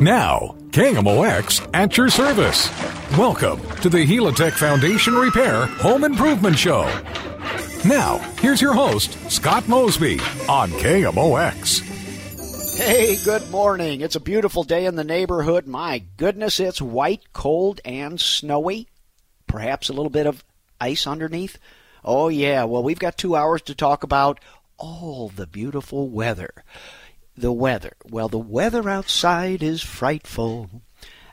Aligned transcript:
Now, 0.00 0.54
KMOX 0.70 1.68
at 1.74 1.98
your 1.98 2.08
service. 2.08 2.70
Welcome 3.18 3.60
to 3.82 3.90
the 3.90 4.06
Helitech 4.06 4.52
Foundation 4.52 5.14
Repair 5.14 5.66
Home 5.66 6.04
Improvement 6.04 6.58
Show. 6.58 6.84
Now, 7.84 8.16
here's 8.38 8.62
your 8.62 8.72
host, 8.72 9.18
Scott 9.30 9.68
Mosby 9.68 10.18
on 10.48 10.70
KMOX. 10.70 11.82
Hey, 12.78 13.22
good 13.26 13.50
morning. 13.50 14.00
It's 14.00 14.16
a 14.16 14.20
beautiful 14.20 14.62
day 14.62 14.86
in 14.86 14.96
the 14.96 15.04
neighborhood. 15.04 15.66
My 15.66 16.02
goodness, 16.16 16.60
it's 16.60 16.80
white, 16.80 17.34
cold, 17.34 17.82
and 17.84 18.18
snowy. 18.18 18.88
Perhaps 19.46 19.90
a 19.90 19.92
little 19.92 20.08
bit 20.08 20.26
of 20.26 20.42
ice 20.80 21.06
underneath. 21.06 21.58
Oh, 22.02 22.28
yeah. 22.28 22.64
Well, 22.64 22.82
we've 22.82 22.98
got 22.98 23.18
two 23.18 23.36
hours 23.36 23.60
to 23.62 23.74
talk 23.74 24.02
about 24.02 24.40
all 24.78 25.28
the 25.28 25.46
beautiful 25.46 26.08
weather. 26.08 26.64
The 27.40 27.50
weather. 27.50 27.92
Well, 28.10 28.28
the 28.28 28.38
weather 28.38 28.86
outside 28.90 29.62
is 29.62 29.80
frightful. 29.80 30.68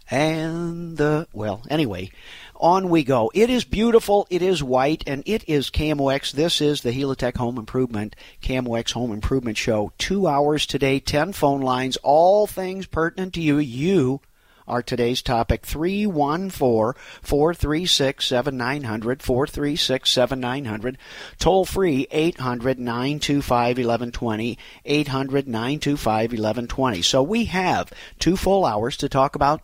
And 0.09 0.95
the, 0.95 1.27
well, 1.33 1.63
anyway, 1.70 2.11
on 2.55 2.89
we 2.89 3.03
go. 3.03 3.30
It 3.33 3.49
is 3.49 3.66
beautiful, 3.66 4.25
it 4.30 4.41
is 4.41 4.63
white, 4.63 5.03
and 5.05 5.21
it 5.25 5.43
is 5.49 5.70
KMOX. 5.70 6.31
This 6.31 6.61
is 6.61 6.80
the 6.80 6.93
Helitech 6.93 7.35
Home 7.35 7.57
Improvement, 7.57 8.16
KMOX 8.41 8.93
Home 8.93 9.11
Improvement 9.11 9.57
Show. 9.57 9.91
Two 9.97 10.27
hours 10.27 10.66
today, 10.66 11.02
10 11.02 11.33
phone 11.33 11.59
lines, 11.59 11.97
all 11.97 12.47
things 12.47 12.85
pertinent 12.85 13.33
to 13.33 13.41
you. 13.41 13.58
You 13.58 14.21
are 14.67 14.84
today's 14.84 15.21
topic 15.21 15.66
314 15.66 17.02
436 17.21 18.25
7900 18.25 19.23
436 19.23 20.09
7900 20.09 20.98
toll 21.39 21.66
free 21.66 22.08
800 22.12 22.80
925 22.80 23.77
1120 23.77 24.58
800 24.85 25.48
925 25.48 26.31
1120 26.31 27.02
so 27.02 27.23
we 27.23 27.45
have 27.45 27.91
two 28.20 28.35
full 28.35 28.66
hours 28.66 28.98
to 28.98 29.09
talk 29.09 29.35
about 29.35 29.61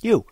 you 0.00 0.26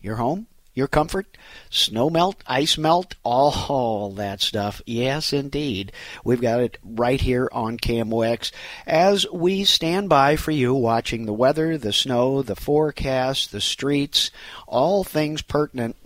your 0.00 0.16
home 0.16 0.46
your 0.74 0.88
comfort, 0.88 1.36
snow 1.70 2.08
melt, 2.08 2.42
ice 2.46 2.78
melt, 2.78 3.14
all 3.22 4.10
that 4.12 4.40
stuff. 4.40 4.80
Yes, 4.86 5.32
indeed. 5.32 5.92
We've 6.24 6.40
got 6.40 6.60
it 6.60 6.78
right 6.82 7.20
here 7.20 7.48
on 7.52 7.76
KMOX 7.76 8.52
as 8.86 9.26
we 9.32 9.64
stand 9.64 10.08
by 10.08 10.36
for 10.36 10.50
you 10.50 10.74
watching 10.74 11.26
the 11.26 11.32
weather, 11.32 11.76
the 11.76 11.92
snow, 11.92 12.42
the 12.42 12.56
forecast, 12.56 13.52
the 13.52 13.60
streets, 13.60 14.30
all 14.66 15.04
things 15.04 15.42
pertinent 15.42 15.96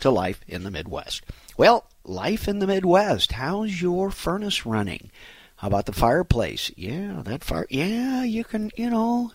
to 0.00 0.10
life 0.10 0.40
in 0.46 0.64
the 0.64 0.70
Midwest. 0.70 1.22
Well, 1.56 1.86
life 2.04 2.48
in 2.48 2.58
the 2.58 2.66
Midwest. 2.66 3.32
How's 3.32 3.80
your 3.80 4.10
furnace 4.10 4.64
running? 4.66 5.10
How 5.56 5.66
about 5.66 5.86
the 5.86 5.92
fireplace? 5.92 6.70
Yeah, 6.76 7.22
that 7.24 7.42
fire. 7.42 7.66
Yeah, 7.68 8.22
you 8.22 8.44
can, 8.44 8.70
you 8.76 8.90
know, 8.90 9.32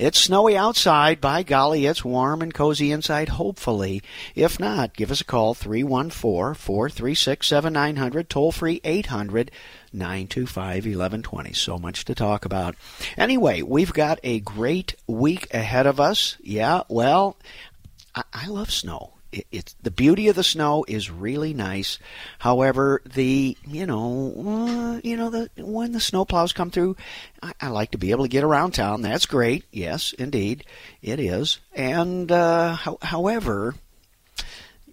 it's 0.00 0.18
snowy 0.18 0.56
outside. 0.56 1.20
By 1.20 1.42
golly, 1.42 1.84
it's 1.84 2.02
warm 2.02 2.40
and 2.40 2.54
cozy 2.54 2.90
inside, 2.90 3.28
hopefully. 3.28 4.02
If 4.34 4.58
not, 4.58 4.94
give 4.94 5.10
us 5.10 5.20
a 5.20 5.24
call 5.24 5.52
314 5.52 6.54
436 6.54 7.46
7900, 7.46 8.30
toll 8.30 8.50
free 8.50 8.80
800 8.82 9.50
925 9.92 10.86
1120. 10.86 11.52
So 11.52 11.78
much 11.78 12.06
to 12.06 12.14
talk 12.14 12.46
about. 12.46 12.76
Anyway, 13.18 13.60
we've 13.60 13.92
got 13.92 14.18
a 14.24 14.40
great 14.40 14.96
week 15.06 15.52
ahead 15.52 15.86
of 15.86 16.00
us. 16.00 16.38
Yeah, 16.40 16.82
well, 16.88 17.36
I, 18.14 18.22
I 18.32 18.46
love 18.46 18.70
snow 18.70 19.12
it's 19.32 19.74
the 19.82 19.90
beauty 19.90 20.28
of 20.28 20.36
the 20.36 20.44
snow 20.44 20.84
is 20.88 21.10
really 21.10 21.54
nice. 21.54 21.98
However, 22.38 23.02
the 23.04 23.56
you 23.66 23.86
know 23.86 24.34
uh, 24.36 25.00
you 25.04 25.16
know 25.16 25.30
the 25.30 25.50
when 25.56 25.92
the 25.92 25.98
snowplows 25.98 26.54
come 26.54 26.70
through, 26.70 26.96
I, 27.42 27.52
I, 27.60 27.68
like 27.68 27.92
to 27.92 27.98
be 27.98 28.10
able 28.10 28.24
to 28.24 28.30
get 28.30 28.44
around 28.44 28.72
town. 28.72 29.02
That's 29.02 29.26
great. 29.26 29.64
Yes, 29.70 30.12
indeed, 30.12 30.64
it 31.02 31.20
is. 31.20 31.58
And 31.74 32.30
uh, 32.30 32.74
ho- 32.74 32.98
however, 33.02 33.74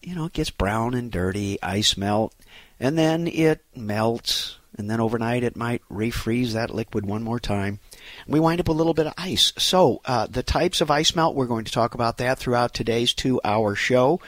you 0.01 0.15
know 0.15 0.25
it 0.25 0.33
gets 0.33 0.49
brown 0.49 0.93
and 0.93 1.11
dirty, 1.11 1.61
ice 1.63 1.97
melt, 1.97 2.33
and 2.79 2.97
then 2.97 3.27
it 3.27 3.63
melts, 3.75 4.57
and 4.77 4.89
then 4.89 4.99
overnight 4.99 5.43
it 5.43 5.55
might 5.55 5.81
refreeze 5.91 6.51
that 6.53 6.73
liquid 6.73 7.05
one 7.05 7.23
more 7.23 7.39
time 7.39 7.79
we 8.27 8.39
wind 8.39 8.59
up 8.59 8.67
a 8.67 8.73
little 8.73 8.93
bit 8.93 9.07
of 9.07 9.13
ice. 9.17 9.53
So, 9.57 10.01
uh, 10.05 10.27
the 10.27 10.43
types 10.43 10.81
of 10.81 10.91
ice 10.91 11.15
melt, 11.15 11.35
we're 11.35 11.45
going 11.45 11.65
to 11.65 11.71
talk 11.71 11.93
about 11.93 12.17
that 12.17 12.39
throughout 12.39 12.73
today's 12.73 13.13
two 13.13 13.39
hour 13.43 13.75
show. 13.75 14.19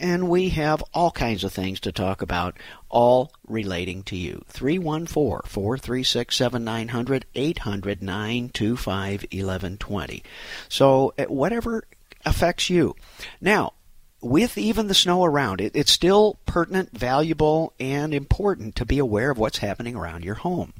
And 0.00 0.28
we 0.28 0.50
have 0.50 0.82
all 0.92 1.10
kinds 1.10 1.44
of 1.44 1.52
things 1.52 1.80
to 1.80 1.92
talk 1.92 2.22
about, 2.22 2.56
all 2.88 3.32
relating 3.46 4.02
to 4.04 4.16
you. 4.16 4.44
314 4.48 5.48
436 5.50 6.36
7900 6.36 7.26
800 7.34 8.02
925 8.02 9.22
1120. 9.22 10.22
So, 10.68 11.14
uh, 11.18 11.24
whatever 11.24 11.84
affects 12.24 12.70
you. 12.70 12.94
Now, 13.40 13.72
with 14.20 14.58
even 14.58 14.88
the 14.88 14.94
snow 14.94 15.24
around 15.24 15.60
it, 15.60 15.72
it's 15.74 15.92
still 15.92 16.38
pertinent, 16.46 16.96
valuable, 16.96 17.72
and 17.78 18.12
important 18.12 18.74
to 18.76 18.84
be 18.84 18.98
aware 18.98 19.30
of 19.30 19.38
what's 19.38 19.58
happening 19.58 19.94
around 19.94 20.24
your 20.24 20.34
home. 20.34 20.72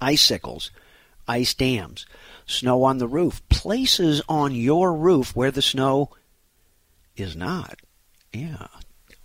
Icicles 0.00 0.70
ice 1.28 1.54
dams, 1.54 2.06
snow 2.46 2.82
on 2.84 2.98
the 2.98 3.06
roof, 3.06 3.46
places 3.48 4.22
on 4.28 4.54
your 4.54 4.94
roof 4.94 5.36
where 5.36 5.50
the 5.50 5.62
snow 5.62 6.10
is 7.16 7.36
not. 7.36 7.80
Yeah. 8.32 8.68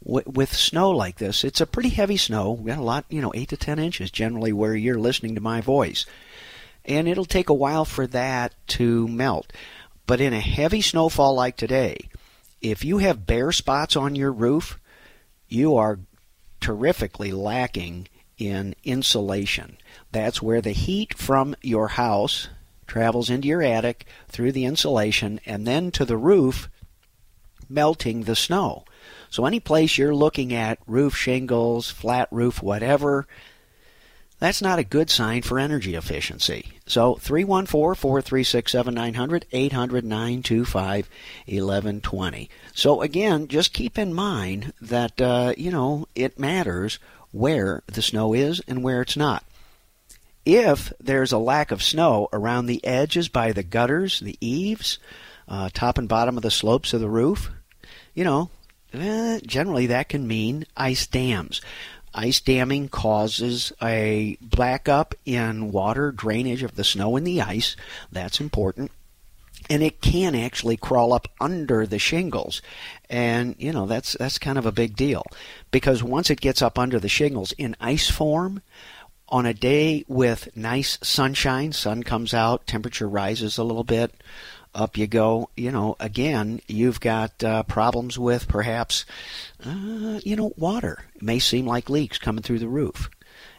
With 0.04 0.54
snow 0.54 0.92
like 0.92 1.18
this, 1.18 1.46
it's 1.46 1.62
a 1.62 1.66
pretty 1.66 1.90
heavy 1.90 2.18
snow. 2.18 2.52
We 2.52 2.72
got 2.72 2.80
a 2.80 2.84
lot, 2.84 3.06
you 3.10 3.22
know, 3.22 3.32
8 3.34 3.50
to 3.50 3.58
10 3.58 3.80
inches 3.80 4.12
generally 4.12 4.52
where 4.52 4.76
you're 4.76 5.00
listening 5.00 5.36
to 5.36 5.42
my 5.42 5.62
voice. 5.62 6.06
And 6.84 7.08
it'll 7.08 7.24
take 7.24 7.48
a 7.48 7.54
while 7.54 7.86
for 7.86 8.06
that 8.08 8.54
to 8.70 9.08
melt. 9.08 9.54
But 10.06 10.20
in 10.20 10.34
a 10.34 10.42
heavy 10.42 10.82
snowfall 10.82 11.34
like 11.36 11.56
today, 11.56 12.10
if 12.62 12.84
you 12.84 12.98
have 12.98 13.26
bare 13.26 13.54
spots 13.54 13.96
on 13.96 14.16
your 14.16 14.34
roof, 14.34 14.78
you 15.48 15.76
are 15.78 16.00
terrifically 16.60 17.32
lacking 17.32 18.08
in 18.38 18.76
insulation. 18.84 19.78
That's 20.12 20.42
where 20.42 20.62
the 20.62 20.72
heat 20.72 21.18
from 21.18 21.56
your 21.62 21.90
house 21.90 22.50
travels 22.88 23.30
into 23.30 23.48
your 23.48 23.64
attic 23.64 24.06
through 24.28 24.52
the 24.52 24.66
insulation 24.66 25.40
and 25.46 25.66
then 25.66 25.92
to 25.92 26.06
the 26.06 26.18
roof, 26.18 26.70
melting 27.70 28.24
the 28.24 28.36
snow. 28.36 28.86
So, 29.30 29.46
any 29.46 29.60
place 29.60 29.98
you're 29.98 30.14
looking 30.14 30.54
at, 30.54 30.78
roof 30.86 31.16
shingles, 31.16 31.90
flat 31.90 32.28
roof, 32.32 32.62
whatever, 32.62 33.28
that's 34.44 34.62
not 34.62 34.78
a 34.78 34.84
good 34.84 35.10
sign 35.10 35.42
for 35.42 35.58
energy 35.58 35.96
efficiency. 35.96 36.74
So 36.86 37.16
314 37.16 37.96
436 37.96 38.74
7900 38.74 39.46
800 39.54 40.04
925 40.04 41.10
1120. 41.46 42.50
So 42.74 43.02
again, 43.02 43.48
just 43.48 43.72
keep 43.72 43.98
in 43.98 44.14
mind 44.14 44.74
that, 44.82 45.22
uh, 45.22 45.54
you 45.58 45.72
know, 45.72 46.08
it 46.14 46.38
matters 46.38 47.00
where 47.34 47.84
the 47.88 48.02
snow 48.02 48.34
is 48.34 48.62
and 48.68 48.82
where 48.82 49.02
it's 49.02 49.18
not. 49.18 49.44
If 50.46 50.94
there's 51.00 51.34
a 51.34 51.38
lack 51.38 51.72
of 51.72 51.84
snow 51.84 52.30
around 52.32 52.68
the 52.68 52.84
edges 52.86 53.28
by 53.28 53.52
the 53.52 53.64
gutters, 53.64 54.20
the 54.20 54.38
eaves, 54.40 55.00
uh, 55.48 55.70
top 55.74 55.98
and 55.98 56.08
bottom 56.08 56.38
of 56.38 56.44
the 56.44 56.52
slopes 56.52 56.94
of 56.94 57.02
the 57.02 57.10
roof, 57.10 57.50
you 58.14 58.24
know, 58.24 58.50
eh, 58.94 59.40
generally 59.46 59.88
that 59.88 60.10
can 60.10 60.28
mean 60.28 60.66
ice 60.78 61.08
dams. 61.08 61.62
Ice 62.14 62.40
damming 62.42 62.90
causes 62.90 63.74
a 63.82 64.38
blackup 64.40 65.16
in 65.26 65.72
water 65.72 66.12
drainage 66.12 66.62
of 66.62 66.76
the 66.76 66.84
snow 66.84 67.16
and 67.16 67.26
the 67.26 67.42
ice. 67.42 67.76
That's 68.12 68.40
important. 68.40 68.92
And 69.70 69.82
it 69.82 70.02
can 70.02 70.36
actually 70.36 70.78
crawl 70.78 71.14
up 71.14 71.28
under 71.40 71.88
the 71.88 71.98
shingles. 71.98 72.62
And, 73.14 73.56
you 73.60 73.72
know, 73.72 73.86
that's 73.86 74.14
that's 74.14 74.40
kind 74.40 74.58
of 74.58 74.66
a 74.66 74.72
big 74.72 74.96
deal. 74.96 75.24
Because 75.70 76.02
once 76.02 76.32
it 76.32 76.42
gets 76.42 76.64
up 76.64 76.80
under 76.80 77.00
the 77.00 77.08
shingles 77.08 77.52
in 77.60 77.76
ice 77.80 78.10
form, 78.10 78.64
on 79.30 79.46
a 79.46 79.54
day 79.54 80.04
with 80.08 80.50
nice 80.58 80.98
sunshine, 81.04 81.74
sun 81.74 82.02
comes 82.02 82.34
out, 82.34 82.66
temperature 82.66 83.08
rises 83.08 83.60
a 83.60 83.64
little 83.64 83.84
bit, 83.84 84.16
up 84.74 84.98
you 84.98 85.06
go. 85.06 85.52
You 85.56 85.72
know, 85.72 85.96
again, 86.00 86.60
you've 86.68 87.00
got 87.00 87.44
uh, 87.44 87.62
problems 87.64 88.18
with 88.18 88.48
perhaps, 88.48 89.06
uh, 89.64 90.20
you 90.24 90.36
know, 90.36 90.52
water. 90.58 91.06
It 91.14 91.22
may 91.22 91.38
seem 91.38 91.68
like 91.68 91.92
leaks 91.92 92.18
coming 92.18 92.42
through 92.42 92.60
the 92.60 92.68
roof. 92.68 93.12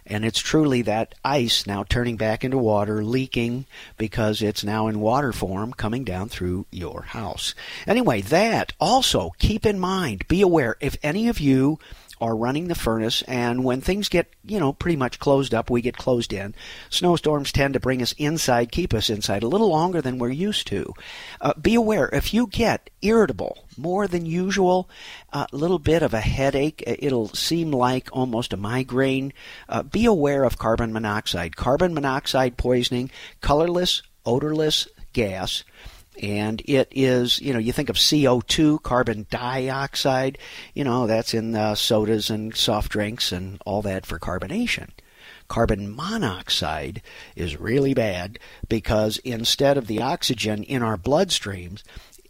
And 0.06 0.24
it's 0.24 0.38
truly 0.38 0.82
that 0.82 1.14
ice 1.24 1.66
now 1.66 1.82
turning 1.82 2.16
back 2.16 2.44
into 2.44 2.58
water, 2.58 3.02
leaking 3.02 3.64
because 3.96 4.42
it's 4.42 4.62
now 4.62 4.86
in 4.86 5.00
water 5.00 5.32
form 5.32 5.72
coming 5.72 6.04
down 6.04 6.28
through 6.28 6.66
your 6.70 7.02
house. 7.02 7.54
Anyway, 7.86 8.20
that 8.20 8.72
also 8.78 9.30
keep 9.38 9.64
in 9.64 9.78
mind, 9.78 10.28
be 10.28 10.42
aware 10.42 10.76
if 10.80 10.96
any 11.02 11.28
of 11.28 11.40
you 11.40 11.78
are 12.24 12.34
running 12.34 12.68
the 12.68 12.74
furnace, 12.74 13.20
and 13.28 13.62
when 13.62 13.82
things 13.82 14.08
get, 14.08 14.30
you 14.46 14.58
know, 14.58 14.72
pretty 14.72 14.96
much 14.96 15.18
closed 15.18 15.52
up, 15.52 15.68
we 15.68 15.82
get 15.82 15.94
closed 15.94 16.32
in. 16.32 16.54
Snowstorms 16.88 17.52
tend 17.52 17.74
to 17.74 17.80
bring 17.80 18.00
us 18.00 18.12
inside, 18.16 18.72
keep 18.72 18.94
us 18.94 19.10
inside 19.10 19.42
a 19.42 19.46
little 19.46 19.68
longer 19.68 20.00
than 20.00 20.18
we're 20.18 20.30
used 20.30 20.66
to. 20.68 20.94
Uh, 21.42 21.52
be 21.60 21.74
aware 21.74 22.08
if 22.14 22.32
you 22.32 22.46
get 22.46 22.88
irritable 23.02 23.68
more 23.76 24.08
than 24.08 24.24
usual, 24.24 24.88
a 25.34 25.38
uh, 25.40 25.46
little 25.52 25.78
bit 25.78 26.02
of 26.02 26.14
a 26.14 26.20
headache, 26.20 26.82
it'll 26.86 27.28
seem 27.28 27.70
like 27.70 28.08
almost 28.10 28.54
a 28.54 28.56
migraine. 28.56 29.34
Uh, 29.68 29.82
be 29.82 30.06
aware 30.06 30.44
of 30.44 30.56
carbon 30.56 30.94
monoxide. 30.94 31.56
Carbon 31.56 31.92
monoxide 31.92 32.56
poisoning, 32.56 33.10
colorless, 33.42 34.00
odorless 34.24 34.88
gas 35.12 35.62
and 36.22 36.62
it 36.64 36.88
is 36.90 37.40
you 37.40 37.52
know 37.52 37.58
you 37.58 37.72
think 37.72 37.88
of 37.88 37.96
CO2 37.96 38.82
carbon 38.82 39.26
dioxide 39.30 40.38
you 40.74 40.84
know 40.84 41.06
that's 41.06 41.34
in 41.34 41.54
sodas 41.76 42.30
and 42.30 42.56
soft 42.56 42.90
drinks 42.90 43.32
and 43.32 43.60
all 43.66 43.82
that 43.82 44.06
for 44.06 44.18
carbonation 44.18 44.90
carbon 45.48 45.94
monoxide 45.94 47.02
is 47.36 47.60
really 47.60 47.94
bad 47.94 48.38
because 48.68 49.18
instead 49.18 49.76
of 49.76 49.86
the 49.86 50.00
oxygen 50.00 50.62
in 50.62 50.82
our 50.82 50.96
bloodstreams 50.96 51.82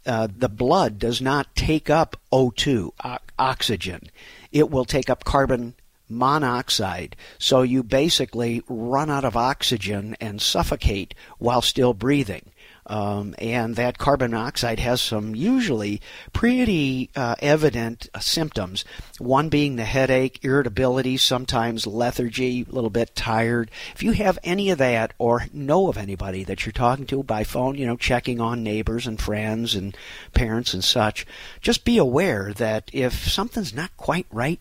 uh, 0.06 0.28
the 0.36 0.48
blood 0.48 0.98
does 0.98 1.20
not 1.20 1.54
take 1.54 1.88
up 1.88 2.16
O2 2.32 2.90
o- 3.04 3.18
oxygen 3.38 4.10
it 4.52 4.70
will 4.70 4.84
take 4.84 5.10
up 5.10 5.24
carbon 5.24 5.74
monoxide. 6.08 7.16
So 7.38 7.62
you 7.62 7.82
basically 7.82 8.62
run 8.68 9.10
out 9.10 9.24
of 9.24 9.36
oxygen 9.36 10.16
and 10.20 10.40
suffocate 10.40 11.14
while 11.38 11.62
still 11.62 11.94
breathing. 11.94 12.50
Um, 12.86 13.34
and 13.38 13.76
that 13.76 13.98
carbon 13.98 14.32
monoxide 14.32 14.78
has 14.80 15.00
some 15.00 15.34
usually 15.34 16.00
pretty 16.32 17.10
uh, 17.16 17.34
evident 17.38 18.08
uh, 18.12 18.18
symptoms. 18.18 18.84
One 19.18 19.48
being 19.48 19.76
the 19.76 19.84
headache, 19.84 20.40
irritability, 20.42 21.16
sometimes 21.16 21.86
lethargy, 21.86 22.66
a 22.68 22.72
little 22.72 22.90
bit 22.90 23.14
tired. 23.14 23.70
If 23.94 24.02
you 24.02 24.12
have 24.12 24.38
any 24.44 24.70
of 24.70 24.78
that 24.78 25.14
or 25.18 25.46
know 25.52 25.88
of 25.88 25.96
anybody 25.96 26.44
that 26.44 26.66
you're 26.66 26.72
talking 26.72 27.06
to 27.06 27.22
by 27.22 27.44
phone, 27.44 27.76
you 27.76 27.86
know, 27.86 27.96
checking 27.96 28.40
on 28.40 28.62
neighbors 28.62 29.06
and 29.06 29.20
friends 29.20 29.74
and 29.74 29.96
parents 30.34 30.74
and 30.74 30.84
such, 30.84 31.26
just 31.60 31.84
be 31.84 31.96
aware 31.98 32.52
that 32.54 32.90
if 32.92 33.30
something's 33.30 33.74
not 33.74 33.96
quite 33.96 34.26
right, 34.30 34.60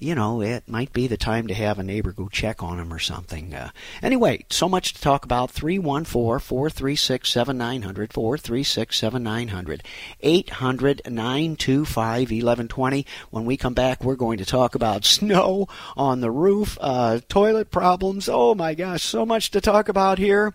you 0.00 0.14
know, 0.14 0.40
it 0.40 0.68
might 0.68 0.92
be 0.92 1.06
the 1.06 1.16
time 1.16 1.48
to 1.48 1.54
have 1.54 1.78
a 1.78 1.82
neighbor 1.82 2.12
go 2.12 2.28
check 2.28 2.62
on 2.62 2.78
him 2.78 2.92
or 2.92 2.98
something. 2.98 3.52
Uh, 3.54 3.70
anyway, 4.02 4.44
so 4.48 4.68
much 4.68 4.92
to 4.94 5.00
talk 5.00 5.24
about. 5.24 5.50
314 5.50 6.38
436 6.40 7.28
7900, 7.28 8.12
436 8.12 8.96
7900, 8.96 9.82
800 10.20 11.02
925 11.06 12.18
1120. 12.30 13.06
When 13.30 13.44
we 13.44 13.56
come 13.56 13.74
back, 13.74 14.04
we're 14.04 14.14
going 14.14 14.38
to 14.38 14.46
talk 14.46 14.74
about 14.74 15.04
snow 15.18 15.66
on 15.96 16.20
the 16.20 16.30
roof, 16.30 16.78
uh, 16.80 17.20
toilet 17.28 17.70
problems. 17.70 18.28
Oh 18.28 18.54
my 18.54 18.74
gosh, 18.74 19.02
so 19.02 19.26
much 19.26 19.50
to 19.50 19.60
talk 19.60 19.88
about 19.88 20.18
here. 20.18 20.54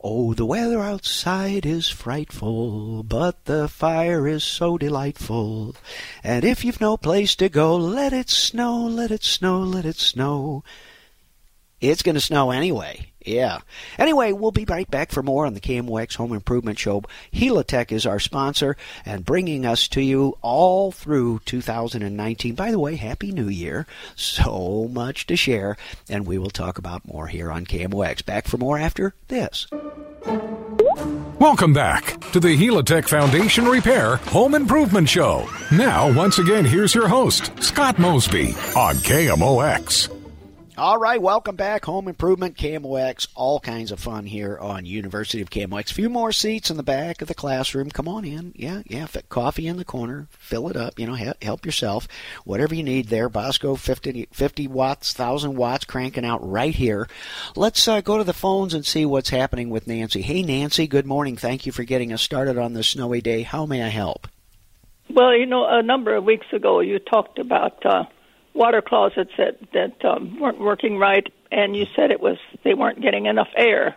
Oh, 0.00 0.34
the 0.34 0.46
weather 0.46 0.80
outside 0.80 1.66
is 1.66 1.88
frightful, 1.88 3.02
but 3.02 3.44
the 3.46 3.68
fire 3.68 4.28
is 4.28 4.44
so 4.44 4.78
delightful. 4.78 5.74
And 6.22 6.44
if 6.44 6.64
you've 6.64 6.80
no 6.80 6.96
place 6.96 7.34
to 7.36 7.48
go, 7.48 7.76
let 7.76 8.12
it 8.12 8.30
snow 8.30 8.83
let 8.90 9.10
it 9.10 9.24
snow, 9.24 9.60
let 9.60 9.84
it 9.84 9.96
snow. 9.96 10.64
It's 11.80 12.02
going 12.02 12.14
to 12.14 12.20
snow 12.20 12.50
anyway. 12.50 13.12
Yeah. 13.24 13.58
Anyway, 13.98 14.32
we'll 14.32 14.50
be 14.50 14.66
right 14.66 14.90
back 14.90 15.10
for 15.10 15.22
more 15.22 15.46
on 15.46 15.54
the 15.54 15.60
KMOX 15.60 16.16
Home 16.16 16.32
Improvement 16.32 16.78
Show. 16.78 17.02
Helitech 17.32 17.90
is 17.90 18.04
our 18.04 18.20
sponsor 18.20 18.76
and 19.06 19.24
bringing 19.24 19.64
us 19.64 19.88
to 19.88 20.02
you 20.02 20.36
all 20.42 20.92
through 20.92 21.40
2019. 21.46 22.54
By 22.54 22.70
the 22.70 22.78
way, 22.78 22.96
Happy 22.96 23.32
New 23.32 23.48
Year. 23.48 23.86
So 24.14 24.88
much 24.92 25.26
to 25.26 25.36
share, 25.36 25.76
and 26.10 26.26
we 26.26 26.36
will 26.36 26.50
talk 26.50 26.76
about 26.76 27.08
more 27.08 27.26
here 27.26 27.50
on 27.50 27.64
KMOX. 27.64 28.24
Back 28.26 28.46
for 28.46 28.58
more 28.58 28.78
after 28.78 29.14
this. 29.28 29.66
Welcome 31.38 31.72
back 31.72 32.20
to 32.32 32.40
the 32.40 32.56
Helitech 32.56 33.08
Foundation 33.08 33.64
Repair 33.66 34.16
Home 34.16 34.54
Improvement 34.54 35.08
Show. 35.08 35.48
Now, 35.72 36.12
once 36.12 36.38
again, 36.38 36.64
here's 36.64 36.94
your 36.94 37.08
host, 37.08 37.50
Scott 37.62 37.98
Mosby 37.98 38.50
on 38.76 38.96
KMOX. 38.96 40.13
All 40.76 40.98
right, 40.98 41.22
welcome 41.22 41.54
back. 41.54 41.84
Home 41.84 42.08
Improvement, 42.08 42.56
KMOX, 42.56 43.28
all 43.36 43.60
kinds 43.60 43.92
of 43.92 44.00
fun 44.00 44.26
here 44.26 44.58
on 44.58 44.84
University 44.84 45.40
of. 45.40 45.48
A 45.54 45.82
few 45.84 46.10
more 46.10 46.32
seats 46.32 46.68
in 46.68 46.76
the 46.76 46.82
back 46.82 47.22
of 47.22 47.28
the 47.28 47.34
classroom. 47.34 47.90
Come 47.90 48.08
on 48.08 48.24
in. 48.24 48.52
Yeah, 48.56 48.82
yeah. 48.86 49.06
Coffee 49.28 49.68
in 49.68 49.76
the 49.76 49.84
corner. 49.84 50.26
Fill 50.32 50.68
it 50.68 50.76
up. 50.76 50.98
You 50.98 51.06
know, 51.06 51.14
help 51.40 51.64
yourself. 51.64 52.08
Whatever 52.44 52.74
you 52.74 52.82
need 52.82 53.06
there. 53.06 53.28
Bosco 53.28 53.76
50, 53.76 54.30
50 54.32 54.66
watts, 54.66 55.16
1,000 55.16 55.54
watts 55.54 55.84
cranking 55.84 56.24
out 56.24 56.40
right 56.48 56.74
here. 56.74 57.08
Let's 57.54 57.86
uh, 57.86 58.00
go 58.00 58.18
to 58.18 58.24
the 58.24 58.32
phones 58.32 58.74
and 58.74 58.84
see 58.84 59.06
what's 59.06 59.30
happening 59.30 59.70
with 59.70 59.86
Nancy. 59.86 60.22
Hey, 60.22 60.42
Nancy, 60.42 60.88
good 60.88 61.06
morning. 61.06 61.36
Thank 61.36 61.66
you 61.66 61.72
for 61.72 61.84
getting 61.84 62.12
us 62.12 62.20
started 62.20 62.58
on 62.58 62.72
this 62.72 62.88
snowy 62.88 63.20
day. 63.20 63.42
How 63.42 63.64
may 63.64 63.84
I 63.84 63.90
help? 63.90 64.26
Well, 65.08 65.36
you 65.36 65.46
know, 65.46 65.66
a 65.68 65.84
number 65.84 66.16
of 66.16 66.24
weeks 66.24 66.46
ago 66.52 66.80
you 66.80 66.98
talked 66.98 67.38
about. 67.38 67.86
Uh, 67.86 68.06
water 68.54 68.80
closets 68.80 69.32
that 69.36 69.58
that 69.72 70.04
um, 70.04 70.38
weren't 70.40 70.60
working 70.60 70.98
right, 70.98 71.26
and 71.50 71.76
you 71.76 71.86
said 71.94 72.10
it 72.10 72.20
was 72.20 72.38
they 72.62 72.74
weren't 72.74 73.02
getting 73.02 73.26
enough 73.26 73.48
air. 73.56 73.96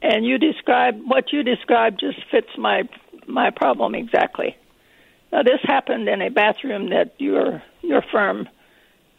And 0.00 0.24
you 0.24 0.38
described 0.38 1.00
what 1.04 1.32
you 1.32 1.42
described 1.42 2.00
just 2.00 2.18
fits 2.30 2.48
my 2.58 2.82
my 3.26 3.50
problem 3.50 3.94
exactly. 3.94 4.56
Now 5.32 5.42
this 5.42 5.60
happened 5.62 6.08
in 6.08 6.20
a 6.20 6.30
bathroom 6.30 6.90
that 6.90 7.14
your 7.18 7.62
your 7.82 8.02
firm 8.12 8.48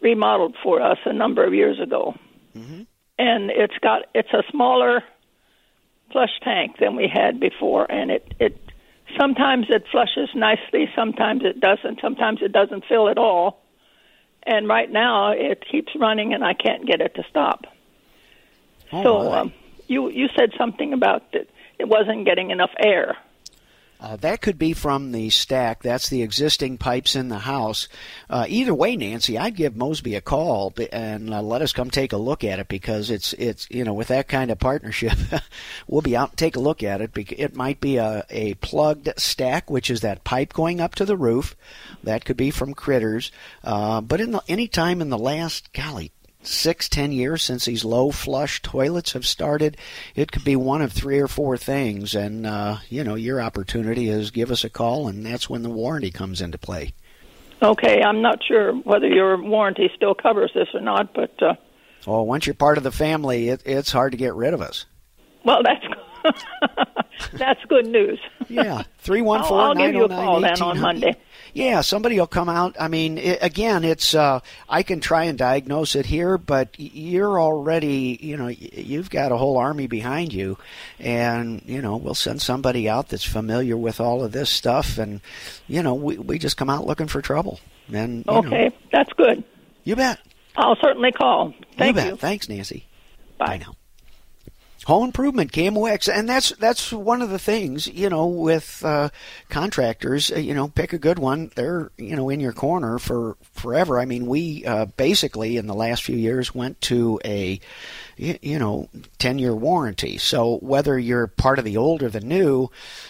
remodeled 0.02 0.56
for 0.64 0.82
us 0.82 0.98
a 1.06 1.14
number 1.14 1.44
of 1.46 1.54
years 1.54 1.80
ago, 1.80 2.16
mm-hmm. 2.56 2.84
and 3.18 3.52
it's 3.52 3.78
got 3.82 4.04
it's 4.14 4.34
a 4.34 4.44
smaller 4.52 5.04
flush 6.12 6.40
tank 6.44 6.78
than 6.80 6.96
we 6.96 7.08
had 7.12 7.40
before, 7.40 7.90
and 7.90 8.12
it 8.12 8.34
it 8.40 8.58
sometimes 9.18 9.68
it 9.70 9.86
flushes 9.92 10.30
nicely, 10.36 10.90
sometimes 10.96 11.44
it 11.44 11.60
doesn't, 11.60 12.00
sometimes 12.02 12.40
it 12.42 12.52
doesn't 12.52 12.86
fill 12.88 13.10
at 13.10 13.18
all 13.18 13.62
and 14.44 14.68
right 14.68 14.92
now 14.92 15.32
it 15.32 15.64
keeps 15.70 15.94
running 15.96 16.34
and 16.34 16.44
I 16.44 16.54
can't 16.54 16.86
get 16.86 17.02
it 17.02 17.16
to 17.16 17.24
stop. 17.30 17.66
Oh, 18.92 19.04
so 19.04 19.32
um, 19.34 19.54
you 19.88 20.10
you 20.10 20.28
said 20.38 20.52
something 20.58 20.94
about 20.94 21.32
that 21.34 21.48
it 21.78 21.88
wasn't 21.88 22.26
getting 22.26 22.52
enough 22.52 22.72
air. 22.78 23.18
Uh, 24.00 24.16
that 24.16 24.40
could 24.40 24.58
be 24.58 24.72
from 24.72 25.12
the 25.12 25.30
stack. 25.30 25.84
That's 25.84 26.08
the 26.08 26.22
existing 26.24 26.78
pipes 26.78 27.18
in 27.18 27.28
the 27.28 27.40
house. 27.40 27.90
Uh, 28.30 28.46
either 28.48 28.74
way, 28.74 28.96
Nancy, 28.96 29.38
I'd 29.38 29.58
give 29.58 29.76
Mosby 29.76 30.16
a 30.16 30.22
call 30.22 30.74
and 30.94 31.34
uh, 31.34 31.42
let 31.42 31.62
us 31.62 31.74
come 31.74 31.90
take 31.90 32.14
a 32.14 32.18
look 32.18 32.46
at 32.46 32.60
it 32.60 32.70
because 32.70 33.10
it's 33.10 33.34
it's 33.34 33.68
you 33.70 33.84
know 33.84 33.94
with 33.94 34.08
that 34.08 34.30
kind 34.30 34.52
of 34.52 34.60
partnership, 34.60 35.18
we'll 35.88 36.02
be 36.02 36.16
out 36.16 36.30
and 36.30 36.38
take 36.38 36.56
a 36.56 36.62
look 36.62 36.82
at 36.82 37.02
it. 37.02 37.12
It 37.16 37.56
might 37.56 37.82
be 37.82 37.98
a 37.98 38.26
a 38.30 38.54
plugged 38.56 39.10
stack, 39.18 39.70
which 39.70 39.90
is 39.90 40.00
that 40.02 40.24
pipe 40.24 40.54
going 40.54 40.80
up 40.80 40.96
to 40.96 41.06
the 41.06 41.18
roof. 41.18 41.56
That 42.04 42.24
could 42.24 42.38
be 42.38 42.52
from 42.52 42.74
critters. 42.74 43.32
Uh, 43.66 44.00
but 44.00 44.22
in 44.22 44.32
the, 44.32 44.42
any 44.48 44.70
time 44.70 45.02
in 45.02 45.10
the 45.10 45.18
last 45.18 45.74
golly 45.74 46.14
six, 46.42 46.88
ten 46.88 47.12
years 47.12 47.44
since 47.44 47.66
these 47.66 47.84
low 47.84 48.12
flush 48.12 48.62
toilets 48.62 49.14
have 49.14 49.26
started, 49.26 49.78
it 50.16 50.32
could 50.32 50.44
be 50.44 50.56
one 50.56 50.82
of 50.82 50.92
three 50.92 51.20
or 51.20 51.28
four 51.28 51.58
things. 51.58 52.16
And, 52.16 52.46
uh, 52.46 52.78
you 52.90 53.04
know, 53.04 53.16
your 53.16 53.42
opportunity 53.42 54.10
is 54.10 54.32
give 54.32 54.52
us 54.52 54.64
a 54.64 54.70
call, 54.70 55.08
and 55.08 55.26
that's 55.26 55.50
when 55.50 55.64
the 55.64 55.70
warranty 55.70 56.12
comes 56.12 56.42
into 56.42 56.58
play. 56.58 56.94
Okay, 57.62 58.02
I'm 58.02 58.22
not 58.22 58.40
sure 58.48 58.74
whether 58.74 59.08
your 59.08 59.42
warranty 59.42 59.92
still 59.96 60.16
covers 60.16 60.52
this 60.54 60.70
or 60.74 60.82
not, 60.82 61.14
but. 61.14 61.42
Uh, 61.42 61.56
oh, 62.08 62.24
once 62.24 62.46
you're 62.46 62.54
part 62.54 62.78
of 62.78 62.84
the 62.84 62.92
family, 62.92 63.50
it, 63.50 63.64
it's 63.66 63.92
hard 63.92 64.14
to 64.14 64.18
get 64.18 64.34
rid 64.34 64.54
of 64.54 64.62
us. 64.62 64.86
Well, 65.44 65.62
that's 65.64 65.86
that's 67.34 67.64
good 67.66 67.86
news. 67.86 68.20
yeah, 68.48 68.84
three 69.00 69.22
one 69.22 69.44
four. 69.44 69.60
I'll 69.60 69.76
give 69.76 69.94
you 69.94 70.06
a 70.06 70.10
call 70.10 70.42
then 70.42 70.62
on 70.62 70.80
Monday. 70.80 71.16
Yeah, 71.54 71.82
somebody 71.82 72.20
will 72.20 72.28
come 72.28 72.50
out. 72.50 72.76
I 72.80 72.88
mean, 72.88 73.18
it, 73.18 73.40
again, 73.42 73.84
it's 73.84 74.14
uh, 74.14 74.40
I 74.68 74.84
can 74.84 75.00
try 75.00 75.26
and 75.26 75.38
diagnose 75.38 75.96
it 75.96 76.06
here, 76.06 76.38
but 76.38 76.76
you're 76.78 77.40
already, 77.40 78.18
you 78.22 78.38
know, 78.38 78.48
you've 78.48 79.10
got 79.10 79.32
a 79.32 79.38
whole 79.38 79.58
army 79.58 79.88
behind 79.88 80.34
you, 80.34 80.58
and 81.00 81.62
you 81.66 81.82
know, 81.82 81.98
we'll 81.98 82.16
send 82.16 82.42
somebody 82.42 82.88
out 82.88 83.10
that's 83.10 83.24
familiar 83.24 83.78
with 83.78 84.00
all 84.00 84.24
of 84.24 84.32
this 84.32 84.50
stuff, 84.50 84.98
and 84.98 85.22
you 85.68 85.84
know, 85.84 85.96
we 85.96 86.18
we 86.18 86.40
just 86.40 86.58
come 86.58 86.70
out 86.70 86.86
looking 86.86 87.08
for 87.08 87.22
trouble. 87.22 87.60
And 87.92 88.28
okay, 88.28 88.66
know, 88.66 88.72
that's 88.92 89.12
good. 89.14 89.44
You 89.84 89.96
bet. 89.96 90.20
I'll 90.56 90.78
certainly 90.82 91.12
call. 91.12 91.54
Thank 91.78 91.96
you. 91.96 92.02
Bet. 92.02 92.08
you. 92.08 92.16
Thanks, 92.18 92.50
Nancy. 92.50 92.86
Bye. 93.38 93.46
Bye 93.46 93.58
now 93.58 93.76
home 94.90 95.06
improvement 95.06 95.52
KMOX, 95.52 96.12
and 96.12 96.28
that's 96.28 96.50
that's 96.54 96.92
one 96.92 97.22
of 97.22 97.30
the 97.30 97.38
things 97.38 97.86
you 97.88 98.10
know 98.10 98.26
with 98.26 98.84
uh, 98.84 99.10
contractors. 99.48 100.32
Uh, 100.32 100.38
you 100.38 100.56
know, 100.56 100.68
pick 100.68 100.94
a 100.94 100.98
good 100.98 101.20
one; 101.20 101.52
they're 101.56 101.92
you 101.98 102.16
know 102.16 102.30
in 102.30 102.40
your 102.40 102.54
corner 102.54 102.98
for 102.98 103.38
forever. 103.54 104.00
I 104.00 104.06
mean, 104.06 104.26
we 104.26 104.66
uh, 104.66 104.86
basically 104.86 105.58
in 105.58 105.68
the 105.68 105.76
last 105.76 106.04
few 106.04 106.18
years 106.18 106.56
went 106.56 106.82
to 106.82 107.20
a 107.24 107.60
you 108.18 108.58
know 108.58 108.90
10 109.20 109.38
year 109.38 109.56
warranty. 109.56 110.18
So 110.18 110.58
whether 110.58 110.98
you're 110.98 111.28
part 111.28 111.60
of 111.60 111.66
the 111.66 111.78
old 111.78 112.02
or 112.02 112.10
the 112.10 112.20
new, 112.20 112.70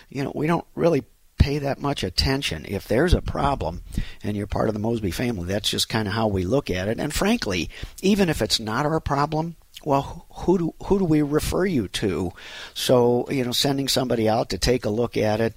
you 0.09 0.23
know, 0.23 0.33
we 0.35 0.47
don't 0.47 0.67
really 0.75 1.05
pay 1.39 1.59
that 1.59 1.79
much 1.79 2.03
attention. 2.03 2.65
If 2.67 2.89
there's 2.89 3.13
a 3.13 3.21
problem 3.21 3.83
and 4.21 4.35
you're 4.35 4.47
part 4.47 4.67
of 4.67 4.73
the 4.73 4.81
Mosby 4.81 5.11
family, 5.11 5.45
that's 5.45 5.69
just 5.69 5.87
kind 5.87 6.09
of 6.09 6.13
how 6.13 6.27
we 6.27 6.43
look 6.43 6.69
at 6.69 6.89
it. 6.89 6.99
And 6.99 7.13
frankly, 7.13 7.69
even 8.01 8.27
if 8.27 8.41
it's 8.41 8.59
not 8.59 8.85
our 8.85 8.99
problem, 8.99 9.55
well, 9.85 10.25
who 10.29 10.57
do 10.57 10.73
who 10.83 10.99
do 10.99 11.05
we 11.05 11.21
refer 11.21 11.65
you 11.65 11.87
to? 11.89 12.31
So 12.73 13.29
you 13.29 13.43
know, 13.43 13.51
sending 13.51 13.87
somebody 13.87 14.27
out 14.27 14.49
to 14.49 14.57
take 14.57 14.85
a 14.85 14.89
look 14.89 15.17
at 15.17 15.41
it. 15.41 15.53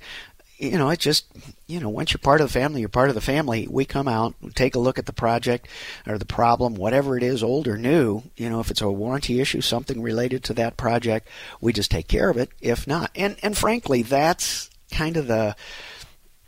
You 0.59 0.79
know, 0.79 0.91
it 0.91 1.01
just 1.01 1.27
you 1.67 1.81
know, 1.81 1.89
once 1.89 2.13
you're 2.13 2.19
part 2.19 2.41
of 2.41 2.47
the 2.47 2.53
family, 2.53 2.81
you're 2.81 2.89
part 2.89 3.09
of 3.09 3.15
the 3.15 3.21
family. 3.21 3.67
We 3.69 3.85
come 3.85 4.07
out, 4.07 4.35
take 4.55 4.75
a 4.75 4.79
look 4.79 4.99
at 4.99 5.07
the 5.07 5.13
project 5.13 5.67
or 6.07 6.19
the 6.19 6.25
problem, 6.25 6.75
whatever 6.75 7.17
it 7.17 7.23
is, 7.23 7.43
old 7.43 7.67
or 7.67 7.77
new. 7.77 8.23
You 8.37 8.49
know, 8.49 8.61
if 8.61 8.71
it's 8.71 8.81
a 8.81 8.91
warranty 8.91 9.41
issue, 9.41 9.61
something 9.61 10.03
related 10.03 10.45
to 10.45 10.55
that 10.55 10.77
project, 10.77 11.29
we 11.61 11.73
just 11.73 11.91
take 11.91 12.09
care 12.09 12.31
of 12.31 12.37
it. 12.37 12.51
If 12.61 12.87
not, 12.87 13.11
and 13.17 13.37
and 13.43 13.57
frankly, 13.57 14.03
that's 14.03 14.71
kind 14.93 15.17
of 15.17 15.27
the 15.27 15.57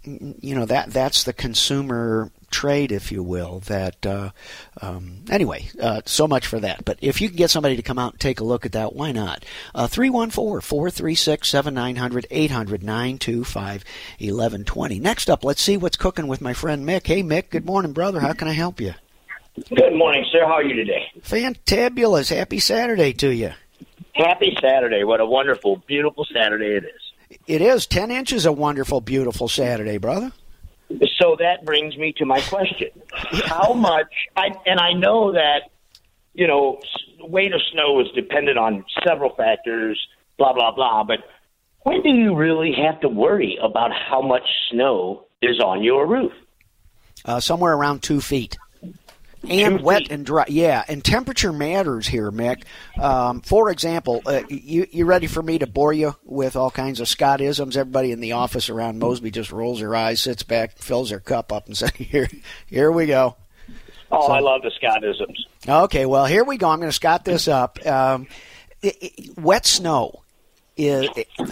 you 0.04 0.54
know 0.54 0.66
that 0.66 0.90
that's 0.90 1.25
the 1.25 1.33
consumer 1.33 2.31
trade, 2.54 2.92
if 2.92 3.11
you 3.11 3.23
will. 3.23 3.58
That 3.66 4.06
uh, 4.06 4.30
um, 4.80 5.25
anyway, 5.28 5.68
uh, 5.80 6.02
so 6.06 6.28
much 6.28 6.46
for 6.46 6.61
that. 6.61 6.84
But 6.84 6.99
if 7.00 7.20
you 7.20 7.28
can 7.28 7.37
get 7.37 7.50
somebody 7.50 7.75
to 7.76 7.82
come 7.82 7.99
out 7.99 8.12
and 8.12 8.20
take 8.20 8.38
a 8.38 8.44
look 8.44 8.64
at 8.64 8.73
that, 8.73 8.94
why 8.94 9.11
not? 9.11 9.44
Uh, 9.75 9.88
three 9.88 10.08
one 10.08 10.30
four 10.30 10.61
four 10.61 10.88
three 10.90 11.16
six 11.16 11.49
seven 11.49 11.75
nine 11.75 11.96
hundred 11.96 12.26
eight 12.30 12.52
hundred 12.52 12.82
nine 12.84 13.18
two 13.18 13.42
five 13.42 13.84
eleven 14.20 14.64
twenty. 14.64 15.00
Next 15.00 15.28
up, 15.28 15.44
let's 15.44 15.61
see 15.61 15.76
what's 15.76 15.96
cooking 15.96 16.28
with 16.28 16.40
my 16.40 16.54
friend 16.54 16.87
Mick. 16.87 17.06
Hey, 17.06 17.23
Mick. 17.23 17.50
Good 17.50 17.66
morning, 17.66 17.92
brother. 17.92 18.20
How 18.20 18.32
can 18.32 18.46
I 18.46 18.52
help 18.52 18.80
you? 18.80 18.94
Good 19.68 19.94
morning, 19.94 20.25
sir. 20.30 20.44
How 20.46 20.54
are 20.54 20.64
you 20.64 20.75
today? 20.75 21.11
Fantabulous. 21.20 22.34
Happy 22.34 22.61
Saturday 22.61 23.12
to 23.14 23.30
you. 23.30 23.52
Happy 24.14 24.56
Saturday. 24.61 25.04
What 25.04 25.20
a 25.20 25.26
wonderful, 25.26 25.82
beautiful 25.87 26.25
Saturday 26.32 26.76
it 26.76 26.84
is. 26.84 27.38
It 27.46 27.61
is. 27.61 27.87
10 27.87 28.11
inches 28.11 28.46
a 28.46 28.52
wonderful, 28.52 29.00
beautiful 29.00 29.49
Saturday, 29.49 29.99
brother. 29.99 30.32
So 31.18 31.36
that 31.38 31.64
brings 31.64 31.96
me 31.96 32.12
to 32.18 32.26
my 32.26 32.40
question. 32.40 32.88
How 33.46 33.72
much, 33.72 34.12
I, 34.36 34.50
and 34.66 34.78
I 34.78 34.92
know 34.92 35.32
that, 35.32 35.70
you 36.34 36.46
know, 36.46 36.80
weight 37.20 37.52
of 37.54 37.60
snow 37.72 38.00
is 38.00 38.08
dependent 38.14 38.58
on 38.58 38.84
several 39.06 39.34
factors, 39.34 40.00
blah, 40.36 40.52
blah, 40.52 40.74
blah, 40.74 41.04
but 41.04 41.20
when 41.82 42.02
do 42.02 42.10
you 42.10 42.34
really 42.34 42.72
have 42.72 43.00
to 43.00 43.08
worry 43.08 43.58
about 43.62 43.92
how 43.92 44.22
much 44.22 44.42
snow 44.70 45.26
is 45.42 45.60
on 45.60 45.82
your 45.82 46.06
roof? 46.06 46.32
Uh, 47.24 47.40
somewhere 47.40 47.74
around 47.74 48.02
two 48.02 48.20
feet 48.20 48.56
and 49.48 49.82
wet 49.82 50.10
and 50.10 50.24
dry. 50.24 50.44
Yeah, 50.48 50.84
and 50.88 51.04
temperature 51.04 51.52
matters 51.52 52.06
here, 52.06 52.30
Mick. 52.30 52.64
Um, 53.00 53.40
for 53.40 53.70
example, 53.70 54.22
uh, 54.26 54.42
you 54.48 54.86
you 54.90 55.04
ready 55.04 55.26
for 55.26 55.42
me 55.42 55.58
to 55.58 55.66
bore 55.66 55.92
you 55.92 56.16
with 56.24 56.56
all 56.56 56.70
kinds 56.70 57.00
of 57.00 57.08
Scottisms? 57.08 57.76
Everybody 57.76 58.12
in 58.12 58.20
the 58.20 58.32
office 58.32 58.68
around 58.68 58.98
Mosby 58.98 59.30
just 59.30 59.52
rolls 59.52 59.80
their 59.80 59.94
eyes, 59.94 60.20
sits 60.20 60.42
back, 60.42 60.78
fills 60.78 61.10
their 61.10 61.20
cup 61.20 61.52
up, 61.52 61.66
and 61.66 61.76
says, 61.76 61.90
"Here, 61.90 62.28
here 62.66 62.90
we 62.90 63.06
go." 63.06 63.36
Oh, 64.10 64.28
so, 64.28 64.32
I 64.32 64.40
love 64.40 64.62
the 64.62 64.70
Scottisms. 64.70 65.46
Okay, 65.68 66.06
well, 66.06 66.26
here 66.26 66.44
we 66.44 66.56
go. 66.56 66.68
I'm 66.68 66.78
going 66.78 66.88
to 66.88 66.92
Scott 66.92 67.24
this 67.24 67.48
up. 67.48 67.84
Um, 67.86 68.28
it, 68.82 68.96
it, 69.00 69.38
wet 69.38 69.66
snow 69.66 70.22
is 70.76 71.08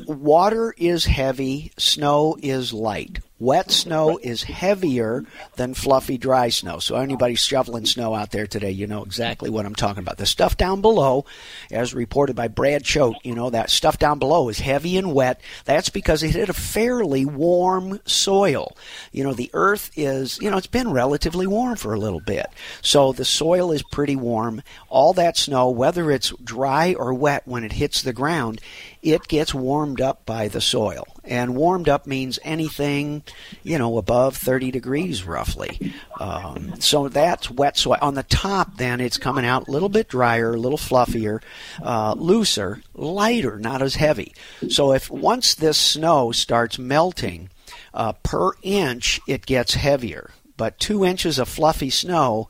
water 0.07 0.75
is 0.77 1.05
heavy, 1.05 1.73
snow 1.79 2.37
is 2.41 2.73
light. 2.73 3.19
Wet 3.43 3.73
snow 3.73 4.21
is 4.23 4.45
heavier 4.45 5.25
than 5.57 5.75
fluffy 5.75 6.17
dry 6.17 6.49
snow. 6.49 6.79
So 6.79 6.95
anybody 6.95 7.35
shoveling 7.35 7.87
snow 7.87 8.15
out 8.15 8.31
there 8.31 8.47
today, 8.47 8.71
you 8.71 8.87
know 8.87 9.03
exactly 9.03 9.51
what 9.51 9.67
I'm 9.67 9.75
talking 9.75 10.01
about. 10.01 10.17
The 10.19 10.27
stuff 10.27 10.57
down 10.57 10.81
below, 10.81 11.25
as 11.69 11.93
reported 11.93 12.37
by 12.37 12.47
Brad 12.47 12.85
Choate, 12.85 13.17
you 13.25 13.35
know 13.35 13.51
that 13.51 13.69
stuff 13.69 13.99
down 13.99 14.21
below 14.21 14.49
is 14.49 14.61
heavy 14.61 14.97
and 14.97 15.13
wet. 15.13 15.41
That's 15.65 15.89
because 15.89 16.23
it 16.23 16.37
hit 16.37 16.51
a 16.51 16.53
fairly 16.53 17.25
warm 17.25 17.99
soil. 18.05 18.77
You 19.11 19.25
know 19.25 19.33
the 19.33 19.51
earth 19.55 19.91
is, 19.97 20.39
you 20.41 20.49
know, 20.49 20.57
it's 20.57 20.69
been 20.69 20.93
relatively 20.93 21.49
warm 21.49 21.75
for 21.75 21.95
a 21.95 21.99
little 21.99 22.21
bit. 22.21 22.47
So 22.81 23.13
the 23.13 23.25
soil 23.25 23.73
is 23.73 23.83
pretty 23.83 24.15
warm. 24.15 24.63
All 24.89 25.15
that 25.15 25.37
snow, 25.37 25.69
whether 25.69 26.13
it's 26.13 26.33
dry 26.45 26.95
or 26.95 27.13
wet 27.13 27.43
when 27.45 27.65
it 27.65 27.73
hits 27.73 28.03
the 28.03 28.13
ground, 28.13 28.61
it 29.03 29.27
gets 29.27 29.53
warmed 29.53 30.01
up 30.01 30.25
by 30.25 30.49
the 30.49 30.61
soil. 30.61 31.05
And 31.25 31.57
warmed 31.57 31.89
up 31.89 32.07
means 32.07 32.39
anything, 32.43 33.23
you 33.63 33.79
know, 33.79 33.99
above 33.99 34.37
30 34.37 34.71
degrees 34.71 35.25
roughly. 35.25 35.93
Um, 36.21 36.81
so 36.81 37.09
that's 37.09 37.51
wet 37.51 37.77
soil. 37.77 37.99
On 38.01 38.15
the 38.15 38.23
top, 38.23 38.77
then, 38.77 39.01
it's 39.01 39.19
coming 39.19 39.45
out 39.45 39.69
a 39.69 39.71
little 39.71 39.89
bit 39.89 40.09
drier, 40.09 40.55
a 40.55 40.59
little 40.59 40.79
fluffier, 40.79 41.43
uh, 41.83 42.15
looser, 42.17 42.83
lighter, 42.95 43.59
not 43.59 43.83
as 43.83 43.97
heavy. 43.97 44.35
So 44.69 44.93
if 44.93 45.11
once 45.11 45.55
this 45.55 45.79
snow 45.79 46.33
starts 46.33 46.79
melting, 46.79 47.51
uh, 47.95 48.13
per 48.23 48.53
inch, 48.63 49.21
it 49.27 49.47
gets 49.47 49.75
heavier 49.75 50.31
but 50.57 50.79
two 50.79 51.05
inches 51.05 51.39
of 51.39 51.49
fluffy 51.49 51.91
snow, 51.91 52.49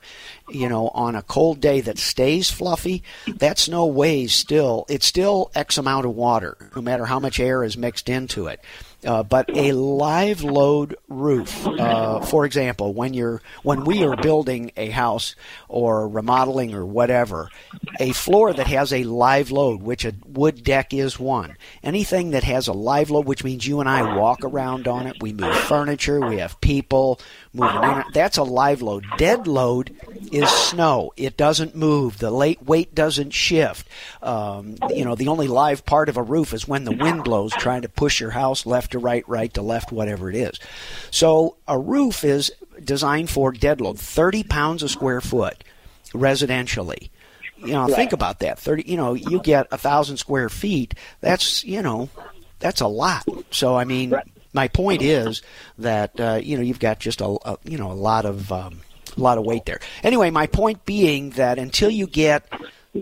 you 0.49 0.69
know, 0.69 0.89
on 0.89 1.15
a 1.15 1.21
cold 1.21 1.59
day 1.59 1.81
that 1.81 1.97
stays 1.97 2.49
fluffy, 2.49 3.03
that 3.27 3.59
snow 3.59 3.85
weighs 3.85 4.33
still, 4.33 4.85
it's 4.89 5.05
still 5.05 5.51
X 5.55 5.77
amount 5.77 6.05
of 6.05 6.15
water, 6.15 6.69
no 6.75 6.81
matter 6.81 7.05
how 7.05 7.19
much 7.19 7.39
air 7.39 7.63
is 7.63 7.77
mixed 7.77 8.09
into 8.09 8.47
it. 8.47 8.59
Uh, 9.05 9.21
but 9.23 9.49
a 9.55 9.73
live 9.73 10.43
load 10.43 10.95
roof, 11.09 11.67
uh, 11.67 12.21
for 12.21 12.45
example, 12.45 12.93
when 12.93 13.13
you're 13.13 13.41
when 13.61 13.83
we 13.83 14.03
are 14.03 14.15
building 14.15 14.71
a 14.77 14.89
house 14.89 15.35
or 15.67 16.07
remodeling 16.07 16.73
or 16.73 16.85
whatever, 16.85 17.49
a 17.99 18.13
floor 18.13 18.53
that 18.53 18.67
has 18.67 18.93
a 18.93 19.03
live 19.03 19.51
load, 19.51 19.81
which 19.81 20.05
a 20.05 20.13
wood 20.25 20.63
deck 20.63 20.93
is 20.93 21.19
one, 21.19 21.57
anything 21.83 22.31
that 22.31 22.43
has 22.43 22.67
a 22.67 22.73
live 22.73 23.09
load, 23.09 23.25
which 23.25 23.43
means 23.43 23.67
you 23.67 23.81
and 23.81 23.89
I 23.89 24.17
walk 24.17 24.43
around 24.43 24.87
on 24.87 25.07
it, 25.07 25.21
we 25.21 25.33
move 25.33 25.55
furniture, 25.55 26.21
we 26.21 26.37
have 26.37 26.61
people 26.61 27.19
moving 27.53 27.83
in, 27.83 28.03
that's 28.13 28.37
a 28.37 28.43
live 28.43 28.81
load. 28.81 29.05
Dead 29.17 29.47
load 29.47 29.95
is 30.31 30.49
snow; 30.49 31.11
it 31.17 31.35
doesn't 31.35 31.75
move, 31.75 32.19
the 32.19 32.31
late 32.31 32.63
weight 32.63 32.95
doesn't 32.95 33.31
shift. 33.31 33.87
Um, 34.21 34.77
you 34.89 35.03
know, 35.03 35.15
the 35.15 35.27
only 35.27 35.47
live 35.47 35.85
part 35.85 36.07
of 36.07 36.15
a 36.15 36.23
roof 36.23 36.53
is 36.53 36.67
when 36.67 36.85
the 36.85 36.95
wind 36.95 37.25
blows, 37.25 37.51
trying 37.53 37.81
to 37.81 37.89
push 37.89 38.21
your 38.21 38.31
house 38.31 38.65
left 38.65 38.92
to 38.93 38.99
right, 38.99 39.27
right 39.27 39.53
to 39.53 39.61
left, 39.61 39.91
whatever 39.91 40.29
it 40.29 40.35
is. 40.35 40.59
So 41.11 41.57
a 41.67 41.77
roof 41.77 42.23
is 42.23 42.51
designed 42.83 43.29
for 43.29 43.51
dead 43.51 43.81
load, 43.81 43.99
30 43.99 44.43
pounds 44.43 44.83
a 44.83 44.89
square 44.89 45.21
foot 45.21 45.63
residentially. 46.11 47.09
You 47.57 47.73
know, 47.73 47.83
right. 47.83 47.95
think 47.95 48.13
about 48.13 48.39
that. 48.39 48.59
30, 48.59 48.83
you 48.89 48.97
know, 48.97 49.13
you 49.13 49.39
get 49.39 49.67
a 49.71 49.77
thousand 49.77 50.17
square 50.17 50.49
feet. 50.49 50.95
That's, 51.21 51.63
you 51.63 51.81
know, 51.81 52.09
that's 52.59 52.81
a 52.81 52.87
lot. 52.87 53.25
So, 53.51 53.75
I 53.75 53.85
mean, 53.85 54.09
right. 54.09 54.27
my 54.53 54.67
point 54.67 55.01
is 55.01 55.41
that, 55.77 56.19
uh, 56.19 56.39
you 56.43 56.57
know, 56.57 56.63
you've 56.63 56.79
got 56.79 56.99
just 56.99 57.21
a, 57.21 57.37
a 57.45 57.57
you 57.63 57.77
know, 57.77 57.91
a 57.91 57.93
lot 57.93 58.25
of, 58.25 58.51
um, 58.51 58.81
a 59.15 59.19
lot 59.19 59.37
of 59.37 59.45
weight 59.45 59.65
there. 59.65 59.79
Anyway, 60.03 60.29
my 60.29 60.47
point 60.47 60.85
being 60.85 61.31
that 61.31 61.59
until 61.59 61.89
you 61.89 62.07
get 62.07 62.47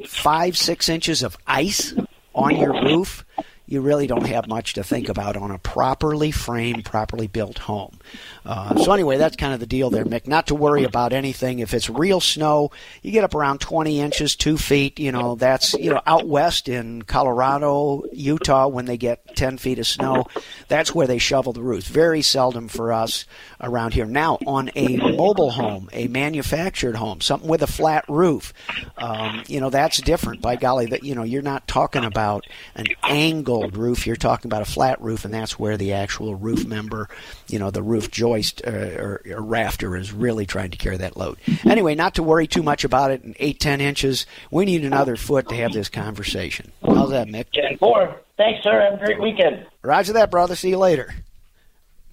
five, 0.06 0.58
six 0.58 0.90
inches 0.90 1.24
of 1.24 1.38
ice 1.48 1.94
on 2.34 2.56
your 2.56 2.74
roof, 2.84 3.26
you 3.72 3.80
really 3.80 4.06
don't 4.06 4.28
have 4.28 4.50
much 4.50 4.74
to 4.74 4.84
think 4.84 5.08
about 5.08 5.38
on 5.38 5.50
a 5.50 5.58
properly 5.58 6.30
framed, 6.30 6.84
properly 6.84 7.28
built 7.28 7.58
home. 7.60 7.98
Uh, 8.44 8.76
so 8.76 8.92
anyway, 8.92 9.18
that's 9.18 9.36
kind 9.36 9.54
of 9.54 9.60
the 9.60 9.68
deal 9.68 9.90
there, 9.92 10.04
Mick. 10.04 10.28
Not 10.28 10.48
to 10.48 10.56
worry 10.56 10.84
about 10.84 11.14
anything. 11.14 11.60
If 11.60 11.74
it's 11.74 11.90
real 11.90 12.20
snow, 12.20 12.72
you 13.04 13.12
get 13.12 13.24
up 13.24 13.36
around 13.36 13.62
20 13.62 14.00
inches, 14.00 14.36
two 14.36 14.58
feet. 14.58 15.00
You 15.00 15.12
know, 15.12 15.36
that's 15.36 15.74
you 15.76 15.92
know 15.92 16.02
out 16.08 16.28
west 16.28 16.68
in 16.68 17.04
Colorado, 17.04 18.04
Utah, 18.12 18.68
when 18.68 18.86
they 18.86 18.98
get 18.98 19.36
10 19.36 19.58
feet 19.60 19.78
of 19.78 19.86
snow, 19.86 20.26
that's 20.68 20.94
where 20.94 21.06
they 21.06 21.20
shovel 21.20 21.54
the 21.54 21.62
roofs. 21.62 21.88
Very 21.88 22.24
seldom 22.24 22.68
for 22.68 22.92
us 22.92 23.26
around 23.60 23.94
here. 23.94 24.06
Now, 24.06 24.40
on 24.48 24.72
a 24.76 24.98
mobile 24.98 25.52
home, 25.52 25.90
a 25.94 26.08
manufactured 26.08 26.96
home, 26.96 27.22
something 27.22 27.50
with 27.50 27.62
a 27.62 27.68
flat 27.68 28.06
roof, 28.08 28.54
um, 28.98 29.44
you 29.48 29.60
know, 29.60 29.70
that's 29.70 30.02
different. 30.02 30.42
By 30.42 30.56
golly, 30.56 30.88
that 30.88 31.04
you 31.04 31.14
know, 31.14 31.24
you're 31.24 31.44
not 31.44 31.68
talking 31.68 32.04
about 32.04 32.46
an 32.74 32.88
angled 33.04 33.78
roof. 33.78 34.08
You're 34.08 34.16
talking 34.16 34.50
about 34.50 34.64
a 34.64 34.72
flat 34.72 35.00
roof, 35.00 35.26
and 35.26 35.34
that's 35.34 35.60
where 35.60 35.78
the 35.78 35.94
actual 35.94 36.34
roof 36.34 36.66
member, 36.66 37.08
you 37.48 37.60
know, 37.60 37.70
the 37.70 37.84
roof 37.84 38.10
joint 38.10 38.31
hoist 38.32 38.62
uh, 38.66 38.72
or, 38.72 39.22
or, 39.30 39.42
rafter 39.42 39.98
is 39.98 40.14
really 40.14 40.46
trying 40.46 40.72
to 40.72 40.78
carry 40.78 40.98
that 40.98 41.18
load. 41.18 41.38
Anyway, 41.66 41.96
not 41.96 42.16
to 42.16 42.24
worry 42.24 42.48
too 42.48 42.64
much 42.64 42.86
about 42.86 43.12
it. 43.12 43.24
In 43.24 43.36
eight, 43.40 43.60
ten 43.60 43.82
inches, 43.82 44.26
we 44.50 44.64
need 44.64 44.86
another 44.86 45.18
foot 45.18 45.50
to 45.50 45.56
have 45.56 45.74
this 45.74 45.90
conversation. 45.90 46.72
How's 46.82 47.10
that, 47.10 47.28
Mick? 47.28 47.52
Ten 47.52 47.78
four. 47.78 48.22
Thanks, 48.38 48.64
sir. 48.64 48.82
Have 48.82 49.02
a 49.02 49.06
great 49.06 49.22
weekend. 49.22 49.66
Roger 49.82 50.14
that, 50.14 50.32
brother. 50.32 50.56
See 50.56 50.70
you 50.70 50.78
later. 50.78 51.14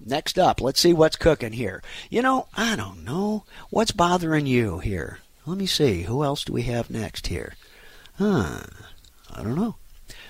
Next 0.05 0.37
up, 0.37 0.61
let's 0.61 0.79
see 0.79 0.93
what's 0.93 1.15
cooking 1.15 1.53
here. 1.53 1.81
You 2.09 2.21
know, 2.21 2.47
I 2.55 2.75
don't 2.75 3.03
know 3.03 3.43
what's 3.69 3.91
bothering 3.91 4.45
you 4.45 4.79
here. 4.79 5.19
Let 5.45 5.57
me 5.57 5.65
see. 5.65 6.03
Who 6.03 6.23
else 6.23 6.43
do 6.43 6.53
we 6.53 6.63
have 6.63 6.89
next 6.89 7.27
here? 7.27 7.55
Huh. 8.17 8.61
I 9.33 9.43
don't 9.43 9.55
know. 9.55 9.75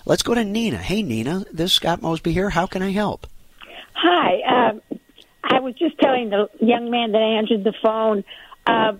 Let's 0.05 0.23
go 0.23 0.33
to 0.33 0.43
Nina. 0.43 0.77
Hey, 0.77 1.03
Nina. 1.03 1.45
This 1.51 1.71
is 1.71 1.73
Scott 1.73 2.01
Mosby 2.01 2.31
here. 2.31 2.49
How 2.49 2.67
can 2.67 2.81
I 2.81 2.91
help? 2.91 3.27
Hi. 3.93 4.69
Um, 4.69 4.81
I 5.43 5.59
was 5.59 5.75
just 5.75 5.97
telling 5.99 6.29
the 6.29 6.49
young 6.59 6.89
man 6.89 7.11
that 7.11 7.21
answered 7.21 7.63
the 7.63 7.73
phone. 7.81 8.23
Uh, 8.65 8.93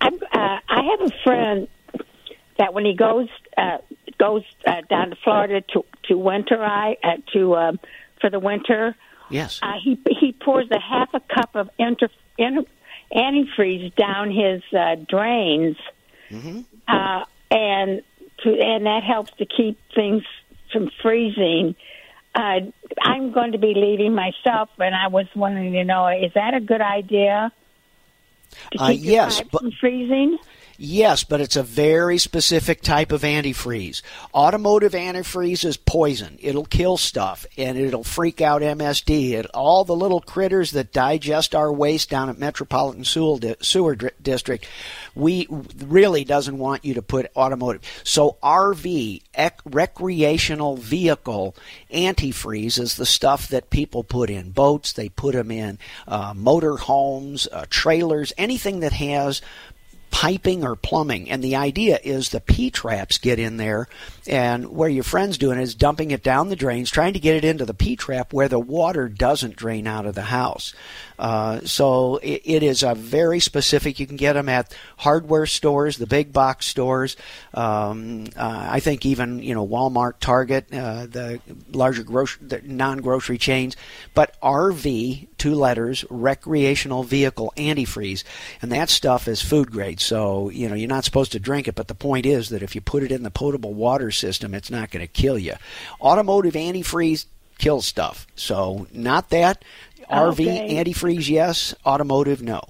I'm, 0.00 0.14
uh, 0.14 0.58
I 0.68 0.82
have 0.90 1.10
a 1.10 1.12
friend 1.22 1.68
that 2.58 2.72
when 2.74 2.84
he 2.84 2.94
goes 2.94 3.28
uh, 3.56 3.78
goes 4.18 4.42
uh, 4.66 4.82
down 4.88 5.10
to 5.10 5.16
Florida 5.16 5.60
to 5.72 5.84
to 6.04 6.16
winter, 6.16 6.62
I 6.62 6.96
uh, 7.02 7.16
to 7.32 7.54
uh, 7.54 7.72
for 8.20 8.30
the 8.30 8.38
winter. 8.38 8.96
Yes. 9.30 9.60
Uh, 9.62 9.74
he 9.82 9.98
he 10.20 10.32
pours 10.32 10.70
a 10.70 10.80
half 10.80 11.10
a 11.14 11.20
cup 11.20 11.54
of 11.54 11.68
inter, 11.78 12.08
inter, 12.38 12.64
antifreeze 13.14 13.94
down 13.96 14.30
his 14.30 14.62
uh, 14.72 14.96
drains, 15.08 15.76
mm-hmm. 16.30 16.60
uh, 16.88 17.24
and 17.50 18.02
to 18.42 18.50
and 18.50 18.86
that 18.86 19.02
helps 19.02 19.32
to 19.38 19.46
keep 19.46 19.78
things 19.94 20.22
from 20.72 20.90
freezing 21.02 21.74
uh, 21.74 21.95
I'm 22.36 23.32
going 23.32 23.52
to 23.52 23.58
be 23.58 23.72
leaving 23.74 24.14
myself, 24.14 24.68
and 24.78 24.94
I 24.94 25.08
was 25.08 25.26
wondering, 25.34 25.74
you 25.74 25.84
know, 25.84 26.08
is 26.08 26.32
that 26.34 26.54
a 26.54 26.60
good 26.60 26.80
idea? 26.80 27.52
To 28.72 28.82
uh, 28.82 28.88
keep 28.90 29.02
yes, 29.02 29.42
but 29.50 29.62
freezing. 29.80 30.38
Yes, 30.78 31.24
but 31.24 31.40
it's 31.40 31.56
a 31.56 31.62
very 31.62 32.18
specific 32.18 32.82
type 32.82 33.10
of 33.12 33.22
antifreeze. 33.22 34.02
Automotive 34.34 34.92
antifreeze 34.92 35.64
is 35.64 35.76
poison. 35.76 36.38
It'll 36.40 36.66
kill 36.66 36.98
stuff 36.98 37.46
and 37.56 37.78
it'll 37.78 38.04
freak 38.04 38.40
out 38.40 38.60
MSD. 38.60 39.32
It, 39.32 39.46
all 39.54 39.84
the 39.84 39.96
little 39.96 40.20
critters 40.20 40.72
that 40.72 40.92
digest 40.92 41.54
our 41.54 41.72
waste 41.72 42.10
down 42.10 42.28
at 42.28 42.38
Metropolitan 42.38 43.04
Sewer, 43.04 43.38
Sewer 43.60 43.96
District, 44.20 44.66
we 45.14 45.46
really 45.78 46.24
doesn't 46.24 46.58
want 46.58 46.84
you 46.84 46.94
to 46.94 47.02
put 47.02 47.30
automotive. 47.34 47.82
So 48.04 48.36
RV, 48.42 49.22
ec- 49.34 49.60
recreational 49.64 50.76
vehicle 50.76 51.56
antifreeze 51.92 52.78
is 52.78 52.96
the 52.96 53.06
stuff 53.06 53.48
that 53.48 53.70
people 53.70 54.04
put 54.04 54.28
in 54.28 54.50
boats. 54.50 54.92
They 54.92 55.08
put 55.08 55.34
them 55.34 55.50
in 55.50 55.78
uh, 56.06 56.34
motor 56.36 56.76
homes, 56.76 57.48
uh, 57.50 57.64
trailers, 57.70 58.34
anything 58.36 58.80
that 58.80 58.92
has 58.92 59.40
piping 60.10 60.64
or 60.64 60.76
plumbing. 60.76 61.30
And 61.30 61.42
the 61.42 61.56
idea 61.56 61.98
is 62.02 62.28
the 62.28 62.40
P 62.40 62.70
traps 62.70 63.18
get 63.18 63.38
in 63.38 63.56
there, 63.56 63.88
and 64.26 64.68
where 64.68 64.88
your 64.88 65.04
friend's 65.04 65.38
doing 65.38 65.58
is 65.58 65.74
dumping 65.74 66.10
it 66.10 66.22
down 66.22 66.48
the 66.48 66.56
drains, 66.56 66.90
trying 66.90 67.12
to 67.12 67.20
get 67.20 67.36
it 67.36 67.44
into 67.44 67.64
the 67.64 67.74
P 67.74 67.96
trap 67.96 68.32
where 68.32 68.48
the 68.48 68.58
water 68.58 69.08
doesn't 69.08 69.56
drain 69.56 69.86
out 69.86 70.06
of 70.06 70.14
the 70.14 70.22
house. 70.22 70.74
Uh, 71.18 71.60
so 71.64 72.16
it, 72.16 72.42
it 72.44 72.62
is 72.62 72.82
a 72.82 72.94
very 72.94 73.40
specific. 73.40 73.98
You 73.98 74.06
can 74.06 74.16
get 74.16 74.34
them 74.34 74.48
at 74.48 74.74
hardware 74.98 75.46
stores, 75.46 75.96
the 75.96 76.06
big 76.06 76.32
box 76.32 76.66
stores. 76.66 77.16
Um, 77.54 78.26
uh, 78.36 78.68
I 78.70 78.80
think 78.80 79.06
even 79.06 79.38
you 79.40 79.54
know 79.54 79.66
Walmart, 79.66 80.14
Target, 80.20 80.66
uh, 80.72 81.06
the 81.06 81.40
larger 81.72 82.02
grocery, 82.02 82.46
the 82.46 82.60
non-grocery 82.62 83.38
chains. 83.38 83.76
But 84.14 84.38
RV, 84.40 85.28
two 85.38 85.54
letters, 85.54 86.04
recreational 86.10 87.02
vehicle 87.02 87.52
antifreeze, 87.56 88.24
and 88.62 88.70
that 88.72 88.90
stuff 88.90 89.28
is 89.28 89.42
food 89.42 89.70
grade. 89.70 90.00
So 90.00 90.50
you 90.50 90.68
know 90.68 90.74
you're 90.74 90.88
not 90.88 91.04
supposed 91.04 91.32
to 91.32 91.40
drink 91.40 91.68
it. 91.68 91.74
But 91.74 91.88
the 91.88 91.94
point 91.94 92.26
is 92.26 92.50
that 92.50 92.62
if 92.62 92.74
you 92.74 92.80
put 92.80 93.02
it 93.02 93.12
in 93.12 93.22
the 93.22 93.30
potable 93.30 93.74
water 93.74 94.10
system, 94.10 94.54
it's 94.54 94.70
not 94.70 94.90
going 94.90 95.06
to 95.06 95.12
kill 95.12 95.38
you. 95.38 95.54
Automotive 96.00 96.54
antifreeze 96.54 97.26
kills 97.58 97.86
stuff. 97.86 98.26
So 98.36 98.86
not 98.92 99.30
that. 99.30 99.64
RV 100.10 100.70
antifreeze, 100.70 101.28
yes. 101.28 101.74
Automotive, 101.84 102.42
no. 102.42 102.62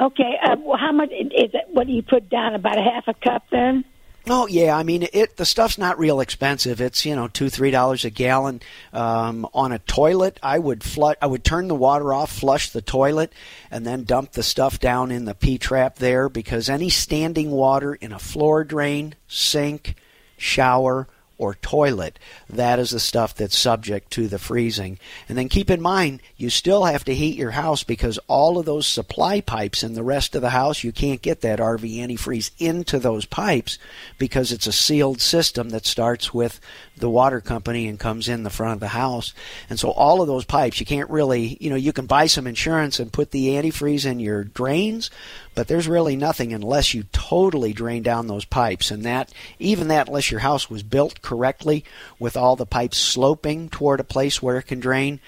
Okay. 0.00 0.38
Uh, 0.42 0.56
well, 0.60 0.78
how 0.78 0.92
much 0.92 1.10
is 1.10 1.50
it? 1.54 1.66
What 1.70 1.86
do 1.86 1.92
you 1.92 2.02
put 2.02 2.28
down? 2.28 2.54
About 2.54 2.78
a 2.78 2.82
half 2.82 3.08
a 3.08 3.14
cup 3.14 3.44
then? 3.50 3.84
Oh 4.28 4.48
yeah, 4.48 4.76
I 4.76 4.82
mean 4.82 5.06
it. 5.12 5.36
The 5.36 5.46
stuff's 5.46 5.78
not 5.78 6.00
real 6.00 6.18
expensive. 6.18 6.80
It's 6.80 7.06
you 7.06 7.14
know 7.14 7.28
two 7.28 7.48
three 7.48 7.70
dollars 7.70 8.04
a 8.04 8.10
gallon. 8.10 8.60
Um, 8.92 9.48
on 9.54 9.70
a 9.70 9.78
toilet, 9.78 10.40
I 10.42 10.58
would 10.58 10.82
flush. 10.82 11.16
I 11.22 11.26
would 11.26 11.44
turn 11.44 11.68
the 11.68 11.76
water 11.76 12.12
off, 12.12 12.32
flush 12.32 12.70
the 12.70 12.82
toilet, 12.82 13.32
and 13.70 13.86
then 13.86 14.02
dump 14.02 14.32
the 14.32 14.42
stuff 14.42 14.80
down 14.80 15.12
in 15.12 15.26
the 15.26 15.34
P 15.34 15.58
trap 15.58 15.96
there 15.96 16.28
because 16.28 16.68
any 16.68 16.88
standing 16.88 17.52
water 17.52 17.94
in 17.94 18.12
a 18.12 18.18
floor 18.18 18.64
drain, 18.64 19.14
sink, 19.28 19.94
shower, 20.36 21.06
or 21.38 21.54
toilet, 21.54 22.18
that 22.48 22.78
is 22.78 22.90
the 22.90 23.00
stuff 23.00 23.34
that's 23.34 23.58
subject 23.58 24.10
to 24.12 24.28
the 24.28 24.38
freezing. 24.38 24.98
And 25.28 25.36
then 25.36 25.48
keep 25.48 25.70
in 25.70 25.80
mind, 25.80 26.20
you 26.36 26.50
still 26.50 26.84
have 26.84 27.04
to 27.04 27.14
heat 27.14 27.36
your 27.36 27.52
house 27.52 27.82
because 27.82 28.18
all 28.26 28.58
of 28.58 28.66
those 28.66 28.86
supply 28.86 29.40
pipes 29.40 29.82
in 29.82 29.94
the 29.94 30.02
rest 30.02 30.34
of 30.34 30.42
the 30.42 30.50
house, 30.50 30.82
you 30.82 30.92
can't 30.92 31.22
get 31.22 31.42
that 31.42 31.58
RV 31.58 31.96
antifreeze 31.96 32.50
into 32.58 32.98
those 32.98 33.26
pipes 33.26 33.78
because 34.18 34.52
it's 34.52 34.66
a 34.66 34.72
sealed 34.72 35.20
system 35.20 35.70
that 35.70 35.86
starts 35.86 36.32
with 36.32 36.60
the 36.96 37.10
water 37.10 37.40
company 37.40 37.86
and 37.88 37.98
comes 37.98 38.28
in 38.28 38.42
the 38.42 38.50
front 38.50 38.74
of 38.74 38.80
the 38.80 38.88
house. 38.88 39.34
And 39.68 39.78
so 39.78 39.90
all 39.90 40.22
of 40.22 40.28
those 40.28 40.44
pipes, 40.44 40.80
you 40.80 40.86
can't 40.86 41.10
really, 41.10 41.56
you 41.60 41.70
know, 41.70 41.76
you 41.76 41.92
can 41.92 42.06
buy 42.06 42.26
some 42.26 42.46
insurance 42.46 42.98
and 42.98 43.12
put 43.12 43.30
the 43.30 43.48
antifreeze 43.48 44.06
in 44.06 44.18
your 44.18 44.44
drains, 44.44 45.10
but 45.54 45.68
there's 45.68 45.88
really 45.88 46.16
nothing 46.16 46.52
unless 46.52 46.94
you 46.94 47.04
totally 47.12 47.72
drain 47.72 48.02
down 48.02 48.26
those 48.26 48.44
pipes. 48.44 48.90
And 48.90 49.04
that, 49.04 49.32
even 49.58 49.88
that, 49.88 50.08
unless 50.08 50.30
your 50.30 50.40
house 50.40 50.70
was 50.70 50.82
built 50.82 51.20
correctly 51.22 51.84
with 52.18 52.36
all 52.36 52.56
the 52.56 52.66
pipes 52.66 52.96
sloping 52.96 53.68
toward 53.68 54.00
a 54.00 54.04
place 54.04 54.42
where 54.42 54.56
it 54.56 54.64
can 54.64 54.80
drain, 54.80 55.20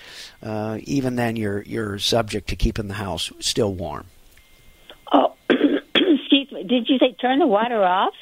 uh, 0.42 0.78
even 0.84 1.16
then 1.16 1.36
you're, 1.36 1.62
you're 1.62 1.98
subject 1.98 2.48
to 2.48 2.56
keeping 2.56 2.88
the 2.88 2.94
house 2.94 3.30
still 3.40 3.74
warm. 3.74 4.06
Oh, 5.12 5.34
excuse 5.50 6.50
me. 6.50 6.64
Did 6.64 6.88
you 6.88 6.98
say 6.98 7.12
turn 7.20 7.38
the 7.38 7.46
water 7.46 7.84
off? 7.84 8.14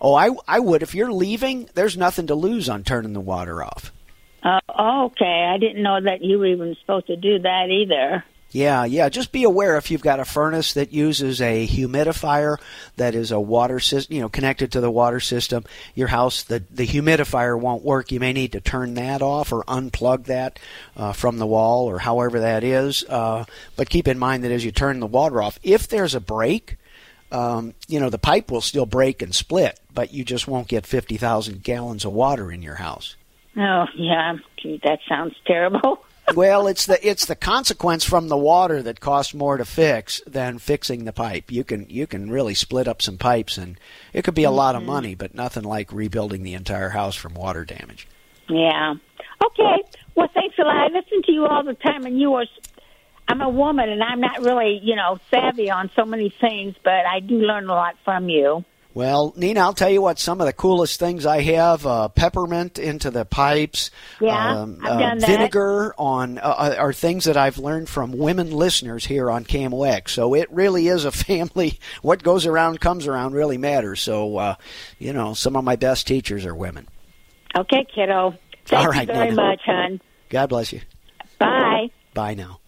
Oh, 0.00 0.14
I, 0.14 0.30
I 0.46 0.60
would. 0.60 0.82
If 0.82 0.94
you're 0.94 1.12
leaving, 1.12 1.68
there's 1.74 1.96
nothing 1.96 2.26
to 2.28 2.34
lose 2.34 2.68
on 2.68 2.84
turning 2.84 3.12
the 3.12 3.20
water 3.20 3.62
off. 3.62 3.92
Uh, 4.42 4.60
okay. 5.06 5.50
I 5.52 5.58
didn't 5.58 5.82
know 5.82 6.00
that 6.00 6.22
you 6.22 6.38
were 6.38 6.46
even 6.46 6.76
supposed 6.80 7.08
to 7.08 7.16
do 7.16 7.40
that 7.40 7.68
either. 7.70 8.24
Yeah, 8.52 8.84
yeah. 8.84 9.08
Just 9.10 9.30
be 9.30 9.44
aware 9.44 9.76
if 9.76 9.90
you've 9.90 10.00
got 10.00 10.18
a 10.18 10.24
furnace 10.24 10.72
that 10.72 10.92
uses 10.92 11.40
a 11.40 11.68
humidifier 11.68 12.56
that 12.96 13.14
is 13.14 13.30
a 13.30 13.38
water 13.38 13.78
system, 13.78 14.16
you 14.16 14.22
know, 14.22 14.28
connected 14.28 14.72
to 14.72 14.80
the 14.80 14.90
water 14.90 15.20
system. 15.20 15.64
Your 15.94 16.08
house, 16.08 16.42
the 16.42 16.64
the 16.70 16.86
humidifier 16.86 17.58
won't 17.58 17.84
work. 17.84 18.10
You 18.10 18.18
may 18.18 18.32
need 18.32 18.52
to 18.52 18.60
turn 18.60 18.94
that 18.94 19.22
off 19.22 19.52
or 19.52 19.62
unplug 19.64 20.24
that 20.24 20.58
uh, 20.96 21.12
from 21.12 21.38
the 21.38 21.46
wall 21.46 21.88
or 21.88 22.00
however 22.00 22.40
that 22.40 22.64
is. 22.64 23.04
Uh, 23.08 23.44
but 23.76 23.88
keep 23.88 24.08
in 24.08 24.18
mind 24.18 24.42
that 24.42 24.50
as 24.50 24.64
you 24.64 24.72
turn 24.72 24.98
the 24.98 25.06
water 25.06 25.40
off, 25.40 25.60
if 25.62 25.86
there's 25.86 26.16
a 26.16 26.20
break, 26.20 26.76
um, 27.32 27.74
you 27.86 28.00
know, 28.00 28.10
the 28.10 28.18
pipe 28.18 28.50
will 28.50 28.60
still 28.60 28.86
break 28.86 29.22
and 29.22 29.34
split, 29.34 29.78
but 29.92 30.12
you 30.12 30.24
just 30.24 30.48
won't 30.48 30.68
get 30.68 30.86
50,000 30.86 31.62
gallons 31.62 32.04
of 32.04 32.12
water 32.12 32.50
in 32.50 32.62
your 32.62 32.76
house. 32.76 33.16
Oh, 33.56 33.84
yeah. 33.96 34.36
Gee, 34.60 34.80
that 34.84 35.00
sounds 35.08 35.34
terrible. 35.46 36.04
well, 36.34 36.66
it's 36.66 36.86
the 36.86 37.06
it's 37.06 37.26
the 37.26 37.34
consequence 37.34 38.04
from 38.04 38.28
the 38.28 38.36
water 38.36 38.82
that 38.82 39.00
costs 39.00 39.34
more 39.34 39.56
to 39.56 39.64
fix 39.64 40.22
than 40.26 40.58
fixing 40.58 41.04
the 41.04 41.12
pipe. 41.12 41.50
You 41.50 41.64
can 41.64 41.88
you 41.88 42.06
can 42.06 42.30
really 42.30 42.54
split 42.54 42.86
up 42.86 43.02
some 43.02 43.18
pipes 43.18 43.58
and 43.58 43.78
it 44.12 44.22
could 44.22 44.34
be 44.34 44.44
a 44.44 44.48
mm-hmm. 44.48 44.56
lot 44.56 44.74
of 44.76 44.82
mm-hmm. 44.82 44.92
money, 44.92 45.14
but 45.14 45.34
nothing 45.34 45.64
like 45.64 45.92
rebuilding 45.92 46.42
the 46.42 46.54
entire 46.54 46.90
house 46.90 47.16
from 47.16 47.34
water 47.34 47.64
damage. 47.64 48.06
Yeah. 48.48 48.94
Okay. 49.44 49.82
Well, 50.14 50.28
thanks 50.34 50.56
a 50.58 50.62
lot. 50.62 50.76
I 50.76 50.86
listen 50.88 51.22
to 51.24 51.32
you 51.32 51.46
all 51.46 51.62
the 51.62 51.74
time, 51.74 52.04
and 52.04 52.20
you 52.20 52.34
are 52.34 52.44
I'm 53.30 53.40
a 53.40 53.48
woman 53.48 53.88
and 53.88 54.02
I'm 54.02 54.20
not 54.20 54.40
really, 54.40 54.80
you 54.82 54.96
know, 54.96 55.18
savvy 55.30 55.70
on 55.70 55.90
so 55.94 56.04
many 56.04 56.34
things, 56.40 56.74
but 56.82 57.06
I 57.06 57.20
do 57.20 57.36
learn 57.36 57.68
a 57.68 57.74
lot 57.74 57.94
from 58.04 58.28
you. 58.28 58.64
Well, 58.92 59.32
Nina, 59.36 59.60
I'll 59.60 59.72
tell 59.72 59.88
you 59.88 60.02
what. 60.02 60.18
Some 60.18 60.40
of 60.40 60.48
the 60.48 60.52
coolest 60.52 60.98
things 60.98 61.24
I 61.24 61.42
have: 61.42 61.86
uh, 61.86 62.08
peppermint 62.08 62.76
into 62.80 63.12
the 63.12 63.24
pipes, 63.24 63.92
yeah, 64.20 64.62
um, 64.62 64.80
I've 64.82 64.98
done 64.98 65.22
uh, 65.22 65.26
vinegar 65.26 65.94
on 65.96 66.38
uh, 66.38 66.40
uh, 66.40 66.74
are 66.76 66.92
things 66.92 67.26
that 67.26 67.36
I've 67.36 67.58
learned 67.58 67.88
from 67.88 68.10
women 68.10 68.50
listeners 68.50 69.06
here 69.06 69.30
on 69.30 69.44
KMOX. 69.44 70.08
So 70.08 70.34
it 70.34 70.50
really 70.50 70.88
is 70.88 71.04
a 71.04 71.12
family. 71.12 71.78
What 72.02 72.24
goes 72.24 72.46
around 72.46 72.80
comes 72.80 73.06
around 73.06 73.34
really 73.34 73.58
matters. 73.58 74.00
So, 74.00 74.36
uh, 74.38 74.54
you 74.98 75.12
know, 75.12 75.34
some 75.34 75.54
of 75.54 75.62
my 75.62 75.76
best 75.76 76.08
teachers 76.08 76.44
are 76.44 76.54
women. 76.54 76.88
Okay, 77.56 77.86
kiddo. 77.94 78.34
Thank 78.66 78.82
All 78.82 78.90
right, 78.90 79.06
you 79.06 79.14
very 79.14 79.30
Nina. 79.30 79.42
much, 79.42 79.60
hon. 79.64 80.00
God 80.30 80.48
bless 80.48 80.72
you. 80.72 80.80
Bye. 81.38 81.90
Bye 82.12 82.34
now. 82.34 82.59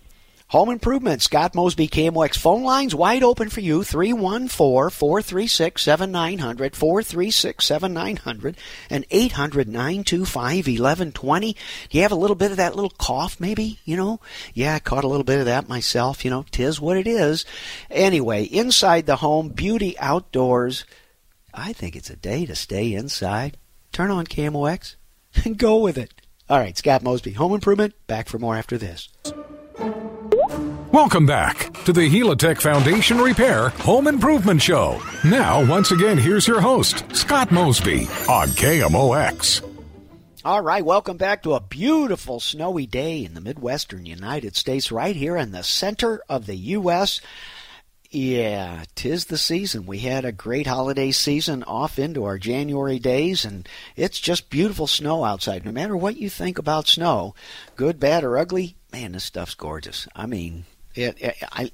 Home 0.52 0.68
Improvement, 0.68 1.22
Scott 1.22 1.54
Mosby, 1.54 1.88
KMOX 1.88 2.36
phone 2.36 2.62
lines 2.62 2.94
wide 2.94 3.22
open 3.22 3.48
for 3.48 3.62
you, 3.62 3.80
314-436-7900, 3.80 6.74
436-7900, 6.74 8.56
and 8.90 9.08
800-925-1120. 9.08 11.54
Do 11.88 11.96
you 11.96 12.02
have 12.02 12.12
a 12.12 12.16
little 12.16 12.36
bit 12.36 12.50
of 12.50 12.58
that 12.58 12.76
little 12.76 12.90
cough, 12.90 13.40
maybe? 13.40 13.78
You 13.86 13.96
know? 13.96 14.20
Yeah, 14.52 14.74
I 14.74 14.78
caught 14.78 15.04
a 15.04 15.08
little 15.08 15.24
bit 15.24 15.40
of 15.40 15.46
that 15.46 15.70
myself. 15.70 16.22
You 16.22 16.30
know, 16.30 16.44
tis 16.50 16.78
what 16.78 16.98
it 16.98 17.06
is. 17.06 17.46
Anyway, 17.90 18.44
inside 18.44 19.06
the 19.06 19.16
home, 19.16 19.48
beauty 19.48 19.98
outdoors. 19.98 20.84
I 21.54 21.72
think 21.72 21.96
it's 21.96 22.10
a 22.10 22.16
day 22.16 22.44
to 22.44 22.54
stay 22.54 22.92
inside. 22.92 23.56
Turn 23.90 24.10
on 24.10 24.26
KMOX 24.26 24.96
and 25.46 25.56
go 25.56 25.78
with 25.78 25.96
it. 25.96 26.12
All 26.50 26.58
right, 26.58 26.76
Scott 26.76 27.02
Mosby, 27.02 27.32
Home 27.32 27.54
Improvement, 27.54 27.94
back 28.06 28.28
for 28.28 28.38
more 28.38 28.54
after 28.54 28.76
this. 28.76 29.08
Welcome 30.92 31.24
back 31.24 31.72
to 31.84 31.92
the 31.94 32.06
Helitech 32.06 32.60
Foundation 32.60 33.18
Repair 33.18 33.70
Home 33.70 34.06
Improvement 34.06 34.60
Show. 34.60 35.00
Now, 35.24 35.64
once 35.64 35.90
again, 35.90 36.18
here's 36.18 36.46
your 36.46 36.60
host, 36.60 37.16
Scott 37.16 37.50
Mosby 37.50 38.02
on 38.28 38.48
KMOX. 38.48 39.66
All 40.44 40.60
right, 40.60 40.84
welcome 40.84 41.16
back 41.16 41.44
to 41.44 41.54
a 41.54 41.60
beautiful 41.60 42.40
snowy 42.40 42.84
day 42.84 43.24
in 43.24 43.32
the 43.32 43.40
Midwestern 43.40 44.04
United 44.04 44.54
States, 44.54 44.92
right 44.92 45.16
here 45.16 45.34
in 45.34 45.52
the 45.52 45.62
center 45.62 46.20
of 46.28 46.44
the 46.44 46.56
U.S. 46.56 47.22
Yeah, 48.10 48.84
tis 48.94 49.24
the 49.24 49.38
season. 49.38 49.86
We 49.86 50.00
had 50.00 50.26
a 50.26 50.30
great 50.30 50.66
holiday 50.66 51.10
season 51.10 51.62
off 51.62 51.98
into 51.98 52.24
our 52.24 52.36
January 52.36 52.98
days, 52.98 53.46
and 53.46 53.66
it's 53.96 54.20
just 54.20 54.50
beautiful 54.50 54.86
snow 54.86 55.24
outside. 55.24 55.64
No 55.64 55.72
matter 55.72 55.96
what 55.96 56.18
you 56.18 56.28
think 56.28 56.58
about 56.58 56.86
snow, 56.86 57.34
good, 57.76 57.98
bad, 57.98 58.24
or 58.24 58.36
ugly, 58.36 58.76
man, 58.92 59.12
this 59.12 59.24
stuff's 59.24 59.54
gorgeous. 59.54 60.06
I 60.14 60.26
mean, 60.26 60.66
it, 60.94 61.16
it, 61.20 61.36
I, 61.52 61.70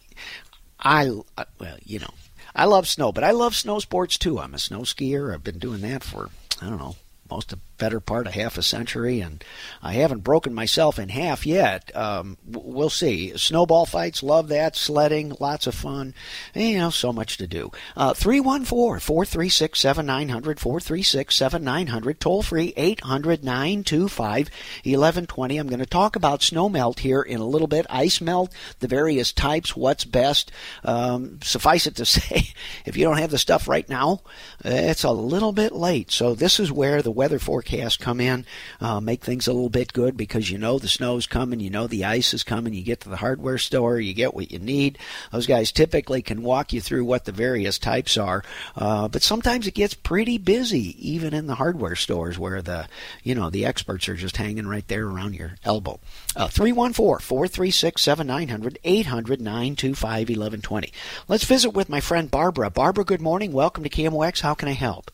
I, 0.81 1.11
uh, 1.37 1.45
well, 1.59 1.77
you 1.85 1.99
know, 1.99 2.15
I 2.55 2.65
love 2.65 2.89
snow, 2.89 3.13
but 3.13 3.25
I 3.25 3.31
love 3.31 3.55
snow 3.55 3.79
sports 3.79 4.19
too. 4.19 4.39
I'm 4.39 4.55
a 4.55 4.59
snow 4.59 4.81
skier. 4.81 5.33
I've 5.33 5.45
been 5.45 5.59
doing 5.59 5.81
that 5.83 6.03
for 6.03 6.31
I 6.61 6.69
don't 6.69 6.79
know 6.79 6.97
most 7.31 7.53
of 7.53 7.61
better 7.79 8.01
part 8.01 8.27
of 8.27 8.35
half 8.35 8.59
a 8.59 8.63
century, 8.63 9.21
and 9.21 9.43
I 9.83 9.95
haven't 9.95 10.25
broken 10.25 10.53
myself 10.53 10.99
in 10.99 11.09
half 11.09 11.47
yet. 11.47 11.95
Um, 11.97 12.37
we'll 12.47 12.91
see. 12.91 13.37
Snowball 13.37 13.87
fights, 13.87 14.23
love 14.23 14.49
that. 14.49 14.77
Sledding, 14.77 15.35
lots 15.41 15.67
of 15.67 15.75
fun. 15.75 16.15
You 16.55 16.79
know, 16.79 16.91
so 16.91 17.13
much 17.13 17.39
to 17.39 17.47
do. 17.47 17.71
Uh, 17.97 18.15
314 18.15 19.01
436 19.01 19.79
7900, 19.79 20.61
436 20.61 21.35
7900, 21.35 22.21
toll 22.21 22.43
free 22.43 22.75
800 22.77 23.45
925 23.45 24.51
1120. 24.85 25.57
I'm 25.57 25.69
going 25.69 25.79
to 25.79 25.87
talk 25.87 26.17
about 26.17 26.43
snow 26.43 26.69
melt 26.69 27.01
here 27.01 27.23
in 27.23 27.41
a 27.41 27.47
little 27.47 27.69
bit, 27.69 27.87
ice 27.89 28.21
melt, 28.21 28.53
the 28.81 28.89
various 28.89 29.33
types, 29.33 29.77
what's 29.77 30.05
best. 30.05 30.51
Um, 30.85 31.39
suffice 31.43 31.87
it 31.87 31.97
to 31.97 32.05
say, 32.05 32.49
if 32.85 32.97
you 32.97 33.05
don't 33.05 33.19
have 33.19 33.31
the 33.31 33.39
stuff 33.39 33.69
right 33.69 33.89
now, 33.89 34.23
it's 34.65 35.05
a 35.05 35.13
little 35.13 35.53
bit 35.53 35.73
late. 35.73 36.11
So 36.11 36.35
this 36.35 36.59
is 36.59 36.73
where 36.73 37.03
the 37.03 37.11
weather 37.11 37.39
forecasts 37.69 37.97
come 37.97 38.21
in, 38.21 38.47
uh, 38.81 39.01
make 39.01 39.23
things 39.23 39.47
a 39.47 39.53
little 39.53 39.69
bit 39.69 39.93
good 39.93 40.17
because 40.17 40.51
you 40.51 40.59
know 40.59 40.79
the 40.79 40.89
snow's 40.89 41.27
coming, 41.27 41.61
you 41.61 41.71
know 41.71 41.87
the 41.87 42.05
ice 42.05 42.33
is 42.33 42.43
coming. 42.43 42.73
You 42.73 42.83
get 42.83 43.01
to 43.01 43.09
the 43.09 43.17
hardware 43.17 43.59
store, 43.59 44.01
you 44.01 44.15
get 44.15 44.35
what 44.35 44.51
you 44.51 44.59
need. 44.59 44.99
Those 45.33 45.47
guys 45.47 45.71
typically 45.71 46.23
can 46.23 46.43
walk 46.43 46.73
you 46.73 46.81
through 46.81 47.05
what 47.05 47.25
the 47.25 47.33
various 47.33 47.79
types 47.79 48.17
are, 48.17 48.43
uh, 48.77 49.09
but 49.09 49.23
sometimes 49.23 49.67
it 49.67 49.75
gets 49.75 49.95
pretty 49.95 50.39
busy 50.39 50.97
even 50.99 51.35
in 51.35 51.47
the 51.47 51.57
hardware 51.57 51.97
stores 51.97 52.39
where 52.39 52.63
the 52.63 52.89
you 53.23 53.35
know 53.35 53.51
the 53.51 53.67
experts 53.67 54.09
are 54.09 54.15
just 54.15 54.37
hanging 54.37 54.67
right 54.67 54.89
there 54.89 55.07
around 55.07 55.35
your 55.35 55.57
elbow. 55.65 56.01
Uh, 56.37 56.49
314 56.49 57.25
436 57.25 58.01
7900 58.01 58.79
800 58.85 59.41
925 59.41 60.29
1120. 60.29 60.93
Let's 61.27 61.45
visit 61.45 61.71
with 61.71 61.89
my 61.89 62.01
friend 62.01 62.31
Barbara. 62.31 62.71
Barbara, 62.71 63.05
good 63.05 63.21
morning. 63.21 63.53
Welcome 63.53 63.85
to 63.85 63.91
KMOX. 63.91 64.41
How 64.41 64.55
can 64.55 64.69
I 64.69 64.73
help? 64.73 65.11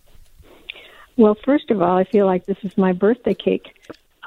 Well, 1.16 1.36
first 1.44 1.70
of 1.70 1.80
all, 1.80 1.96
I 1.96 2.04
feel 2.04 2.26
like 2.26 2.46
this 2.46 2.56
is 2.62 2.76
my 2.76 2.92
birthday 2.92 3.34
cake 3.34 3.74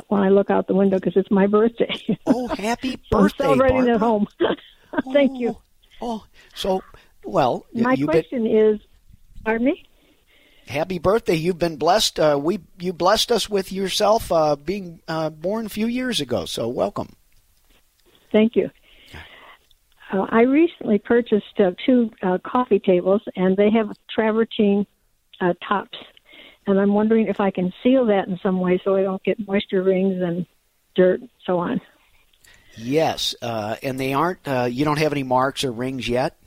when 0.07 0.21
I 0.21 0.29
look 0.29 0.49
out 0.49 0.67
the 0.67 0.75
window 0.75 0.97
because 0.99 1.17
it's 1.17 1.31
my 1.31 1.47
birthday. 1.47 1.93
Oh, 2.25 2.47
happy 2.47 2.91
so 3.11 3.19
birthday! 3.21 3.43
I'm 3.45 3.57
celebrating 3.57 3.77
Barbara. 3.77 3.93
at 3.95 3.99
home. 3.99 4.27
Thank 5.13 5.39
you. 5.39 5.57
Oh, 6.01 6.25
so 6.55 6.81
well, 7.23 7.65
My 7.73 7.95
question 7.95 8.45
is, 8.47 8.79
pardon 9.43 9.65
me? 9.67 9.83
happy 10.67 10.99
birthday! 10.99 11.35
You've 11.35 11.59
been 11.59 11.77
blessed. 11.77 12.19
Uh, 12.19 12.39
we 12.41 12.59
you 12.79 12.93
blessed 12.93 13.31
us 13.31 13.49
with 13.49 13.71
yourself 13.71 14.31
uh, 14.31 14.55
being 14.55 15.01
uh, 15.07 15.29
born 15.29 15.65
a 15.65 15.69
few 15.69 15.87
years 15.87 16.21
ago. 16.21 16.45
So 16.45 16.67
welcome. 16.67 17.15
Thank 18.31 18.55
you. 18.55 18.69
Uh, 20.11 20.25
I 20.29 20.41
recently 20.43 20.99
purchased 20.99 21.59
uh, 21.59 21.71
two 21.85 22.11
uh, 22.21 22.37
coffee 22.45 22.79
tables, 22.79 23.21
and 23.35 23.57
they 23.57 23.69
have 23.71 23.89
travertine 24.09 24.85
uh, 25.41 25.53
tops. 25.67 25.97
And 26.67 26.79
I'm 26.79 26.93
wondering 26.93 27.27
if 27.27 27.39
I 27.39 27.49
can 27.49 27.73
seal 27.81 28.05
that 28.07 28.27
in 28.27 28.37
some 28.43 28.59
way 28.59 28.79
so 28.83 28.95
I 28.95 29.01
don't 29.01 29.23
get 29.23 29.47
moisture 29.47 29.81
rings 29.81 30.21
and 30.21 30.45
dirt, 30.95 31.21
and 31.21 31.29
so 31.45 31.59
on. 31.59 31.79
Yes, 32.75 33.33
uh, 33.41 33.77
and 33.81 33.99
they 33.99 34.13
aren't. 34.13 34.45
Uh, 34.45 34.67
you 34.69 34.85
don't 34.85 34.99
have 34.99 35.13
any 35.13 35.23
marks 35.23 35.63
or 35.63 35.71
rings 35.71 36.07
yet. 36.07 36.37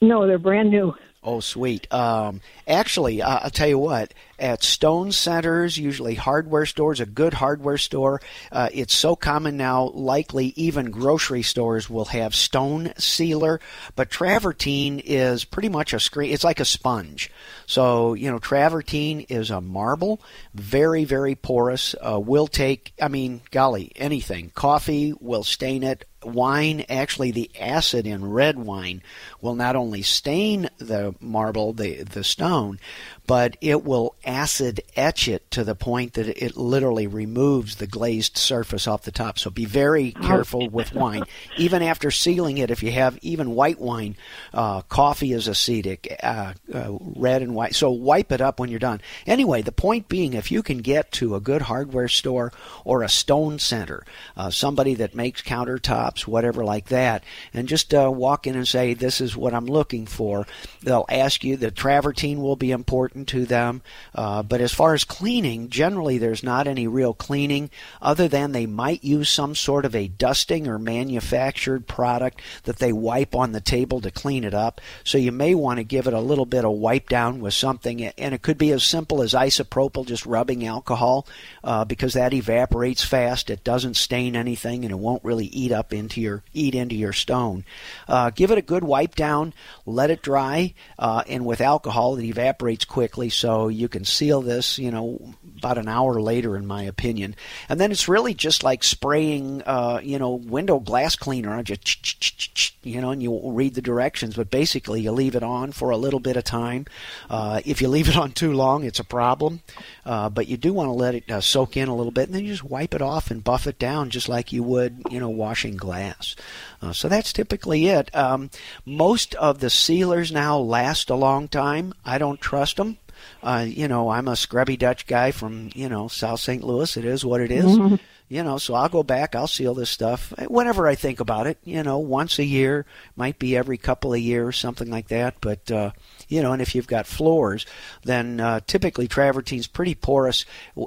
No, 0.00 0.26
they're 0.26 0.38
brand 0.38 0.70
new. 0.70 0.94
Oh, 1.22 1.40
sweet. 1.40 1.92
Um, 1.92 2.40
actually, 2.68 3.22
I'll 3.22 3.50
tell 3.50 3.68
you 3.68 3.78
what. 3.78 4.14
At 4.38 4.62
stone 4.62 5.12
centers, 5.12 5.78
usually 5.78 6.14
hardware 6.14 6.66
stores, 6.66 7.00
a 7.00 7.06
good 7.06 7.34
hardware 7.34 7.78
store, 7.78 8.20
uh, 8.50 8.68
it's 8.72 8.94
so 8.94 9.14
common 9.14 9.56
now. 9.56 9.90
Likely, 9.94 10.52
even 10.56 10.90
grocery 10.90 11.42
stores 11.42 11.88
will 11.88 12.06
have 12.06 12.34
stone 12.34 12.92
sealer. 12.98 13.60
But 13.94 14.10
travertine 14.10 15.00
is 15.04 15.44
pretty 15.44 15.68
much 15.68 15.92
a 15.92 16.00
screen. 16.00 16.32
It's 16.32 16.44
like 16.44 16.60
a 16.60 16.64
sponge. 16.64 17.30
So 17.66 18.14
you 18.14 18.30
know, 18.30 18.38
travertine 18.38 19.26
is 19.28 19.50
a 19.50 19.60
marble, 19.60 20.20
very 20.54 21.04
very 21.04 21.34
porous. 21.34 21.94
Uh, 22.00 22.18
will 22.18 22.46
take. 22.46 22.92
I 23.00 23.08
mean, 23.08 23.40
golly, 23.50 23.92
anything. 23.96 24.50
Coffee 24.54 25.14
will 25.20 25.44
stain 25.44 25.82
it 25.82 26.04
wine, 26.24 26.84
actually 26.88 27.30
the 27.30 27.50
acid 27.58 28.06
in 28.06 28.30
red 28.30 28.58
wine 28.58 29.02
will 29.40 29.54
not 29.54 29.76
only 29.76 30.02
stain 30.02 30.68
the 30.78 31.14
marble, 31.20 31.72
the 31.72 32.02
the 32.02 32.24
stone, 32.24 32.78
but 33.26 33.56
it 33.60 33.84
will 33.84 34.14
acid 34.26 34.82
etch 34.96 35.28
it 35.28 35.50
to 35.52 35.64
the 35.64 35.74
point 35.74 36.14
that 36.14 36.28
it 36.28 36.56
literally 36.56 37.06
removes 37.06 37.76
the 37.76 37.86
glazed 37.86 38.36
surface 38.36 38.86
off 38.86 39.02
the 39.02 39.12
top. 39.12 39.38
So 39.38 39.50
be 39.50 39.64
very 39.64 40.12
careful 40.12 40.68
with 40.68 40.94
wine. 40.94 41.24
Even 41.58 41.82
after 41.82 42.10
sealing 42.10 42.58
it, 42.58 42.70
if 42.70 42.82
you 42.82 42.92
have 42.92 43.18
even 43.22 43.54
white 43.54 43.80
wine, 43.80 44.16
uh, 44.52 44.82
coffee 44.82 45.32
is 45.32 45.48
acetic, 45.48 46.16
uh, 46.22 46.54
uh, 46.72 46.98
red 47.16 47.42
and 47.42 47.54
white. 47.54 47.74
So 47.74 47.90
wipe 47.90 48.32
it 48.32 48.40
up 48.40 48.60
when 48.60 48.70
you're 48.70 48.78
done. 48.78 49.00
Anyway, 49.26 49.62
the 49.62 49.72
point 49.72 50.08
being, 50.08 50.34
if 50.34 50.50
you 50.50 50.62
can 50.62 50.78
get 50.78 51.12
to 51.12 51.34
a 51.34 51.40
good 51.40 51.62
hardware 51.62 52.08
store 52.08 52.52
or 52.84 53.02
a 53.02 53.08
stone 53.08 53.58
center, 53.58 54.04
uh, 54.36 54.50
somebody 54.50 54.94
that 54.94 55.14
makes 55.14 55.42
countertops, 55.42 56.26
whatever 56.26 56.64
like 56.64 56.88
that, 56.88 57.24
and 57.52 57.68
just 57.68 57.94
uh, 57.94 58.10
walk 58.10 58.46
in 58.46 58.56
and 58.56 58.66
say, 58.66 58.94
"This 58.94 59.20
is 59.20 59.36
what 59.36 59.54
I'm 59.54 59.66
looking 59.66 60.06
for." 60.06 60.46
They'll 60.82 61.06
ask 61.08 61.44
you. 61.44 61.56
The 61.56 61.70
travertine 61.70 62.40
will 62.40 62.56
be 62.56 62.70
important 62.70 63.28
to 63.28 63.46
them, 63.46 63.82
uh, 64.14 64.42
but 64.42 64.60
as 64.60 64.72
far 64.72 64.94
as 64.94 65.04
cleaning, 65.04 65.68
generally 65.68 66.18
there's 66.18 66.42
not 66.42 66.66
any 66.66 66.86
real 66.86 67.14
cleaning 67.14 67.70
other 68.00 68.28
than 68.28 68.52
they 68.52 68.66
might 68.66 69.02
use 69.02 69.28
some 69.28 69.54
sort 69.54 69.84
of 69.84 69.94
a 69.94 70.08
dusting 70.08 70.68
or 70.68 70.78
manufactured 70.78 71.86
product 71.86 72.40
that 72.64 72.78
they 72.78 72.92
wipe 72.92 73.34
on 73.34 73.52
the 73.52 73.60
table 73.60 74.00
to 74.00 74.10
clean 74.10 74.44
it 74.44 74.54
up. 74.54 74.80
So 75.02 75.18
you 75.18 75.32
may 75.32 75.54
want 75.54 75.78
to 75.78 75.84
give 75.84 76.06
it 76.06 76.14
a 76.14 76.20
little 76.20 76.46
bit 76.46 76.64
of 76.64 76.72
wipe 76.72 77.08
down 77.08 77.40
with 77.40 77.54
something, 77.54 78.04
and 78.04 78.34
it 78.34 78.42
could 78.42 78.58
be 78.58 78.70
as 78.70 78.84
simple 78.84 79.22
as 79.22 79.32
isopropyl, 79.32 80.06
just 80.06 80.26
rubbing 80.26 80.66
alcohol, 80.66 81.26
uh, 81.62 81.84
because 81.84 82.14
that 82.14 82.32
evaporates 82.32 83.04
fast. 83.04 83.50
It 83.50 83.64
doesn't 83.64 83.96
stain 83.96 84.36
anything, 84.36 84.84
and 84.84 84.92
it 84.92 84.98
won't 84.98 85.24
really 85.24 85.46
eat 85.46 85.72
up 85.72 85.92
into 85.92 86.20
your 86.20 86.42
eat 86.52 86.74
into 86.74 86.94
your 86.94 87.12
stone. 87.12 87.64
Uh, 88.06 88.30
give 88.30 88.50
it 88.50 88.58
a 88.58 88.62
good 88.62 88.84
wipe 88.84 89.14
down, 89.14 89.52
let 89.86 90.10
it 90.10 90.22
dry, 90.22 90.74
uh, 90.98 91.22
and 91.28 91.44
with 91.44 91.60
alcohol 91.60 92.16
it 92.16 92.24
evaporates 92.24 92.84
quickly, 92.84 93.28
so 93.28 93.68
you 93.68 93.88
can 93.88 94.03
seal 94.04 94.40
this. 94.40 94.78
You 94.78 94.90
know, 94.90 95.34
about 95.58 95.78
an 95.78 95.88
hour 95.88 96.20
later, 96.20 96.56
in 96.56 96.66
my 96.66 96.82
opinion, 96.82 97.34
and 97.68 97.80
then 97.80 97.90
it's 97.90 98.08
really 98.08 98.34
just 98.34 98.62
like 98.62 98.84
spraying, 98.84 99.62
uh, 99.62 100.00
you 100.02 100.18
know, 100.18 100.34
window 100.34 100.78
glass 100.78 101.16
cleaner 101.16 101.54
on 101.54 101.64
just 101.64 102.74
you 102.84 103.00
know, 103.00 103.10
and 103.10 103.22
you 103.22 103.40
read 103.42 103.74
the 103.74 103.82
directions, 103.82 104.36
but 104.36 104.50
basically 104.50 105.00
you 105.00 105.12
leave 105.12 105.34
it 105.34 105.42
on 105.42 105.72
for 105.72 105.90
a 105.90 105.96
little 105.96 106.20
bit 106.20 106.36
of 106.36 106.44
time. 106.44 106.86
Uh, 107.30 107.60
if 107.64 107.80
you 107.80 107.88
leave 107.88 108.08
it 108.08 108.16
on 108.16 108.32
too 108.32 108.52
long, 108.52 108.84
it's 108.84 109.00
a 109.00 109.04
problem. 109.04 109.62
Uh, 110.04 110.28
but 110.28 110.48
you 110.48 110.56
do 110.56 110.72
want 110.72 110.88
to 110.88 110.92
let 110.92 111.14
it 111.14 111.30
uh, 111.30 111.40
soak 111.40 111.76
in 111.76 111.88
a 111.88 111.96
little 111.96 112.12
bit, 112.12 112.26
and 112.26 112.34
then 112.34 112.44
you 112.44 112.50
just 112.50 112.64
wipe 112.64 112.94
it 112.94 113.02
off 113.02 113.30
and 113.30 113.42
buff 113.42 113.66
it 113.66 113.78
down 113.78 114.10
just 114.10 114.28
like 114.28 114.52
you 114.52 114.62
would, 114.62 115.02
you 115.10 115.18
know, 115.18 115.30
washing 115.30 115.76
glass. 115.76 116.36
Uh, 116.82 116.92
so 116.92 117.08
that's 117.08 117.32
typically 117.32 117.86
it. 117.86 118.14
Um, 118.14 118.50
most 118.84 119.34
of 119.36 119.60
the 119.60 119.70
sealers 119.70 120.30
now 120.30 120.58
last 120.58 121.10
a 121.10 121.14
long 121.14 121.48
time. 121.48 121.94
I 122.04 122.18
don't 122.18 122.40
trust 122.40 122.76
them. 122.76 122.98
Uh, 123.42 123.64
you 123.66 123.88
know, 123.88 124.10
I'm 124.10 124.28
a 124.28 124.36
scrubby 124.36 124.76
Dutch 124.76 125.06
guy 125.06 125.30
from, 125.30 125.70
you 125.74 125.88
know, 125.88 126.08
South 126.08 126.40
St. 126.40 126.62
Louis. 126.62 126.96
It 126.96 127.04
is 127.04 127.24
what 127.24 127.40
it 127.40 127.50
is. 127.50 127.64
Mm-hmm. 127.64 127.96
You 128.28 128.42
know, 128.42 128.56
so 128.56 128.74
I'll 128.74 128.88
go 128.88 129.02
back, 129.02 129.36
I'll 129.36 129.46
seal 129.46 129.74
this 129.74 129.90
stuff 129.90 130.32
whenever 130.48 130.88
I 130.88 130.94
think 130.94 131.20
about 131.20 131.46
it, 131.46 131.58
you 131.62 131.82
know, 131.82 131.98
once 131.98 132.38
a 132.38 132.44
year, 132.44 132.86
might 133.16 133.38
be 133.38 133.54
every 133.54 133.76
couple 133.76 134.14
of 134.14 134.18
years, 134.18 134.56
something 134.56 134.90
like 134.90 135.08
that. 135.08 135.34
But, 135.42 135.70
uh, 135.70 135.90
you 136.28 136.42
know, 136.42 136.52
and 136.52 136.62
if 136.62 136.74
you've 136.74 136.86
got 136.86 137.06
floors, 137.06 137.66
then 138.02 138.40
uh, 138.40 138.60
typically 138.66 139.08
travertine's 139.08 139.66
pretty 139.66 139.94
porous. 139.94 140.44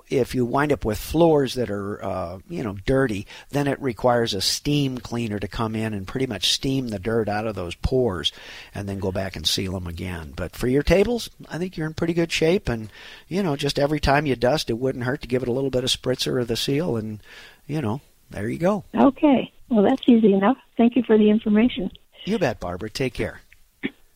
If 0.09 0.35
you 0.35 0.45
wind 0.45 0.71
up 0.71 0.85
with 0.85 0.97
floors 0.97 1.53
that 1.55 1.69
are, 1.69 2.03
uh, 2.03 2.39
you 2.49 2.63
know, 2.63 2.77
dirty, 2.85 3.27
then 3.49 3.67
it 3.67 3.81
requires 3.81 4.33
a 4.33 4.41
steam 4.41 4.97
cleaner 4.97 5.39
to 5.39 5.47
come 5.47 5.75
in 5.75 5.93
and 5.93 6.07
pretty 6.07 6.27
much 6.27 6.51
steam 6.51 6.89
the 6.89 6.99
dirt 6.99 7.29
out 7.29 7.47
of 7.47 7.55
those 7.55 7.75
pores 7.75 8.31
and 8.73 8.87
then 8.87 8.99
go 8.99 9.11
back 9.11 9.35
and 9.35 9.47
seal 9.47 9.73
them 9.73 9.87
again. 9.87 10.33
But 10.35 10.55
for 10.55 10.67
your 10.67 10.83
tables, 10.83 11.29
I 11.49 11.57
think 11.57 11.77
you're 11.77 11.87
in 11.87 11.93
pretty 11.93 12.13
good 12.13 12.31
shape. 12.31 12.69
And, 12.69 12.89
you 13.27 13.43
know, 13.43 13.55
just 13.55 13.79
every 13.79 13.99
time 13.99 14.25
you 14.25 14.35
dust, 14.35 14.69
it 14.69 14.77
wouldn't 14.77 15.05
hurt 15.05 15.21
to 15.21 15.27
give 15.27 15.41
it 15.41 15.47
a 15.49 15.53
little 15.53 15.69
bit 15.69 15.83
of 15.83 15.89
spritzer 15.89 16.41
of 16.41 16.47
the 16.47 16.55
seal 16.57 16.97
and, 16.97 17.21
you 17.65 17.81
know, 17.81 18.01
there 18.29 18.49
you 18.49 18.57
go. 18.57 18.83
Okay. 18.95 19.51
Well, 19.69 19.83
that's 19.83 20.01
easy 20.07 20.33
enough. 20.33 20.57
Thank 20.77 20.95
you 20.95 21.03
for 21.03 21.17
the 21.17 21.29
information. 21.29 21.91
You 22.25 22.39
bet, 22.39 22.59
Barbara. 22.59 22.89
Take 22.89 23.13
care. 23.13 23.41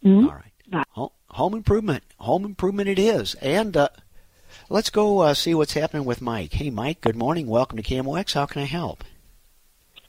Mhm. 0.03 0.25
All 0.25 0.35
right. 0.35 0.50
Ho- 0.91 1.13
Home 1.31 1.53
improvement. 1.53 2.03
Home 2.17 2.45
improvement 2.45 2.89
it 2.89 2.99
is. 2.99 3.35
And 3.35 3.75
uh, 3.77 3.89
let's 4.69 4.89
go 4.89 5.19
uh, 5.19 5.33
see 5.33 5.53
what's 5.53 5.73
happening 5.73 6.05
with 6.05 6.21
Mike. 6.21 6.53
Hey, 6.53 6.69
Mike, 6.69 7.01
good 7.01 7.15
morning. 7.15 7.47
Welcome 7.47 7.77
to 7.77 7.83
KMOX. 7.83 8.33
How 8.33 8.45
can 8.45 8.61
I 8.61 8.65
help? 8.65 9.03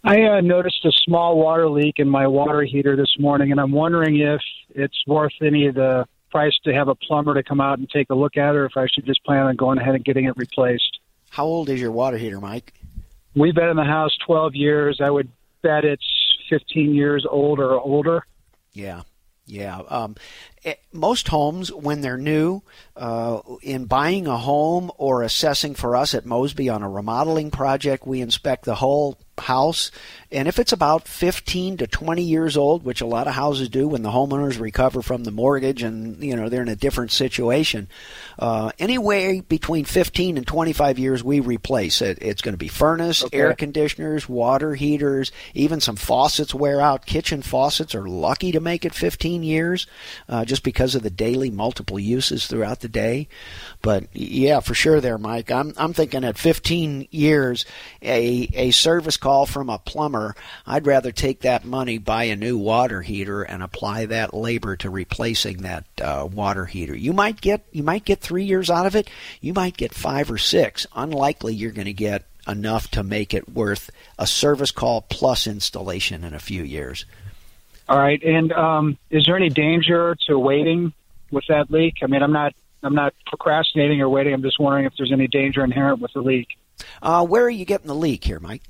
I 0.05 0.23
uh, 0.23 0.41
noticed 0.41 0.85
a 0.85 0.91
small 1.05 1.39
water 1.39 1.69
leak 1.69 1.95
in 1.99 2.09
my 2.09 2.27
water 2.27 2.63
heater 2.63 2.97
this 2.97 3.15
morning, 3.21 3.53
and 3.53 3.61
I'm 3.61 3.71
wondering 3.71 4.19
if 4.19 4.41
it's 4.71 5.01
worth 5.07 5.33
any 5.41 5.67
of 5.69 5.77
the 5.77 6.07
price 6.31 6.59
to 6.65 6.75
have 6.75 6.89
a 6.89 6.95
plumber 6.97 7.35
to 7.35 7.43
come 7.43 7.61
out 7.61 7.79
and 7.79 7.89
take 7.89 8.11
a 8.11 8.15
look 8.15 8.37
at 8.37 8.55
it, 8.55 8.59
or 8.59 8.65
if 8.65 8.77
I 8.77 8.87
should 8.93 9.07
just 9.07 9.23
plan 9.23 9.47
on 9.47 9.55
going 9.55 9.79
ahead 9.79 9.95
and 9.95 10.05
getting 10.05 10.25
it 10.25 10.37
replaced. 10.37 10.99
How 11.31 11.45
old 11.45 11.69
is 11.69 11.81
your 11.81 11.93
water 11.93 12.17
heater, 12.17 12.41
Mike? 12.41 12.75
We've 13.37 13.55
been 13.55 13.69
in 13.69 13.77
the 13.77 13.85
house 13.85 14.17
12 14.27 14.55
years. 14.57 15.01
I 15.01 15.09
would 15.09 15.31
bet 15.63 15.85
it's 15.85 16.05
15 16.51 16.95
years 16.95 17.25
old 17.31 17.61
or 17.61 17.79
older. 17.81 18.25
Yeah. 18.73 19.03
Yeah. 19.47 19.79
Um, 19.89 20.17
most 20.93 21.29
homes, 21.29 21.73
when 21.73 22.01
they're 22.01 22.17
new, 22.17 22.63
uh, 22.97 23.41
in 23.63 23.87
buying 23.87 24.27
a 24.27 24.37
home 24.37 24.91
or 24.99 25.23
assessing 25.23 25.75
for 25.75 25.97
us 25.97 26.15
at 26.15 26.27
Mosby 26.27 26.69
on 26.69 26.83
a 26.83 26.89
remodeling 26.89 27.51
project, 27.51 28.07
we 28.07 28.21
inspect 28.21 28.65
the 28.65 28.77
whole 28.77 29.19
house. 29.39 29.91
And 30.31 30.47
if 30.47 30.59
it's 30.59 30.73
about 30.73 31.09
15 31.09 31.79
to 31.79 31.87
20 31.87 32.23
years 32.23 32.57
old, 32.57 32.85
which 32.85 33.01
a 33.01 33.07
lot 33.07 33.27
of 33.27 33.35
houses 33.35 33.69
do 33.69 33.89
when 33.89 34.03
the 34.03 34.11
homeowners 34.11 34.61
recover 34.61 35.03
from 35.03 35.25
the 35.25 35.31
mortgage 35.31 35.83
and, 35.83 36.23
you 36.23 36.37
know, 36.37 36.49
they're 36.49 36.63
in 36.63 36.69
a 36.69 36.77
different 36.77 37.11
situation, 37.13 37.89
uh, 38.39 38.73
anyway 38.79 39.41
between 39.41 39.85
15 39.85 40.37
and 40.37 40.47
25 40.47 40.99
years, 40.99 41.25
we 41.25 41.41
replace 41.41 42.03
it. 42.03 42.19
It's 42.21 42.43
going 42.43 42.55
to 42.55 42.59
be 42.59 42.69
furnace, 42.69 43.25
okay. 43.25 43.39
air 43.39 43.55
conditioners, 43.55 44.29
water 44.29 44.75
heaters, 44.75 45.33
even 45.55 45.81
some 45.81 45.97
faucets 45.97 46.55
wear 46.55 46.81
out. 46.81 47.07
Kitchen 47.07 47.43
faucets 47.43 47.95
are 47.95 48.07
lucky 48.07 48.53
to 48.53 48.61
make 48.61 48.85
it 48.85 48.95
15 48.95 49.43
years 49.43 49.87
uh, 50.29 50.45
just 50.53 50.65
because 50.65 50.95
of 50.95 51.03
the 51.03 51.09
daily 51.09 51.51
multiple 51.51 51.99
uses 51.99 52.47
throughout 52.47 52.81
the 52.81 52.89
day. 52.89 53.27
But 53.81 54.05
yeah, 54.13 54.61
for 54.61 54.75
sure 54.75 55.01
there, 55.01 55.17
Mike. 55.17 55.51
I'm, 55.51 55.73
I'm 55.79 55.95
thinking 55.95 56.25
at 56.25 56.37
15 56.37 57.09
years, 57.11 57.65
a, 58.03 58.51
a 58.53 58.71
service 58.71 59.17
call 59.17 59.47
from 59.47 59.71
a 59.71 59.79
plumber, 59.79 60.37
I'd 60.67 60.87
rather 60.87 61.11
take 61.11 61.41
that 61.41 61.65
money, 61.65 61.97
buy 61.97 62.25
a 62.25 62.37
new 62.37 62.59
water 62.59 63.01
heater, 63.01 63.41
and 63.41 63.63
apply 63.63 64.05
that 64.05 64.35
labor 64.35 64.77
to 64.77 64.91
replacing 64.91 65.63
that 65.63 65.87
uh, 66.03 66.29
water 66.31 66.67
heater. 66.67 66.95
You 66.95 67.15
might 67.15 67.41
get 67.41 67.65
you 67.73 67.83
might 67.83 68.05
get 68.05 68.21
three 68.21 68.45
years 68.45 68.69
out 68.69 68.85
of 68.85 68.95
it. 68.95 69.09
You 69.41 69.55
might 69.55 69.79
get 69.79 69.95
five 69.95 70.31
or 70.31 70.37
six. 70.37 70.87
Unlikely 70.95 71.55
you're 71.55 71.71
going 71.71 71.87
to 71.87 71.95
get 71.95 72.27
enough 72.47 72.91
to 72.91 73.03
make 73.03 73.33
it 73.33 73.49
worth 73.49 73.89
a 74.19 74.27
service 74.27 74.71
call 74.71 75.01
plus 75.01 75.47
installation 75.47 76.25
in 76.25 76.35
a 76.35 76.39
few 76.39 76.63
years. 76.63 77.07
All 77.93 77.99
right. 77.99 78.23
And 78.23 78.53
um, 78.55 78.97
is 79.11 79.27
there 79.27 79.37
any 79.37 79.51
danger 79.51 80.17
to 80.27 80.39
waiting 80.39 80.95
with 81.31 81.45
that 81.49 81.71
leak? 81.71 81.97
I 82.03 82.07
mean, 82.07 82.23
I'm 82.23 82.33
not 82.33 82.55
I'm 82.83 82.95
not 82.95 83.13
procrastinating 83.27 84.01
or 84.01 84.09
waiting. 84.09 84.33
I'm 84.33 84.43
just 84.43 84.59
wondering 84.59 84.87
if 84.87 84.95
there's 84.97 85.13
any 85.13 85.29
danger 85.29 85.63
inherent 85.63 86.01
with 86.01 86.15
the 86.15 86.23
leak. 86.23 86.49
Uh, 87.03 87.27
where 87.27 87.45
are 87.45 87.51
you 87.51 87.67
getting 87.67 87.89
the 87.89 87.95
leak 87.95 88.25
here, 88.25 88.41
Mike? 88.41 88.63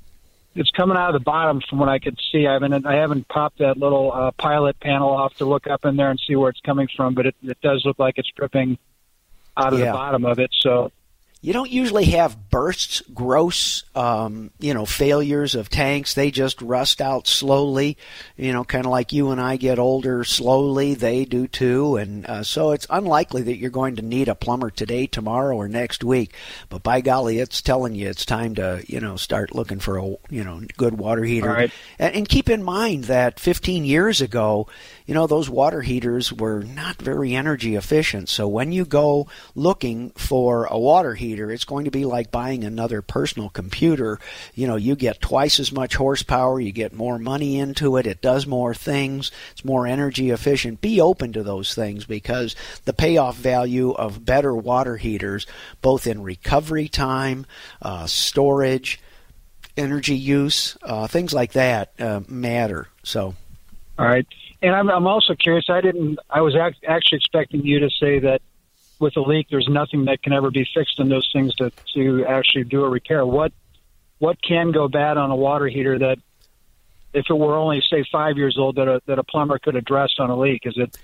it's 0.55 0.69
coming 0.71 0.97
out 0.97 1.09
of 1.09 1.13
the 1.13 1.23
bottom 1.23 1.61
from 1.67 1.79
what 1.79 1.89
I 1.89 1.99
could 1.99 2.19
see. 2.31 2.45
I 2.47 2.53
haven't 2.53 2.85
I 2.85 2.95
haven't 2.95 3.27
popped 3.29 3.59
that 3.59 3.77
little 3.77 4.11
uh, 4.11 4.31
pilot 4.31 4.77
panel 4.81 5.09
off 5.09 5.33
to 5.35 5.45
look 5.45 5.67
up 5.67 5.85
in 5.85 5.95
there 5.95 6.11
and 6.11 6.19
see 6.27 6.35
where 6.35 6.49
it's 6.49 6.59
coming 6.59 6.89
from, 6.93 7.13
but 7.13 7.25
it, 7.27 7.35
it 7.43 7.59
does 7.61 7.83
look 7.85 7.97
like 7.99 8.17
it's 8.17 8.29
dripping 8.35 8.77
out 9.55 9.71
of 9.71 9.79
yeah. 9.79 9.85
the 9.85 9.91
bottom 9.93 10.25
of 10.25 10.39
it. 10.39 10.51
So 10.59 10.91
you 11.43 11.51
don't 11.51 11.69
usually 11.69 12.05
have 12.05 12.49
bursts, 12.49 13.01
gross, 13.13 13.83
um, 13.95 14.51
you 14.59 14.73
know, 14.73 14.85
failures 14.85 15.55
of 15.55 15.69
tanks. 15.69 16.13
They 16.13 16.31
just 16.31 16.61
rust 16.61 17.01
out 17.01 17.27
slowly, 17.27 17.97
you 18.37 18.53
know, 18.53 18.63
kind 18.63 18.85
of 18.85 18.91
like 18.91 19.11
you 19.11 19.29
and 19.29 19.41
I 19.41 19.57
get 19.57 19.77
older 19.77 20.23
slowly. 20.23 20.93
They 20.93 21.25
do 21.25 21.47
too, 21.47 21.97
and 21.97 22.25
uh, 22.25 22.43
so 22.43 22.71
it's 22.71 22.87
unlikely 22.89 23.41
that 23.41 23.57
you're 23.57 23.71
going 23.71 23.97
to 23.97 24.01
need 24.01 24.29
a 24.29 24.35
plumber 24.35 24.69
today, 24.69 25.05
tomorrow, 25.05 25.57
or 25.57 25.67
next 25.67 26.01
week. 26.01 26.33
But 26.69 26.81
by 26.81 27.01
golly, 27.01 27.39
it's 27.39 27.61
telling 27.61 27.93
you 27.93 28.07
it's 28.07 28.25
time 28.25 28.55
to, 28.55 28.81
you 28.87 29.01
know, 29.01 29.17
start 29.17 29.53
looking 29.53 29.79
for 29.79 29.97
a, 29.97 30.15
you 30.29 30.45
know, 30.45 30.61
good 30.77 30.97
water 30.97 31.25
heater. 31.25 31.49
Right. 31.49 31.71
And, 31.99 32.15
and 32.15 32.29
keep 32.29 32.49
in 32.49 32.63
mind 32.63 33.03
that 33.05 33.37
15 33.37 33.83
years 33.83 34.21
ago, 34.21 34.69
you 35.05 35.13
know, 35.13 35.27
those 35.27 35.49
water 35.49 35.81
heaters 35.81 36.31
were 36.31 36.63
not 36.63 37.01
very 37.01 37.35
energy 37.35 37.75
efficient. 37.75 38.29
So 38.29 38.47
when 38.47 38.71
you 38.71 38.85
go 38.85 39.27
looking 39.53 40.11
for 40.11 40.65
a 40.65 40.79
water 40.79 41.15
heater, 41.15 41.51
it's 41.51 41.65
going 41.65 41.85
to 41.85 41.91
be 41.91 42.05
like 42.05 42.31
buying 42.31 42.63
another 42.63 43.01
personal 43.01 43.49
computer. 43.49 44.19
You 44.53 44.67
know, 44.67 44.77
you 44.77 44.95
get 44.95 45.19
twice 45.19 45.59
as 45.59 45.71
much 45.71 45.95
horsepower, 45.95 46.59
you 46.59 46.71
get 46.71 46.93
more 46.93 47.19
money 47.19 47.59
into 47.59 47.97
it, 47.97 48.07
it 48.07 48.21
does 48.21 48.47
more 48.47 48.73
things, 48.73 49.31
it's 49.51 49.65
more 49.65 49.85
energy 49.85 50.29
efficient. 50.29 50.81
Be 50.81 51.01
open 51.01 51.33
to 51.33 51.43
those 51.43 51.73
things 51.73 52.05
because 52.05 52.55
the 52.85 52.93
payoff 52.93 53.35
value 53.35 53.91
of 53.91 54.25
better 54.25 54.55
water 54.55 54.97
heaters, 54.97 55.45
both 55.81 56.07
in 56.07 56.23
recovery 56.23 56.87
time, 56.87 57.45
uh, 57.81 58.07
storage, 58.07 59.01
energy 59.75 60.15
use, 60.15 60.77
uh, 60.83 61.07
things 61.07 61.33
like 61.33 61.53
that 61.53 61.91
uh, 61.99 62.21
matter. 62.27 62.87
So. 63.03 63.35
All 63.97 64.05
right. 64.05 64.25
And 64.61 64.75
I'm, 64.75 64.89
I'm 64.89 65.07
also 65.07 65.35
curious. 65.35 65.65
I 65.69 65.81
didn't. 65.81 66.19
I 66.29 66.41
was 66.41 66.55
act, 66.55 66.83
actually 66.87 67.17
expecting 67.17 67.65
you 67.65 67.79
to 67.81 67.89
say 67.89 68.19
that 68.19 68.41
with 68.99 69.17
a 69.17 69.21
leak, 69.21 69.47
there's 69.51 69.67
nothing 69.69 70.05
that 70.05 70.23
can 70.23 70.33
ever 70.33 70.49
be 70.49 70.65
fixed 70.73 70.99
in 70.99 71.09
those 71.09 71.29
things 71.33 71.53
to 71.55 71.71
to 71.93 72.25
actually 72.25 72.63
do 72.63 72.83
a 72.83 72.89
repair. 72.89 73.25
What 73.25 73.51
what 74.19 74.41
can 74.41 74.71
go 74.71 74.87
bad 74.87 75.17
on 75.17 75.31
a 75.31 75.35
water 75.35 75.67
heater 75.67 75.99
that, 75.99 76.17
if 77.13 77.25
it 77.29 77.33
were 77.33 77.55
only 77.55 77.83
say 77.89 78.05
five 78.11 78.37
years 78.37 78.57
old, 78.57 78.77
that 78.77 78.87
a 78.87 79.01
that 79.05 79.19
a 79.19 79.23
plumber 79.23 79.59
could 79.59 79.75
address 79.75 80.11
on 80.17 80.29
a 80.29 80.39
leak? 80.39 80.61
Is 80.65 80.75
it 80.77 80.97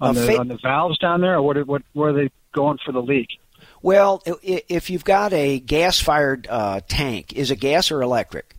on, 0.00 0.14
the, 0.14 0.26
fa- 0.26 0.38
on 0.38 0.48
the 0.48 0.58
valves 0.62 0.98
down 0.98 1.20
there, 1.20 1.34
or 1.34 1.42
what? 1.42 1.66
What 1.66 1.82
where 1.92 2.10
are 2.10 2.12
they 2.12 2.30
going 2.52 2.78
for 2.84 2.92
the 2.92 3.02
leak? 3.02 3.28
Well, 3.82 4.22
if 4.42 4.88
you've 4.88 5.04
got 5.04 5.34
a 5.34 5.60
gas-fired 5.60 6.46
uh, 6.48 6.80
tank, 6.88 7.34
is 7.34 7.50
it 7.50 7.56
gas 7.56 7.90
or 7.90 8.00
electric? 8.00 8.56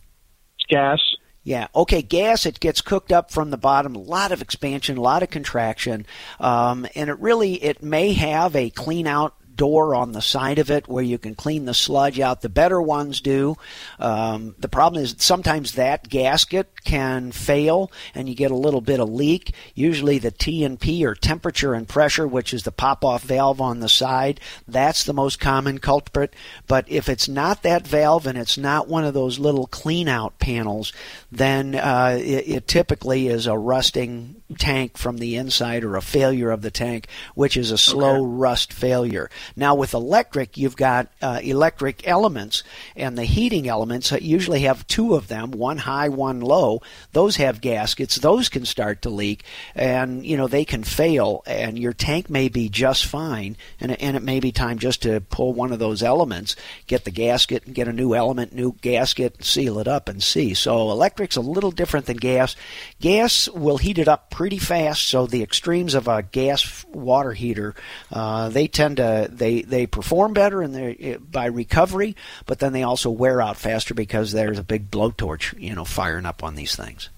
It's 0.58 0.66
gas. 0.68 1.00
Yeah. 1.46 1.68
Okay. 1.76 2.02
Gas, 2.02 2.44
it 2.44 2.58
gets 2.58 2.80
cooked 2.80 3.12
up 3.12 3.30
from 3.30 3.50
the 3.50 3.56
bottom. 3.56 3.94
A 3.94 4.00
lot 4.00 4.32
of 4.32 4.42
expansion, 4.42 4.98
a 4.98 5.00
lot 5.00 5.22
of 5.22 5.30
contraction, 5.30 6.04
um, 6.40 6.88
and 6.96 7.08
it 7.08 7.16
really 7.20 7.62
it 7.62 7.84
may 7.84 8.14
have 8.14 8.56
a 8.56 8.68
clean 8.68 9.06
out 9.06 9.36
door 9.56 9.94
on 9.94 10.12
the 10.12 10.22
side 10.22 10.58
of 10.58 10.70
it 10.70 10.88
where 10.88 11.02
you 11.02 11.18
can 11.18 11.34
clean 11.34 11.64
the 11.64 11.74
sludge 11.74 12.20
out. 12.20 12.42
The 12.42 12.48
better 12.48 12.80
ones 12.80 13.20
do. 13.20 13.56
Um, 13.98 14.54
the 14.58 14.68
problem 14.68 15.02
is 15.02 15.14
sometimes 15.18 15.72
that 15.72 16.08
gasket 16.08 16.84
can 16.84 17.32
fail 17.32 17.90
and 18.14 18.28
you 18.28 18.34
get 18.34 18.50
a 18.50 18.56
little 18.56 18.80
bit 18.80 19.00
of 19.00 19.08
leak. 19.08 19.54
Usually 19.74 20.18
the 20.18 20.30
T&P 20.30 21.04
or 21.04 21.14
temperature 21.14 21.74
and 21.74 21.88
pressure, 21.88 22.26
which 22.26 22.52
is 22.52 22.62
the 22.62 22.72
pop-off 22.72 23.22
valve 23.22 23.60
on 23.60 23.80
the 23.80 23.88
side, 23.88 24.40
that's 24.68 25.04
the 25.04 25.12
most 25.12 25.40
common 25.40 25.78
culprit. 25.78 26.34
But 26.66 26.84
if 26.88 27.08
it's 27.08 27.28
not 27.28 27.62
that 27.62 27.86
valve 27.86 28.26
and 28.26 28.38
it's 28.38 28.58
not 28.58 28.88
one 28.88 29.04
of 29.04 29.14
those 29.14 29.38
little 29.38 29.66
clean 29.66 30.08
out 30.08 30.38
panels, 30.38 30.92
then 31.32 31.74
uh, 31.74 32.18
it, 32.20 32.48
it 32.48 32.68
typically 32.68 33.28
is 33.28 33.46
a 33.46 33.56
rusting 33.56 34.36
tank 34.58 34.96
from 34.96 35.18
the 35.18 35.36
inside 35.36 35.84
or 35.84 35.96
a 35.96 36.02
failure 36.02 36.50
of 36.50 36.62
the 36.62 36.70
tank, 36.70 37.08
which 37.34 37.56
is 37.56 37.70
a 37.70 37.78
slow 37.78 38.16
okay. 38.16 38.36
rust 38.36 38.72
failure. 38.72 39.30
Now, 39.54 39.74
with 39.74 39.94
electric, 39.94 40.56
you've 40.56 40.76
got 40.76 41.08
uh, 41.22 41.40
electric 41.42 42.06
elements, 42.08 42.62
and 42.96 43.16
the 43.16 43.24
heating 43.24 43.68
elements 43.68 44.12
uh, 44.12 44.18
usually 44.20 44.60
have 44.60 44.86
two 44.86 45.14
of 45.14 45.28
them, 45.28 45.50
one 45.50 45.78
high, 45.78 46.08
one 46.08 46.40
low. 46.40 46.82
Those 47.12 47.36
have 47.36 47.60
gaskets. 47.60 48.16
Those 48.16 48.48
can 48.48 48.64
start 48.64 49.02
to 49.02 49.10
leak, 49.10 49.44
and 49.74 50.24
you 50.24 50.36
know 50.36 50.48
they 50.48 50.64
can 50.64 50.84
fail, 50.84 51.42
and 51.46 51.78
your 51.78 51.92
tank 51.92 52.30
may 52.30 52.48
be 52.48 52.68
just 52.68 53.06
fine, 53.06 53.56
and, 53.80 54.00
and 54.00 54.16
it 54.16 54.22
may 54.22 54.40
be 54.40 54.52
time 54.52 54.78
just 54.78 55.02
to 55.02 55.20
pull 55.20 55.52
one 55.52 55.72
of 55.72 55.78
those 55.78 56.02
elements, 56.02 56.56
get 56.86 57.04
the 57.04 57.10
gasket, 57.10 57.66
and 57.66 57.74
get 57.74 57.88
a 57.88 57.92
new 57.92 58.14
element, 58.14 58.54
new 58.54 58.74
gasket, 58.80 59.44
seal 59.44 59.78
it 59.78 59.88
up, 59.88 60.08
and 60.08 60.22
see. 60.22 60.54
So 60.54 60.90
electric's 60.90 61.36
a 61.36 61.40
little 61.40 61.70
different 61.70 62.06
than 62.06 62.16
gas. 62.16 62.56
Gas 63.00 63.48
will 63.48 63.78
heat 63.78 63.98
it 63.98 64.08
up 64.08 64.30
pretty 64.30 64.58
fast, 64.58 65.04
so 65.04 65.26
the 65.26 65.42
extremes 65.42 65.94
of 65.94 66.08
a 66.08 66.22
gas 66.22 66.84
water 66.92 67.32
heater, 67.32 67.74
uh, 68.12 68.48
they 68.48 68.66
tend 68.66 68.96
to 68.98 69.28
they 69.38 69.62
they 69.62 69.86
perform 69.86 70.32
better 70.32 70.62
and 70.62 70.74
they 70.74 70.94
eh, 70.94 71.16
by 71.18 71.46
recovery, 71.46 72.16
but 72.46 72.58
then 72.58 72.72
they 72.72 72.82
also 72.82 73.10
wear 73.10 73.40
out 73.40 73.56
faster 73.56 73.94
because 73.94 74.32
there's 74.32 74.58
a 74.58 74.64
big 74.64 74.90
blowtorch, 74.90 75.58
you 75.60 75.74
know, 75.74 75.84
firing 75.84 76.26
up 76.26 76.42
on 76.42 76.54
these 76.54 76.74
things. 76.74 77.08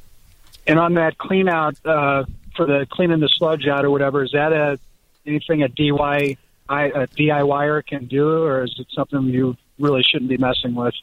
And 0.67 0.79
on 0.79 0.95
that 0.95 1.19
clean 1.19 1.49
out 1.49 1.75
uh, 1.85 2.25
for 2.57 2.67
the 2.67 2.87
cleaning 2.91 3.21
the 3.21 3.29
sludge 3.29 3.67
out 3.67 3.85
or 3.85 3.91
whatever, 3.91 4.23
is 4.23 4.33
that 4.33 4.53
a 4.53 4.79
anything 5.27 5.63
a 5.63 5.69
DIY 5.69 6.37
a 6.69 7.07
DIYer 7.17 7.87
can 7.87 8.07
do, 8.07 8.43
or 8.43 8.65
is 8.65 8.75
it 8.79 8.87
something 8.95 9.23
you 9.23 9.57
really 9.79 10.03
shouldn't 10.03 10.29
be 10.29 10.37
messing 10.37 10.75
with? 10.75 10.95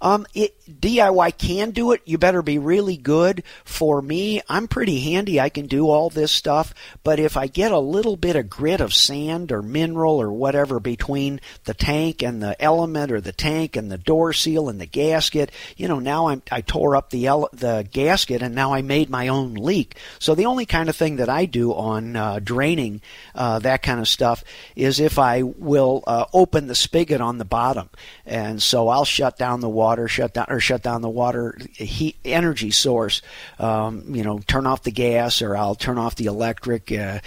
Um, 0.00 0.26
it, 0.34 0.54
DIY 0.68 1.38
can 1.38 1.70
do 1.70 1.92
it. 1.92 2.02
You 2.04 2.18
better 2.18 2.42
be 2.42 2.58
really 2.58 2.96
good. 2.96 3.44
For 3.64 4.02
me, 4.02 4.42
I'm 4.48 4.68
pretty 4.68 5.00
handy. 5.00 5.40
I 5.40 5.48
can 5.48 5.66
do 5.66 5.88
all 5.88 6.10
this 6.10 6.32
stuff. 6.32 6.74
But 7.02 7.18
if 7.18 7.36
I 7.36 7.46
get 7.46 7.72
a 7.72 7.78
little 7.78 8.16
bit 8.16 8.36
of 8.36 8.50
grit 8.50 8.80
of 8.80 8.92
sand 8.92 9.52
or 9.52 9.62
mineral 9.62 10.20
or 10.20 10.30
whatever 10.30 10.80
between 10.80 11.40
the 11.64 11.72
tank 11.74 12.22
and 12.22 12.42
the 12.42 12.60
element 12.62 13.10
or 13.10 13.20
the 13.20 13.32
tank 13.32 13.76
and 13.76 13.90
the 13.90 13.98
door 13.98 14.32
seal 14.32 14.68
and 14.68 14.80
the 14.80 14.86
gasket, 14.86 15.50
you 15.76 15.88
know, 15.88 15.98
now 15.98 16.28
I'm, 16.28 16.42
I 16.50 16.60
tore 16.60 16.94
up 16.94 17.10
the, 17.10 17.26
ele- 17.26 17.48
the 17.52 17.88
gasket 17.90 18.42
and 18.42 18.54
now 18.54 18.74
I 18.74 18.82
made 18.82 19.08
my 19.08 19.28
own 19.28 19.54
leak. 19.54 19.96
So 20.18 20.34
the 20.34 20.46
only 20.46 20.66
kind 20.66 20.88
of 20.90 20.96
thing 20.96 21.16
that 21.16 21.30
I 21.30 21.46
do 21.46 21.72
on 21.72 22.16
uh, 22.16 22.40
draining 22.42 23.00
uh, 23.34 23.60
that 23.60 23.82
kind 23.82 24.00
of 24.00 24.08
stuff 24.08 24.44
is 24.74 25.00
if 25.00 25.18
I 25.18 25.42
will 25.42 26.04
uh, 26.06 26.26
open 26.34 26.66
the 26.66 26.74
spigot 26.74 27.20
on 27.20 27.38
the 27.38 27.44
bottom. 27.44 27.88
And 28.26 28.62
so 28.62 28.88
I'll 28.88 29.04
shut 29.04 29.38
down 29.38 29.60
the 29.60 29.68
water 29.68 29.85
water, 29.86 30.08
shut 30.08 30.34
down 30.34 30.46
or 30.48 30.58
shut 30.58 30.82
down 30.82 31.00
the 31.00 31.08
water 31.08 31.56
heat 31.74 32.16
energy 32.24 32.72
source. 32.72 33.22
Um, 33.60 34.14
you 34.14 34.24
know, 34.24 34.40
turn 34.40 34.66
off 34.66 34.82
the 34.82 34.90
gas 34.90 35.42
or 35.42 35.56
I'll 35.56 35.76
turn 35.76 35.96
off 35.96 36.16
the 36.16 36.26
electric, 36.26 36.90
uh, 36.90 37.20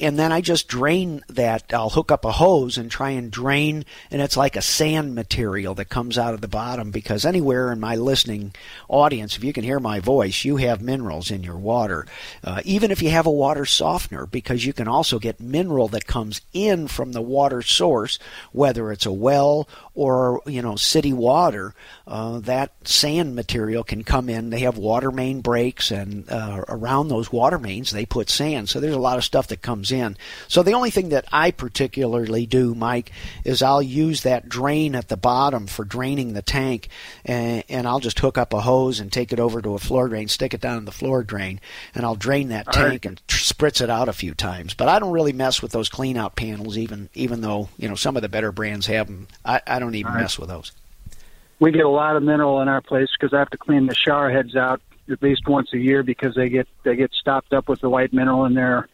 and 0.00 0.18
then 0.18 0.32
I 0.32 0.40
just 0.40 0.68
drain 0.68 1.22
that. 1.28 1.64
I'll 1.74 1.90
hook 1.90 2.10
up 2.10 2.24
a 2.24 2.32
hose 2.32 2.78
and 2.78 2.90
try 2.90 3.10
and 3.10 3.30
drain, 3.30 3.84
and 4.10 4.22
it's 4.22 4.38
like 4.38 4.56
a 4.56 4.62
sand 4.62 5.14
material 5.14 5.74
that 5.74 5.90
comes 5.90 6.16
out 6.16 6.32
of 6.32 6.40
the 6.40 6.48
bottom 6.48 6.90
because 6.90 7.26
anywhere 7.26 7.70
in 7.72 7.78
my 7.78 7.94
listening 7.94 8.54
audience, 8.88 9.36
if 9.36 9.44
you 9.44 9.52
can 9.52 9.64
hear 9.64 9.80
my 9.80 10.00
voice, 10.00 10.46
you 10.46 10.56
have 10.56 10.80
minerals 10.80 11.30
in 11.30 11.42
your 11.42 11.58
water. 11.58 12.06
Uh, 12.42 12.62
even 12.64 12.90
if 12.90 13.02
you 13.02 13.10
have 13.10 13.26
a 13.26 13.30
water 13.30 13.66
softener, 13.66 14.24
because 14.26 14.64
you 14.64 14.72
can 14.72 14.88
also 14.88 15.18
get 15.18 15.40
mineral 15.40 15.88
that 15.88 16.06
comes 16.06 16.40
in 16.54 16.88
from 16.88 17.12
the 17.12 17.20
water 17.20 17.60
source, 17.60 18.18
whether 18.52 18.90
it's 18.90 19.04
a 19.04 19.12
well 19.12 19.68
or 19.94 20.40
you 20.46 20.62
know 20.62 20.76
city 20.76 21.12
water, 21.12 21.74
uh, 22.08 22.38
that 22.40 22.72
sand 22.84 23.34
material 23.34 23.84
can 23.84 24.02
come 24.02 24.30
in. 24.30 24.48
They 24.48 24.60
have 24.60 24.78
water 24.78 25.10
main 25.10 25.42
breaks, 25.42 25.90
and 25.90 26.28
uh, 26.30 26.64
around 26.66 27.08
those 27.08 27.30
water 27.30 27.58
mains 27.58 27.90
they 27.90 28.06
put 28.06 28.30
sand. 28.30 28.70
So 28.70 28.80
there's 28.80 28.94
a 28.94 28.98
lot 28.98 29.18
of 29.18 29.24
stuff 29.24 29.48
that 29.48 29.60
comes 29.60 29.92
in. 29.92 30.16
So 30.48 30.62
the 30.62 30.72
only 30.72 30.90
thing 30.90 31.10
that 31.10 31.26
I 31.30 31.50
particularly 31.50 32.46
do, 32.46 32.74
Mike, 32.74 33.12
is 33.44 33.62
I'll 33.62 33.82
use 33.82 34.22
that 34.22 34.48
drain 34.48 34.94
at 34.94 35.08
the 35.08 35.18
bottom 35.18 35.66
for 35.66 35.84
draining 35.84 36.32
the 36.32 36.40
tank, 36.40 36.88
and, 37.26 37.62
and 37.68 37.86
I'll 37.86 38.00
just 38.00 38.18
hook 38.20 38.38
up 38.38 38.54
a 38.54 38.62
hose 38.62 39.00
and 39.00 39.12
take 39.12 39.30
it 39.30 39.38
over 39.38 39.60
to 39.60 39.74
a 39.74 39.78
floor 39.78 40.08
drain, 40.08 40.28
stick 40.28 40.54
it 40.54 40.62
down 40.62 40.78
in 40.78 40.86
the 40.86 40.92
floor 40.92 41.22
drain, 41.22 41.60
and 41.94 42.06
I'll 42.06 42.16
drain 42.16 42.48
that 42.48 42.68
All 42.68 42.72
tank 42.72 43.04
right. 43.04 43.06
and 43.06 43.26
spritz 43.26 43.82
it 43.82 43.90
out 43.90 44.08
a 44.08 44.14
few 44.14 44.32
times. 44.32 44.72
But 44.72 44.88
I 44.88 44.98
don't 44.98 45.12
really 45.12 45.34
mess 45.34 45.60
with 45.60 45.72
those 45.72 45.90
clean 45.90 46.16
out 46.16 46.36
panels, 46.36 46.78
even 46.78 47.10
even 47.12 47.42
though 47.42 47.68
you 47.76 47.86
know 47.86 47.96
some 47.96 48.16
of 48.16 48.22
the 48.22 48.30
better 48.30 48.50
brands 48.50 48.86
have 48.86 49.08
them. 49.08 49.28
I, 49.44 49.60
I 49.66 49.78
don't 49.78 49.94
even 49.94 50.12
right. 50.12 50.22
mess 50.22 50.38
with 50.38 50.48
those. 50.48 50.72
We 51.60 51.72
get 51.72 51.84
a 51.84 51.88
lot 51.88 52.16
of 52.16 52.22
mineral 52.22 52.60
in 52.60 52.68
our 52.68 52.80
place 52.80 53.08
because 53.18 53.34
I 53.34 53.38
have 53.38 53.50
to 53.50 53.58
clean 53.58 53.86
the 53.86 53.94
shower 53.94 54.30
heads 54.30 54.54
out 54.54 54.80
at 55.10 55.22
least 55.22 55.48
once 55.48 55.72
a 55.72 55.78
year 55.78 56.02
because 56.02 56.34
they 56.34 56.48
get 56.48 56.68
they 56.84 56.96
get 56.96 57.12
stopped 57.12 57.52
up 57.52 57.68
with 57.68 57.80
the 57.80 57.88
white 57.88 58.12
mineral 58.12 58.44
in 58.44 58.54
there. 58.54 58.88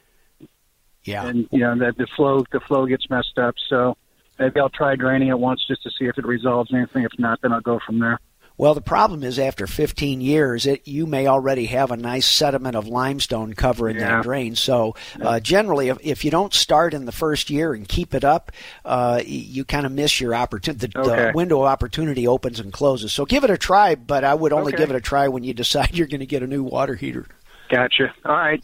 Yeah, 1.03 1.27
and 1.27 1.47
you 1.51 1.59
know 1.59 1.77
that 1.79 1.99
the 1.99 2.07
flow 2.17 2.45
the 2.51 2.61
flow 2.61 2.87
gets 2.87 3.09
messed 3.11 3.39
up. 3.39 3.57
So 3.69 3.97
maybe 4.39 4.61
I'll 4.61 4.71
try 4.71 4.97
draining 4.97 5.29
it 5.29 5.39
once 5.39 5.65
just 5.67 5.83
to 5.83 5.91
see 5.91 6.07
if 6.07 6.17
it 6.17 6.25
resolves 6.25 6.73
anything. 6.73 7.05
If 7.05 7.19
not, 7.19 7.43
then 7.43 7.53
I'll 7.53 7.61
go 7.61 7.79
from 7.85 7.99
there. 7.99 8.19
Well, 8.57 8.75
the 8.75 8.81
problem 8.81 9.25
is 9.25 9.39
after 9.41 9.67
15 9.67 10.21
years, 10.21 10.65
it, 10.65 10.87
you 10.87 11.07
may 11.07 11.27
already 11.27 11.67
have 11.67 11.91
a 11.91 11.97
nice 11.97 12.27
sediment 12.27 12.77
of 12.77 12.87
limestone 12.87 13.53
covering 13.55 13.97
yeah. 13.97 14.17
that 14.17 14.23
drain. 14.23 14.55
So, 14.55 14.95
uh, 15.21 15.41
generally, 15.41 15.89
if, 15.89 15.99
if, 16.01 16.25
you 16.25 16.31
don't 16.31 16.55
start 16.55 16.95
in 16.95 17.05
the 17.05 17.13
first 17.13 17.51
year 17.51 17.75
and 17.75 17.89
keep 17.89 18.15
it 18.15 18.23
up, 18.23 18.53
uh, 18.85 19.21
you 19.27 19.65
kind 19.65 19.87
of 19.87 19.91
miss 19.91 20.21
your 20.21 20.37
opportunity. 20.37 20.87
The, 20.87 20.99
okay. 21.01 21.27
the, 21.27 21.33
window 21.35 21.63
of 21.63 21.67
opportunity 21.67 22.29
opens 22.29 22.61
and 22.61 22.73
closes. 22.73 23.13
So, 23.13 23.25
give 23.25 23.43
it 23.43 23.51
a 23.51 23.59
try, 23.59 23.97
but 23.97 24.23
I 24.23 24.35
would 24.35 24.53
only 24.53 24.73
okay. 24.73 24.83
give 24.83 24.91
it 24.91 24.97
a 24.97 25.01
try 25.01 25.27
when 25.27 25.43
you 25.43 25.53
decide 25.53 25.91
you're 25.97 26.07
going 26.07 26.21
to 26.21 26.27
get 26.27 26.45
a 26.45 26.47
new 26.47 26.63
water 26.63 26.95
heater. 26.95 27.27
Gotcha. 27.71 28.15
All 28.25 28.37
right. 28.37 28.63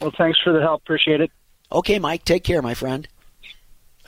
Well, 0.00 0.12
thanks 0.16 0.38
for 0.44 0.52
the 0.52 0.60
help. 0.60 0.82
Appreciate 0.82 1.20
it. 1.20 1.32
Okay, 1.72 1.98
Mike. 1.98 2.24
Take 2.24 2.44
care, 2.44 2.62
my 2.62 2.74
friend. 2.74 3.08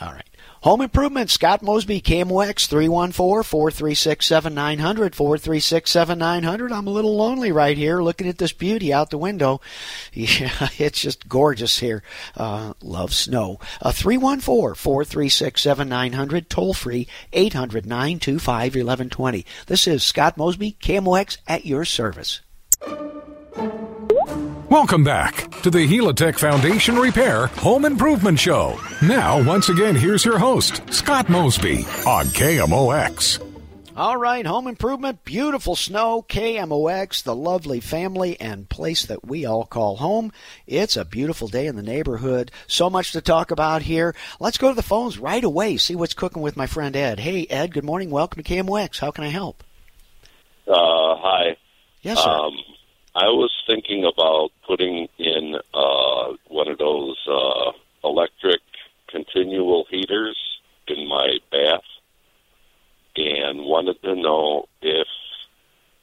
All 0.01 0.13
right. 0.13 0.30
Home 0.63 0.83
Improvement, 0.83 1.31
Scott 1.31 1.63
Mosby, 1.63 2.03
KMOX, 2.03 2.69
314-436-7900, 2.69 5.15
436-7900. 5.15 6.71
I'm 6.71 6.87
a 6.87 6.91
little 6.91 7.17
lonely 7.17 7.51
right 7.51 7.79
here 7.79 8.03
looking 8.03 8.29
at 8.29 8.37
this 8.37 8.53
beauty 8.53 8.93
out 8.93 9.09
the 9.09 9.17
window. 9.17 9.63
Yeah, 10.13 10.69
it's 10.79 11.01
just 11.01 11.29
gorgeous 11.29 11.79
here. 11.79 12.03
Uh, 12.37 12.75
love 12.83 13.15
snow. 13.15 13.59
Uh, 13.81 13.91
314-436-7900, 13.91 16.49
toll 16.49 16.75
free, 16.75 17.07
800-925-1120. 17.33 19.45
This 19.67 19.87
is 19.87 20.03
Scott 20.03 20.37
Mosby, 20.37 20.77
KMOX, 20.81 21.39
at 21.47 21.65
your 21.65 21.87
service. 21.87 22.41
Welcome 24.71 25.03
back 25.03 25.51
to 25.63 25.71
the 25.71 25.85
Helitech 25.85 26.39
Foundation 26.39 26.97
Repair 26.97 27.49
Home 27.49 27.85
Improvement 27.85 28.39
Show. 28.39 28.79
Now, 29.03 29.43
once 29.43 29.69
again, 29.69 29.97
here's 29.97 30.25
your 30.25 30.39
host, 30.39 30.81
Scott 30.95 31.29
Mosby 31.29 31.79
on 32.07 32.27
KMOX. 32.27 33.45
All 33.97 34.17
right, 34.17 34.47
home 34.47 34.69
improvement, 34.69 35.25
beautiful 35.25 35.75
snow, 35.75 36.25
KMOX, 36.29 37.25
the 37.25 37.35
lovely 37.35 37.81
family 37.81 38.41
and 38.41 38.69
place 38.69 39.07
that 39.07 39.27
we 39.27 39.45
all 39.45 39.65
call 39.67 39.97
home. 39.97 40.33
It's 40.69 40.97
a 40.97 41.05
beautiful 41.05 41.49
day 41.49 41.67
in 41.67 41.75
the 41.75 41.83
neighborhood. 41.83 42.53
So 42.69 42.89
much 42.89 43.11
to 43.11 43.21
talk 43.21 43.51
about 43.51 43.83
here. 43.83 44.15
Let's 44.39 44.57
go 44.57 44.69
to 44.69 44.77
the 44.77 44.83
phones 44.83 45.19
right 45.19 45.43
away, 45.43 45.79
see 45.79 45.97
what's 45.97 46.15
cooking 46.15 46.43
with 46.43 46.57
my 46.57 46.69
friend 46.69 46.95
Ed. 46.95 47.19
Hey, 47.19 47.45
Ed, 47.51 47.75
good 47.75 47.85
morning. 47.85 48.11
Welcome 48.11 48.41
to 48.41 48.49
KMOX. 48.49 49.01
How 49.01 49.11
can 49.11 49.25
I 49.25 49.31
help? 49.31 49.65
Uh, 50.69 51.17
hi. 51.19 51.57
Yes, 52.03 52.23
sir. 52.23 52.31
Um, 52.31 52.53
I 53.15 53.27
was 53.27 53.51
thinking 53.67 54.05
about 54.05 54.51
putting 54.67 55.09
in 55.19 55.57
uh, 55.75 56.33
one 56.47 56.69
of 56.69 56.79
those 56.79 57.19
uh, 57.29 57.73
electric 58.05 58.61
continual 59.09 59.85
heaters 59.91 60.37
in 60.87 61.09
my 61.09 61.39
bath 61.51 61.83
and 63.17 63.65
wanted 63.65 64.01
to 64.03 64.15
know 64.15 64.69
if 64.81 65.09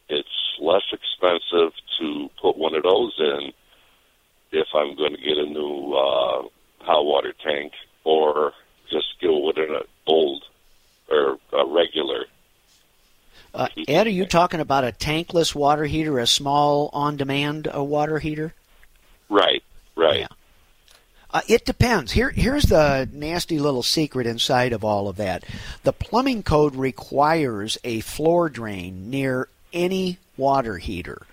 it's 0.10 0.28
less 0.60 0.84
expensive 0.92 1.72
to 2.00 2.30
put 2.42 2.58
one 2.58 2.76
of 2.76 2.84
those 2.84 3.14
in 3.20 3.54
if 4.52 4.68
I'm 4.74 4.96
going 4.96 5.16
to 5.16 5.22
get 5.22 5.38
a 5.38 5.46
new 5.46 5.94
uh, 5.94 6.42
hot 6.80 7.06
water 7.06 7.34
tank 7.42 7.72
or 8.04 8.52
just 8.92 9.08
go 9.22 9.46
with 9.46 9.58
an 9.58 9.78
old 10.08 10.44
or 11.10 11.38
a 11.54 11.66
regular 11.66 12.26
uh, 13.54 13.68
Ed, 13.88 14.08
are 14.08 14.12
you 14.12 14.26
talking 14.26 14.60
about 14.60 14.84
a 14.84 14.92
tankless 14.92 15.56
water 15.56 15.86
heater, 15.86 16.20
a 16.20 16.28
small 16.28 16.90
on-demand 16.94 17.70
uh, 17.74 17.84
water 17.84 18.20
heater? 18.20 18.54
Right, 19.30 19.64
right. 19.96 20.22
Yeah. 20.22 20.28
Uh, 21.30 21.42
it 21.48 21.66
depends. 21.66 22.14
Here, 22.14 22.30
here's 22.30 22.66
the 22.66 23.10
nasty 23.12 23.60
little 23.60 23.84
secret 23.84 24.26
inside 24.26 24.72
of 24.72 24.84
all 24.84 25.10
of 25.10 25.18
that. 25.18 25.44
The 25.84 25.94
plumbing 25.94 26.44
code 26.44 26.76
requires 26.76 27.78
a 27.84 28.00
floor 28.00 28.50
drain 28.50 29.10
near 29.10 29.50
any 29.74 30.20
water 30.38 30.78
heater. 30.78 31.28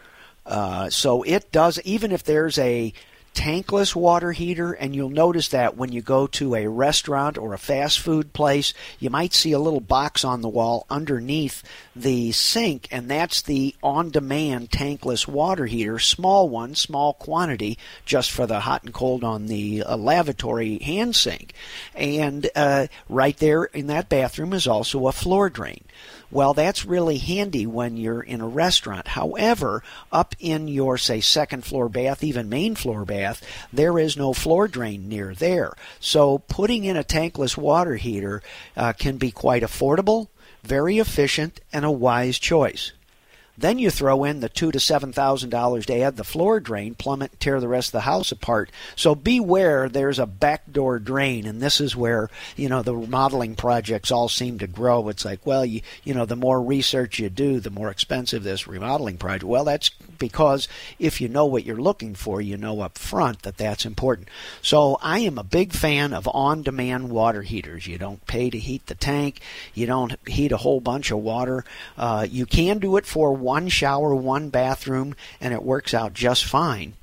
Uh, 0.44 0.90
so 0.90 1.22
it 1.22 1.50
does, 1.53 1.81
even 1.85 2.11
if 2.12 2.24
there's 2.24 2.59
a 2.59 2.92
tankless 3.35 3.94
water 3.94 4.33
heater, 4.33 4.73
and 4.73 4.94
you'll 4.94 5.11
notice 5.11 5.49
that 5.49 5.77
when 5.77 5.92
you 5.92 6.01
go 6.01 6.27
to 6.29 6.55
a 6.55 6.68
restaurant 6.68 7.37
or 7.37 7.53
a 7.53 7.59
fast 7.59 8.01
food 8.01 8.33
place, 8.33 8.73
you 8.99 9.11
might 9.11 9.35
see 9.35 9.53
a 9.53 9.59
little 9.59 9.81
box 9.81 10.25
on 10.25 10.40
the 10.40 10.49
wall 10.49 10.87
underneath 10.88 11.62
the 11.94 12.33
sink, 12.33 12.88
and 12.90 13.11
that's 13.11 13.42
the 13.42 13.75
on 13.83 14.11
demand 14.11 14.70
tankless 14.70 15.29
water 15.29 15.66
heater, 15.66 15.99
small 15.99 16.49
one, 16.49 16.75
small 16.75 17.12
quantity, 17.12 17.77
just 18.05 18.31
for 18.31 18.47
the 18.47 18.61
hot 18.61 18.85
and 18.85 18.94
cold 18.94 19.25
on 19.25 19.47
the 19.47 19.83
uh, 19.83 19.97
lavatory 19.97 20.79
hand 20.79 21.14
sink. 21.14 21.53
And 21.94 22.49
uh, 22.55 22.87
right 23.09 23.37
there 23.37 23.64
in 23.64 23.88
that 23.88 24.09
bathroom 24.09 24.53
is 24.53 24.66
also 24.66 25.07
a 25.07 25.12
floor 25.12 25.51
drain. 25.51 25.85
Well, 26.31 26.55
that's 26.55 26.85
really 26.85 27.19
handy 27.19 27.67
when 27.67 27.97
you're 27.97 28.23
in 28.23 28.41
a 28.41 28.49
restaurant. 28.49 29.09
However, 29.09 29.83
up 30.11 30.35
in 30.39 30.69
your, 30.69 30.99
say, 30.99 31.21
second 31.21 31.65
floor 31.65 31.89
bath, 31.89 32.25
even 32.25 32.49
main 32.49 32.75
floor 32.75 33.05
bath, 33.05 33.43
there 33.73 33.99
is 33.99 34.17
no 34.17 34.33
floor 34.33 34.69
drain 34.69 35.09
near 35.09 35.35
there. 35.35 35.73
So 36.01 36.39
putting 36.39 36.85
in 36.85 36.97
a 36.97 37.05
tankless 37.05 37.57
water 37.57 37.97
heater 37.97 38.43
uh, 38.77 38.93
can 38.95 39.17
be 39.17 39.31
quite 39.31 39.63
affordable, 39.63 40.29
very 40.63 40.99
efficient, 40.99 41.61
and 41.73 41.85
a 41.85 41.91
wise 41.91 42.39
choice. 42.39 42.93
Then 43.57 43.79
you 43.79 43.90
throw 43.90 44.25
in 44.25 44.40
the 44.40 44.49
two 44.49 44.73
to 44.73 44.81
seven 44.81 45.12
thousand 45.12 45.51
dollars 45.51 45.87
to 45.87 45.99
add 45.99 46.17
the 46.17 46.25
floor 46.25 46.61
drain, 46.61 46.95
plummet, 46.95 47.38
tear 47.38 47.61
the 47.61 47.69
rest 47.69 47.88
of 47.88 47.93
the 47.93 48.01
house 48.01 48.33
apart. 48.33 48.71
So 48.97 49.14
beware, 49.14 49.88
there's 49.88 50.19
a 50.19 50.27
backdoor 50.27 50.99
drain, 50.99 51.47
and 51.47 51.61
this 51.61 51.81
is 51.81 51.95
where 51.95 52.31
you 52.57 52.69
know 52.69 52.83
the 52.83 52.97
remodeling 52.97 53.55
projects 53.55 54.11
all 54.11 54.29
seem 54.29 54.59
to 54.59 54.67
grow. 54.67 55.09
It's 55.09 55.25
like, 55.25 55.47
well, 55.47 55.64
you 55.64 55.83
you 56.03 56.14
know, 56.14 56.27
the 56.27 56.37
more 56.37 56.61
research 56.61 57.19
you 57.19 57.31
do, 57.31 57.61
the 57.61 57.71
more 57.71 57.90
expensive 57.90 58.43
this 58.43 58.67
remodeling 58.67 59.19
project. 59.19 59.45
Well, 59.45 59.64
that's 59.64 59.90
because 60.19 60.69
if 60.99 61.21
you 61.21 61.29
know 61.29 61.47
what 61.47 61.64
you're 61.64 61.77
looking 61.77 62.14
for, 62.14 62.40
you 62.40 62.57
know 62.57 62.81
up 62.81 62.99
front 62.99 63.43
that 63.43 63.57
that's 63.57 63.85
important. 63.85 64.29
So 64.62 64.99
I 65.03 65.21
am 65.21 65.38
a 65.38 65.45
big 65.45 65.73
fan 65.73 66.12
of 66.12 66.29
on-demand 66.33 67.11
water 67.11 67.43
heaters. 67.43 67.87
You 67.87 67.99
don't 67.99 68.25
pay 68.27 68.51
to 68.51 68.59
heat 68.59 68.87
the 68.87 68.95
tank. 68.95 69.40
You 69.75 69.87
don't 69.87 70.17
heat 70.27 70.53
a 70.53 70.57
whole 70.57 70.81
bunch 70.81 71.11
of 71.11 71.19
water. 71.19 71.64
Uh, 71.97 72.27
you 72.29 72.47
can 72.47 72.79
do 72.79 72.97
it 72.97 73.07
for 73.07 73.35
one 73.45 73.69
shower, 73.69 74.15
one 74.15 74.49
bathroom, 74.49 75.15
and 75.41 75.53
it 75.53 75.63
works 75.63 75.95
out 75.95 76.15
just 76.15 76.45
fine. 76.45 76.95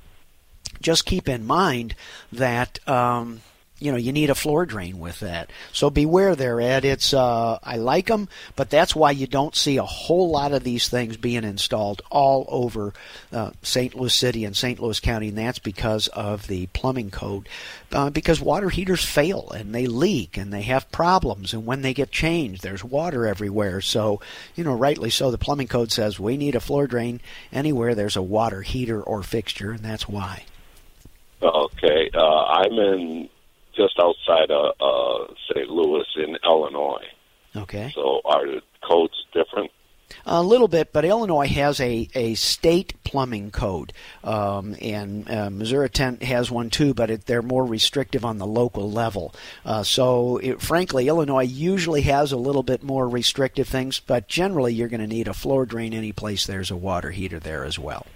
Just 0.80 1.06
keep 1.06 1.28
in 1.28 1.46
mind 1.46 1.94
that. 2.32 2.86
Um, 2.88 3.40
you 3.82 3.90
know 3.90 3.98
you 3.98 4.12
need 4.12 4.30
a 4.30 4.34
floor 4.34 4.64
drain 4.64 5.00
with 5.00 5.20
that. 5.20 5.50
So 5.72 5.90
beware 5.90 6.36
there, 6.36 6.60
Ed. 6.60 6.84
It's 6.84 7.12
uh, 7.12 7.58
I 7.62 7.76
like 7.76 8.06
them, 8.06 8.28
but 8.54 8.70
that's 8.70 8.94
why 8.94 9.10
you 9.10 9.26
don't 9.26 9.56
see 9.56 9.76
a 9.76 9.84
whole 9.84 10.30
lot 10.30 10.52
of 10.52 10.62
these 10.62 10.88
things 10.88 11.16
being 11.16 11.42
installed 11.42 12.00
all 12.10 12.46
over 12.48 12.94
uh, 13.32 13.50
St. 13.62 13.94
Louis 13.94 14.14
City 14.14 14.44
and 14.44 14.56
St. 14.56 14.78
Louis 14.78 15.00
County, 15.00 15.28
and 15.28 15.38
that's 15.38 15.58
because 15.58 16.06
of 16.08 16.46
the 16.46 16.66
plumbing 16.68 17.10
code. 17.10 17.48
Uh, 17.90 18.08
because 18.08 18.40
water 18.40 18.70
heaters 18.70 19.04
fail 19.04 19.50
and 19.50 19.74
they 19.74 19.86
leak 19.86 20.36
and 20.36 20.52
they 20.52 20.62
have 20.62 20.90
problems, 20.92 21.52
and 21.52 21.66
when 21.66 21.82
they 21.82 21.92
get 21.92 22.10
changed, 22.10 22.62
there's 22.62 22.84
water 22.84 23.26
everywhere. 23.26 23.80
So 23.80 24.20
you 24.54 24.62
know, 24.62 24.74
rightly 24.74 25.10
so, 25.10 25.30
the 25.30 25.38
plumbing 25.38 25.68
code 25.68 25.90
says 25.90 26.20
we 26.20 26.36
need 26.36 26.54
a 26.54 26.60
floor 26.60 26.86
drain 26.86 27.20
anywhere 27.52 27.94
there's 27.94 28.16
a 28.16 28.22
water 28.22 28.62
heater 28.62 29.02
or 29.02 29.22
fixture, 29.22 29.72
and 29.72 29.80
that's 29.80 30.08
why. 30.08 30.44
Okay, 31.42 32.10
uh, 32.14 32.44
I'm 32.44 32.72
in 32.78 33.28
just 33.74 33.98
outside 34.00 34.50
of 34.50 34.74
uh, 34.80 35.32
St. 35.48 35.68
Louis 35.68 36.06
in 36.16 36.36
Illinois. 36.44 37.06
Okay. 37.54 37.92
So 37.94 38.20
are 38.24 38.46
the 38.46 38.62
codes 38.82 39.14
different? 39.32 39.70
A 40.26 40.42
little 40.42 40.68
bit, 40.68 40.92
but 40.92 41.04
Illinois 41.04 41.48
has 41.48 41.80
a, 41.80 42.08
a 42.14 42.34
state 42.34 43.02
plumbing 43.02 43.50
code, 43.50 43.92
um, 44.22 44.76
and 44.80 45.30
uh, 45.30 45.50
Missouri 45.50 45.88
has 46.20 46.50
one 46.50 46.70
too, 46.70 46.92
but 46.94 47.10
it, 47.10 47.26
they're 47.26 47.42
more 47.42 47.64
restrictive 47.64 48.24
on 48.24 48.38
the 48.38 48.46
local 48.46 48.90
level. 48.90 49.34
Uh, 49.64 49.82
so, 49.82 50.36
it, 50.38 50.60
frankly, 50.60 51.08
Illinois 51.08 51.44
usually 51.44 52.02
has 52.02 52.30
a 52.32 52.36
little 52.36 52.62
bit 52.62 52.82
more 52.82 53.08
restrictive 53.08 53.68
things, 53.68 54.00
but 54.00 54.28
generally 54.28 54.74
you're 54.74 54.88
going 54.88 55.00
to 55.00 55.06
need 55.06 55.28
a 55.28 55.34
floor 55.34 55.66
drain 55.66 55.94
any 55.94 56.12
place 56.12 56.46
there's 56.46 56.70
a 56.70 56.76
water 56.76 57.10
heater 57.10 57.40
there 57.40 57.64
as 57.64 57.78
well. 57.78 58.06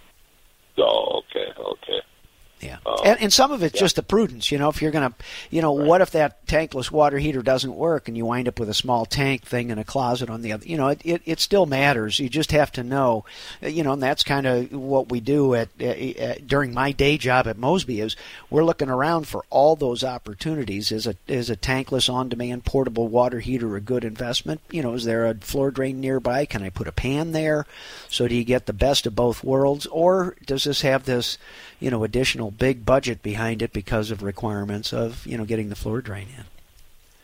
Yeah, 2.61 2.79
uh, 2.87 3.03
and, 3.05 3.21
and 3.21 3.33
some 3.33 3.53
of 3.53 3.63
it's 3.63 3.75
yeah. 3.75 3.81
just 3.81 3.97
the 3.97 4.03
prudence. 4.03 4.51
You 4.51 4.59
know, 4.59 4.71
if 4.71 4.81
you're 4.81 4.91
gonna, 4.91 5.13
you 5.51 5.61
know, 5.61 5.77
right. 5.77 5.87
what 5.87 6.01
if 6.01 6.13
that 6.13 6.47
tankless 6.47 6.91
water 6.91 7.19
heater 7.19 7.43
doesn't 7.43 7.75
work 7.75 8.09
and 8.09 8.17
you 8.17 8.25
wind 8.25 8.49
up 8.49 8.59
with 8.59 8.71
a 8.71 8.75
small 8.75 9.05
tank 9.05 9.45
thing 9.45 9.71
in 9.71 9.79
a 9.79 9.85
closet 9.85 10.31
on 10.31 10.41
the 10.41 10.53
other? 10.53 10.67
You 10.67 10.79
know, 10.79 10.89
it 10.89 11.03
it, 11.05 11.23
it 11.27 11.41
still 11.41 11.67
matters. 11.67 12.19
You 12.19 12.29
just 12.31 12.53
have 12.53 12.73
to 12.73 12.83
know, 12.83 13.25
uh, 13.63 13.67
you 13.67 13.83
know, 13.83 13.93
and 13.93 14.03
that's 14.03 14.23
kind 14.23 14.47
of 14.47 14.73
what 14.73 15.11
we 15.11 15.21
do 15.21 15.55
at, 15.55 15.69
at, 15.81 15.99
at, 16.17 16.47
during 16.47 16.73
my 16.73 16.93
day 16.93 17.19
job 17.19 17.47
at 17.47 17.59
Mosby 17.59 18.01
is 18.01 18.17
we're 18.49 18.65
looking 18.65 18.89
around 18.89 19.29
for 19.29 19.45
all 19.51 19.77
those 19.77 20.03
opportunities. 20.03 20.91
Is 20.91 21.07
a 21.07 21.17
is 21.27 21.51
a 21.51 21.57
tankless 21.57 22.13
on-demand 22.13 22.65
portable 22.65 23.09
water 23.09 23.41
heater 23.41 23.77
a 23.77 23.81
good 23.81 24.05
investment? 24.05 24.61
You 24.71 24.83
know, 24.83 24.95
is 24.95 25.05
there 25.05 25.27
a 25.27 25.35
floor 25.35 25.71
drain 25.71 26.01
nearby? 26.01 26.47
Can 26.47 26.63
I 26.63 26.71
put 26.71 26.89
a 26.89 26.93
pan 26.93 27.33
there? 27.33 27.67
So 28.09 28.27
do 28.27 28.35
you 28.35 28.45
get 28.45 28.67
the 28.67 28.73
best 28.73 29.07
of 29.07 29.15
both 29.15 29.45
worlds, 29.45 29.87
or 29.87 30.37
does 30.47 30.65
this 30.65 30.81
have 30.83 31.05
this, 31.05 31.39
you 31.81 31.91
know, 31.91 32.05
additional 32.05 32.51
big 32.51 32.85
budget 32.85 33.23
behind 33.23 33.63
it 33.63 33.73
because 33.73 34.11
of 34.11 34.23
requirements 34.23 34.93
of 34.93 35.27
you 35.27 35.37
know 35.37 35.45
getting 35.45 35.69
the 35.69 35.77
floor 35.77 36.01
drain 36.01 36.29
in. 36.37 36.45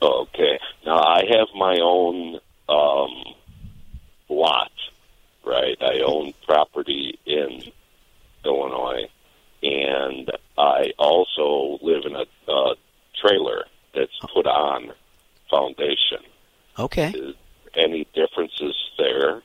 Okay. 0.02 0.58
Now 0.84 0.98
I 0.98 1.24
have 1.30 1.48
my 1.54 1.78
own 1.80 2.40
um, 2.68 3.34
lot, 4.28 4.72
right? 5.44 5.76
I 5.80 6.00
own 6.04 6.34
property 6.46 7.18
in 7.24 7.62
Illinois, 8.44 9.08
and 9.62 10.30
I 10.58 10.92
also 10.98 11.78
live 11.82 12.04
in 12.04 12.16
a 12.16 12.24
uh, 12.50 12.74
trailer 13.20 13.64
that's 13.94 14.18
put 14.34 14.46
on 14.46 14.92
foundation. 15.50 16.18
Okay. 16.78 17.10
Is 17.10 17.34
any 17.74 18.06
differences 18.14 18.74
there? 18.98 19.42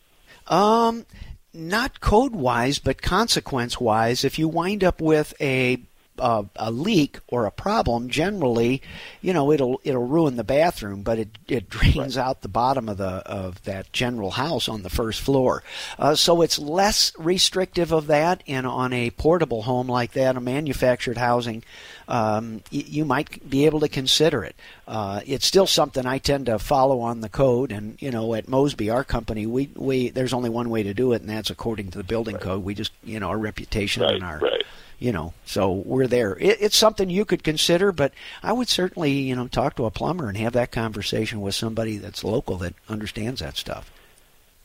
Um, 0.48 1.06
not 1.54 2.00
code 2.02 2.36
wise, 2.36 2.80
but 2.80 3.02
consequence 3.02 3.80
wise, 3.80 4.24
if 4.24 4.38
you 4.38 4.48
wind 4.48 4.84
up 4.84 5.02
with 5.02 5.34
a 5.42 5.82
uh, 6.20 6.44
a 6.56 6.72
leak 6.72 7.20
or 7.28 7.46
a 7.46 7.52
problem, 7.52 8.10
generally, 8.10 8.82
you 9.22 9.34
know, 9.34 9.52
it'll 9.52 9.80
it'll 9.84 10.08
ruin 10.08 10.36
the 10.36 10.44
bathroom, 10.44 11.04
but 11.04 11.20
it 11.20 11.30
it 11.48 11.70
drains 11.70 12.18
right. 12.18 12.26
out 12.26 12.42
the 12.42 12.48
bottom 12.48 12.90
of 12.90 12.98
the 12.98 13.06
of 13.06 13.64
that 13.64 13.92
general 13.94 14.32
house 14.32 14.68
on 14.68 14.84
the 14.84 14.90
first 14.90 15.22
floor. 15.22 15.64
Uh, 16.00 16.16
so 16.16 16.42
it's 16.42 16.60
less 16.60 17.12
restrictive 17.18 17.92
of 17.92 18.08
that. 18.08 18.44
And 18.48 18.66
on 18.66 18.94
a 18.94 19.12
portable 19.12 19.64
home 19.64 19.88
like 19.88 20.14
that, 20.14 20.38
a 20.38 20.42
manufactured 20.42 21.18
housing, 21.18 21.64
um, 22.08 22.62
y- 22.72 22.86
you 22.88 23.06
might 23.06 23.50
be 23.50 23.66
able 23.66 23.80
to 23.82 23.90
consider 23.90 24.44
it. 24.44 24.56
Uh, 24.88 25.22
it's 25.26 25.46
still 25.46 25.68
something 25.68 26.06
I 26.06 26.18
tend 26.18 26.48
to 26.48 26.60
follow 26.60 27.02
on 27.02 27.22
the 27.22 27.30
code, 27.30 27.72
and 27.72 28.02
you 28.02 28.12
know, 28.12 28.34
at 28.34 28.48
Mosby, 28.48 28.90
our 28.90 29.04
company, 29.04 29.46
we 29.46 29.70
we 29.76 30.10
there's 30.10 30.34
only 30.34 30.50
one 30.50 30.70
way 30.70 30.84
to 30.84 30.94
do 30.94 31.14
it, 31.14 31.22
and 31.22 31.30
that's 31.30 31.50
according 31.50 31.92
to 31.92 31.98
the 31.98 32.04
building 32.04 32.36
right. 32.36 32.44
code. 32.44 32.64
We 32.64 32.74
just 32.74 32.92
you 33.04 33.20
know 33.20 33.30
our 33.30 33.38
reputation 33.38 34.04
right, 34.04 34.16
and 34.16 34.24
our 34.24 34.40
right 34.40 34.64
you 35.00 35.12
know 35.12 35.34
so 35.46 35.72
we're 35.72 36.08
there 36.08 36.38
it, 36.40 36.58
it's 36.60 36.76
something 36.76 37.10
you 37.10 37.26
could 37.26 37.44
consider 37.44 37.92
but 37.92 38.12
i 38.42 38.52
would 38.52 38.68
certainly 38.68 39.12
you 39.12 39.36
know 39.36 39.48
talk 39.48 39.76
to 39.76 39.86
a 39.86 39.92
plumber 39.92 40.28
and 40.28 40.38
have 40.38 40.54
that 40.54 40.72
conversation 40.72 41.42
with 41.42 41.56
somebody 41.56 41.98
that's 41.98 42.24
local 42.24 42.58
that 42.58 42.74
understands 42.90 43.40
that 43.40 43.56
stuff 43.56 43.92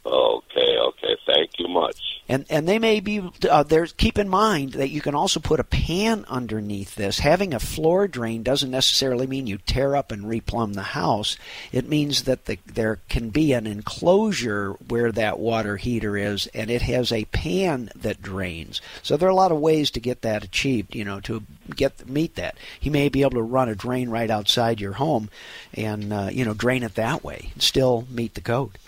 okay 0.07 0.79
okay 1.13 1.21
thank 1.27 1.59
you 1.59 1.69
much 1.69 2.13
and 2.29 2.47
and 2.49 2.69
they 2.69 2.79
may 2.79 3.01
be 3.01 3.23
uh, 3.51 3.63
there's 3.63 3.93
keep 3.93 4.17
in 4.17 4.29
mind 4.29 4.73
that 4.73 4.91
you 4.91 5.01
can 5.01 5.15
also 5.15 5.41
put 5.41 5.61
a 5.61 5.65
pan 5.65 6.25
underneath 6.29 6.95
this. 6.95 7.19
Having 7.19 7.53
a 7.53 7.59
floor 7.59 8.07
drain 8.07 8.43
doesn't 8.43 8.71
necessarily 8.71 9.27
mean 9.27 9.47
you 9.47 9.59
tear 9.59 9.97
up 9.97 10.13
and 10.13 10.25
replumb 10.25 10.75
the 10.75 10.83
house. 10.83 11.37
It 11.73 11.89
means 11.89 12.23
that 12.23 12.47
the, 12.47 12.59
there 12.65 13.01
can 13.09 13.31
be 13.31 13.53
an 13.53 13.67
enclosure 13.67 14.73
where 14.89 15.11
that 15.13 15.41
water 15.41 15.77
heater 15.77 16.17
is, 16.17 16.47
and 16.49 16.71
it 16.71 16.83
has 16.83 17.13
a 17.13 17.27
pan 17.27 17.91
that 17.97 18.23
drains. 18.23 18.81
So 19.03 19.17
there 19.17 19.29
are 19.29 19.33
a 19.33 19.35
lot 19.35 19.53
of 19.53 19.59
ways 19.59 19.91
to 19.91 20.01
get 20.01 20.23
that 20.23 20.45
achieved. 20.45 20.95
You 20.95 21.05
know, 21.05 21.21
to 21.21 21.43
get 21.75 22.09
meet 22.09 22.37
that. 22.37 22.57
He 22.79 22.89
may 22.89 23.09
be 23.09 23.23
able 23.23 23.33
to 23.33 23.43
run 23.43 23.69
a 23.69 23.75
drain 23.75 24.11
right 24.11 24.31
outside 24.31 24.81
your 24.81 24.95
home, 24.95 25.29
and 25.75 26.13
uh, 26.13 26.29
you 26.33 26.45
know 26.45 26.55
drain 26.55 26.83
it 26.83 26.95
that 26.95 27.25
way, 27.25 27.51
and 27.53 27.63
still 27.63 28.07
meet 28.09 28.35
the 28.35 28.41
code. 28.41 28.79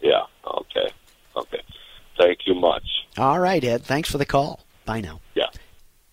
Yeah. 0.00 0.26
Okay. 0.46 0.90
Okay. 1.36 1.62
Thank 2.20 2.40
you 2.46 2.54
much. 2.54 2.84
All 3.16 3.38
right, 3.38 3.62
Ed. 3.62 3.82
Thanks 3.82 4.10
for 4.10 4.18
the 4.18 4.26
call. 4.26 4.60
Bye 4.84 5.00
now. 5.00 5.20
Yeah. 5.34 5.46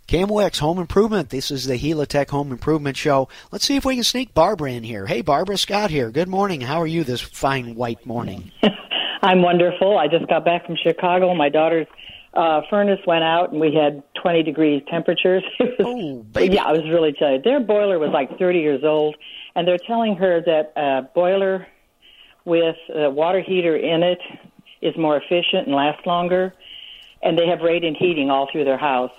KMOX 0.08 0.60
Home 0.60 0.80
Improvement. 0.80 1.30
This 1.30 1.52
is 1.52 1.66
the 1.66 1.78
Helitech 1.78 2.30
Home 2.30 2.54
Improvement 2.54 2.96
Show. 2.96 3.28
Let's 3.52 3.66
see 3.66 3.76
if 3.76 3.84
we 3.84 3.96
can 3.96 4.06
sneak 4.06 4.34
Barbara 4.34 4.72
in 4.72 4.84
here. 4.84 5.06
Hey, 5.06 5.22
Barbara 5.22 5.58
Scott 5.58 5.90
here. 5.90 6.10
Good 6.12 6.30
morning. 6.30 6.62
How 6.62 6.82
are 6.82 6.88
you 6.88 7.04
this 7.04 7.20
fine 7.20 7.76
white 7.76 8.06
morning? 8.06 8.54
I'm 9.22 9.42
wonderful. 9.42 9.98
I 9.98 10.08
just 10.08 10.28
got 10.28 10.46
back 10.46 10.66
from 10.66 10.78
Chicago. 10.82 11.34
My 11.34 11.50
daughter's 11.50 11.88
uh, 12.34 12.62
furnace 12.70 13.02
went 13.06 13.26
out, 13.26 13.52
and 13.52 13.60
we 13.60 13.74
had 13.74 14.02
20 14.22 14.44
degrees 14.44 14.82
temperatures. 14.90 15.44
was, 15.60 15.70
oh, 15.80 16.24
baby. 16.24 16.56
Yeah, 16.56 16.64
I 16.64 16.72
was 16.72 16.84
really 16.90 17.12
tired. 17.12 17.44
Their 17.44 17.60
boiler 17.60 18.00
was 18.00 18.12
like 18.14 18.40
30 18.40 18.60
years 18.60 18.84
old, 18.86 19.18
and 19.56 19.68
they're 19.68 19.80
telling 19.86 20.16
her 20.16 20.42
that 20.42 20.72
a 20.78 21.02
boiler 21.14 21.68
with 22.46 22.78
a 22.96 23.10
water 23.10 23.42
heater 23.42 23.76
in 23.76 24.04
it 24.04 24.20
is 24.82 24.96
more 24.98 25.18
efficient 25.18 25.68
and 25.68 25.76
lasts 25.76 26.06
longer. 26.06 26.54
And 27.24 27.38
they 27.38 27.48
have 27.48 27.62
radiant 27.62 27.98
heating 27.98 28.30
all 28.30 28.48
through 28.52 28.66
their 28.66 28.78
house, 28.78 29.12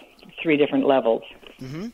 three 0.42 0.56
different 0.56 0.86
levels. 0.86 1.22
Mm-hmm. 1.60 1.88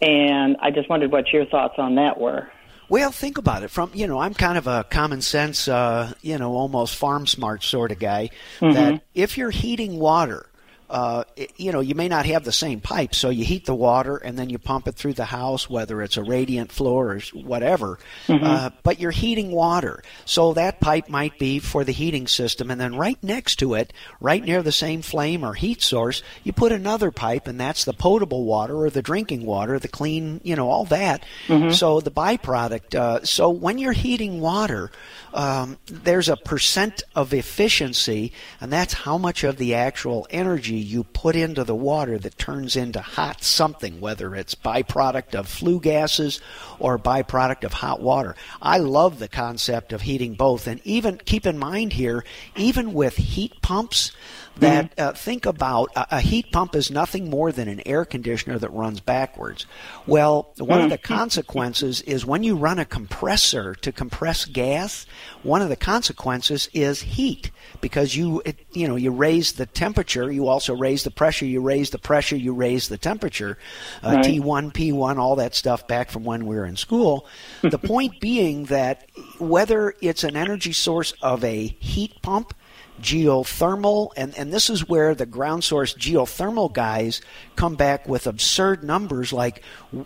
And 0.00 0.56
I 0.60 0.70
just 0.70 0.88
wondered 0.88 1.12
what 1.12 1.32
your 1.32 1.46
thoughts 1.46 1.74
on 1.78 1.96
that 1.96 2.18
were. 2.18 2.48
Well, 2.88 3.10
think 3.10 3.38
about 3.38 3.62
it. 3.62 3.70
From 3.70 3.90
you 3.94 4.06
know, 4.06 4.18
I'm 4.18 4.34
kind 4.34 4.58
of 4.58 4.66
a 4.66 4.84
common 4.84 5.22
sense, 5.22 5.66
uh, 5.66 6.12
you 6.20 6.36
know, 6.38 6.52
almost 6.52 6.96
farm 6.96 7.26
smart 7.26 7.62
sort 7.62 7.90
of 7.90 7.98
guy. 7.98 8.30
Mm-hmm. 8.60 8.74
That 8.74 9.02
if 9.14 9.38
you're 9.38 9.50
heating 9.50 9.98
water 9.98 10.46
uh, 10.92 11.24
you 11.56 11.72
know, 11.72 11.80
you 11.80 11.94
may 11.94 12.06
not 12.06 12.26
have 12.26 12.44
the 12.44 12.52
same 12.52 12.80
pipe, 12.80 13.14
so 13.14 13.30
you 13.30 13.46
heat 13.46 13.64
the 13.64 13.74
water 13.74 14.18
and 14.18 14.38
then 14.38 14.50
you 14.50 14.58
pump 14.58 14.86
it 14.86 14.94
through 14.94 15.14
the 15.14 15.24
house, 15.24 15.68
whether 15.68 16.02
it's 16.02 16.18
a 16.18 16.22
radiant 16.22 16.70
floor 16.70 17.14
or 17.14 17.20
whatever. 17.32 17.98
Mm-hmm. 18.26 18.44
Uh, 18.44 18.70
but 18.82 19.00
you're 19.00 19.10
heating 19.10 19.50
water, 19.50 20.02
so 20.26 20.52
that 20.52 20.80
pipe 20.80 21.08
might 21.08 21.38
be 21.38 21.58
for 21.58 21.82
the 21.82 21.92
heating 21.92 22.26
system, 22.26 22.70
and 22.70 22.78
then 22.78 22.94
right 22.94 23.16
next 23.22 23.56
to 23.56 23.72
it, 23.72 23.92
right 24.20 24.44
near 24.44 24.62
the 24.62 24.70
same 24.70 25.00
flame 25.00 25.44
or 25.44 25.54
heat 25.54 25.80
source, 25.80 26.22
you 26.44 26.52
put 26.52 26.72
another 26.72 27.10
pipe, 27.10 27.46
and 27.48 27.58
that's 27.58 27.86
the 27.86 27.94
potable 27.94 28.44
water 28.44 28.76
or 28.76 28.90
the 28.90 29.00
drinking 29.00 29.46
water, 29.46 29.78
the 29.78 29.88
clean, 29.88 30.42
you 30.44 30.54
know, 30.54 30.68
all 30.68 30.84
that. 30.84 31.24
Mm-hmm. 31.46 31.70
So 31.70 32.00
the 32.00 32.10
byproduct. 32.10 32.94
Uh, 32.94 33.24
so 33.24 33.48
when 33.48 33.78
you're 33.78 33.92
heating 33.92 34.40
water, 34.40 34.90
um, 35.32 35.78
there's 35.86 36.28
a 36.28 36.36
percent 36.36 37.02
of 37.14 37.32
efficiency, 37.32 38.32
and 38.60 38.70
that's 38.70 38.92
how 38.92 39.16
much 39.16 39.42
of 39.42 39.56
the 39.56 39.74
actual 39.74 40.26
energy 40.28 40.81
you 40.82 41.04
put 41.04 41.36
into 41.36 41.64
the 41.64 41.74
water 41.74 42.18
that 42.18 42.38
turns 42.38 42.76
into 42.76 43.00
hot 43.00 43.42
something, 43.42 44.00
whether 44.00 44.34
it's 44.34 44.54
byproduct 44.54 45.34
of 45.34 45.48
flue 45.48 45.80
gases 45.80 46.40
or 46.78 46.98
byproduct 46.98 47.64
of 47.64 47.72
hot 47.72 48.00
water. 48.00 48.34
I 48.60 48.78
love 48.78 49.18
the 49.18 49.28
concept 49.28 49.92
of 49.92 50.02
heating 50.02 50.34
both, 50.34 50.66
and 50.66 50.80
even 50.84 51.18
keep 51.18 51.46
in 51.46 51.58
mind 51.58 51.94
here, 51.94 52.24
even 52.56 52.92
with 52.92 53.16
heat 53.16 53.62
pumps, 53.62 54.12
that 54.56 54.98
uh, 54.98 55.12
think 55.12 55.46
about 55.46 55.90
a, 55.94 56.16
a, 56.16 56.20
heat 56.20 56.52
pump 56.52 56.74
is 56.74 56.90
nothing 56.90 57.30
more 57.30 57.52
than 57.52 57.68
an 57.68 57.80
air 57.86 58.04
conditioner 58.04 58.58
that 58.58 58.72
runs 58.72 59.00
backwards. 59.00 59.66
Well, 60.06 60.52
one 60.58 60.80
of 60.80 60.90
the 60.90 60.98
consequences 60.98 62.00
is 62.02 62.26
when 62.26 62.42
you 62.42 62.56
run 62.56 62.78
a 62.78 62.84
compressor 62.84 63.74
to 63.76 63.92
compress 63.92 64.44
gas, 64.44 65.06
one 65.42 65.62
of 65.62 65.68
the 65.68 65.76
consequences 65.76 66.68
is 66.72 67.02
heat 67.02 67.50
because 67.80 68.16
you 68.16 68.42
it, 68.44 68.58
you 68.72 68.88
know 68.88 68.96
you 68.96 69.10
raise 69.10 69.52
the 69.52 69.66
temperature, 69.66 70.30
you 70.30 70.48
also 70.48 70.72
also 70.72 70.80
raise 70.80 71.02
the 71.02 71.10
pressure. 71.10 71.44
You 71.44 71.60
raise 71.60 71.90
the 71.90 71.98
pressure, 71.98 72.36
you 72.36 72.54
raise 72.54 72.88
the 72.88 72.98
temperature. 72.98 73.58
Uh, 74.02 74.12
Right. 74.12 74.24
T1, 74.24 74.72
P1, 74.72 75.16
all 75.16 75.36
that 75.36 75.54
stuff 75.54 75.88
back 75.88 76.10
from 76.10 76.22
when 76.22 76.46
we 76.46 76.54
were 76.54 76.66
in 76.66 76.76
school. 76.76 77.26
the 77.62 77.78
point 77.92 78.20
being 78.20 78.66
that 78.66 79.08
whether 79.38 79.94
it's 80.00 80.22
an 80.22 80.36
energy 80.36 80.72
source 80.72 81.12
of 81.22 81.42
a 81.42 81.66
heat 81.80 82.20
pump, 82.22 82.54
geothermal, 83.02 84.12
and, 84.16 84.36
and 84.38 84.52
this 84.52 84.70
is 84.70 84.88
where 84.88 85.14
the 85.14 85.26
ground 85.26 85.64
source 85.64 85.92
geothermal 85.94 86.72
guys 86.72 87.20
come 87.56 87.74
back 87.74 88.08
with 88.08 88.26
absurd 88.26 88.84
numbers 88.84 89.32
like 89.32 89.62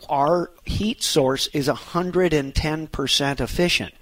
our 0.09 0.51
heat 0.65 1.03
source 1.03 1.47
is 1.49 1.69
110% 1.69 3.41
efficient. 3.41 3.95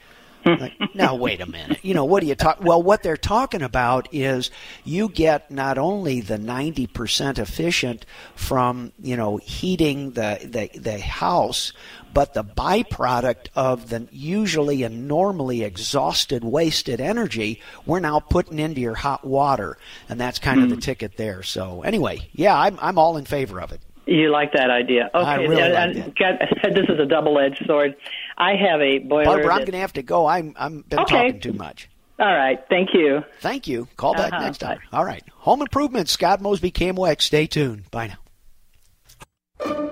Like, 0.46 0.74
now 0.94 1.14
wait 1.14 1.40
a 1.40 1.46
minute. 1.46 1.80
You 1.82 1.94
know 1.94 2.04
what 2.04 2.20
do 2.20 2.26
you 2.26 2.34
talk? 2.34 2.62
Well, 2.62 2.82
what 2.82 3.02
they're 3.02 3.16
talking 3.16 3.62
about 3.62 4.08
is 4.12 4.50
you 4.84 5.08
get 5.08 5.50
not 5.50 5.78
only 5.78 6.20
the 6.20 6.38
ninety 6.38 6.86
percent 6.86 7.38
efficient 7.38 8.04
from 8.34 8.92
you 9.02 9.16
know 9.16 9.38
heating 9.38 10.12
the, 10.12 10.38
the 10.42 10.78
the 10.78 11.00
house, 11.00 11.72
but 12.14 12.32
the 12.32 12.44
byproduct 12.44 13.48
of 13.54 13.90
the 13.90 14.08
usually 14.12 14.82
and 14.84 15.06
normally 15.08 15.62
exhausted, 15.64 16.44
wasted 16.44 17.00
energy 17.00 17.60
we're 17.84 18.00
now 18.00 18.20
putting 18.20 18.58
into 18.58 18.80
your 18.80 18.94
hot 18.94 19.24
water, 19.24 19.76
and 20.08 20.18
that's 20.20 20.38
kind 20.38 20.62
of 20.62 20.70
the 20.70 20.76
ticket 20.76 21.16
there. 21.16 21.42
So 21.42 21.82
anyway, 21.82 22.28
yeah, 22.32 22.56
I'm 22.58 22.78
I'm 22.80 22.98
all 22.98 23.16
in 23.16 23.24
favor 23.24 23.60
of 23.60 23.72
it. 23.72 23.80
You 24.06 24.30
like 24.30 24.52
that 24.52 24.70
idea? 24.70 25.10
Okay, 25.14 25.24
I 25.24 25.34
really 25.36 25.56
like 25.56 25.96
and- 25.96 26.74
this 26.76 26.84
is 26.90 27.00
a 27.00 27.06
double-edged 27.06 27.64
sword. 27.66 27.96
I 28.36 28.50
have 28.54 28.80
a 28.80 28.98
boiler. 28.98 29.24
Barbara, 29.24 29.52
I'm 29.52 29.58
going 29.60 29.72
to 29.72 29.78
have 29.78 29.94
to 29.94 30.02
go. 30.02 30.26
I'm 30.26 30.54
I'm 30.58 30.82
been 30.82 31.00
Okay. 31.00 31.16
talking 31.16 31.40
too 31.40 31.52
much. 31.54 31.88
All 32.20 32.26
right, 32.32 32.60
thank 32.68 32.90
you. 32.94 33.24
Thank 33.40 33.66
you. 33.66 33.88
Call 33.96 34.14
back 34.14 34.32
Uh-huh, 34.32 34.44
next 34.44 34.58
time. 34.58 34.78
All 34.92 35.04
right. 35.04 35.24
Home 35.38 35.62
improvement. 35.62 36.08
Scott 36.08 36.40
Mosby, 36.40 36.70
KMOX. 36.70 37.22
Stay 37.22 37.46
tuned. 37.46 37.90
Bye 37.90 38.14
now. 39.64 39.90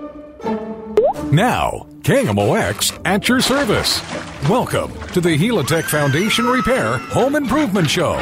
Now, 1.33 1.87
KMOX 2.03 3.01
at 3.05 3.27
your 3.27 3.41
service. 3.41 3.99
Welcome 4.47 4.93
to 5.13 5.19
the 5.19 5.35
Helitech 5.35 5.85
Foundation 5.85 6.45
Repair 6.45 6.99
Home 6.99 7.35
Improvement 7.35 7.89
Show. 7.89 8.17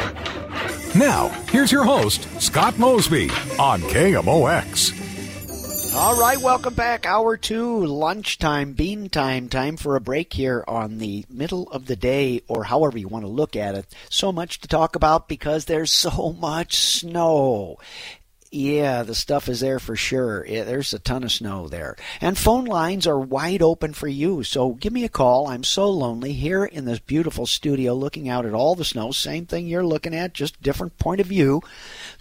Now, 0.94 1.28
here's 1.50 1.70
your 1.70 1.84
host, 1.84 2.26
Scott 2.40 2.78
Mosby 2.78 3.28
on 3.58 3.82
KMOX. 3.82 5.02
All 5.94 6.18
right, 6.18 6.38
welcome 6.38 6.72
back. 6.72 7.04
Hour 7.04 7.36
two, 7.36 7.84
lunchtime, 7.84 8.72
bean 8.72 9.10
time, 9.10 9.50
time 9.50 9.76
for 9.76 9.94
a 9.94 10.00
break 10.00 10.32
here 10.32 10.64
on 10.66 10.96
the 10.96 11.26
middle 11.28 11.70
of 11.70 11.84
the 11.84 11.96
day, 11.96 12.40
or 12.48 12.64
however 12.64 12.96
you 12.96 13.08
want 13.08 13.26
to 13.26 13.30
look 13.30 13.56
at 13.56 13.74
it. 13.74 13.94
So 14.08 14.32
much 14.32 14.60
to 14.60 14.68
talk 14.68 14.96
about 14.96 15.28
because 15.28 15.66
there's 15.66 15.92
so 15.92 16.32
much 16.40 16.76
snow. 16.76 17.76
Yeah, 18.54 19.02
the 19.02 19.14
stuff 19.14 19.48
is 19.48 19.60
there 19.60 19.78
for 19.78 19.96
sure. 19.96 20.44
Yeah, 20.46 20.64
there's 20.64 20.92
a 20.92 20.98
ton 20.98 21.24
of 21.24 21.32
snow 21.32 21.68
there. 21.68 21.96
And 22.20 22.36
phone 22.36 22.66
lines 22.66 23.06
are 23.06 23.18
wide 23.18 23.62
open 23.62 23.94
for 23.94 24.08
you. 24.08 24.42
So 24.42 24.74
give 24.74 24.92
me 24.92 25.04
a 25.04 25.08
call. 25.08 25.48
I'm 25.48 25.64
so 25.64 25.88
lonely 25.88 26.34
here 26.34 26.66
in 26.66 26.84
this 26.84 26.98
beautiful 26.98 27.46
studio 27.46 27.94
looking 27.94 28.28
out 28.28 28.44
at 28.44 28.52
all 28.52 28.74
the 28.74 28.84
snow. 28.84 29.10
Same 29.10 29.46
thing 29.46 29.66
you're 29.66 29.82
looking 29.82 30.14
at, 30.14 30.34
just 30.34 30.60
different 30.60 30.98
point 30.98 31.22
of 31.22 31.28
view. 31.28 31.62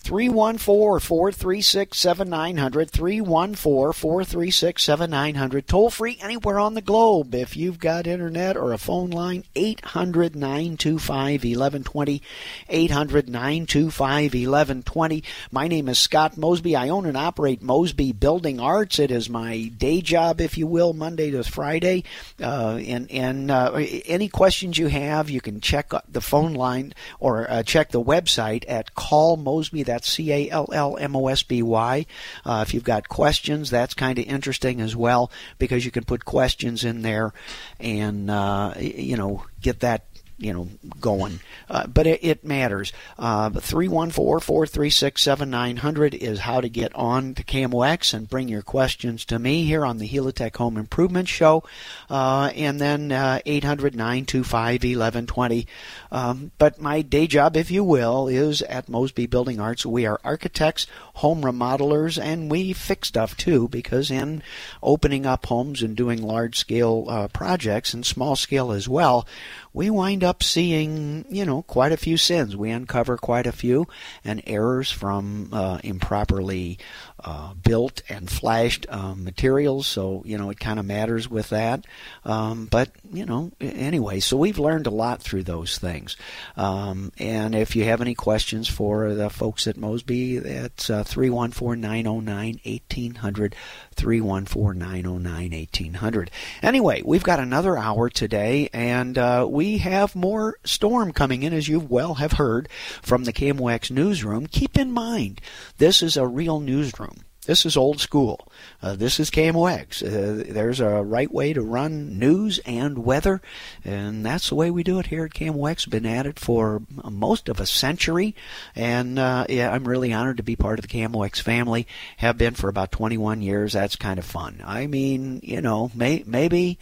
314-436-7900 0.03 2.89
314-436-7900 2.89 5.67
toll 5.67 5.91
free 5.91 6.17
anywhere 6.21 6.59
on 6.59 6.73
the 6.73 6.81
globe 6.81 7.35
if 7.35 7.55
you've 7.55 7.77
got 7.77 8.07
internet 8.07 8.57
or 8.57 8.73
a 8.73 8.79
phone 8.79 9.11
line 9.11 9.43
800-925-1120 9.55 12.21
800-925-1120 12.69 15.23
my 15.51 15.67
name 15.67 15.87
is 15.87 15.99
Scott 15.99 16.20
Mosby. 16.37 16.75
I 16.75 16.89
own 16.89 17.05
and 17.05 17.17
operate 17.17 17.61
Mosby 17.61 18.11
Building 18.11 18.59
Arts. 18.59 18.99
It 18.99 19.11
is 19.11 19.29
my 19.29 19.71
day 19.77 20.01
job 20.01 20.39
if 20.39 20.57
you 20.57 20.67
will 20.67 20.93
Monday 20.93 21.31
to 21.31 21.43
Friday. 21.43 22.03
Uh, 22.41 22.79
and 22.85 23.09
and 23.11 23.51
uh, 23.51 23.73
any 24.05 24.29
questions 24.29 24.77
you 24.77 24.87
have 24.87 25.29
you 25.29 25.41
can 25.41 25.61
check 25.61 25.91
the 26.07 26.21
phone 26.21 26.53
line 26.53 26.93
or 27.19 27.49
uh, 27.49 27.63
check 27.63 27.89
the 27.89 28.01
website 28.01 28.63
at 28.67 28.93
call 28.95 29.37
Mosby. 29.37 29.83
That's 29.83 30.09
C 30.09 30.31
A 30.31 30.49
L 30.49 30.69
L 30.71 30.97
M 30.97 31.15
O 31.15 31.27
S 31.27 31.43
B 31.43 31.61
Y. 31.63 32.05
Uh, 32.45 32.63
if 32.65 32.73
you've 32.73 32.83
got 32.83 33.09
questions, 33.09 33.69
that's 33.69 33.93
kind 33.93 34.19
of 34.19 34.25
interesting 34.25 34.81
as 34.81 34.95
well 34.95 35.31
because 35.57 35.85
you 35.85 35.91
can 35.91 36.03
put 36.03 36.25
questions 36.25 36.83
in 36.83 37.01
there 37.01 37.33
and 37.79 38.29
uh, 38.29 38.73
you 38.77 39.17
know 39.17 39.45
get 39.61 39.79
that 39.81 40.05
you 40.41 40.53
know 40.53 40.67
going. 40.99 41.39
Uh, 41.69 41.87
but 41.87 42.05
it, 42.07 42.19
it 42.23 42.43
matters. 42.43 42.91
Uh, 43.17 43.51
314-436-7900 43.51 46.13
is 46.13 46.39
how 46.39 46.59
to 46.59 46.67
get 46.67 46.93
on 46.95 47.33
to 47.35 47.43
KMOX 47.43 48.13
and 48.13 48.29
bring 48.29 48.49
your 48.49 48.61
questions 48.61 49.23
to 49.25 49.39
me 49.39 49.63
here 49.63 49.85
on 49.85 49.99
the 49.99 50.09
Helitech 50.09 50.57
Home 50.57 50.75
Improvement 50.77 51.29
Show. 51.29 51.63
Uh, 52.09 52.51
and 52.55 52.81
then 52.81 53.11
uh, 53.11 53.39
800-925-1120. 53.45 55.67
Um, 56.11 56.51
but 56.57 56.81
my 56.81 57.01
day 57.01 57.27
job, 57.27 57.55
if 57.55 57.69
you 57.71 57.83
will, 57.83 58.27
is 58.27 58.61
at 58.63 58.89
Mosby 58.89 59.27
Building 59.27 59.59
Arts. 59.59 59.85
We 59.85 60.05
are 60.05 60.19
architects, 60.23 60.87
home 61.15 61.41
remodelers, 61.43 62.17
and 62.21 62.49
we 62.49 62.71
fix 62.73 63.09
stuff 63.09 63.35
too 63.37 63.67
because 63.69 64.11
in 64.11 64.43
opening 64.81 65.25
up 65.25 65.45
homes 65.45 65.81
and 65.81 65.95
doing 65.95 66.21
large 66.21 66.57
scale 66.57 67.05
uh, 67.07 67.27
projects 67.27 67.93
and 67.93 68.05
small 68.05 68.35
scale 68.35 68.71
as 68.71 68.89
well, 68.89 69.27
we 69.73 69.89
wind 69.89 70.23
up 70.23 70.43
seeing, 70.43 71.25
you 71.29 71.45
know, 71.45 71.61
quite 71.63 71.91
a 71.91 71.97
few 71.97 72.17
sins. 72.17 72.55
We 72.55 72.71
uncover 72.71 73.17
quite 73.17 73.47
a 73.47 73.51
few 73.51 73.87
and 74.23 74.41
errors 74.45 74.91
from 74.91 75.49
uh, 75.53 75.79
improperly 75.83 76.77
uh, 77.23 77.53
built 77.53 78.01
and 78.09 78.29
flashed 78.29 78.85
um, 78.89 79.23
materials. 79.23 79.87
So, 79.87 80.23
you 80.25 80.37
know, 80.37 80.49
it 80.49 80.59
kind 80.59 80.79
of 80.79 80.85
matters 80.85 81.29
with 81.29 81.49
that. 81.49 81.85
Um, 82.25 82.65
but, 82.65 82.89
you 83.11 83.25
know, 83.25 83.51
anyway, 83.59 84.19
so 84.19 84.37
we've 84.37 84.59
learned 84.59 84.87
a 84.87 84.91
lot 84.91 85.21
through 85.21 85.43
those 85.43 85.77
things. 85.77 86.17
Um, 86.57 87.11
and 87.17 87.55
if 87.55 87.75
you 87.75 87.85
have 87.85 88.01
any 88.01 88.15
questions 88.15 88.67
for 88.67 89.13
the 89.13 89.29
folks 89.29 89.67
at 89.67 89.77
Mosby, 89.77 90.39
that's 90.39 90.89
uh, 90.89 91.03
314 91.03 91.79
909 91.81 92.59
1800. 92.63 93.55
314 93.95 94.79
909 94.79 95.51
1800. 95.51 96.31
Anyway, 96.63 97.01
we've 97.05 97.23
got 97.23 97.39
another 97.39 97.77
hour 97.77 98.09
today, 98.09 98.69
and 98.73 99.17
uh, 99.17 99.45
we 99.49 99.77
have 99.79 100.15
more 100.15 100.57
storm 100.63 101.11
coming 101.11 101.43
in, 101.43 101.53
as 101.53 101.67
you 101.67 101.79
well 101.79 102.15
have 102.15 102.33
heard 102.33 102.69
from 103.01 103.25
the 103.25 103.33
KMOX 103.33 103.91
newsroom. 103.91 104.47
Keep 104.47 104.77
in 104.77 104.91
mind, 104.91 105.41
this 105.77 106.01
is 106.01 106.17
a 106.17 106.25
real 106.25 106.59
newsroom. 106.59 107.10
This 107.47 107.65
is 107.65 107.75
old 107.75 107.99
school. 107.99 108.47
Uh, 108.83 108.95
this 108.95 109.19
is 109.19 109.31
KMOX. 109.31 110.03
Uh, 110.03 110.53
there's 110.53 110.79
a 110.79 111.01
right 111.01 111.31
way 111.31 111.53
to 111.53 111.61
run 111.63 112.19
news 112.19 112.59
and 112.67 112.99
weather, 112.99 113.41
and 113.83 114.23
that's 114.23 114.49
the 114.49 114.55
way 114.55 114.69
we 114.69 114.83
do 114.83 114.99
it 114.99 115.07
here 115.07 115.25
at 115.25 115.31
KMOX. 115.31 115.89
Been 115.89 116.05
at 116.05 116.27
it 116.27 116.37
for 116.37 116.83
most 117.03 117.49
of 117.49 117.59
a 117.59 117.65
century, 117.65 118.35
and 118.75 119.17
uh, 119.17 119.47
yeah, 119.49 119.71
I'm 119.71 119.87
really 119.87 120.13
honored 120.13 120.37
to 120.37 120.43
be 120.43 120.55
part 120.55 120.77
of 120.77 120.87
the 120.87 120.99
KMOX 120.99 121.41
family. 121.41 121.87
Have 122.17 122.37
been 122.37 122.53
for 122.53 122.69
about 122.69 122.91
21 122.91 123.41
years. 123.41 123.73
That's 123.73 123.95
kind 123.95 124.19
of 124.19 124.25
fun. 124.25 124.61
I 124.63 124.85
mean, 124.85 125.39
you 125.41 125.61
know, 125.61 125.89
may, 125.95 126.23
maybe 126.27 126.77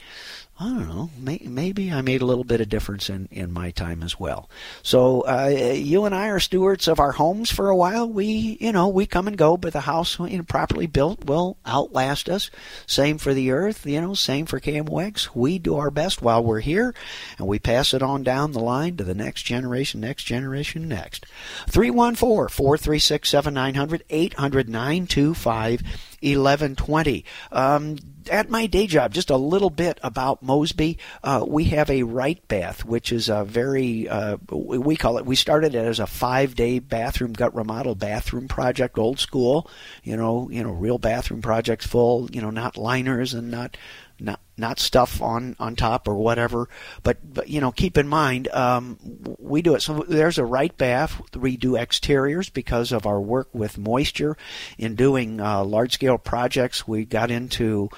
I 0.61 0.65
don't 0.65 0.89
know. 0.89 1.09
May, 1.17 1.39
maybe 1.45 1.89
I 1.89 2.01
made 2.01 2.21
a 2.21 2.25
little 2.25 2.43
bit 2.43 2.59
of 2.59 2.67
difference 2.67 3.09
in, 3.09 3.29
in 3.31 3.53
my 3.53 3.71
time 3.71 4.03
as 4.03 4.19
well. 4.19 4.49
So 4.83 5.21
uh, 5.21 5.47
you 5.47 6.03
and 6.03 6.13
I 6.13 6.27
are 6.27 6.41
stewards 6.41 6.89
of 6.89 6.99
our 6.99 7.13
homes 7.13 7.49
for 7.49 7.69
a 7.69 7.75
while. 7.75 8.09
We, 8.09 8.57
you 8.59 8.73
know, 8.73 8.89
we 8.89 9.05
come 9.05 9.29
and 9.29 9.37
go, 9.37 9.55
but 9.55 9.71
the 9.71 9.79
house, 9.79 10.19
you 10.19 10.37
know, 10.37 10.43
properly 10.43 10.85
built, 10.85 11.23
will 11.23 11.55
outlast 11.65 12.27
us. 12.27 12.51
Same 12.85 13.17
for 13.17 13.33
the 13.33 13.51
earth, 13.51 13.85
you 13.85 14.01
know. 14.01 14.13
Same 14.13 14.45
for 14.45 14.59
KMOX. 14.59 15.33
We 15.33 15.59
do 15.59 15.77
our 15.77 15.91
best 15.91 16.21
while 16.21 16.43
we're 16.43 16.59
here, 16.59 16.93
and 17.37 17.47
we 17.47 17.57
pass 17.57 17.93
it 17.93 18.03
on 18.03 18.23
down 18.23 18.51
the 18.51 18.59
line 18.59 18.97
to 18.97 19.05
the 19.05 19.15
next 19.15 19.43
generation, 19.43 20.01
next 20.01 20.25
generation, 20.25 20.89
next. 20.89 21.25
314-436-7900, 21.69 24.01
800-925 24.09 25.85
1120. 26.21 27.25
Um, 27.51 27.97
at 28.29 28.49
my 28.49 28.67
day 28.67 28.87
job, 28.87 29.13
just 29.13 29.29
a 29.29 29.37
little 29.37 29.69
bit 29.69 29.99
about 30.03 30.43
Mosby. 30.43 30.97
Uh, 31.23 31.43
we 31.47 31.65
have 31.65 31.89
a 31.89 32.03
right 32.03 32.45
bath, 32.47 32.85
which 32.85 33.11
is 33.11 33.29
a 33.29 33.43
very, 33.43 34.07
uh, 34.07 34.37
we 34.51 34.95
call 34.95 35.17
it, 35.17 35.25
we 35.25 35.35
started 35.35 35.75
it 35.75 35.85
as 35.85 35.99
a 35.99 36.07
five 36.07 36.55
day 36.55 36.79
bathroom 36.79 37.33
gut 37.33 37.55
remodel 37.55 37.95
bathroom 37.95 38.47
project, 38.47 38.97
old 38.97 39.19
school, 39.19 39.69
you 40.03 40.15
know, 40.15 40.49
you 40.49 40.63
know, 40.63 40.71
real 40.71 40.97
bathroom 40.97 41.41
projects 41.41 41.87
full, 41.87 42.29
you 42.31 42.41
know, 42.41 42.49
not 42.49 42.77
liners 42.77 43.33
and 43.33 43.49
not, 43.51 43.77
not 44.19 44.39
not 44.59 44.79
stuff 44.79 45.21
on 45.21 45.55
on 45.59 45.75
top 45.75 46.07
or 46.07 46.15
whatever 46.15 46.69
but 47.03 47.17
but 47.33 47.49
you 47.49 47.61
know 47.61 47.71
keep 47.71 47.97
in 47.97 48.07
mind 48.07 48.47
um 48.49 48.97
we 49.39 49.61
do 49.61 49.75
it 49.75 49.81
so 49.81 50.03
there's 50.07 50.37
a 50.37 50.45
right 50.45 50.77
bath 50.77 51.21
we 51.35 51.57
do 51.57 51.75
exteriors 51.75 52.49
because 52.49 52.91
of 52.91 53.05
our 53.05 53.19
work 53.19 53.49
with 53.53 53.77
moisture 53.77 54.37
in 54.77 54.95
doing 54.95 55.39
uh, 55.39 55.63
large 55.63 55.93
scale 55.93 56.17
projects 56.17 56.87
we 56.87 57.05
got 57.05 57.31
into 57.31 57.89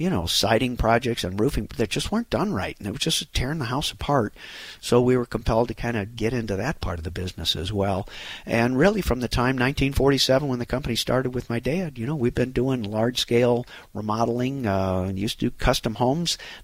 you 0.00 0.08
know, 0.08 0.24
siding 0.24 0.78
projects 0.78 1.24
and 1.24 1.38
roofing 1.38 1.68
that 1.76 1.90
just 1.90 2.10
weren't 2.10 2.30
done 2.30 2.54
right, 2.54 2.74
and 2.78 2.88
it 2.88 2.90
was 2.90 3.02
just 3.02 3.34
tearing 3.34 3.58
the 3.58 3.66
house 3.66 3.92
apart. 3.92 4.32
So 4.80 4.98
we 4.98 5.14
were 5.14 5.26
compelled 5.26 5.68
to 5.68 5.74
kind 5.74 5.94
of 5.94 6.16
get 6.16 6.32
into 6.32 6.56
that 6.56 6.80
part 6.80 6.98
of 6.98 7.04
the 7.04 7.10
business 7.10 7.54
as 7.54 7.70
well. 7.70 8.08
And 8.46 8.78
really, 8.78 9.02
from 9.02 9.20
the 9.20 9.28
time 9.28 9.56
1947 9.56 10.48
when 10.48 10.58
the 10.58 10.64
company 10.64 10.96
started 10.96 11.34
with 11.34 11.50
my 11.50 11.60
dad, 11.60 11.98
you 11.98 12.06
know, 12.06 12.16
we've 12.16 12.34
been 12.34 12.52
doing 12.52 12.82
large 12.82 13.18
scale 13.18 13.66
remodeling. 13.92 14.66
Uh, 14.66 15.12
used 15.14 15.40
to 15.40 15.50
do 15.50 15.56
custom 15.58 15.96
homes. 15.96 16.09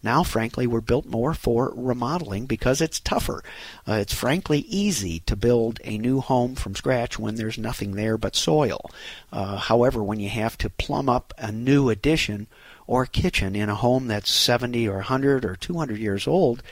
Now, 0.02 0.22
frankly, 0.22 0.66
we're 0.66 0.80
built 0.80 1.06
more 1.06 1.34
for 1.34 1.72
remodeling 1.74 2.46
because 2.46 2.80
it's 2.80 3.00
tougher. 3.00 3.42
Uh, 3.86 3.94
it's 3.94 4.14
frankly 4.14 4.60
easy 4.60 5.20
to 5.20 5.36
build 5.36 5.80
a 5.84 5.98
new 5.98 6.20
home 6.20 6.54
from 6.54 6.74
scratch 6.74 7.18
when 7.18 7.36
there's 7.36 7.58
nothing 7.58 7.92
there 7.92 8.18
but 8.18 8.34
soil. 8.34 8.90
Uh, 9.32 9.56
however, 9.56 10.02
when 10.02 10.20
you 10.20 10.28
have 10.28 10.58
to 10.58 10.70
plumb 10.70 11.08
up 11.08 11.32
a 11.38 11.52
new 11.52 11.88
addition 11.88 12.46
or 12.86 13.06
kitchen 13.06 13.56
in 13.56 13.68
a 13.68 13.74
home 13.74 14.06
that's 14.06 14.30
70 14.30 14.88
or 14.88 14.96
100 14.96 15.44
or 15.44 15.56
200 15.56 15.98
years 15.98 16.26
old, 16.26 16.62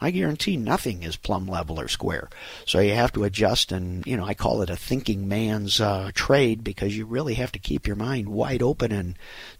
I 0.00 0.10
guarantee 0.10 0.56
nothing 0.56 1.02
is 1.02 1.16
plumb 1.16 1.46
level 1.46 1.80
or 1.80 1.88
square. 1.88 2.28
So 2.66 2.80
you 2.80 2.94
have 2.94 3.12
to 3.12 3.24
adjust, 3.24 3.72
and 3.72 4.06
you 4.06 4.16
know 4.16 4.24
I 4.24 4.34
call 4.34 4.62
it 4.62 4.70
a 4.70 4.76
thinking 4.76 5.28
man's 5.28 5.80
uh, 5.80 6.10
trade 6.14 6.64
because 6.64 6.96
you 6.96 7.06
really 7.06 7.34
have 7.34 7.52
to 7.52 7.58
keep 7.58 7.86
your 7.86 7.96
mind 7.96 8.28
wide 8.28 8.62
open 8.62 8.92
and 8.92 9.16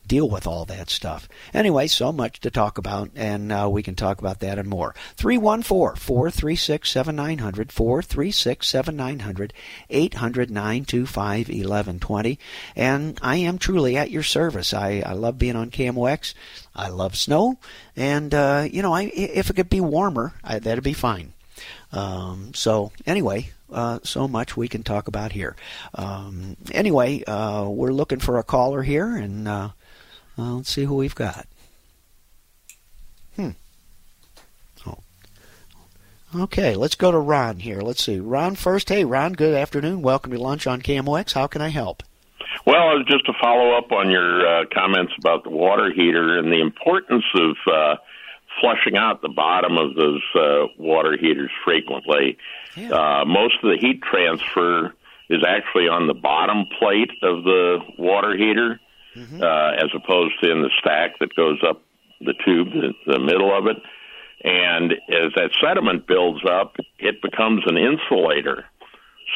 deal 0.07 0.29
with 0.29 0.47
all 0.47 0.65
that 0.67 0.91
stuff. 0.91 1.29
Anyway, 1.53 1.87
so 1.87 2.13
much 2.13 2.41
to 2.41 2.51
talk 2.51 2.79
about, 2.79 3.11
and 3.15 3.53
uh, 3.53 3.69
we 3.71 3.83
can 3.83 3.95
talk 3.95 4.19
about 4.19 4.41
that 4.41 4.59
and 4.59 4.69
more. 4.69 4.95
314 5.17 5.97
436 5.97 6.91
7900, 6.91 7.73
436 7.73 8.69
7900, 8.69 9.53
800 9.91 10.51
925 10.51 11.49
1120. 11.49 12.39
And 12.77 13.19
I 13.23 13.37
am 13.37 13.59
truly 13.59 13.97
at 13.97 14.11
your 14.11 14.23
service. 14.23 14.75
I, 14.75 15.03
I 15.05 15.13
love 15.13 15.39
being 15.39 15.57
on 15.57 15.71
KMOX. 15.71 16.35
I 16.75 16.89
love 16.89 17.17
snow. 17.17 17.59
And, 17.97 18.35
uh, 18.35 18.67
you 18.71 18.83
know, 18.83 18.93
I, 18.93 19.05
if 19.15 19.51
it 19.51 19.57
could 19.57 19.71
be 19.71 19.81
warmer, 19.81 20.35
I, 20.43 20.59
that'd 20.59 20.85
be 20.85 20.93
fine. 20.93 21.33
Um, 21.93 22.53
so, 22.55 22.91
anyway, 23.07 23.51
uh, 23.73 24.01
so 24.03 24.27
much 24.27 24.57
we 24.57 24.69
can 24.69 24.83
talk 24.83 25.09
about 25.09 25.33
here. 25.33 25.55
Um, 25.95 26.57
anyway, 26.73 27.23
uh, 27.25 27.69
we're 27.69 27.93
looking 27.93 28.19
for 28.19 28.39
a 28.39 28.43
caller 28.43 28.83
here, 28.83 29.15
and 29.17 29.47
uh, 29.47 29.71
uh, 30.39 30.55
let's 30.55 30.71
see 30.71 30.85
who 30.85 30.97
we've 30.97 31.15
got. 31.15 31.47
Hmm. 33.37 33.51
Oh. 34.87 34.99
Okay, 36.35 36.75
let's 36.75 36.97
go 36.97 37.13
to 37.13 37.19
Ron 37.19 37.59
here. 37.61 37.81
Let's 37.81 38.03
see. 38.03 38.19
Ron 38.19 38.57
first. 38.57 38.89
Hey, 38.89 39.05
Ron, 39.05 39.35
good 39.35 39.55
afternoon. 39.55 40.03
Welcome 40.03 40.33
to 40.33 40.39
lunch 40.39 40.67
on 40.67 40.83
KMOX. 40.83 41.33
How 41.33 41.47
can 41.47 41.63
I 41.63 41.69
help? 41.69 42.03
Well, 42.67 43.03
just 43.07 43.27
to 43.27 43.33
follow 43.41 43.77
up 43.77 43.93
on 43.93 44.11
your 44.11 44.47
uh, 44.47 44.65
comments 44.73 45.13
about 45.19 45.45
the 45.45 45.51
water 45.51 45.93
heater 45.93 46.39
and 46.39 46.51
the 46.51 46.61
importance 46.61 47.25
of 47.35 47.57
uh, 47.71 47.97
flushing 48.61 48.97
out 48.97 49.23
the 49.23 49.29
bottom 49.29 49.77
of 49.77 49.95
those 49.95 50.23
uh, 50.35 50.67
water 50.79 51.17
heaters 51.21 51.51
frequently. 51.65 52.39
Yeah. 52.77 52.91
Uh, 52.91 53.25
most 53.25 53.57
of 53.63 53.71
the 53.71 53.79
heat 53.81 54.03
transfer 54.03 54.95
is 55.29 55.43
actually 55.47 55.89
on 55.89 56.07
the 56.07 56.15
bottom 56.15 56.67
plate 56.79 57.11
of 57.23 57.45
the 57.45 57.79
water 57.99 58.37
heater 58.37 58.81
mm-hmm. 59.17 59.43
uh, 59.43 59.73
as 59.73 59.91
opposed 59.95 60.35
to 60.43 60.51
in 60.51 60.63
the 60.63 60.71
stack 60.81 61.19
that 61.21 61.35
goes 61.35 61.61
up 61.67 61.83
the 62.21 62.35
tube, 62.45 62.69
the, 62.73 62.93
the 63.07 63.19
middle 63.19 63.57
of 63.57 63.67
it. 63.67 63.77
And 64.45 64.93
as 64.93 65.33
that 65.37 65.51
sediment 65.63 66.07
builds 66.07 66.45
up, 66.45 66.77
it 66.99 67.23
becomes 67.23 67.63
an 67.67 67.77
insulator. 67.77 68.65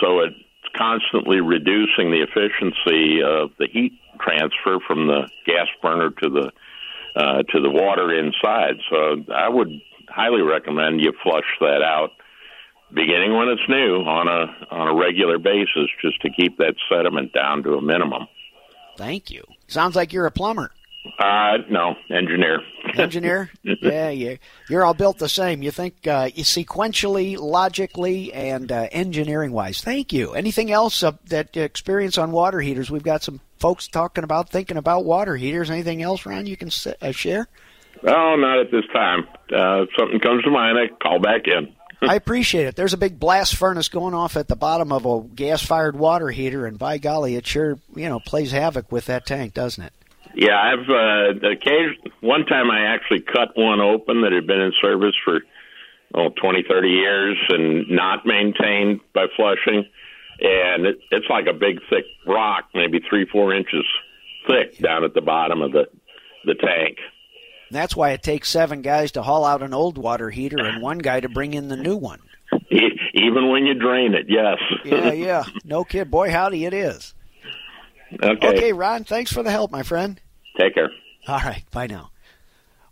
So 0.00 0.20
it's 0.20 0.36
constantly 0.78 1.40
reducing 1.40 2.10
the 2.10 2.22
efficiency 2.22 3.22
of 3.22 3.50
the 3.58 3.66
heat 3.70 3.92
transfer 4.20 4.78
from 4.86 5.06
the 5.06 5.28
gas 5.44 5.66
burner 5.82 6.10
to 6.10 6.28
the 6.30 6.52
uh, 7.16 7.42
to 7.42 7.60
the 7.60 7.70
water 7.70 8.16
inside. 8.16 8.76
So 8.90 9.24
I 9.34 9.48
would 9.48 9.70
highly 10.08 10.42
recommend 10.42 11.00
you 11.00 11.12
flush 11.22 11.44
that 11.60 11.82
out 11.82 12.10
beginning 12.92 13.36
when 13.36 13.48
it's 13.48 13.68
new 13.68 14.02
on 14.02 14.28
a 14.28 14.74
on 14.74 14.88
a 14.88 14.94
regular 14.94 15.38
basis 15.38 15.90
just 16.00 16.20
to 16.22 16.30
keep 16.30 16.56
that 16.58 16.74
sediment 16.88 17.32
down 17.32 17.62
to 17.64 17.74
a 17.74 17.82
minimum. 17.82 18.28
Thank 18.96 19.30
you. 19.30 19.44
Sounds 19.66 19.94
like 19.94 20.12
you're 20.12 20.26
a 20.26 20.30
plumber. 20.30 20.72
Uh, 21.18 21.58
no, 21.70 21.96
engineer. 22.10 22.60
engineer? 22.94 23.50
Yeah, 23.62 24.10
yeah. 24.10 24.36
You're 24.68 24.84
all 24.84 24.94
built 24.94 25.18
the 25.18 25.28
same. 25.28 25.62
You 25.62 25.70
think 25.70 26.06
uh, 26.06 26.28
sequentially, 26.28 27.38
logically, 27.38 28.32
and 28.32 28.70
uh, 28.70 28.88
engineering 28.92 29.52
wise. 29.52 29.80
Thank 29.80 30.12
you. 30.12 30.32
Anything 30.34 30.70
else 30.70 31.02
uh, 31.02 31.12
that 31.26 31.56
experience 31.56 32.18
on 32.18 32.30
water 32.32 32.60
heaters? 32.60 32.90
We've 32.90 33.02
got 33.02 33.22
some 33.22 33.40
folks 33.58 33.88
talking 33.88 34.24
about 34.24 34.50
thinking 34.50 34.76
about 34.76 35.04
water 35.04 35.36
heaters. 35.36 35.70
Anything 35.70 36.02
else, 36.02 36.24
Ron? 36.26 36.46
You 36.46 36.56
can 36.56 36.70
uh, 37.00 37.12
share? 37.12 37.48
Oh, 38.06 38.36
not 38.36 38.60
at 38.60 38.70
this 38.70 38.84
time. 38.92 39.26
Uh, 39.52 39.82
if 39.82 39.88
something 39.98 40.20
comes 40.20 40.44
to 40.44 40.50
mind, 40.50 40.78
I 40.78 40.88
call 41.02 41.18
back 41.18 41.46
in. 41.46 41.74
I 42.08 42.14
appreciate 42.14 42.66
it. 42.66 42.76
There's 42.76 42.92
a 42.92 42.98
big 42.98 43.18
blast 43.18 43.56
furnace 43.56 43.88
going 43.88 44.14
off 44.14 44.36
at 44.36 44.46
the 44.46 44.54
bottom 44.54 44.92
of 44.92 45.04
a 45.04 45.22
gas-fired 45.34 45.96
water 45.96 46.28
heater, 46.28 46.64
and 46.64 46.78
by 46.78 46.98
golly, 46.98 47.34
it 47.34 47.44
sure 47.46 47.78
you 47.96 48.08
know 48.08 48.20
plays 48.20 48.52
havoc 48.52 48.92
with 48.92 49.06
that 49.06 49.26
tank, 49.26 49.54
doesn't 49.54 49.82
it? 49.82 49.92
Yeah, 50.38 50.54
I've 50.56 50.88
uh, 50.88 51.48
occasion 51.50 51.96
one 52.20 52.46
time 52.46 52.70
I 52.70 52.94
actually 52.94 53.22
cut 53.22 53.56
one 53.56 53.80
open 53.80 54.22
that 54.22 54.30
had 54.30 54.46
been 54.46 54.60
in 54.60 54.72
service 54.80 55.16
for 55.24 55.40
oh, 56.14 56.28
20, 56.40 56.62
30 56.68 56.88
years 56.88 57.36
and 57.48 57.90
not 57.90 58.24
maintained 58.24 59.00
by 59.12 59.26
flushing, 59.34 59.84
and 60.40 60.86
it, 60.86 61.00
it's 61.10 61.26
like 61.28 61.46
a 61.48 61.52
big 61.52 61.80
thick 61.90 62.04
rock, 62.24 62.68
maybe 62.72 63.00
three, 63.10 63.26
four 63.26 63.52
inches 63.52 63.84
thick 64.46 64.78
down 64.78 65.02
at 65.02 65.12
the 65.14 65.20
bottom 65.20 65.60
of 65.60 65.72
the 65.72 65.86
the 66.44 66.54
tank. 66.54 66.98
That's 67.72 67.96
why 67.96 68.10
it 68.10 68.22
takes 68.22 68.48
seven 68.48 68.80
guys 68.80 69.10
to 69.12 69.22
haul 69.22 69.44
out 69.44 69.64
an 69.64 69.74
old 69.74 69.98
water 69.98 70.30
heater 70.30 70.64
and 70.64 70.80
one 70.80 70.98
guy 70.98 71.18
to 71.18 71.28
bring 71.28 71.52
in 71.52 71.66
the 71.66 71.76
new 71.76 71.96
one. 71.96 72.20
Even 73.12 73.50
when 73.50 73.66
you 73.66 73.74
drain 73.74 74.14
it, 74.14 74.26
yes. 74.28 74.58
yeah, 74.84 75.12
yeah. 75.12 75.44
No 75.64 75.82
kid. 75.82 76.12
Boy, 76.12 76.30
howdy, 76.30 76.64
it 76.64 76.72
is. 76.72 77.12
Okay. 78.22 78.48
Okay, 78.48 78.72
Ron, 78.72 79.02
thanks 79.02 79.32
for 79.32 79.42
the 79.42 79.50
help, 79.50 79.72
my 79.72 79.82
friend. 79.82 80.20
Take 80.58 80.74
care. 80.74 80.90
All 81.26 81.38
right. 81.38 81.62
Bye 81.70 81.86
now. 81.86 82.10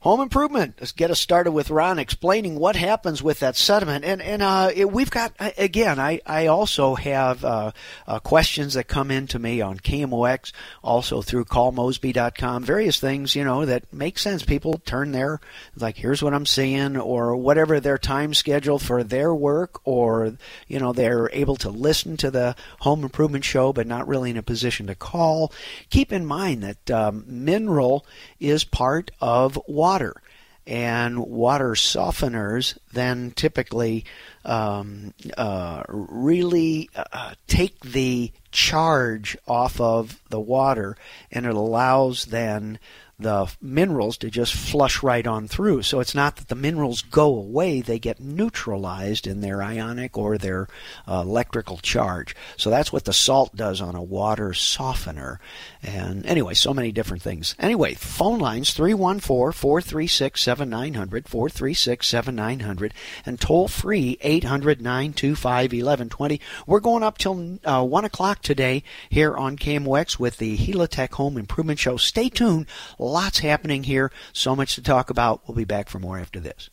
Home 0.06 0.20
improvement. 0.20 0.76
Let's 0.78 0.92
get 0.92 1.10
us 1.10 1.18
started 1.18 1.50
with 1.50 1.68
Ron 1.68 1.98
explaining 1.98 2.60
what 2.60 2.76
happens 2.76 3.24
with 3.24 3.40
that 3.40 3.56
sediment. 3.56 4.04
And 4.04 4.22
and 4.22 4.40
uh, 4.40 4.70
it, 4.72 4.92
we've 4.92 5.10
got 5.10 5.32
again. 5.58 5.98
I 5.98 6.20
I 6.24 6.46
also 6.46 6.94
have 6.94 7.44
uh, 7.44 7.72
uh, 8.06 8.20
questions 8.20 8.74
that 8.74 8.86
come 8.86 9.10
in 9.10 9.26
to 9.26 9.40
me 9.40 9.60
on 9.60 9.80
KMOX, 9.80 10.52
also 10.80 11.22
through 11.22 11.46
callmosby.com. 11.46 12.62
Various 12.62 13.00
things 13.00 13.34
you 13.34 13.42
know 13.42 13.64
that 13.64 13.92
make 13.92 14.16
sense. 14.16 14.44
People 14.44 14.80
turn 14.84 15.10
their 15.10 15.40
like 15.74 15.96
here's 15.96 16.22
what 16.22 16.34
I'm 16.34 16.46
seeing, 16.46 16.96
or 16.96 17.34
whatever 17.34 17.80
their 17.80 17.98
time 17.98 18.32
schedule 18.32 18.78
for 18.78 19.02
their 19.02 19.34
work, 19.34 19.80
or 19.82 20.36
you 20.68 20.78
know 20.78 20.92
they're 20.92 21.28
able 21.32 21.56
to 21.56 21.70
listen 21.70 22.16
to 22.18 22.30
the 22.30 22.54
home 22.78 23.02
improvement 23.02 23.44
show, 23.44 23.72
but 23.72 23.88
not 23.88 24.06
really 24.06 24.30
in 24.30 24.36
a 24.36 24.42
position 24.44 24.86
to 24.86 24.94
call. 24.94 25.52
Keep 25.90 26.12
in 26.12 26.24
mind 26.24 26.62
that 26.62 26.90
um, 26.92 27.24
mineral 27.26 28.06
is 28.38 28.62
part 28.62 29.10
of 29.20 29.58
water 29.66 29.95
water. 29.96 30.20
And 30.66 31.20
water 31.20 31.70
softeners 31.70 32.76
then 32.92 33.30
typically 33.30 34.04
um, 34.44 35.14
uh, 35.38 35.84
really 35.88 36.90
uh, 36.96 37.34
take 37.46 37.78
the 37.80 38.32
charge 38.50 39.36
off 39.46 39.80
of 39.80 40.20
the 40.28 40.40
water, 40.40 40.96
and 41.30 41.46
it 41.46 41.54
allows 41.54 42.26
then 42.26 42.80
the 43.18 43.50
minerals 43.62 44.18
to 44.18 44.30
just 44.30 44.54
flush 44.54 45.02
right 45.02 45.26
on 45.26 45.48
through. 45.48 45.82
So 45.82 46.00
it's 46.00 46.14
not 46.14 46.36
that 46.36 46.48
the 46.48 46.54
minerals 46.54 47.00
go 47.00 47.34
away, 47.34 47.80
they 47.80 47.98
get 47.98 48.20
neutralized 48.20 49.26
in 49.26 49.40
their 49.40 49.62
ionic 49.62 50.18
or 50.18 50.36
their 50.36 50.68
uh, 51.08 51.22
electrical 51.24 51.78
charge. 51.78 52.36
So 52.58 52.68
that's 52.68 52.92
what 52.92 53.04
the 53.04 53.14
salt 53.14 53.56
does 53.56 53.80
on 53.80 53.94
a 53.94 54.02
water 54.02 54.52
softener. 54.52 55.40
And 55.82 56.26
anyway, 56.26 56.54
so 56.54 56.74
many 56.74 56.92
different 56.92 57.22
things. 57.22 57.54
Anyway, 57.58 57.94
phone 57.94 58.38
lines 58.38 58.74
314 58.74 59.52
436 59.52 60.42
7900, 60.42 61.28
436 61.28 62.06
7900, 62.06 62.94
and 63.24 63.40
toll 63.40 63.68
free 63.68 64.18
800 64.20 64.82
925 64.82 65.72
1120. 65.72 66.40
We're 66.66 66.80
going 66.80 67.02
up 67.02 67.16
till 67.16 67.58
uh, 67.64 67.82
1 67.82 68.04
o'clock 68.04 68.42
today 68.42 68.82
here 69.08 69.34
on 69.34 69.56
KMOX 69.56 70.18
with 70.18 70.36
the 70.36 70.58
Helitech 70.58 71.12
Home 71.14 71.38
Improvement 71.38 71.78
Show. 71.78 71.96
Stay 71.96 72.28
tuned. 72.28 72.66
Lots 73.06 73.38
happening 73.38 73.84
here. 73.84 74.10
So 74.32 74.56
much 74.56 74.74
to 74.74 74.82
talk 74.82 75.10
about. 75.10 75.40
We'll 75.46 75.56
be 75.56 75.64
back 75.64 75.88
for 75.88 76.00
more 76.00 76.18
after 76.18 76.40
this. 76.40 76.70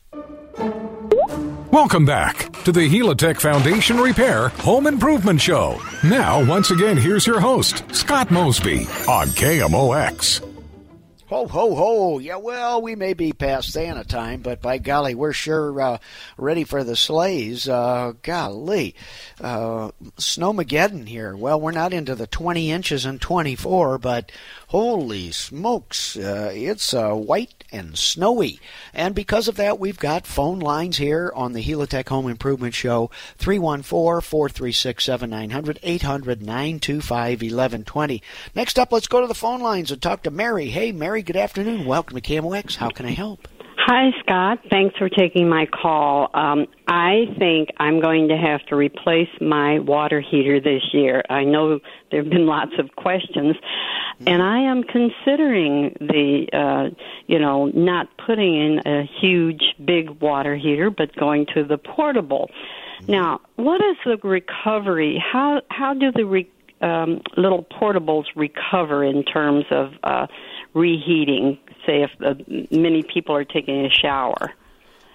Welcome 1.72 2.06
back 2.06 2.52
to 2.64 2.72
the 2.72 2.90
Helitech 2.90 3.40
Foundation 3.40 3.98
Repair 3.98 4.50
Home 4.50 4.88
Improvement 4.88 5.42
Show. 5.42 5.80
Now, 6.04 6.44
once 6.44 6.72
again, 6.72 6.98
here's 6.98 7.28
your 7.28 7.40
host, 7.40 7.84
Scott 7.94 8.32
Mosby 8.32 8.88
on 9.08 9.28
KMOX. 9.28 10.53
Ho, 11.34 11.48
ho, 11.48 11.74
ho. 11.74 12.20
Yeah, 12.20 12.36
well, 12.36 12.80
we 12.80 12.94
may 12.94 13.16
be 13.16 13.34
past 13.34 13.72
Santa 13.72 14.04
time, 14.04 14.42
but 14.42 14.62
by 14.62 14.78
golly, 14.78 15.16
we're 15.16 15.34
sure 15.34 15.82
uh, 15.82 15.98
ready 16.38 16.64
for 16.64 16.84
the 16.84 16.96
sleighs. 16.96 17.68
Uh, 17.68 18.14
golly. 18.22 18.94
Uh, 19.42 19.90
Snowmageddon 20.18 21.08
here. 21.08 21.36
Well, 21.36 21.60
we're 21.60 21.72
not 21.72 21.92
into 21.92 22.14
the 22.14 22.28
20 22.28 22.70
inches 22.70 23.06
and 23.06 23.20
24, 23.20 23.98
but 23.98 24.32
holy 24.68 25.32
smokes, 25.32 26.16
uh, 26.18 26.52
it's 26.54 26.94
white 26.94 27.62
and 27.74 27.97
snowy. 27.97 28.59
And 28.93 29.13
because 29.13 29.47
of 29.47 29.55
that, 29.55 29.80
we've 29.80 29.99
got 29.99 30.28
phone 30.28 30.59
lines 30.59 30.97
here 30.97 31.32
on 31.36 31.53
the 31.53 31.63
Helitech 31.63 32.07
Home 32.09 32.30
Improvement 32.30 32.76
Show 32.76 33.09
314 33.38 34.21
436 34.21 35.03
7900 35.03 35.80
800 35.84 36.41
925 36.41 37.30
1120. 37.41 38.21
Next 38.55 38.80
up, 38.80 38.91
let's 38.91 39.07
go 39.07 39.19
to 39.19 39.28
the 39.28 39.34
phone 39.34 39.61
lines 39.61 39.91
and 39.91 40.01
talk 40.01 40.24
to 40.24 40.32
Mary. 40.32 40.67
Hey, 40.67 40.91
Mary, 40.91 41.24
good 41.24 41.36
afternoon. 41.36 41.86
Welcome 41.86 42.15
to 42.15 42.21
KMOX. 42.21 42.76
How 42.76 42.89
can 42.89 43.05
I 43.05 43.11
help? 43.11 43.47
Hi, 43.86 44.12
Scott. 44.22 44.60
Thanks 44.70 44.96
for 44.98 45.10
taking 45.10 45.50
my 45.50 45.66
call. 45.66 46.30
Um, 46.34 46.68
I 46.88 47.26
think 47.38 47.68
I'm 47.82 48.00
going 48.00 48.30
to 48.30 48.38
have 48.38 48.66
to 48.68 48.78
replace 48.78 49.28
my 49.42 49.80
water 49.80 50.22
heater 50.22 50.62
this 50.62 50.82
year. 50.94 51.22
I 51.30 51.44
know 51.44 51.82
there 52.10 52.24
have 52.24 52.32
been 52.32 52.46
lots 52.46 52.72
of 52.80 52.96
questions, 52.96 53.58
and 54.26 54.42
I 54.42 54.60
am 54.72 54.84
considering 54.84 55.98
the, 56.00 56.48
uh, 56.54 56.96
you 57.28 57.40
know, 57.40 57.66
not 57.76 58.08
putting 58.26 58.56
in 58.56 58.80
a 58.86 59.04
huge, 59.20 59.62
big 59.84 60.12
water 60.22 60.56
heater, 60.56 60.90
but 60.90 61.14
going 61.18 61.46
to 61.54 61.66
the 61.66 61.78
portable. 61.78 62.50
Now, 63.10 63.42
what 63.58 63.82
is 63.82 63.98
the 64.06 64.16
recovery? 64.26 65.22
How 65.22 65.62
how 65.70 65.94
do 65.94 66.10
the 66.14 66.26
re, 66.26 66.50
um, 66.80 67.22
little 67.36 67.66
portables 67.66 68.28
recover 68.34 69.04
in 69.04 69.26
terms 69.26 69.66
of 69.72 69.92
uh, 70.04 70.28
reheating? 70.74 71.58
Say, 71.86 72.04
if 72.04 72.12
uh, 72.22 72.36
many 72.72 73.04
people 73.04 73.36
are 73.36 73.44
taking 73.44 73.86
a 73.86 73.90
shower. 73.90 74.54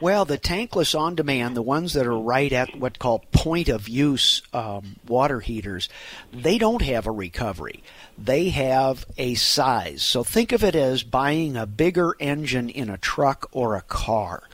Well, 0.01 0.25
the 0.25 0.39
tankless 0.39 0.97
on 0.97 1.17
demand, 1.17 1.57
the 1.57 1.63
ones 1.63 1.95
that 1.95 2.07
are 2.07 2.17
right 2.17 2.53
at 2.53 2.77
what 2.77 3.01
called 3.01 3.29
point 3.33 3.69
of 3.69 3.89
use 3.89 4.43
um, 4.53 4.97
water 5.09 5.41
heaters, 5.41 5.89
they 6.33 6.57
don't 6.57 6.83
have 6.83 7.09
a 7.09 7.11
recovery. 7.11 7.83
They 8.17 8.51
have 8.51 9.05
a 9.17 9.35
size. 9.35 10.03
So 10.03 10.23
think 10.23 10.53
of 10.53 10.63
it 10.63 10.77
as 10.77 11.03
buying 11.03 11.57
a 11.57 11.67
bigger 11.67 12.15
engine 12.21 12.69
in 12.69 12.91
a 12.91 12.97
truck 12.97 13.49
or 13.51 13.75
a 13.75 13.83
car, 13.83 14.45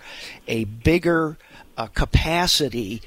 a 0.48 0.64
bigger 0.64 1.36
uh, 1.76 1.88
capacity 1.88 3.02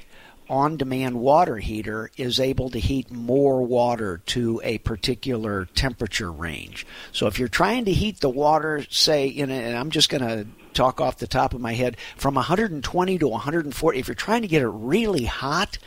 on 0.48 0.76
demand 0.76 1.20
water 1.20 1.58
heater 1.58 2.10
is 2.16 2.40
able 2.40 2.70
to 2.70 2.78
heat 2.78 3.10
more 3.10 3.62
water 3.62 4.18
to 4.26 4.60
a 4.64 4.78
particular 4.78 5.66
temperature 5.74 6.32
range. 6.32 6.86
So 7.12 7.26
if 7.26 7.38
you're 7.38 7.48
trying 7.48 7.84
to 7.86 7.92
heat 7.92 8.20
the 8.20 8.30
water, 8.30 8.84
say, 8.90 9.26
in 9.28 9.50
a, 9.50 9.54
and 9.54 9.76
I'm 9.76 9.90
just 9.90 10.08
going 10.08 10.22
to 10.22 10.46
talk 10.72 11.00
off 11.00 11.18
the 11.18 11.26
top 11.26 11.54
of 11.54 11.60
my 11.60 11.72
head, 11.72 11.96
from 12.16 12.34
120 12.34 13.18
to 13.18 13.28
140, 13.28 13.98
if 13.98 14.08
you're 14.08 14.14
trying 14.14 14.42
to 14.42 14.48
get 14.48 14.62
it 14.62 14.68
really 14.68 15.24
hot, 15.24 15.78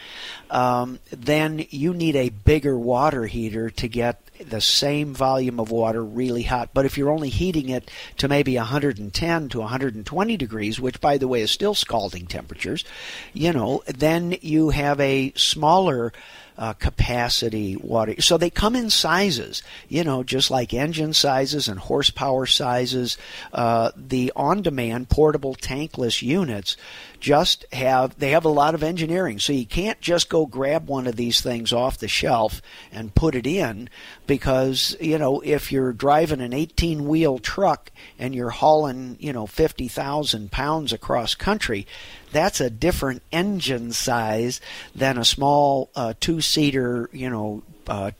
um, 0.49 0.99
then 1.09 1.66
you 1.70 1.93
need 1.93 2.16
a 2.16 2.30
bigger 2.30 2.78
water 2.78 3.26
heater 3.26 3.70
to 3.70 3.88
get 3.88 4.31
the 4.50 4.62
same 4.62 5.14
volume 5.14 5.60
of 5.60 5.72
water 5.72 6.04
really 6.04 6.44
hot. 6.44 6.70
But 6.74 6.86
if 6.86 6.98
you're 6.98 7.12
only 7.12 7.30
heating 7.30 7.70
it 7.70 7.89
to 8.18 8.28
maybe 8.28 8.56
110 8.56 9.50
to 9.50 9.60
120 9.60 10.38
degrees, 10.38 10.80
which 10.80 11.02
by 11.02 11.18
the 11.18 11.28
way 11.28 11.42
is 11.42 11.52
still 11.52 11.76
scalding 11.76 12.28
temperatures, 12.28 12.86
you 13.34 13.54
know, 13.54 13.84
then 13.88 14.38
you 14.42 14.70
have 14.70 15.00
a 15.00 15.34
smaller 15.36 16.14
uh, 16.62 16.74
capacity 16.74 17.76
water. 17.76 18.22
So 18.22 18.38
they 18.38 18.51
come 18.51 18.76
in 18.76 18.91
sizes, 18.91 19.64
you 19.89 20.03
know, 20.03 20.22
just 20.22 20.51
like 20.51 20.76
engine 20.76 21.14
sizes 21.14 21.68
and 21.68 21.80
horsepower 21.80 22.45
sizes. 22.45 23.18
Uh, 23.51 23.89
the 23.95 24.32
on-demand 24.36 25.09
portable 25.09 25.55
tankless 25.55 26.22
units 26.22 26.78
just 27.20 27.66
have 27.72 28.18
they 28.18 28.32
have 28.32 28.45
a 28.45 28.49
lot 28.49 28.74
of 28.74 28.82
engineering 28.82 29.38
so 29.38 29.53
you 29.53 29.66
can't 29.66 30.01
just 30.01 30.28
go 30.28 30.47
grab 30.47 30.88
one 30.88 31.05
of 31.05 31.16
these 31.16 31.39
things 31.39 31.72
off 31.72 31.99
the 31.99 32.07
shelf 32.07 32.64
and 32.91 33.14
put 33.14 33.36
it 33.36 33.45
in 33.45 33.88
because 34.26 34.97
you 34.99 35.20
know 35.20 35.39
if 35.41 35.72
you're 35.72 35.93
driving 35.93 36.41
an 36.41 36.51
18 36.51 37.07
wheel 37.07 37.38
truck 37.38 37.91
and 38.18 38.34
you're 38.34 38.49
hauling 38.49 39.18
you 39.20 39.32
know 39.32 39.45
50,000 39.45 40.51
pounds 40.51 40.91
across 40.91 41.36
country 41.36 41.86
that's 42.32 42.62
a 42.62 42.70
different 42.70 43.22
engine 43.32 43.92
size 43.92 44.62
than 44.96 45.18
a 45.18 45.26
small 45.26 45.90
uh, 45.96 46.14
two 46.20 46.42
seater 46.42 47.10
you 47.14 47.30
know 47.30 47.64
uh, 47.88 48.12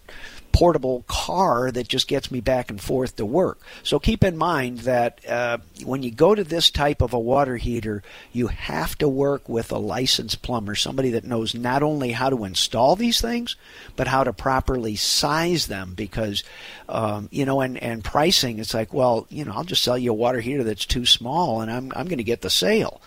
portable 0.52 1.04
car 1.08 1.72
that 1.72 1.88
just 1.88 2.08
gets 2.08 2.32
me 2.32 2.42
back 2.42 2.70
and 2.70 2.82
forth 2.82 3.16
to 3.16 3.26
work. 3.26 3.60
So 3.84 4.00
keep 4.00 4.24
in 4.24 4.38
mind 4.38 4.80
that 4.80 5.28
uh, 5.28 5.60
when 5.84 6.04
you 6.04 6.12
go 6.12 6.36
to 6.36 6.44
this 6.44 6.70
type 6.70 7.02
of 7.02 7.14
a 7.14 7.20
water 7.20 7.58
heater, 7.58 8.04
you 8.32 8.48
have 8.48 8.98
to 9.00 9.08
work 9.08 9.48
with 9.48 9.72
a 9.72 9.78
licensed 9.78 10.42
plumber, 10.42 10.76
somebody 10.76 11.12
that 11.12 11.24
knows 11.24 11.56
not 11.56 11.84
only 11.84 12.12
how 12.12 12.30
to 12.30 12.44
install 12.44 12.96
these 12.96 13.22
things, 13.22 13.56
but 13.96 14.08
how 14.08 14.24
to 14.24 14.34
properly 14.34 14.96
size 14.96 15.68
them. 15.68 15.94
Because, 15.96 16.44
um, 16.90 17.30
you 17.32 17.46
know, 17.46 17.62
and, 17.62 17.78
and 17.78 18.04
pricing, 18.04 18.60
it's 18.60 18.74
like, 18.74 18.94
well, 18.94 19.28
you 19.30 19.46
know, 19.46 19.54
I'll 19.54 19.64
just 19.64 19.84
sell 19.84 19.98
you 19.98 20.12
a 20.12 20.16
water 20.16 20.42
heater 20.42 20.64
that's 20.64 20.86
too 20.86 21.06
small 21.06 21.62
and 21.62 21.72
I'm, 21.72 21.92
I'm 21.96 22.08
going 22.08 22.18
to 22.18 22.24
get 22.24 22.42
the 22.42 22.50
sale. 22.50 23.02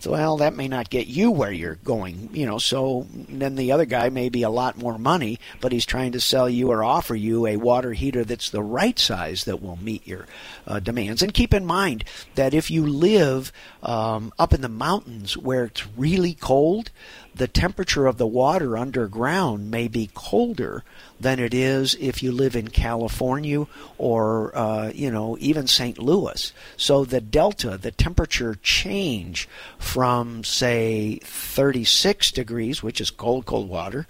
So, 0.00 0.12
well, 0.12 0.38
that 0.38 0.56
may 0.56 0.66
not 0.66 0.88
get 0.88 1.08
you 1.08 1.30
where 1.30 1.52
you're 1.52 1.74
going, 1.76 2.30
you 2.32 2.46
know. 2.46 2.58
So 2.58 3.06
then 3.10 3.54
the 3.54 3.72
other 3.72 3.84
guy 3.84 4.08
may 4.08 4.30
be 4.30 4.42
a 4.42 4.50
lot 4.50 4.78
more 4.78 4.98
money, 4.98 5.38
but 5.60 5.72
he's 5.72 5.84
trying 5.84 6.12
to 6.12 6.20
sell 6.20 6.48
you 6.48 6.70
or 6.70 6.82
offer 6.82 7.14
you 7.14 7.46
a 7.46 7.58
water 7.58 7.92
heater 7.92 8.24
that's 8.24 8.48
the 8.48 8.62
right 8.62 8.98
size 8.98 9.44
that 9.44 9.62
will 9.62 9.76
meet 9.76 10.06
your 10.06 10.24
uh, 10.66 10.80
demands. 10.80 11.22
And 11.22 11.34
keep 11.34 11.52
in 11.52 11.66
mind 11.66 12.04
that 12.34 12.54
if 12.54 12.70
you 12.70 12.86
live 12.86 13.52
um, 13.82 14.32
up 14.38 14.54
in 14.54 14.62
the 14.62 14.70
mountains 14.70 15.36
where 15.36 15.64
it's 15.64 15.86
really 15.96 16.32
cold, 16.32 16.90
the 17.34 17.48
temperature 17.48 18.06
of 18.06 18.18
the 18.18 18.26
water 18.26 18.76
underground 18.76 19.70
may 19.70 19.88
be 19.88 20.10
colder 20.14 20.84
than 21.18 21.38
it 21.38 21.54
is 21.54 21.94
if 22.00 22.22
you 22.22 22.32
live 22.32 22.56
in 22.56 22.68
California 22.68 23.66
or 23.98 24.56
uh, 24.56 24.90
you 24.94 25.10
know 25.10 25.36
even 25.40 25.66
St. 25.66 25.98
Louis. 25.98 26.52
So 26.76 27.04
the 27.04 27.20
delta, 27.20 27.76
the 27.78 27.90
temperature 27.90 28.56
change 28.62 29.48
from 29.78 30.44
say 30.44 31.20
36 31.22 32.32
degrees, 32.32 32.82
which 32.82 33.00
is 33.00 33.10
cold, 33.10 33.46
cold 33.46 33.68
water, 33.68 34.06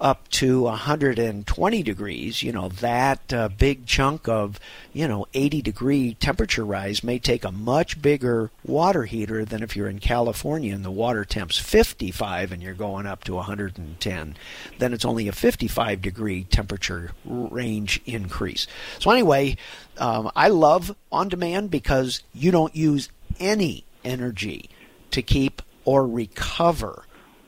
up 0.00 0.28
to 0.28 0.62
120 0.62 1.82
degrees, 1.82 2.42
you 2.42 2.52
know, 2.52 2.68
that 2.68 3.32
uh, 3.32 3.48
big 3.48 3.86
chunk 3.86 4.28
of, 4.28 4.58
you 4.92 5.06
know, 5.08 5.26
80 5.34 5.62
degree 5.62 6.14
temperature 6.14 6.64
rise 6.64 7.04
may 7.04 7.18
take 7.18 7.44
a 7.44 7.52
much 7.52 8.00
bigger 8.00 8.50
water 8.64 9.04
heater 9.04 9.44
than 9.44 9.62
if 9.62 9.76
you're 9.76 9.88
in 9.88 9.98
California 9.98 10.74
and 10.74 10.84
the 10.84 10.90
water 10.90 11.24
temp's 11.24 11.58
55 11.58 12.52
and 12.52 12.62
you're 12.62 12.74
going 12.74 13.06
up 13.06 13.24
to 13.24 13.34
110. 13.34 14.36
Then 14.78 14.92
it's 14.92 15.04
only 15.04 15.28
a 15.28 15.32
55 15.32 16.02
degree 16.02 16.44
temperature 16.44 17.12
range 17.24 18.00
increase. 18.04 18.66
So, 18.98 19.10
anyway, 19.10 19.56
um, 19.98 20.30
I 20.34 20.48
love 20.48 20.94
on 21.12 21.28
demand 21.28 21.70
because 21.70 22.22
you 22.32 22.50
don't 22.50 22.74
use 22.74 23.08
any 23.38 23.84
energy 24.04 24.68
to 25.10 25.22
keep 25.22 25.62
or 25.84 26.06
recover 26.06 27.03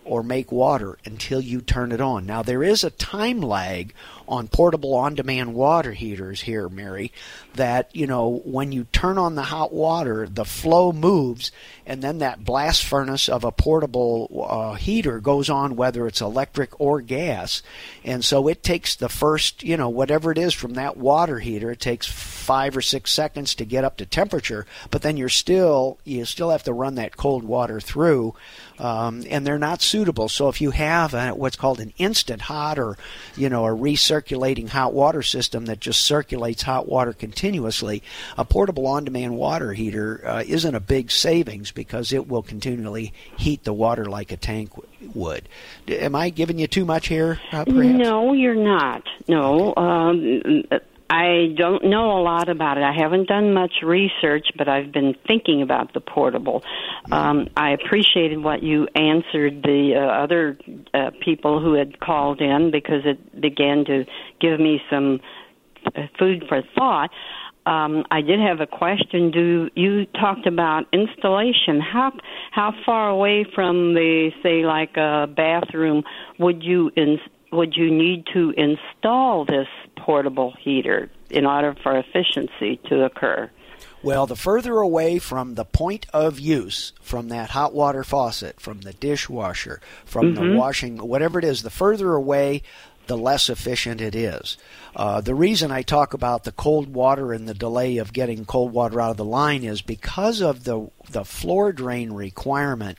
or 0.06 0.22
make 0.22 0.50
water 0.52 0.98
until 1.04 1.40
you 1.40 1.60
turn 1.60 1.92
it 1.92 2.00
on. 2.00 2.24
Now, 2.24 2.42
there 2.42 2.62
is 2.62 2.84
a 2.84 2.90
time 2.90 3.40
lag 3.40 3.92
on 4.28 4.48
portable 4.48 4.94
on 4.94 5.14
demand 5.14 5.54
water 5.54 5.92
heaters 5.92 6.40
here, 6.42 6.68
Mary, 6.68 7.12
that, 7.54 7.94
you 7.94 8.06
know, 8.06 8.42
when 8.44 8.72
you 8.72 8.84
turn 8.92 9.18
on 9.18 9.34
the 9.34 9.42
hot 9.42 9.72
water, 9.72 10.26
the 10.28 10.44
flow 10.44 10.92
moves, 10.92 11.52
and 11.86 12.02
then 12.02 12.18
that 12.18 12.44
blast 12.44 12.84
furnace 12.84 13.28
of 13.28 13.44
a 13.44 13.52
portable 13.52 14.46
uh, 14.48 14.74
heater 14.74 15.20
goes 15.20 15.48
on, 15.48 15.76
whether 15.76 16.06
it's 16.06 16.20
electric 16.20 16.80
or 16.80 17.00
gas. 17.00 17.62
And 18.04 18.24
so 18.24 18.48
it 18.48 18.62
takes 18.62 18.96
the 18.96 19.08
first, 19.08 19.62
you 19.62 19.76
know, 19.76 19.88
whatever 19.88 20.32
it 20.32 20.38
is 20.38 20.52
from 20.52 20.74
that 20.74 20.96
water 20.96 21.38
heater, 21.38 21.70
it 21.70 21.80
takes 21.80 22.06
five 22.06 22.76
or 22.76 22.82
six 22.82 23.12
seconds 23.12 23.54
to 23.54 23.64
get 23.64 23.84
up 23.84 23.96
to 23.98 24.06
temperature, 24.06 24.66
but 24.90 25.02
then 25.02 25.16
you're 25.16 25.28
still, 25.28 25.98
you 26.04 26.24
still 26.24 26.50
have 26.50 26.64
to 26.64 26.72
run 26.72 26.96
that 26.96 27.16
cold 27.16 27.44
water 27.44 27.80
through. 27.80 28.34
Um, 28.78 29.24
and 29.30 29.46
they're 29.46 29.58
not 29.58 29.80
suitable. 29.80 30.28
So 30.28 30.48
if 30.48 30.60
you 30.60 30.70
have 30.72 31.14
a, 31.14 31.30
what's 31.30 31.56
called 31.56 31.80
an 31.80 31.94
instant 31.96 32.42
hot 32.42 32.78
or, 32.78 32.98
you 33.36 33.48
know, 33.48 33.64
a 33.64 33.72
research 33.72 34.15
recirculating 34.16 34.68
hot 34.68 34.92
water 34.92 35.22
system 35.22 35.66
that 35.66 35.80
just 35.80 36.00
circulates 36.00 36.62
hot 36.62 36.88
water 36.88 37.12
continuously, 37.12 38.02
a 38.36 38.44
portable 38.44 38.86
on 38.86 39.04
demand 39.04 39.36
water 39.36 39.72
heater 39.72 40.22
uh, 40.26 40.42
isn't 40.46 40.74
a 40.74 40.80
big 40.80 41.10
savings 41.10 41.70
because 41.72 42.12
it 42.12 42.28
will 42.28 42.42
continually 42.42 43.12
heat 43.36 43.64
the 43.64 43.72
water 43.72 44.04
like 44.04 44.32
a 44.32 44.36
tank 44.36 44.70
would. 45.14 45.48
Am 45.88 46.14
I 46.14 46.30
giving 46.30 46.58
you 46.58 46.66
too 46.66 46.84
much 46.84 47.08
here, 47.08 47.40
uh, 47.52 47.64
No, 47.66 48.32
you're 48.32 48.54
not. 48.54 49.02
No. 49.28 49.74
Um, 49.76 50.42
I 51.08 51.54
don't 51.56 51.84
know 51.84 52.18
a 52.18 52.22
lot 52.22 52.48
about 52.48 52.78
it. 52.78 52.82
I 52.82 52.92
haven't 52.92 53.28
done 53.28 53.54
much 53.54 53.74
research, 53.82 54.48
but 54.58 54.68
I've 54.68 54.90
been 54.90 55.14
thinking 55.26 55.62
about 55.62 55.94
the 55.94 56.00
portable. 56.00 56.64
Um, 57.12 57.48
I 57.56 57.70
appreciated 57.70 58.42
what 58.42 58.62
you 58.62 58.88
answered 58.94 59.62
the 59.62 59.94
uh, 59.96 60.24
other 60.24 60.58
uh, 60.92 61.10
people 61.24 61.60
who 61.60 61.74
had 61.74 62.00
called 62.00 62.40
in 62.40 62.70
because 62.72 63.02
it 63.04 63.40
began 63.40 63.84
to 63.84 64.04
give 64.40 64.58
me 64.58 64.80
some 64.90 65.20
uh, 65.86 66.06
food 66.18 66.44
for 66.48 66.62
thought. 66.74 67.10
um, 67.66 68.04
I 68.12 68.20
did 68.22 68.38
have 68.40 68.60
a 68.60 68.66
question. 68.66 69.30
Do 69.32 69.70
you 69.74 70.06
talked 70.06 70.46
about 70.46 70.84
installation? 70.92 71.80
How 71.80 72.12
how 72.52 72.72
far 72.84 73.10
away 73.10 73.44
from 73.54 73.94
the 73.94 74.30
say 74.42 74.64
like 74.64 74.96
a 74.96 75.26
bathroom 75.26 76.04
would 76.38 76.62
you 76.62 76.92
in, 76.96 77.18
would 77.52 77.76
you 77.76 77.90
need 77.90 78.26
to 78.32 78.52
install 78.56 79.44
this 79.44 79.68
portable 79.96 80.52
heater 80.60 81.10
in 81.30 81.46
order 81.46 81.74
for 81.82 81.96
efficiency 81.98 82.78
to 82.88 83.04
occur? 83.04 83.50
Well, 84.02 84.26
the 84.26 84.36
further 84.36 84.78
away 84.78 85.18
from 85.18 85.54
the 85.54 85.64
point 85.64 86.06
of 86.12 86.38
use, 86.38 86.92
from 87.00 87.28
that 87.28 87.50
hot 87.50 87.74
water 87.74 88.04
faucet, 88.04 88.60
from 88.60 88.82
the 88.82 88.92
dishwasher, 88.92 89.80
from 90.04 90.34
Mm-hmm. 90.34 90.50
the 90.52 90.56
washing, 90.56 90.96
whatever 90.98 91.38
it 91.38 91.44
is, 91.44 91.62
the 91.62 91.70
further 91.70 92.14
away, 92.14 92.62
the 93.06 93.16
less 93.16 93.48
efficient 93.48 94.00
it 94.00 94.14
is. 94.14 94.56
Uh, 94.94 95.20
the 95.20 95.34
reason 95.34 95.70
I 95.70 95.82
talk 95.82 96.14
about 96.14 96.44
the 96.44 96.52
cold 96.52 96.92
water 96.92 97.32
and 97.32 97.48
the 97.48 97.54
delay 97.54 97.98
of 97.98 98.12
getting 98.12 98.44
cold 98.44 98.72
water 98.72 99.00
out 99.00 99.12
of 99.12 99.16
the 99.16 99.24
line 99.24 99.62
is 99.64 99.82
because 99.82 100.40
of 100.40 100.64
the 100.64 100.90
the 101.10 101.24
floor 101.24 101.72
drain 101.72 102.12
requirement. 102.12 102.98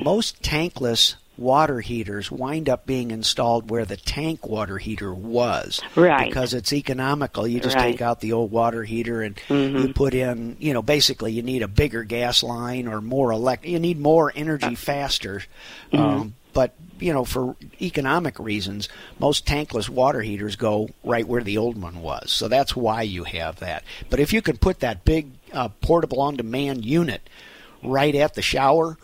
Most 0.00 0.42
tankless 0.42 1.16
water 1.38 1.80
heaters 1.80 2.30
wind 2.30 2.68
up 2.68 2.84
being 2.84 3.10
installed 3.12 3.70
where 3.70 3.84
the 3.84 3.96
tank 3.96 4.46
water 4.46 4.76
heater 4.78 5.14
was 5.14 5.80
Right. 5.94 6.28
because 6.28 6.52
it's 6.52 6.72
economical 6.72 7.46
you 7.46 7.60
just 7.60 7.76
Right. 7.76 7.92
take 7.92 8.02
out 8.02 8.20
the 8.20 8.32
old 8.32 8.50
water 8.50 8.82
heater 8.82 9.22
and 9.22 9.36
Mhm. 9.48 9.80
you 9.82 9.88
put 9.94 10.14
in 10.14 10.56
you 10.58 10.72
know 10.72 10.82
basically 10.82 11.32
you 11.32 11.42
need 11.42 11.62
a 11.62 11.68
bigger 11.68 12.02
gas 12.02 12.42
line 12.42 12.88
or 12.88 13.00
more 13.00 13.30
elect 13.30 13.64
you 13.64 13.78
need 13.78 14.00
more 14.00 14.32
energy 14.34 14.74
faster 14.74 15.44
um, 15.92 16.34
but 16.52 16.72
you 16.98 17.12
know 17.12 17.24
for 17.24 17.54
economic 17.80 18.38
reasons 18.40 18.88
most 19.20 19.46
tankless 19.46 19.88
water 19.88 20.22
heaters 20.22 20.56
go 20.56 20.88
right 21.04 21.28
where 21.28 21.42
the 21.44 21.56
old 21.56 21.80
one 21.80 22.02
was 22.02 22.32
so 22.32 22.48
that's 22.48 22.74
why 22.74 23.02
you 23.02 23.22
have 23.24 23.60
that 23.60 23.84
but 24.10 24.18
if 24.18 24.32
you 24.32 24.42
can 24.42 24.56
put 24.56 24.80
that 24.80 25.04
big 25.04 25.28
uh, 25.52 25.68
portable 25.80 26.20
on 26.20 26.36
demand 26.36 26.84
unit 26.84 27.22
right 27.84 28.16
at 28.16 28.34
the 28.34 28.42
shower 28.42 28.98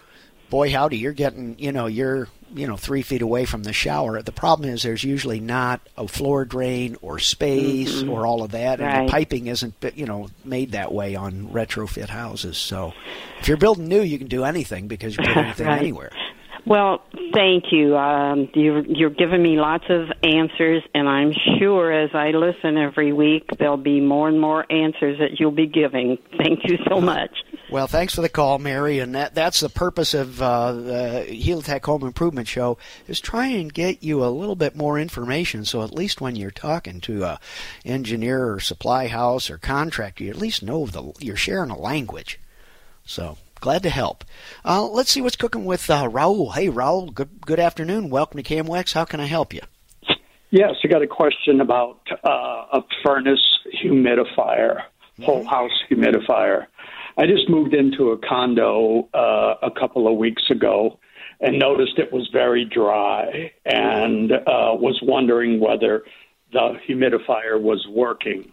boy 0.54 0.70
howdy 0.70 0.96
you're 0.96 1.12
getting 1.12 1.56
you 1.58 1.72
know 1.72 1.86
you're 1.86 2.28
you 2.54 2.64
know 2.68 2.76
three 2.76 3.02
feet 3.02 3.22
away 3.22 3.44
from 3.44 3.64
the 3.64 3.72
shower 3.72 4.22
the 4.22 4.30
problem 4.30 4.70
is 4.70 4.84
there's 4.84 5.02
usually 5.02 5.40
not 5.40 5.80
a 5.98 6.06
floor 6.06 6.44
drain 6.44 6.96
or 7.02 7.18
space 7.18 8.04
Mhm. 8.04 8.10
or 8.12 8.24
all 8.24 8.44
of 8.44 8.52
that 8.52 8.78
and 8.78 8.86
Right. 8.86 9.06
the 9.06 9.10
piping 9.10 9.48
isn't 9.48 9.74
you 9.96 10.06
know 10.06 10.28
made 10.44 10.70
that 10.70 10.92
way 10.94 11.16
on 11.16 11.48
retrofit 11.52 12.08
houses 12.08 12.56
so 12.56 12.92
if 13.40 13.48
you're 13.48 13.56
building 13.56 13.88
new 13.88 14.00
you 14.00 14.16
can 14.16 14.28
do 14.28 14.44
anything 14.44 14.86
because 14.86 15.16
you 15.16 15.24
can 15.24 15.34
put 15.34 15.44
anything 15.44 15.66
Right. 15.66 15.78
anywhere 15.80 16.12
Well, 16.66 17.02
thank 17.34 17.72
you. 17.72 17.94
Um, 17.96 18.48
you're, 18.54 18.84
you're 18.86 19.10
giving 19.10 19.42
me 19.42 19.58
lots 19.58 19.84
of 19.90 20.10
answers, 20.22 20.82
and 20.94 21.06
I'm 21.06 21.32
sure 21.58 21.92
as 21.92 22.14
I 22.14 22.30
listen 22.30 22.78
every 22.78 23.12
week, 23.12 23.50
there'll 23.58 23.76
be 23.76 24.00
more 24.00 24.28
and 24.28 24.40
more 24.40 24.64
answers 24.72 25.18
that 25.18 25.38
you'll 25.38 25.50
be 25.50 25.66
giving. 25.66 26.16
Thank 26.38 26.64
you 26.64 26.78
so 26.88 27.02
much. 27.02 27.30
Well, 27.70 27.86
thanks 27.86 28.14
for 28.14 28.20
the 28.20 28.28
call, 28.28 28.58
Mary, 28.58 28.98
and 28.98 29.14
that 29.14 29.34
that's 29.34 29.60
the 29.60 29.68
purpose 29.68 30.14
of 30.14 30.40
uh, 30.40 30.72
the 30.72 31.26
Helitech 31.28 31.84
Home 31.86 32.04
Improvement 32.04 32.46
Show 32.46 32.78
is 33.08 33.20
try 33.20 33.46
and 33.46 33.72
get 33.72 34.02
you 34.02 34.24
a 34.24 34.28
little 34.28 34.54
bit 34.54 34.76
more 34.76 34.98
information, 34.98 35.64
so 35.64 35.82
at 35.82 35.92
least 35.92 36.20
when 36.20 36.36
you're 36.36 36.50
talking 36.50 37.00
to 37.00 37.24
a 37.24 37.40
engineer 37.84 38.52
or 38.52 38.60
supply 38.60 39.08
house 39.08 39.50
or 39.50 39.58
contractor, 39.58 40.24
you 40.24 40.30
at 40.30 40.36
least 40.36 40.62
know 40.62 40.86
the 40.86 41.12
you're 41.18 41.36
sharing 41.36 41.70
a 41.70 41.78
language. 41.78 42.38
So 43.06 43.38
glad 43.64 43.82
to 43.82 43.88
help. 43.88 44.24
Uh, 44.62 44.86
let's 44.86 45.10
see 45.10 45.22
what's 45.22 45.36
cooking 45.36 45.64
with 45.64 45.88
uh, 45.88 46.06
Raul. 46.06 46.52
Hey, 46.52 46.68
Raul, 46.68 47.12
good 47.14 47.40
good 47.40 47.58
afternoon. 47.58 48.10
Welcome 48.10 48.42
to 48.42 48.54
KMOX. 48.54 48.92
How 48.92 49.06
can 49.06 49.20
I 49.20 49.24
help 49.24 49.54
you? 49.54 49.62
Yes, 50.50 50.74
I 50.84 50.88
got 50.88 51.00
a 51.00 51.06
question 51.06 51.62
about 51.62 51.98
uh, 52.24 52.78
a 52.78 52.82
furnace 53.02 53.42
humidifier, 53.82 54.82
whole 55.22 55.46
house 55.46 55.72
humidifier. 55.90 56.66
I 57.16 57.24
just 57.24 57.48
moved 57.48 57.72
into 57.72 58.10
a 58.10 58.18
condo 58.18 59.08
uh, 59.14 59.54
a 59.62 59.70
couple 59.70 60.12
of 60.12 60.18
weeks 60.18 60.42
ago 60.50 60.98
and 61.40 61.58
noticed 61.58 61.98
it 61.98 62.12
was 62.12 62.28
very 62.30 62.66
dry 62.66 63.50
and 63.64 64.30
uh, 64.30 64.76
was 64.76 65.00
wondering 65.02 65.58
whether 65.58 66.02
the 66.52 66.76
humidifier 66.86 67.58
was 67.58 67.86
working. 67.88 68.52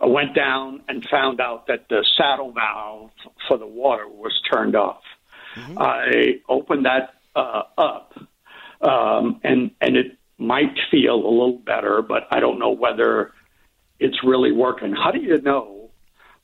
I 0.00 0.06
went 0.06 0.34
down 0.34 0.82
and 0.88 1.04
found 1.10 1.40
out 1.40 1.66
that 1.66 1.88
the 1.88 2.04
saddle 2.16 2.52
valve 2.52 3.10
for 3.46 3.58
the 3.58 3.66
water 3.66 4.08
was 4.08 4.32
turned 4.50 4.74
off. 4.74 5.02
I 5.78 6.40
opened 6.48 6.86
that 6.86 7.14
uh, 7.36 7.62
up, 7.76 8.14
um, 8.80 9.40
and 9.44 9.72
and 9.80 9.96
it 9.96 10.16
might 10.38 10.78
feel 10.90 11.14
a 11.14 11.16
little 11.16 11.58
better, 11.58 12.02
but 12.02 12.26
I 12.30 12.40
don't 12.40 12.58
know 12.58 12.70
whether 12.70 13.32
it's 13.98 14.24
really 14.24 14.52
working. 14.52 14.92
How 14.92 15.10
do 15.10 15.20
you 15.20 15.40
know 15.42 15.90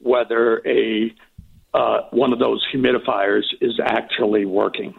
whether 0.00 0.60
a 0.66 1.14
uh, 1.72 2.00
one 2.10 2.32
of 2.32 2.38
those 2.38 2.64
humidifiers 2.72 3.44
is 3.60 3.80
actually 3.82 4.44
working? 4.44 4.94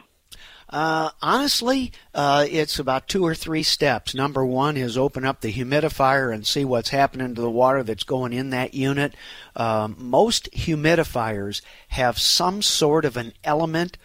Uh, 0.69 1.11
honestly, 1.21 1.93
uh, 2.13 2.45
it's 2.49 2.77
about 2.77 3.07
two 3.07 3.25
or 3.25 3.33
three 3.33 3.63
steps. 3.63 4.13
Number 4.13 4.45
one 4.45 4.75
is 4.75 4.97
open 4.97 5.23
up 5.23 5.39
the 5.39 5.53
humidifier 5.53 6.33
and 6.33 6.45
see 6.45 6.65
what's 6.65 6.89
happening 6.89 7.35
to 7.35 7.41
the 7.41 7.49
water 7.49 7.83
that's 7.83 8.03
going 8.03 8.33
in 8.33 8.49
that 8.49 8.73
unit. 8.73 9.15
Um, 9.55 9.95
most 9.97 10.51
humidifiers 10.51 11.61
have 11.89 12.19
some 12.19 12.61
sort 12.61 13.05
of 13.05 13.15
an 13.15 13.33
element 13.45 13.97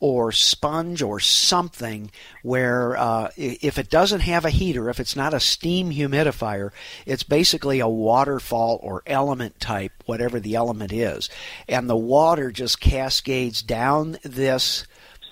or 0.00 0.30
sponge 0.30 1.02
or 1.02 1.18
something 1.18 2.10
where 2.42 2.96
uh, 2.96 3.30
if 3.36 3.78
it 3.78 3.90
doesn't 3.90 4.20
have 4.20 4.44
a 4.44 4.50
heater, 4.50 4.88
if 4.88 5.00
it's 5.00 5.16
not 5.16 5.34
a 5.34 5.40
steam 5.40 5.90
humidifier, 5.90 6.70
it's 7.04 7.24
basically 7.24 7.80
a 7.80 7.88
waterfall 7.88 8.78
or 8.82 9.02
element 9.06 9.58
type, 9.58 9.92
whatever 10.06 10.38
the 10.38 10.54
element 10.54 10.92
is. 10.92 11.28
And 11.68 11.88
the 11.90 11.96
water 11.96 12.52
just 12.52 12.80
cascades 12.80 13.62
down 13.62 14.18
this 14.22 14.86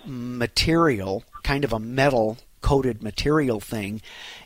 material, 0.07 1.25
kind 1.43 1.65
of 1.65 1.73
a 1.73 1.79
metal 1.79 2.39
coated 2.61 3.03
material 3.03 3.61
thing, 3.61 4.03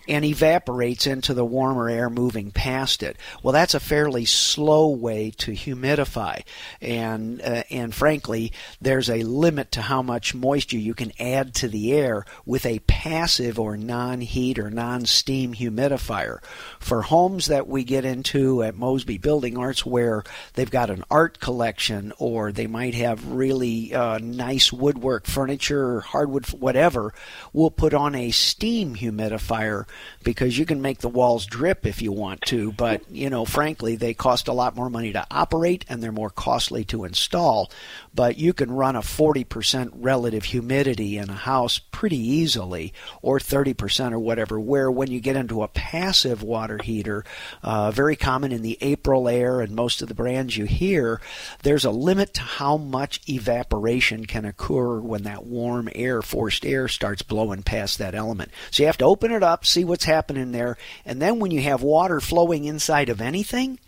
and 0.08 0.24
evaporates 0.24 1.06
into 1.06 1.34
the 1.34 1.44
warmer 1.44 1.88
air 1.88 2.10
moving 2.10 2.50
past 2.50 3.02
it. 3.02 3.16
Well, 3.42 3.52
that's 3.52 3.74
a 3.74 3.80
fairly 3.80 4.24
slow 4.24 4.88
way 4.88 5.30
to 5.38 5.52
humidify, 5.52 6.42
and 6.80 7.40
uh, 7.40 7.62
and 7.70 7.94
frankly, 7.94 8.52
there's 8.80 9.10
a 9.10 9.22
limit 9.22 9.72
to 9.72 9.82
how 9.82 10.02
much 10.02 10.34
moisture 10.34 10.78
you 10.78 10.94
can 10.94 11.12
add 11.20 11.54
to 11.56 11.68
the 11.68 11.92
air 11.92 12.24
with 12.44 12.66
a 12.66 12.80
passive 12.80 13.58
or 13.58 13.76
non-heat 13.76 14.58
or 14.58 14.70
non-steam 14.70 15.54
humidifier. 15.54 16.42
For 16.78 17.02
homes 17.02 17.46
that 17.46 17.68
we 17.68 17.84
get 17.84 18.04
into 18.04 18.62
at 18.62 18.76
Mosby 18.76 19.18
Building 19.18 19.56
Arts, 19.56 19.84
where 19.84 20.24
they've 20.54 20.70
got 20.70 20.90
an 20.90 21.04
art 21.10 21.40
collection 21.40 22.12
or 22.18 22.52
they 22.52 22.66
might 22.66 22.94
have 22.94 23.32
really 23.32 23.94
uh, 23.94 24.18
nice 24.18 24.72
woodwork 24.72 25.26
furniture 25.26 26.00
hardwood, 26.00 26.46
whatever, 26.50 27.14
we'll 27.52 27.70
put 27.70 27.94
on 27.94 28.14
a 28.14 28.30
steam 28.30 28.96
humidifier 28.96 29.86
because 30.22 30.58
you 30.58 30.66
can 30.66 30.82
make 30.82 30.98
the 30.98 31.08
walls 31.08 31.46
drip 31.46 31.86
if 31.86 32.02
you 32.02 32.12
want 32.12 32.42
to, 32.42 32.72
but 32.72 33.02
you 33.10 33.30
know, 33.30 33.44
frankly, 33.44 33.96
they 33.96 34.14
cost 34.14 34.48
a 34.48 34.52
lot 34.52 34.76
more 34.76 34.90
money 34.90 35.12
to 35.12 35.26
operate 35.30 35.84
and 35.88 36.02
they're 36.02 36.12
more 36.12 36.30
costly 36.30 36.84
to 36.84 37.04
install. 37.04 37.70
But 38.14 38.38
you 38.38 38.52
can 38.52 38.70
run 38.70 38.96
a 38.96 39.00
40% 39.00 39.90
relative 39.94 40.44
humidity 40.44 41.16
in 41.16 41.30
a 41.30 41.34
house 41.34 41.78
pretty 41.78 42.18
easily, 42.18 42.92
or 43.22 43.38
30% 43.38 44.12
or 44.12 44.18
whatever. 44.18 44.58
Where 44.58 44.90
when 44.90 45.10
you 45.10 45.20
get 45.20 45.36
into 45.36 45.62
a 45.62 45.68
passive 45.68 46.42
water 46.42 46.78
heater, 46.82 47.24
uh, 47.62 47.90
very 47.90 48.16
common 48.16 48.52
in 48.52 48.62
the 48.62 48.78
Aprilaire 48.80 49.62
and 49.62 49.74
most 49.74 50.02
of 50.02 50.08
the 50.08 50.14
brands 50.14 50.56
you 50.56 50.64
hear, 50.64 51.20
there's 51.62 51.84
a 51.84 51.90
limit 51.90 52.34
to 52.34 52.40
how 52.40 52.76
much 52.76 53.20
evaporation 53.28 54.26
can 54.26 54.44
occur 54.44 54.98
when 54.98 55.22
that 55.24 55.44
warm 55.44 55.88
air, 55.94 56.22
forced 56.22 56.66
air, 56.66 56.88
starts 56.88 57.22
blowing 57.22 57.62
past 57.62 57.98
that 57.98 58.14
element. 58.14 58.50
So 58.70 58.82
you 58.82 58.86
have 58.86 58.98
to 58.98 59.04
open 59.04 59.30
it 59.30 59.42
up, 59.42 59.64
see 59.64 59.84
what's 59.84 60.04
happening 60.04 60.52
there, 60.52 60.76
and 61.04 61.20
then 61.20 61.38
when 61.38 61.50
you 61.50 61.60
have 61.62 61.82
water 61.82 62.20
flowing 62.20 62.64
inside 62.64 63.08
of 63.08 63.20
anything, 63.20 63.78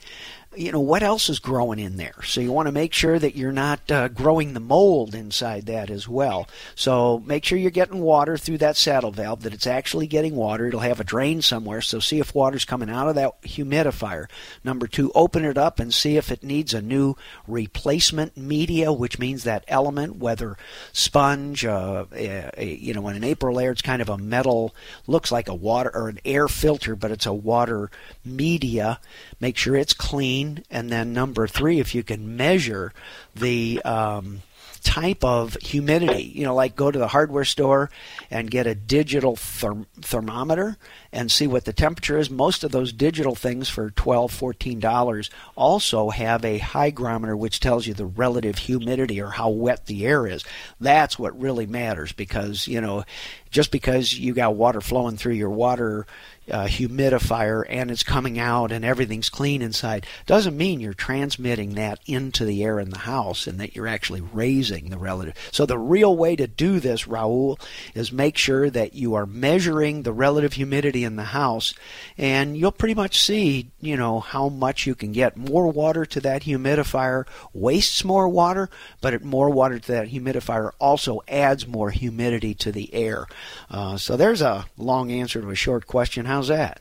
you 0.56 0.72
know 0.72 0.80
what 0.80 1.02
else 1.02 1.28
is 1.28 1.38
growing 1.38 1.78
in 1.78 1.96
there? 1.96 2.22
So 2.24 2.40
you 2.40 2.52
want 2.52 2.66
to 2.66 2.72
make 2.72 2.92
sure 2.92 3.18
that 3.18 3.36
you're 3.36 3.52
not 3.52 3.90
uh, 3.90 4.08
growing 4.08 4.52
the 4.52 4.60
mold 4.60 5.14
inside 5.14 5.66
that 5.66 5.90
as 5.90 6.06
well. 6.08 6.48
So 6.74 7.22
make 7.26 7.44
sure 7.44 7.58
you're 7.58 7.70
getting 7.70 8.00
water 8.00 8.36
through 8.36 8.58
that 8.58 8.76
saddle 8.76 9.12
valve 9.12 9.42
that 9.42 9.54
it's 9.54 9.66
actually 9.66 10.06
getting 10.06 10.36
water. 10.36 10.66
It'll 10.66 10.80
have 10.80 11.00
a 11.00 11.04
drain 11.04 11.42
somewhere. 11.42 11.80
So 11.80 12.00
see 12.00 12.20
if 12.20 12.34
water's 12.34 12.64
coming 12.64 12.90
out 12.90 13.08
of 13.08 13.14
that 13.14 13.40
humidifier. 13.42 14.26
Number 14.64 14.86
two 14.86 15.10
open 15.14 15.44
it 15.44 15.56
up 15.56 15.80
and 15.80 15.92
see 15.92 16.16
if 16.16 16.30
it 16.30 16.42
needs 16.42 16.74
a 16.74 16.82
new 16.82 17.16
replacement 17.46 18.36
media 18.36 18.92
which 18.92 19.18
means 19.18 19.44
that 19.44 19.64
element 19.68 20.16
whether 20.16 20.56
sponge 20.92 21.64
uh, 21.64 22.04
you 22.14 22.94
know 22.94 23.08
in 23.08 23.16
an 23.16 23.22
Aprilaire 23.22 23.72
it's 23.72 23.82
kind 23.82 24.02
of 24.02 24.08
a 24.08 24.18
metal 24.18 24.74
looks 25.06 25.32
like 25.32 25.48
a 25.48 25.54
water 25.54 25.90
or 25.94 26.08
an 26.08 26.20
air 26.24 26.48
filter 26.48 26.94
but 26.94 27.10
it's 27.10 27.26
a 27.26 27.32
water 27.32 27.90
media. 28.24 29.00
Make 29.40 29.56
sure 29.56 29.76
it's 29.76 29.94
clean 29.94 30.41
and 30.70 30.90
then 30.90 31.12
number 31.12 31.46
three 31.46 31.80
if 31.80 31.94
you 31.94 32.02
can 32.02 32.36
measure 32.36 32.92
the 33.34 33.80
um, 33.84 34.42
type 34.82 35.24
of 35.24 35.54
humidity. 35.62 36.24
You 36.34 36.44
know 36.44 36.54
like 36.54 36.76
go 36.76 36.90
to 36.90 36.98
the 36.98 37.08
hardware 37.08 37.44
store 37.44 37.90
and 38.30 38.50
get 38.50 38.66
a 38.66 38.74
digital 38.74 39.36
therm- 39.36 39.86
thermometer 40.00 40.76
and 41.12 41.30
see 41.30 41.46
what 41.46 41.64
the 41.64 41.72
temperature 41.72 42.18
is. 42.18 42.30
Most 42.30 42.64
of 42.64 42.72
those 42.72 42.92
digital 42.92 43.34
things 43.34 43.68
for 43.68 43.90
twelve, 43.90 44.32
fourteen 44.32 44.80
dollars 44.80 45.30
also 45.56 46.10
have 46.10 46.44
a 46.44 46.58
hygrometer 46.58 47.36
which 47.36 47.60
tells 47.60 47.86
you 47.86 47.94
the 47.94 48.06
relative 48.06 48.58
humidity 48.58 49.20
or 49.20 49.30
how 49.30 49.50
wet 49.50 49.86
the 49.86 50.06
air 50.06 50.26
is. 50.26 50.44
That's 50.80 51.18
what 51.18 51.38
really 51.38 51.66
matters 51.66 52.12
because 52.12 52.66
you 52.66 52.80
know 52.80 53.04
just 53.50 53.70
because 53.70 54.18
you 54.18 54.32
got 54.32 54.56
water 54.56 54.80
flowing 54.80 55.16
through 55.16 55.34
your 55.34 55.50
water 55.50 56.06
uh, 56.50 56.66
humidifier 56.66 57.64
and 57.68 57.90
it's 57.90 58.02
coming 58.02 58.38
out 58.38 58.72
and 58.72 58.84
everything's 58.84 59.28
clean 59.28 59.62
inside 59.62 60.06
doesn't 60.26 60.56
mean 60.56 60.80
you're 60.80 60.94
transmitting 60.94 61.74
that 61.74 62.00
into 62.06 62.44
the 62.44 62.64
air 62.64 62.80
in 62.80 62.90
the 62.90 62.98
house 62.98 63.46
and 63.46 63.60
that 63.60 63.76
you're 63.76 63.86
actually 63.86 64.20
raising 64.20 64.90
the 64.90 64.98
relative. 64.98 65.34
So 65.52 65.66
the 65.66 65.78
real 65.78 66.16
way 66.16 66.34
to 66.36 66.46
do 66.46 66.80
this, 66.80 67.04
Raul, 67.04 67.60
is 67.94 68.10
make 68.10 68.36
sure 68.36 68.70
that 68.70 68.94
you 68.94 69.14
are 69.14 69.26
measuring 69.26 70.02
the 70.02 70.12
relative 70.12 70.54
humidity 70.54 71.01
in 71.04 71.16
the 71.16 71.24
house 71.24 71.74
and 72.16 72.56
you'll 72.56 72.72
pretty 72.72 72.94
much 72.94 73.20
see, 73.20 73.70
you 73.80 73.96
know, 73.96 74.20
how 74.20 74.48
much 74.48 74.86
you 74.86 74.94
can 74.94 75.12
get. 75.12 75.36
More 75.36 75.68
water 75.68 76.04
to 76.06 76.20
that 76.20 76.42
humidifier 76.42 77.26
wastes 77.52 78.04
more 78.04 78.28
water, 78.28 78.68
but 79.00 79.22
more 79.22 79.50
water 79.50 79.78
to 79.78 79.92
that 79.92 80.08
humidifier 80.08 80.72
also 80.78 81.20
adds 81.28 81.66
more 81.66 81.90
humidity 81.90 82.54
to 82.54 82.72
the 82.72 82.92
air. 82.94 83.26
Uh, 83.70 83.96
so 83.96 84.16
there's 84.16 84.42
a 84.42 84.66
long 84.76 85.10
answer 85.10 85.40
to 85.40 85.50
a 85.50 85.54
short 85.54 85.86
question. 85.86 86.26
How's 86.26 86.48
that? 86.48 86.80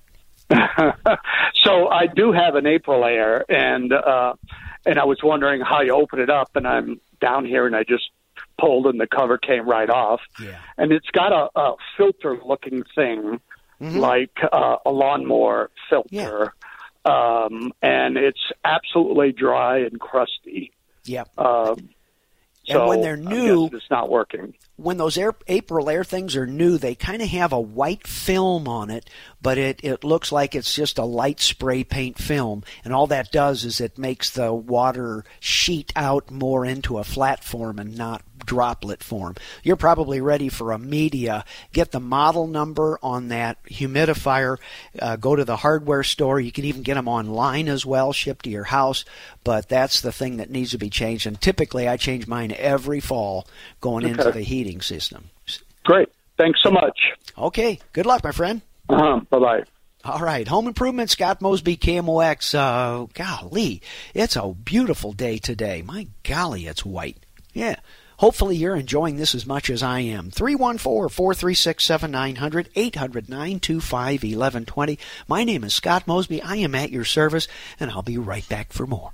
so 1.53 1.88
I 1.88 2.07
do 2.07 2.32
have 2.32 2.55
an 2.55 2.65
Aprilaire, 2.65 3.43
and 3.47 3.93
uh, 3.93 4.34
and 4.86 4.99
I 4.99 5.05
was 5.05 5.19
wondering 5.24 5.61
how 5.61 5.82
you 5.82 5.93
open 5.93 6.19
it 6.19 6.30
up, 6.30 6.55
and 6.55 6.67
I'm 6.67 6.99
down 7.22 7.45
here, 7.45 7.65
and 7.65 7.76
I 7.76 7.84
just 7.84 8.09
pulled, 8.59 8.88
and 8.88 8.99
the 8.99 9.07
cover 9.07 9.38
came 9.38 9.67
right 9.67 9.89
off. 9.89 10.22
Yeah. 10.41 10.57
And 10.78 10.91
it's 10.91 11.09
got 11.09 11.32
a, 11.32 11.59
a 11.59 11.76
filter-looking 11.97 12.84
thing, 12.95 13.39
Mhm. 13.82 13.97
like 13.97 14.38
uh, 14.51 14.77
a 14.86 14.91
lawnmower 14.91 15.71
filter, 15.89 16.53
um, 17.05 17.71
and 17.82 18.15
it's 18.17 18.51
absolutely 18.63 19.32
dry 19.32 19.79
and 19.79 19.99
crusty. 19.99 20.71
Yep. 21.05 21.29
Um, 21.38 21.89
And 22.67 22.77
so 22.77 22.88
when 22.88 23.01
they're 23.01 23.17
new- 23.17 23.69
it's 23.73 23.89
not 23.89 24.07
working. 24.09 24.53
when 24.77 24.97
those 24.97 25.17
air, 25.17 25.34
Aprilaire 25.49 26.05
things 26.05 26.36
are 26.36 26.45
new, 26.45 26.77
they 26.77 26.93
kind 26.93 27.21
of 27.23 27.27
have 27.29 27.51
a 27.51 27.59
white 27.59 28.05
film 28.05 28.67
on 28.67 28.91
it, 28.91 29.09
but 29.41 29.57
it, 29.57 29.79
it 29.84 30.03
looks 30.03 30.32
like 30.32 30.53
it's 30.53 30.73
just 30.75 30.99
a 30.99 31.03
light 31.03 31.39
spray 31.39 31.84
paint 31.84 32.19
film. 32.19 32.63
And 32.86 32.93
all 32.93 33.07
that 33.07 33.32
does 33.32 33.63
is 33.65 33.82
it 33.82 33.97
makes 33.97 34.29
the 34.29 34.53
water 34.53 35.23
sheet 35.39 35.91
out 35.95 36.29
more 36.29 36.63
into 36.63 36.99
a 36.99 37.03
flat 37.03 37.43
form 37.43 37.79
and 37.79 37.97
not 37.97 38.21
droplet 38.46 39.04
form. 39.04 39.36
You're 39.64 39.76
probably 39.76 40.22
ready 40.22 40.50
for 40.50 40.72
a 40.72 40.80
media. 40.80 41.46
Get 41.74 41.92
the 41.92 42.00
model 42.00 42.48
number 42.48 43.00
on 43.02 43.30
that 43.30 43.64
humidifier. 43.66 44.58
Uh, 45.00 45.16
go 45.16 45.36
to 45.36 45.46
the 45.46 45.58
hardware 45.58 46.04
store. 46.04 46.39
You 46.39 46.52
can 46.52 46.66
even 46.66 46.84
get 46.84 46.96
them 46.96 47.08
online 47.08 47.68
as 47.68 47.86
well, 47.86 48.14
shipped 48.14 48.46
to 48.46 48.50
your 48.50 48.66
house. 48.66 49.06
But 49.44 49.70
that's 49.70 50.02
the 50.02 50.12
thing 50.12 50.38
that 50.38 50.50
needs 50.50 50.72
to 50.72 50.78
be 50.78 50.89
changed. 50.89 51.28
And 51.28 51.39
typically, 51.39 51.88
I 51.88 51.98
change 51.98 52.28
mine 52.28 52.54
every 52.58 53.00
fall 53.00 53.48
going 53.80 54.06
into 54.06 54.32
the 54.32 54.42
heating 54.42 54.82
system. 54.82 55.30
Great. 55.84 56.10
Thanks 56.38 56.60
so 56.64 56.72
much. 56.72 56.98
Okay. 57.38 57.80
Good 57.94 58.06
luck, 58.06 58.24
my 58.24 58.32
friend. 58.32 58.62
Uh-huh. 58.89 59.22
Bye 59.30 59.39
bye. 59.39 59.64
All 60.04 60.20
right, 60.20 60.48
home 60.48 60.68
improvement, 60.68 61.12
Scott 61.12 61.42
Mosby, 61.42 61.78
KMOX. 61.78 62.56
Uh, 62.56 63.06
golly, 63.14 63.84
it's 64.16 64.36
a 64.36 64.48
beautiful 64.52 65.14
day 65.14 65.38
today. 65.38 65.84
My 65.84 66.08
golly, 66.24 66.66
it's 66.66 66.84
white. 66.84 67.18
Yeah. 67.54 67.76
Hopefully, 68.22 68.55
you're 68.55 68.76
enjoying 68.76 69.15
this 69.15 69.34
as 69.34 69.47
much 69.47 69.67
as 69.67 69.82
I 69.82 70.01
am. 70.01 70.30
314 70.30 71.09
436 71.09 71.84
7900 71.84 72.69
800 72.76 73.28
925 73.28 74.22
1120. 74.22 74.99
My 75.28 75.43
name 75.43 75.63
is 75.63 75.74
Scott 75.74 76.05
Mosby. 76.05 76.39
I 76.39 76.57
am 76.57 76.76
at 76.76 76.91
your 76.91 77.03
service, 77.03 77.47
and 77.80 77.89
I'll 77.89 78.03
be 78.03 78.19
right 78.19 78.47
back 78.47 78.72
for 78.74 78.86
more. 78.86 79.13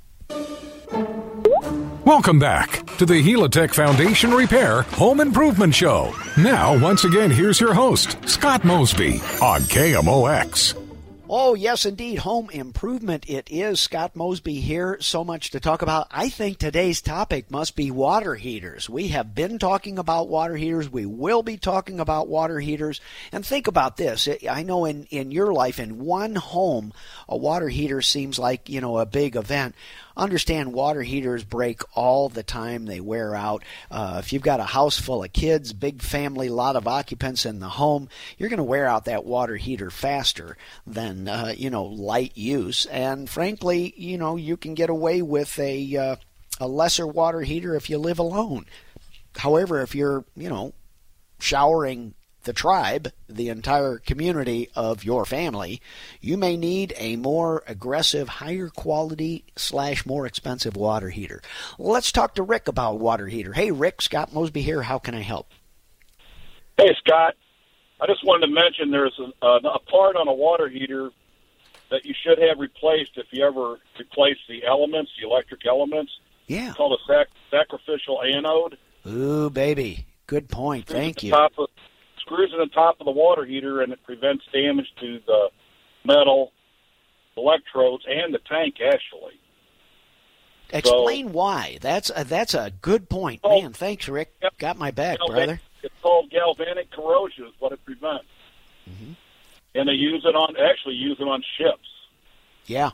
Welcome 2.03 2.39
back 2.39 2.85
to 2.97 3.05
the 3.05 3.23
Helitech 3.23 3.73
Foundation 3.73 4.33
Repair 4.33 4.81
Home 4.81 5.21
Improvement 5.21 5.73
Show. 5.73 6.13
Now, 6.37 6.77
once 6.77 7.05
again, 7.05 7.31
here's 7.31 7.61
your 7.61 7.73
host, 7.73 8.17
Scott 8.27 8.65
Mosby 8.65 9.21
on 9.41 9.61
KMOX. 9.61 10.86
Oh, 11.29 11.55
yes, 11.55 11.85
indeed. 11.85 12.19
Home 12.19 12.49
improvement. 12.51 13.29
It 13.29 13.49
is. 13.51 13.81
Scott 13.81 14.15
Mosby 14.15 14.61
here. 14.61 14.97
So 15.01 15.25
much 15.25 15.51
to 15.51 15.59
talk 15.59 15.81
about. 15.81 16.07
I 16.09 16.29
think 16.29 16.57
today's 16.57 17.01
topic 17.01 17.51
must 17.51 17.75
be 17.75 17.91
water 17.91 18.35
heaters. 18.35 18.89
We 18.89 19.09
have 19.09 19.35
been 19.35 19.59
talking 19.59 19.99
about 19.99 20.29
water 20.29 20.55
heaters. 20.55 20.89
We 20.89 21.05
will 21.05 21.43
be 21.43 21.57
talking 21.57 21.99
about 21.99 22.29
water 22.29 22.61
heaters. 22.61 23.01
And 23.33 23.45
think 23.45 23.67
about 23.67 23.97
this. 23.97 24.29
I 24.49 24.63
know 24.63 24.85
in, 24.85 25.05
in 25.09 25.31
your 25.31 25.51
life, 25.51 25.79
in 25.79 25.99
one 25.99 26.35
home, 26.35 26.93
a 27.29 27.35
water 27.35 27.67
heater 27.67 28.01
seems 28.01 28.39
like, 28.39 28.69
you 28.69 28.81
know, 28.81 28.97
a 28.97 29.05
big 29.05 29.35
event. 29.35 29.75
Understand 30.15 30.73
water 30.73 31.03
heaters 31.03 31.43
break 31.43 31.81
all 31.95 32.29
the 32.29 32.43
time. 32.43 32.85
They 32.85 32.99
wear 32.99 33.35
out. 33.35 33.63
Uh, 33.91 34.17
if 34.23 34.33
you've 34.33 34.41
got 34.41 34.59
a 34.59 34.65
house 34.65 34.99
full 34.99 35.23
of 35.23 35.33
kids, 35.33 35.73
big 35.73 36.01
family, 36.01 36.49
lot 36.49 36.75
of 36.75 36.87
occupants 36.87 37.45
in 37.45 37.59
the 37.59 37.69
home, 37.69 38.09
you're 38.37 38.49
going 38.49 38.57
to 38.57 38.63
wear 38.63 38.87
out 38.87 39.05
that 39.05 39.25
water 39.25 39.57
heater 39.57 39.91
faster 39.91 40.57
than 40.87 41.27
uh, 41.27 41.53
you 41.55 41.69
know 41.69 41.83
light 41.85 42.35
use. 42.35 42.85
And 42.87 43.29
frankly, 43.29 43.93
you 43.97 44.17
know 44.17 44.37
you 44.37 44.57
can 44.57 44.73
get 44.73 44.89
away 44.89 45.21
with 45.21 45.59
a 45.59 45.95
uh, 45.95 46.15
a 46.59 46.67
lesser 46.67 47.05
water 47.05 47.41
heater 47.41 47.75
if 47.75 47.89
you 47.89 47.97
live 47.97 48.19
alone. 48.19 48.65
However, 49.35 49.81
if 49.81 49.93
you're 49.93 50.25
you 50.35 50.49
know 50.49 50.73
showering 51.39 52.15
the 52.47 52.53
tribe, 52.53 53.11
the 53.29 53.49
entire 53.49 53.99
community 53.99 54.69
of 54.75 55.03
your 55.03 55.25
family, 55.25 55.79
you 56.19 56.37
may 56.37 56.57
need 56.57 56.93
a 56.97 57.15
more 57.17 57.61
aggressive, 57.67 58.27
higher 58.27 58.69
quality 58.69 59.43
slash 59.55 60.05
more 60.05 60.25
expensive 60.25 60.75
water 60.75 61.09
heater. 61.09 61.41
Let's 61.77 62.11
talk 62.11 62.33
to 62.35 62.43
Rick 62.43 62.67
about 62.67 62.99
water 62.99 63.27
heater. 63.27 63.53
Hey, 63.53 63.69
Rick, 63.69 64.01
Scott 64.01 64.33
Mosby 64.33 64.63
here. 64.63 64.81
How 64.81 64.97
can 64.97 65.13
I 65.13 65.21
help? 65.21 65.51
Hey, 66.77 66.95
Scott. 67.05 67.35
I 67.99 68.07
just 68.07 68.23
wanted 68.23 68.47
to 68.47 68.53
mention 68.53 68.91
there's 68.91 69.19
a, 69.19 69.45
a, 69.45 69.55
uh, 69.55 69.73
a 69.75 69.79
part 69.79 70.15
on 70.15 70.27
a 70.27 70.33
water 70.33 70.69
heater 70.69 71.09
that 71.89 72.05
you 72.05 72.13
should 72.23 72.39
have 72.39 72.59
replaced 72.59 73.11
if 73.17 73.25
you 73.31 73.45
ever 73.45 73.77
replace 73.99 74.37
the 74.47 74.65
elements, 74.65 75.11
the 75.19 75.27
electric 75.27 75.65
elements. 75.65 76.11
Yeah. 76.47 76.69
It's 76.69 76.77
called 76.77 76.97
a 76.99 77.11
sac- 77.11 77.27
sacrificial 77.51 78.21
anode. 78.21 78.77
Ooh, 79.05 79.49
baby. 79.49 80.05
Good 80.27 80.47
point. 80.49 80.85
Thank 80.85 81.23
you. 81.23 81.31
Top 81.31 81.53
of, 81.57 81.69
screws 82.27 82.51
in 82.53 82.59
the 82.59 82.67
top 82.67 82.99
of 82.99 83.05
the 83.05 83.11
water 83.11 83.45
heater, 83.45 83.81
and 83.81 83.91
it 83.93 84.03
prevents 84.03 84.43
damage 84.53 84.87
to 84.99 85.19
the 85.25 85.49
metal 86.03 86.51
electrodes 87.35 88.05
and 88.07 88.33
the 88.33 88.39
tank, 88.39 88.75
actually. 88.81 89.39
Explain 90.69 91.31
why. 91.31 91.77
That's 91.81 92.11
a, 92.13 92.25
that's 92.25 92.53
a 92.53 92.71
good 92.81 93.09
point. 93.09 93.41
Man, 93.43 93.71
thanks, 93.71 94.09
Rick. 94.09 94.33
Got 94.57 94.77
my 94.77 94.91
back, 94.91 95.19
Galvan- 95.19 95.35
brother. 95.35 95.61
It's 95.83 95.95
called 96.01 96.29
galvanic 96.29 96.91
corrosion, 96.91 97.45
is 97.45 97.53
what 97.59 97.71
it 97.71 97.83
prevents. 97.85 98.25
Mm-hmm. 98.89 99.13
And 99.75 99.87
they 99.87 99.93
use 99.93 100.25
it 100.25 100.35
on, 100.35 100.55
actually 100.57 100.95
use 100.95 101.17
it 101.19 101.27
on 101.27 101.41
ships. 101.57 101.87
Yeah. 102.65 102.91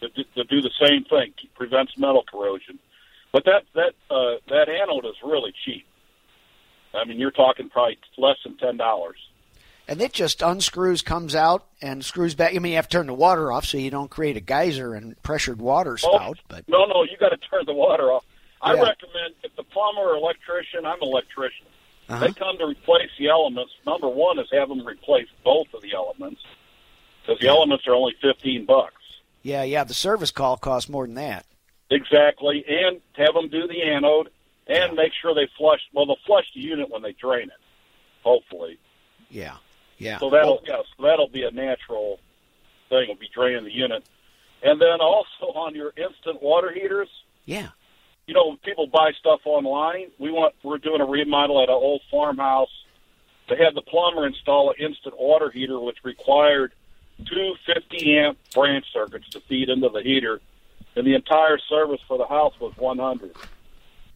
to, 0.00 0.08
do- 0.08 0.24
to 0.34 0.44
do 0.44 0.60
the 0.60 0.70
same 0.84 1.04
thing, 1.04 1.32
prevents 1.54 1.96
metal 1.96 2.24
corrosion. 2.28 2.78
But 3.32 3.44
that 3.46 3.64
that 3.74 3.94
uh, 4.10 4.36
that 4.48 4.68
anode 4.68 5.04
is 5.06 5.16
really 5.24 5.52
cheap. 5.64 5.84
I 6.96 7.04
mean, 7.04 7.18
you're 7.18 7.30
talking 7.30 7.68
probably 7.70 7.98
less 8.18 8.36
than 8.44 8.56
ten 8.56 8.76
dollars. 8.76 9.16
And 9.86 10.00
it 10.00 10.14
just 10.14 10.40
unscrews, 10.40 11.02
comes 11.02 11.34
out, 11.34 11.66
and 11.82 12.02
screws 12.02 12.34
back. 12.34 12.54
I 12.54 12.58
mean, 12.58 12.72
you 12.72 12.76
have 12.76 12.88
to 12.88 12.96
turn 12.98 13.06
the 13.06 13.12
water 13.14 13.52
off 13.52 13.66
so 13.66 13.76
you 13.76 13.90
don't 13.90 14.10
create 14.10 14.34
a 14.36 14.40
geyser 14.40 14.94
and 14.94 15.20
pressured 15.22 15.60
water 15.60 15.98
spout. 15.98 16.38
But 16.48 16.66
No, 16.68 16.86
no, 16.86 17.02
you 17.02 17.18
got 17.18 17.28
to 17.30 17.36
turn 17.36 17.64
the 17.66 17.74
water 17.74 18.10
off. 18.10 18.24
I 18.62 18.72
Yeah. 18.74 18.80
recommend 18.82 19.34
if 19.42 19.54
the 19.56 19.62
plumber 19.62 20.00
or 20.00 20.16
electrician, 20.16 20.86
I'm 20.86 21.02
an 21.02 21.08
electrician. 21.08 21.66
Uh-huh. 22.08 22.26
They 22.26 22.32
come 22.32 22.56
to 22.58 22.64
replace 22.66 23.10
the 23.18 23.28
elements. 23.28 23.74
Number 23.86 24.08
one 24.08 24.38
is 24.38 24.46
have 24.52 24.70
them 24.70 24.86
replace 24.86 25.28
both 25.44 25.72
of 25.74 25.82
the 25.82 25.92
elements 25.92 26.40
because 27.20 27.38
the 27.40 27.48
elements 27.48 27.86
are 27.86 27.94
only 27.94 28.14
fifteen 28.22 28.64
bucks. 28.64 28.94
yeah, 29.42 29.64
yeah, 29.64 29.84
the 29.84 29.92
service 29.94 30.30
call 30.30 30.56
costs 30.56 30.88
more 30.88 31.04
than 31.06 31.16
that. 31.16 31.44
Exactly, 31.90 32.64
and 32.66 33.00
have 33.12 33.34
them 33.34 33.48
do 33.48 33.66
the 33.68 33.82
anode 33.82 34.30
and 34.66 34.94
make 34.94 35.12
sure 35.20 35.34
they 35.34 35.48
flush. 35.56 35.80
Well, 35.92 36.06
they'll 36.06 36.18
flush 36.26 36.46
the 36.54 36.60
unit 36.60 36.90
when 36.90 37.02
they 37.02 37.12
drain 37.12 37.44
it, 37.44 37.60
hopefully. 38.22 38.78
Yeah, 39.30 39.56
yeah. 39.98 40.18
So 40.18 40.30
that'll 40.30 40.62
yeah, 40.66 40.82
so 40.96 41.02
that'll 41.02 41.28
be 41.28 41.44
a 41.44 41.50
natural 41.50 42.20
thing. 42.88 43.04
It'll 43.04 43.16
be 43.16 43.30
draining 43.34 43.64
the 43.64 43.72
unit, 43.72 44.04
and 44.62 44.80
then 44.80 45.00
also 45.00 45.46
on 45.54 45.74
your 45.74 45.92
instant 45.96 46.42
water 46.42 46.72
heaters. 46.72 47.08
Yeah. 47.44 47.68
You 48.26 48.32
know, 48.32 48.56
people 48.64 48.86
buy 48.86 49.12
stuff 49.18 49.40
online. 49.44 50.10
We 50.18 50.30
want 50.30 50.54
we're 50.62 50.78
doing 50.78 51.00
a 51.00 51.04
remodel 51.06 51.62
at 51.62 51.68
an 51.68 51.74
old 51.74 52.00
farmhouse. 52.10 52.70
They 53.48 53.56
had 53.56 53.74
the 53.74 53.82
plumber 53.82 54.26
install 54.26 54.70
an 54.70 54.76
instant 54.78 55.18
water 55.18 55.50
heater, 55.50 55.78
which 55.78 55.98
required 56.02 56.72
two 57.26 57.54
50 57.66 58.18
amp 58.18 58.38
branch 58.54 58.86
circuits 58.92 59.28
to 59.30 59.40
feed 59.40 59.68
into 59.68 59.90
the 59.90 60.00
heater, 60.00 60.40
and 60.96 61.06
the 61.06 61.14
entire 61.14 61.58
service 61.58 62.00
for 62.08 62.16
the 62.16 62.26
house 62.26 62.58
was 62.58 62.72
100. 62.76 63.36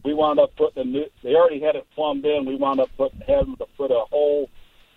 We 0.03 0.13
wound 0.13 0.39
up 0.39 0.55
putting 0.55 0.81
a 0.81 0.85
new. 0.85 1.05
They 1.23 1.35
already 1.35 1.59
had 1.59 1.75
it 1.75 1.85
plumbed 1.93 2.25
in. 2.25 2.45
We 2.45 2.55
wound 2.55 2.79
up 2.79 2.89
putting 2.97 3.21
having 3.27 3.57
to 3.57 3.65
put 3.77 3.91
a 3.91 4.05
whole 4.09 4.49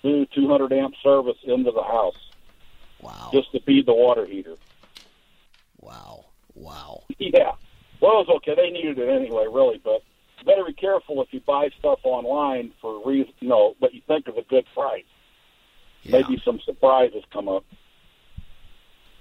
new 0.04 0.26
200 0.34 0.72
amp 0.72 0.94
service 1.02 1.36
into 1.44 1.70
the 1.72 1.82
house. 1.82 2.16
Wow. 3.00 3.30
Just 3.32 3.50
to 3.52 3.60
feed 3.60 3.86
the 3.86 3.94
water 3.94 4.26
heater. 4.26 4.54
Wow. 5.80 6.26
Wow. 6.54 7.02
Yeah. 7.18 7.52
Well, 8.00 8.20
it 8.20 8.28
was 8.28 8.36
okay. 8.36 8.54
They 8.54 8.70
needed 8.70 8.98
it 8.98 9.08
anyway, 9.08 9.46
really, 9.50 9.80
but 9.82 10.02
you 10.38 10.44
better 10.44 10.64
be 10.64 10.72
careful 10.72 11.22
if 11.22 11.32
you 11.32 11.40
buy 11.40 11.70
stuff 11.78 12.00
online 12.04 12.72
for 12.80 13.04
reason, 13.06 13.32
you 13.40 13.48
know, 13.48 13.74
what 13.78 13.94
you 13.94 14.02
think 14.06 14.28
is 14.28 14.34
a 14.36 14.42
good 14.48 14.66
price. 14.74 15.04
Yeah. 16.02 16.20
Maybe 16.20 16.40
some 16.44 16.60
surprises 16.64 17.22
come 17.32 17.48
up. 17.48 17.64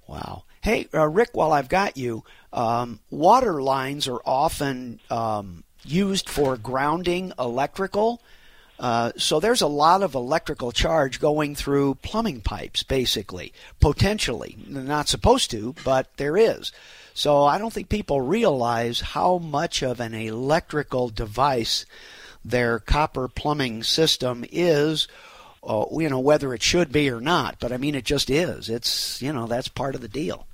Wow. 0.08 0.44
Hey, 0.62 0.88
uh, 0.94 1.08
Rick, 1.08 1.30
while 1.34 1.52
I've 1.54 1.70
got 1.70 1.98
you, 1.98 2.24
um, 2.54 3.00
water 3.10 3.62
lines 3.62 4.08
are 4.08 4.22
often 4.26 5.00
um, 5.10 5.64
used 5.84 6.30
for 6.30 6.58
grounding 6.58 7.34
electrical. 7.40 8.22
Uh, 8.80 9.12
so 9.16 9.40
there's 9.40 9.62
a 9.62 9.68
lot 9.68 10.02
of 10.02 10.16
electrical 10.16 10.72
charge 10.72 11.20
going 11.20 11.54
through 11.54 11.96
plumbing 11.96 12.42
pipes, 12.42 12.82
basically, 12.82 13.54
potentially. 13.80 14.58
Not 14.68 15.08
supposed 15.08 15.52
to, 15.52 15.76
but 15.84 16.08
there 16.18 16.36
is. 16.36 16.72
So 17.14 17.44
I 17.44 17.58
don't 17.58 17.72
think 17.72 17.90
people 17.90 18.22
realize 18.22 19.02
how 19.02 19.38
much 19.38 19.84
of 19.84 20.00
an 20.00 20.14
electrical 20.14 21.10
device 21.10 21.86
their 22.44 22.80
copper 22.80 23.28
plumbing 23.28 23.84
system 23.84 24.44
is, 24.52 25.08
uh, 25.64 25.86
you 25.92 26.10
know, 26.10 26.20
whether 26.20 26.54
it 26.54 26.64
should 26.64 26.92
be 26.92 27.10
or 27.12 27.22
not. 27.22 27.58
But 27.60 27.72
I 27.72 27.78
mean, 27.78 27.94
it 27.94 28.06
just 28.06 28.30
is. 28.32 28.70
It's, 28.70 29.22
you 29.22 29.32
know, 29.32 29.46
that's 29.46 29.68
part 29.68 29.94
of 29.94 30.02
the 30.02 30.08
deal. 30.08 30.48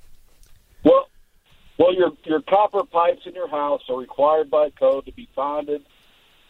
Well, 1.78 1.94
your 1.94 2.12
your 2.24 2.42
copper 2.42 2.84
pipes 2.84 3.22
in 3.26 3.34
your 3.34 3.48
house 3.48 3.82
are 3.88 3.96
required 3.96 4.50
by 4.50 4.70
code 4.70 5.06
to 5.06 5.12
be 5.12 5.28
bonded 5.34 5.84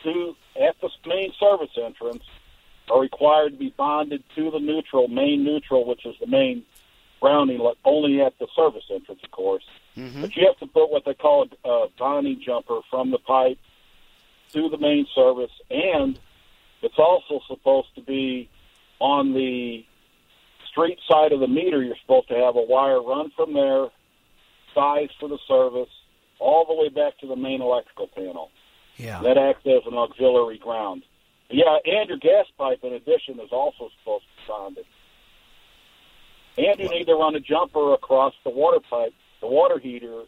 to 0.02 0.34
at 0.60 0.80
the 0.80 0.88
main 1.06 1.32
service 1.38 1.70
entrance. 1.76 2.24
Are 2.90 3.00
required 3.00 3.52
to 3.52 3.58
be 3.58 3.74
bonded 3.76 4.24
to 4.34 4.50
the 4.50 4.58
neutral, 4.58 5.08
main 5.08 5.44
neutral, 5.44 5.86
which 5.86 6.06
is 6.06 6.14
the 6.20 6.26
main 6.26 6.64
grounding, 7.20 7.60
only 7.84 8.22
at 8.22 8.38
the 8.38 8.46
service 8.56 8.84
entrance, 8.90 9.20
of 9.22 9.30
course. 9.30 9.64
Mm-hmm. 9.94 10.22
But 10.22 10.36
you 10.36 10.46
have 10.46 10.56
to 10.60 10.66
put 10.66 10.90
what 10.90 11.04
they 11.04 11.12
call 11.12 11.46
a, 11.64 11.68
a 11.68 11.88
bonding 11.98 12.40
jumper 12.40 12.80
from 12.88 13.10
the 13.10 13.18
pipe 13.18 13.58
to 14.54 14.68
the 14.70 14.78
main 14.78 15.06
service, 15.14 15.50
and 15.70 16.18
it's 16.80 16.98
also 16.98 17.40
supposed 17.46 17.94
to 17.96 18.00
be 18.00 18.48
on 19.00 19.34
the 19.34 19.84
street 20.70 20.98
side 21.06 21.32
of 21.32 21.40
the 21.40 21.48
meter. 21.48 21.82
You're 21.82 21.96
supposed 22.00 22.28
to 22.28 22.36
have 22.36 22.56
a 22.56 22.62
wire 22.62 23.02
run 23.02 23.30
from 23.36 23.52
there, 23.52 23.88
size 24.78 25.08
for 25.18 25.28
the 25.28 25.38
service, 25.48 25.90
all 26.38 26.64
the 26.66 26.74
way 26.74 26.88
back 26.88 27.18
to 27.18 27.26
the 27.26 27.36
main 27.36 27.60
electrical 27.60 28.08
panel. 28.08 28.50
Yeah. 28.96 29.20
That 29.22 29.38
acts 29.38 29.66
as 29.66 29.82
an 29.86 29.94
auxiliary 29.94 30.58
ground. 30.58 31.02
Yeah, 31.50 31.78
and 31.84 32.08
your 32.08 32.18
gas 32.18 32.46
pipe, 32.58 32.80
in 32.82 32.92
addition, 32.92 33.40
is 33.40 33.50
also 33.52 33.88
supposed 33.98 34.24
to 34.24 34.36
be 34.36 34.48
bonded. 34.48 34.84
And 36.58 36.78
you 36.78 36.88
need 36.90 37.06
to 37.06 37.14
run 37.14 37.34
a 37.34 37.40
jumper 37.40 37.94
across 37.94 38.34
the 38.44 38.50
water 38.50 38.80
pipe, 38.90 39.14
the 39.40 39.46
water 39.46 39.78
heater, 39.78 40.24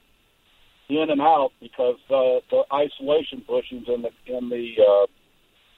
in 0.88 1.10
and 1.10 1.20
out 1.20 1.50
because 1.60 1.96
uh, 2.10 2.40
the 2.50 2.64
isolation 2.72 3.44
bushings 3.48 3.88
in 3.88 4.02
the 4.02 4.10
in 4.26 4.48
the 4.48 4.74
uh, 4.78 5.06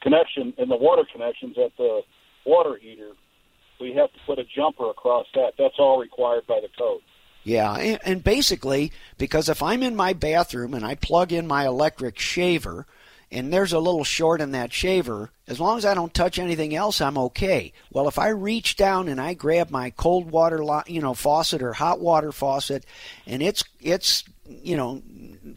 connection 0.02 0.54
in 0.58 0.68
the 0.68 0.76
water 0.76 1.02
connections 1.12 1.56
at 1.62 1.76
the 1.76 2.00
water 2.46 2.78
heater. 2.80 3.12
We 3.80 3.94
have 3.94 4.12
to 4.12 4.18
put 4.26 4.38
a 4.38 4.44
jumper 4.44 4.90
across 4.90 5.26
that. 5.34 5.52
That's 5.58 5.74
all 5.78 5.98
required 5.98 6.46
by 6.46 6.60
the 6.60 6.68
code. 6.78 7.00
Yeah, 7.44 7.96
and, 8.04 8.22
basically, 8.22 8.92
because 9.18 9.48
if 9.48 9.62
I'm 9.62 9.82
in 9.82 9.96
my 9.96 10.12
bathroom 10.12 10.74
and 10.74 10.84
I 10.84 10.94
plug 10.94 11.32
in 11.32 11.46
my 11.46 11.66
electric 11.66 12.18
shaver, 12.18 12.86
and 13.32 13.52
there's 13.52 13.72
a 13.72 13.78
little 13.78 14.04
short 14.04 14.40
in 14.40 14.52
that 14.52 14.72
shaver, 14.72 15.30
as 15.48 15.58
long 15.58 15.78
as 15.78 15.84
I 15.84 15.94
don't 15.94 16.12
touch 16.12 16.38
anything 16.38 16.74
else, 16.74 17.00
I'm 17.00 17.18
okay. 17.18 17.72
Well, 17.90 18.06
if 18.06 18.18
I 18.18 18.28
reach 18.28 18.76
down 18.76 19.08
and 19.08 19.20
I 19.20 19.34
grab 19.34 19.70
my 19.70 19.90
cold 19.90 20.30
water, 20.30 20.62
you 20.86 21.00
know, 21.00 21.14
faucet 21.14 21.62
or 21.62 21.72
hot 21.72 21.98
water 21.98 22.30
faucet, 22.30 22.84
and 23.26 23.42
it's 23.42 23.64
it's 23.80 24.24
you 24.46 24.76
know 24.76 25.02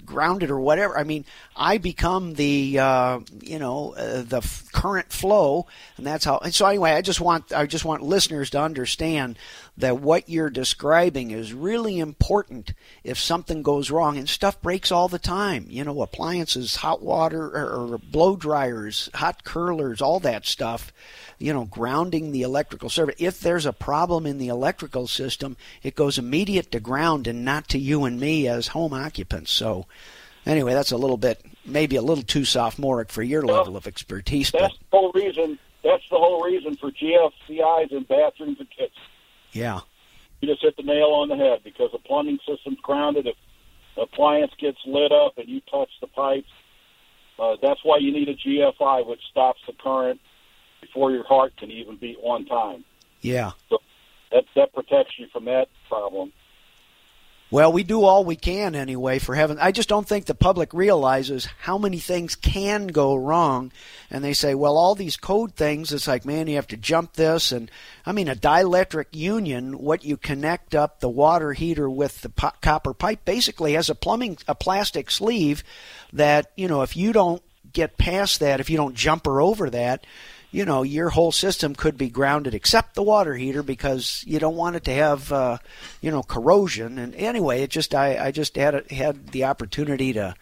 grounded 0.06 0.50
or 0.50 0.60
whatever, 0.60 0.98
I 0.98 1.04
mean, 1.04 1.26
I 1.56 1.78
become 1.78 2.34
the 2.36 2.80
uh, 2.80 3.20
you 3.42 3.60
know 3.60 3.94
uh, 3.96 4.22
the 4.22 4.42
current 4.72 5.12
flow, 5.12 5.68
and 5.98 6.06
that's 6.06 6.26
how. 6.26 6.38
And 6.38 6.56
so 6.56 6.66
anyway, 6.66 6.92
I 6.92 7.02
just 7.02 7.22
want 7.22 7.52
I 7.52 7.66
just 7.66 7.86
want 7.86 8.02
listeners 8.02 8.50
to 8.52 8.62
understand 8.62 9.38
that 9.78 10.00
what 10.00 10.30
you're 10.30 10.50
describing 10.50 11.32
is 11.32 11.54
really 11.54 12.00
important 12.00 12.74
if 13.04 13.20
something 13.20 13.62
goes 13.62 13.92
wrong 13.92 14.18
and 14.18 14.30
stuff 14.30 14.62
breaks 14.62 14.92
all 14.92 15.08
the 15.08 15.20
time 15.20 15.66
you 15.70 15.84
know 15.84 16.02
appliances 16.02 16.78
hot 16.78 17.02
water 17.02 17.46
or, 17.46 17.94
or 17.94 17.98
blow 17.98 18.36
dryers 18.36 19.10
hot 19.16 19.44
curlers 19.44 20.02
all 20.02 20.20
that 20.20 20.46
stuff 20.46 20.94
you 21.38 21.54
know 21.54 21.66
grounding 21.66 22.32
the 22.32 22.42
electrical 22.42 22.90
circuit 22.90 23.16
if 23.20 23.40
there's 23.40 23.66
a 23.66 23.74
problem 23.74 24.26
in 24.26 24.38
the 24.38 24.48
electrical 24.48 25.08
system 25.08 25.58
it 25.84 25.96
goes 25.96 26.18
immediate 26.18 26.72
to 26.72 26.80
ground 26.80 27.28
and 27.28 27.44
not 27.44 27.68
to 27.68 27.78
you 27.78 28.06
and 28.06 28.20
me 28.20 28.48
as 28.48 28.68
home 28.68 28.94
occupants 28.94 29.52
so 29.52 29.86
anyway 30.46 30.74
that's 30.74 30.92
a 30.92 30.98
little 30.98 31.18
bit 31.18 31.42
maybe 31.66 31.96
a 31.96 32.02
little 32.02 32.24
too 32.24 32.46
sophomoric 32.46 33.10
for 33.10 33.24
your 33.24 33.46
Well, 33.46 33.58
level 33.58 33.76
of 33.76 33.88
expertise 33.88 34.52
but 34.52 34.62
That's 34.62 34.78
the 34.78 34.98
whole 34.98 35.12
reason. 35.14 35.60
That's 35.84 36.04
the 36.10 36.18
whole 36.18 36.44
reason 36.44 36.76
for 36.78 36.92
GFCIs 36.92 37.92
in 37.92 38.04
bathrooms 38.04 38.60
and 38.60 38.70
kitchens. 38.70 38.92
Yeah 39.56 39.80
You 40.42 40.50
just 40.50 40.62
hit 40.62 40.76
the 40.78 40.84
nail 40.84 41.08
on 41.08 41.30
the 41.30 41.36
head 41.36 41.62
because 41.64 41.90
the 41.92 42.00
plumbing 42.00 42.40
system's 42.48 42.80
grounded. 42.84 43.26
If 43.26 43.36
the 43.96 44.02
appliance 44.04 44.52
gets 44.60 44.78
lit 44.86 45.12
up 45.12 45.38
and 45.38 45.48
you 45.48 45.62
touch 45.72 45.90
the 46.02 46.08
pipes, 46.08 46.50
uh, 47.40 47.56
that's 47.62 47.80
why 47.84 47.98
you 47.98 48.12
need 48.12 48.30
a 48.30 48.36
GFI, 48.36 49.08
which 49.08 49.22
stops 49.32 49.60
the 49.66 49.74
current 49.74 50.20
before 50.82 51.12
your 51.12 51.26
heart 51.26 51.54
can 51.58 51.72
even 51.72 51.98
beat 51.98 52.22
one 52.22 52.46
time. 52.46 52.84
yeah 53.22 53.52
So 53.70 53.80
that 54.32 54.44
that 54.56 54.74
protects 54.74 55.14
you 55.18 55.28
from 55.32 55.46
that 55.46 55.68
problem. 55.88 56.32
Well, 57.52 57.72
we 57.72 57.84
do 57.84 58.04
all 58.04 58.26
we 58.26 58.36
can 58.36 58.74
anyway 58.74 59.20
for 59.20 59.36
heaven. 59.36 59.60
I 59.62 59.72
just 59.72 59.88
don't 59.88 60.08
think 60.08 60.26
the 60.26 60.34
public 60.34 60.74
realizes 60.74 61.46
how 61.60 61.78
many 61.78 62.00
things 62.00 62.36
can 62.36 62.88
go 62.88 63.16
wrong. 63.16 63.72
And 64.10 64.24
they 64.24 64.34
say, 64.34 64.56
well, 64.56 64.78
all 64.78 64.96
these 64.96 65.16
code 65.16 65.54
things, 65.54 65.94
it's 65.94 66.08
like, 66.08 66.26
man, 66.26 66.48
you 66.48 66.56
have 66.56 66.68
to 66.68 66.78
jump 66.78 67.14
this. 67.14 67.52
And 67.52 67.70
I 68.04 68.14
mean, 68.14 68.28
a 68.28 68.36
dielectric 68.36 69.08
union, 69.12 69.78
what 69.78 70.04
you 70.04 70.18
connect 70.18 70.74
up 70.74 71.00
the 71.00 71.10
water 71.10 71.54
heater 71.54 71.88
with 71.88 72.22
the 72.22 72.30
po- 72.30 72.52
copper 72.62 72.96
pipe 72.96 73.24
basically 73.26 73.74
has 73.74 73.92
a 73.92 73.96
plumbing, 73.96 74.40
a 74.48 74.56
plastic 74.56 75.12
sleeve 75.12 75.64
that, 76.14 76.52
you 76.56 76.68
know, 76.68 76.82
if 76.82 76.98
you 76.98 77.14
don't 77.14 77.44
get 77.72 77.98
past 77.98 78.40
that, 78.40 78.60
if 78.60 78.72
you 78.72 78.78
don't 78.78 78.96
jumper 78.96 79.40
over 79.40 79.70
that, 79.70 80.06
you 80.56 80.64
know 80.64 80.84
your 80.84 81.10
whole 81.10 81.34
system 81.34 81.76
could 81.76 81.98
be 81.98 82.10
grounded 82.10 82.56
except 82.56 82.96
the 82.96 83.04
water 83.04 83.36
heater 83.36 83.62
because 83.62 84.24
you 84.26 84.40
don't 84.40 84.56
want 84.56 84.78
it 84.78 84.86
to 84.86 84.94
have 84.94 85.30
uh, 85.34 85.58
you 86.00 86.10
know 86.10 86.24
corrosion 86.24 86.98
and 86.98 87.14
anyway 87.16 87.62
it 87.62 87.70
just 87.70 87.94
I, 87.94 88.28
I 88.28 88.32
just 88.32 88.56
had 88.56 88.90
had 88.90 89.28
the 89.28 89.44
opportunity 89.44 90.14
to 90.14 90.34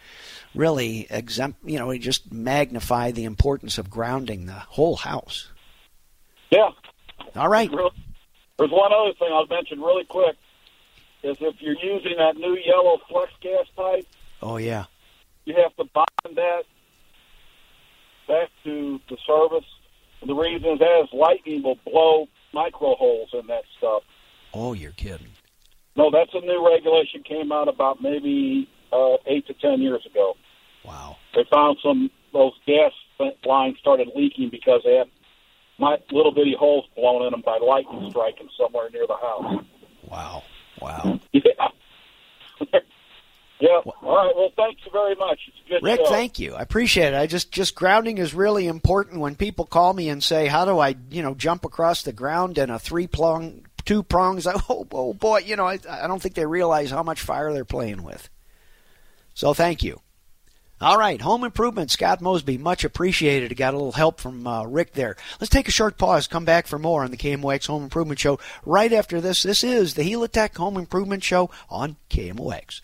really 0.54 1.08
exempt 1.10 1.60
you 1.66 1.80
know 1.80 1.98
just 1.98 2.32
magnify 2.32 3.10
the 3.10 3.24
importance 3.24 3.80
of 3.80 3.90
grounding 3.90 4.46
the 4.46 4.54
whole 4.54 4.98
house 4.98 5.50
Yeah. 6.52 6.70
all 7.36 7.50
right 7.50 7.72
There's 8.60 8.72
one 8.72 8.94
other 8.94 9.14
thing 9.18 9.30
I'll 9.32 9.48
mention 9.48 9.82
really 9.82 10.06
quick. 10.06 10.36
Is 11.24 11.38
if 11.40 11.56
you're 11.60 11.82
using 11.82 12.18
that 12.18 12.36
new 12.38 12.56
yellow 12.64 13.00
flex 13.10 13.32
gas 13.42 13.66
pipe, 13.76 14.06
oh 14.44 14.58
yeah 14.58 14.86
you 15.46 15.56
have 15.56 15.76
to 15.78 15.86
bond 15.86 16.36
that 16.36 16.64
back 18.28 18.50
to 18.64 19.00
the 19.10 19.18
service. 19.26 19.66
The 20.26 20.34
reason 20.36 20.70
is 20.72 20.82
as 20.82 21.10
lightning 21.14 21.64
will 21.64 21.78
blow 21.86 22.28
micro 22.54 22.96
holes 22.96 23.30
in 23.34 23.48
that 23.48 23.64
stuff. 23.78 24.04
oh 24.54 24.74
you're 24.74 24.92
kidding 24.92 25.28
No, 25.96 26.12
that's 26.12 26.34
a 26.34 26.40
new 26.42 26.66
regulation 26.66 27.24
came 27.24 27.52
out 27.52 27.68
about 27.68 28.02
maybe 28.02 28.70
uh, 28.92 29.18
eight 29.26 29.48
to 29.48 29.54
ten 29.54 29.82
years 29.82 30.06
ago. 30.06 30.36
Wow. 30.86 31.18
They 31.36 31.44
found 31.52 31.78
some 31.84 32.10
those 32.32 32.54
gas 32.66 32.92
lines 33.46 33.78
started 33.80 34.10
leaking 34.16 34.50
because 34.50 34.82
they 34.84 34.96
had 34.96 35.08
my 35.80 35.98
little 36.12 36.32
bitty 36.32 36.56
holes 36.58 36.86
blown 36.96 37.26
in 37.26 37.32
them 37.32 37.42
by 37.46 37.58
lightning 37.58 38.10
striking 38.12 38.50
somewhere 38.58 38.90
near 38.92 39.08
the 39.08 39.16
house. 39.18 39.64
Wow. 40.08 40.44
Wow. 40.82 41.20
Yeah. 41.34 42.80
Yeah. 43.60 43.80
All 43.86 44.16
right. 44.16 44.32
Well, 44.36 44.52
thank 44.56 44.80
you 44.86 44.92
very 44.92 45.16
much. 45.16 45.40
It's 45.48 45.58
a 45.66 45.70
good 45.70 45.84
Rick, 45.84 46.02
show. 46.02 46.12
thank 46.12 46.40
you. 46.40 46.54
I 46.56 46.62
appreciate 46.62 47.14
it. 47.14 47.16
I 47.16 47.28
just 47.28 47.52
just 47.52 47.76
grounding 47.76 48.18
is 48.18 48.34
really 48.34 48.68
important. 48.68 49.22
When 49.22 49.36
people 49.36 49.66
call 49.66 49.94
me 49.94 50.10
and 50.10 50.24
say, 50.24 50.48
"How 50.48 50.66
do 50.66 50.80
I, 50.80 50.96
you 51.10 51.22
know, 51.22 51.36
jump 51.36 51.66
across 51.66 52.04
the 52.04 52.14
ground 52.14 52.58
in 52.58 52.70
a 52.70 52.80
three 52.80 53.08
prong, 53.08 53.66
two 53.86 54.04
prongs?" 54.04 54.48
I, 54.48 54.54
oh, 54.70 54.88
oh 54.92 55.14
boy, 55.14 55.40
you 55.40 55.56
know, 55.56 55.66
I, 55.66 55.80
I 55.90 56.08
don't 56.08 56.22
think 56.22 56.36
they 56.36 56.46
realize 56.46 56.92
how 56.92 57.04
much 57.04 57.22
fire 57.22 57.54
they're 57.54 57.66
playing 57.66 58.04
with. 58.04 58.30
So 59.34 59.54
thank 59.54 59.84
you. 59.84 60.00
All 60.84 60.98
right, 60.98 61.22
home 61.22 61.46
improvement, 61.46 61.92
Scott 61.92 62.20
Mosby, 62.20 62.58
much 62.58 62.84
appreciated. 62.84 63.56
Got 63.56 63.74
a 63.74 63.78
little 63.78 63.94
help 63.94 64.20
from 64.20 64.46
uh, 64.46 64.66
Rick 64.66 64.92
there. 64.92 65.16
Let's 65.40 65.50
take 65.50 65.70
a 65.70 65.72
short 65.72 65.98
pause. 65.98 66.28
Come 66.28 66.44
back 66.44 66.68
for 66.68 66.78
more 66.78 67.06
on 67.06 67.12
the 67.12 67.16
KMOX 67.16 67.68
Home 67.68 67.84
Improvement 67.84 68.20
Show 68.20 68.38
right 68.66 68.92
after 68.92 69.22
this. 69.22 69.44
This 69.44 69.64
is 69.64 69.94
the 69.94 70.04
Helitech 70.04 70.58
Home 70.58 70.76
Improvement 70.76 71.24
Show 71.24 71.50
on 71.70 71.96
KMOX. 72.10 72.82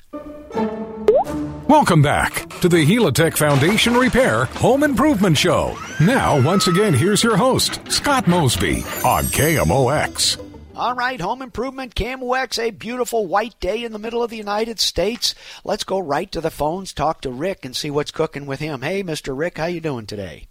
Welcome 1.67 2.01
back 2.01 2.47
to 2.61 2.69
the 2.69 2.85
Helitech 2.85 3.35
Foundation 3.35 3.95
Repair 3.95 4.45
Home 4.45 4.83
Improvement 4.83 5.37
Show. 5.37 5.77
Now, 5.99 6.41
once 6.41 6.67
again, 6.67 6.93
here's 6.93 7.21
your 7.21 7.35
host, 7.35 7.81
Scott 7.91 8.27
Mosby 8.27 8.77
on 9.03 9.25
KMOX. 9.25 10.48
All 10.79 10.95
right, 10.95 11.19
home 11.19 11.41
improvement, 11.41 11.93
KMOX, 11.93 12.57
a 12.57 12.71
beautiful 12.71 13.27
white 13.27 13.59
day 13.59 13.83
in 13.83 13.91
the 13.91 13.99
middle 13.99 14.23
of 14.23 14.29
the 14.29 14.37
United 14.37 14.79
States. 14.79 15.35
Let's 15.65 15.83
go 15.83 15.99
right 15.99 16.31
to 16.31 16.39
the 16.39 16.49
phones, 16.49 16.93
talk 16.93 17.19
to 17.21 17.29
Rick, 17.29 17.65
and 17.65 17.75
see 17.75 17.91
what's 17.91 18.11
cooking 18.11 18.45
with 18.45 18.61
him. 18.61 18.81
Hey, 18.81 19.03
Mr. 19.03 19.37
Rick, 19.37 19.57
how 19.57 19.65
you 19.65 19.81
doing 19.81 20.05
today? 20.05 20.47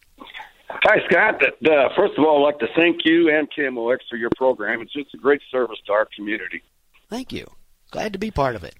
Hi, 0.68 0.98
Scott. 1.08 1.42
Uh, 1.42 1.88
first 1.96 2.18
of 2.18 2.26
all, 2.26 2.44
I'd 2.44 2.50
like 2.50 2.58
to 2.58 2.66
thank 2.76 3.06
you 3.06 3.30
and 3.34 3.48
KMOX 3.50 4.00
for 4.10 4.16
your 4.16 4.28
program. 4.36 4.82
It's 4.82 4.92
just 4.92 5.14
a 5.14 5.16
great 5.16 5.40
service 5.50 5.78
to 5.86 5.92
our 5.94 6.06
community. 6.14 6.62
Thank 7.08 7.32
you. 7.32 7.46
Glad 7.90 8.12
to 8.12 8.18
be 8.18 8.30
part 8.30 8.54
of 8.54 8.64
it. 8.64 8.74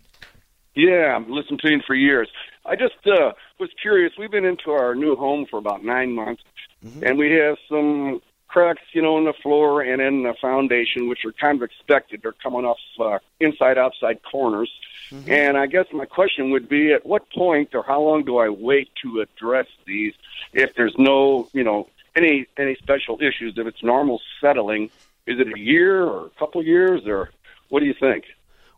Yeah, 0.74 1.16
I've 1.16 1.30
listened 1.30 1.60
to 1.60 1.70
you 1.70 1.80
for 1.86 1.94
years. 1.94 2.28
I 2.66 2.76
just 2.76 2.96
uh, 3.06 3.32
was 3.58 3.70
curious. 3.80 4.12
We've 4.18 4.30
been 4.30 4.44
into 4.44 4.72
our 4.72 4.94
new 4.94 5.16
home 5.16 5.46
for 5.50 5.58
about 5.58 5.82
nine 5.82 6.12
months, 6.12 6.42
mm-hmm. 6.84 7.04
and 7.04 7.16
we 7.16 7.30
have 7.30 7.56
some 7.70 8.20
cracks, 8.58 8.82
you 8.92 9.00
know, 9.00 9.16
in 9.18 9.24
the 9.24 9.32
floor 9.32 9.82
and 9.82 10.02
in 10.02 10.24
the 10.24 10.34
foundation, 10.40 11.08
which 11.08 11.24
are 11.24 11.30
kind 11.30 11.58
of 11.58 11.62
expected. 11.62 12.22
They're 12.22 12.32
coming 12.32 12.64
off 12.64 12.78
uh, 12.98 13.20
inside 13.38 13.78
outside 13.78 14.18
corners. 14.28 14.68
Mm-hmm. 15.12 15.30
And 15.30 15.56
I 15.56 15.66
guess 15.66 15.86
my 15.92 16.06
question 16.06 16.50
would 16.50 16.68
be 16.68 16.92
at 16.92 17.06
what 17.06 17.30
point 17.30 17.72
or 17.72 17.84
how 17.84 18.02
long 18.02 18.24
do 18.24 18.38
I 18.38 18.48
wait 18.48 18.90
to 19.04 19.20
address 19.20 19.66
these 19.86 20.12
if 20.52 20.74
there's 20.74 20.96
no, 20.98 21.48
you 21.52 21.62
know, 21.62 21.88
any 22.16 22.46
any 22.56 22.74
special 22.74 23.16
issues? 23.20 23.54
If 23.56 23.68
it's 23.68 23.84
normal 23.84 24.20
settling, 24.40 24.90
is 25.28 25.38
it 25.38 25.46
a 25.54 25.58
year 25.58 26.02
or 26.02 26.26
a 26.26 26.30
couple 26.30 26.60
of 26.60 26.66
years 26.66 27.06
or 27.06 27.30
what 27.68 27.78
do 27.78 27.86
you 27.86 27.94
think? 27.94 28.24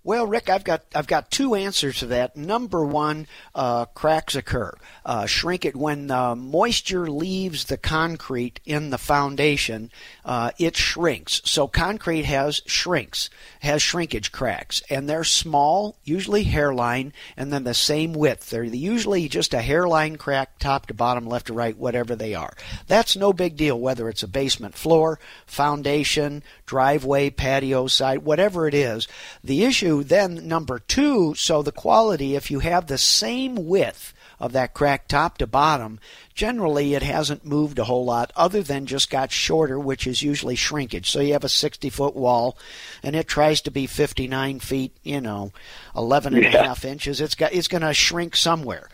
Well, 0.02 0.26
Rick, 0.26 0.48
I've 0.48 0.64
got 0.64 0.84
I've 0.94 1.06
got 1.06 1.30
two 1.30 1.54
answers 1.54 1.98
to 1.98 2.06
that. 2.06 2.34
Number 2.34 2.82
one, 2.82 3.26
uh, 3.54 3.84
cracks 3.84 4.34
occur. 4.34 4.72
Uh, 5.04 5.26
shrink 5.26 5.66
it 5.66 5.76
when 5.76 6.10
uh, 6.10 6.34
moisture 6.34 7.10
leaves 7.10 7.64
the 7.66 7.76
concrete 7.76 8.60
in 8.64 8.88
the 8.88 8.96
foundation. 8.96 9.90
Uh, 10.24 10.52
it 10.58 10.74
shrinks. 10.74 11.42
So 11.44 11.68
concrete 11.68 12.24
has 12.24 12.62
shrinks, 12.64 13.28
has 13.60 13.82
shrinkage 13.82 14.32
cracks, 14.32 14.82
and 14.88 15.06
they're 15.06 15.22
small, 15.22 15.96
usually 16.02 16.44
hairline, 16.44 17.12
and 17.36 17.52
then 17.52 17.64
the 17.64 17.74
same 17.74 18.14
width. 18.14 18.48
They're 18.48 18.64
usually 18.64 19.28
just 19.28 19.52
a 19.52 19.60
hairline 19.60 20.16
crack, 20.16 20.58
top 20.58 20.86
to 20.86 20.94
bottom, 20.94 21.26
left 21.26 21.48
to 21.48 21.52
right, 21.52 21.76
whatever 21.76 22.16
they 22.16 22.34
are. 22.34 22.54
That's 22.86 23.16
no 23.16 23.34
big 23.34 23.54
deal 23.54 23.78
whether 23.78 24.08
it's 24.08 24.22
a 24.22 24.28
basement 24.28 24.74
floor, 24.74 25.20
foundation, 25.44 26.42
driveway, 26.64 27.28
patio 27.28 27.86
side, 27.86 28.20
whatever 28.20 28.66
it 28.66 28.72
is. 28.72 29.06
The 29.44 29.64
issue 29.64 29.89
then 30.02 30.48
number 30.48 30.78
two, 30.78 31.34
so 31.34 31.62
the 31.62 31.72
quality, 31.72 32.34
if 32.34 32.50
you 32.50 32.60
have 32.60 32.86
the 32.86 32.98
same 32.98 33.66
width 33.66 34.14
of 34.40 34.52
that 34.52 34.72
crack 34.72 35.06
top 35.06 35.36
to 35.38 35.46
bottom, 35.46 36.00
generally 36.34 36.94
it 36.94 37.02
hasn't 37.02 37.44
moved 37.44 37.78
a 37.78 37.84
whole 37.84 38.06
lot 38.06 38.32
other 38.34 38.62
than 38.62 38.86
just 38.86 39.10
got 39.10 39.30
shorter, 39.30 39.78
which 39.78 40.06
is 40.06 40.22
usually 40.22 40.56
shrinkage. 40.56 41.10
So 41.10 41.20
you 41.20 41.34
have 41.34 41.44
a 41.44 41.48
60 41.48 41.90
foot 41.90 42.16
wall 42.16 42.56
and 43.02 43.14
it 43.14 43.28
tries 43.28 43.60
to 43.62 43.70
be 43.70 43.86
59 43.86 44.60
feet, 44.60 44.96
you 45.02 45.20
know, 45.20 45.52
11 45.94 46.34
and 46.34 46.44
yeah. 46.44 46.56
a 46.56 46.62
half 46.64 46.84
inches. 46.84 47.20
It's 47.20 47.34
got, 47.34 47.52
it's 47.52 47.68
going 47.68 47.82
to 47.82 47.92
shrink 47.92 48.34
somewhere. 48.34 48.88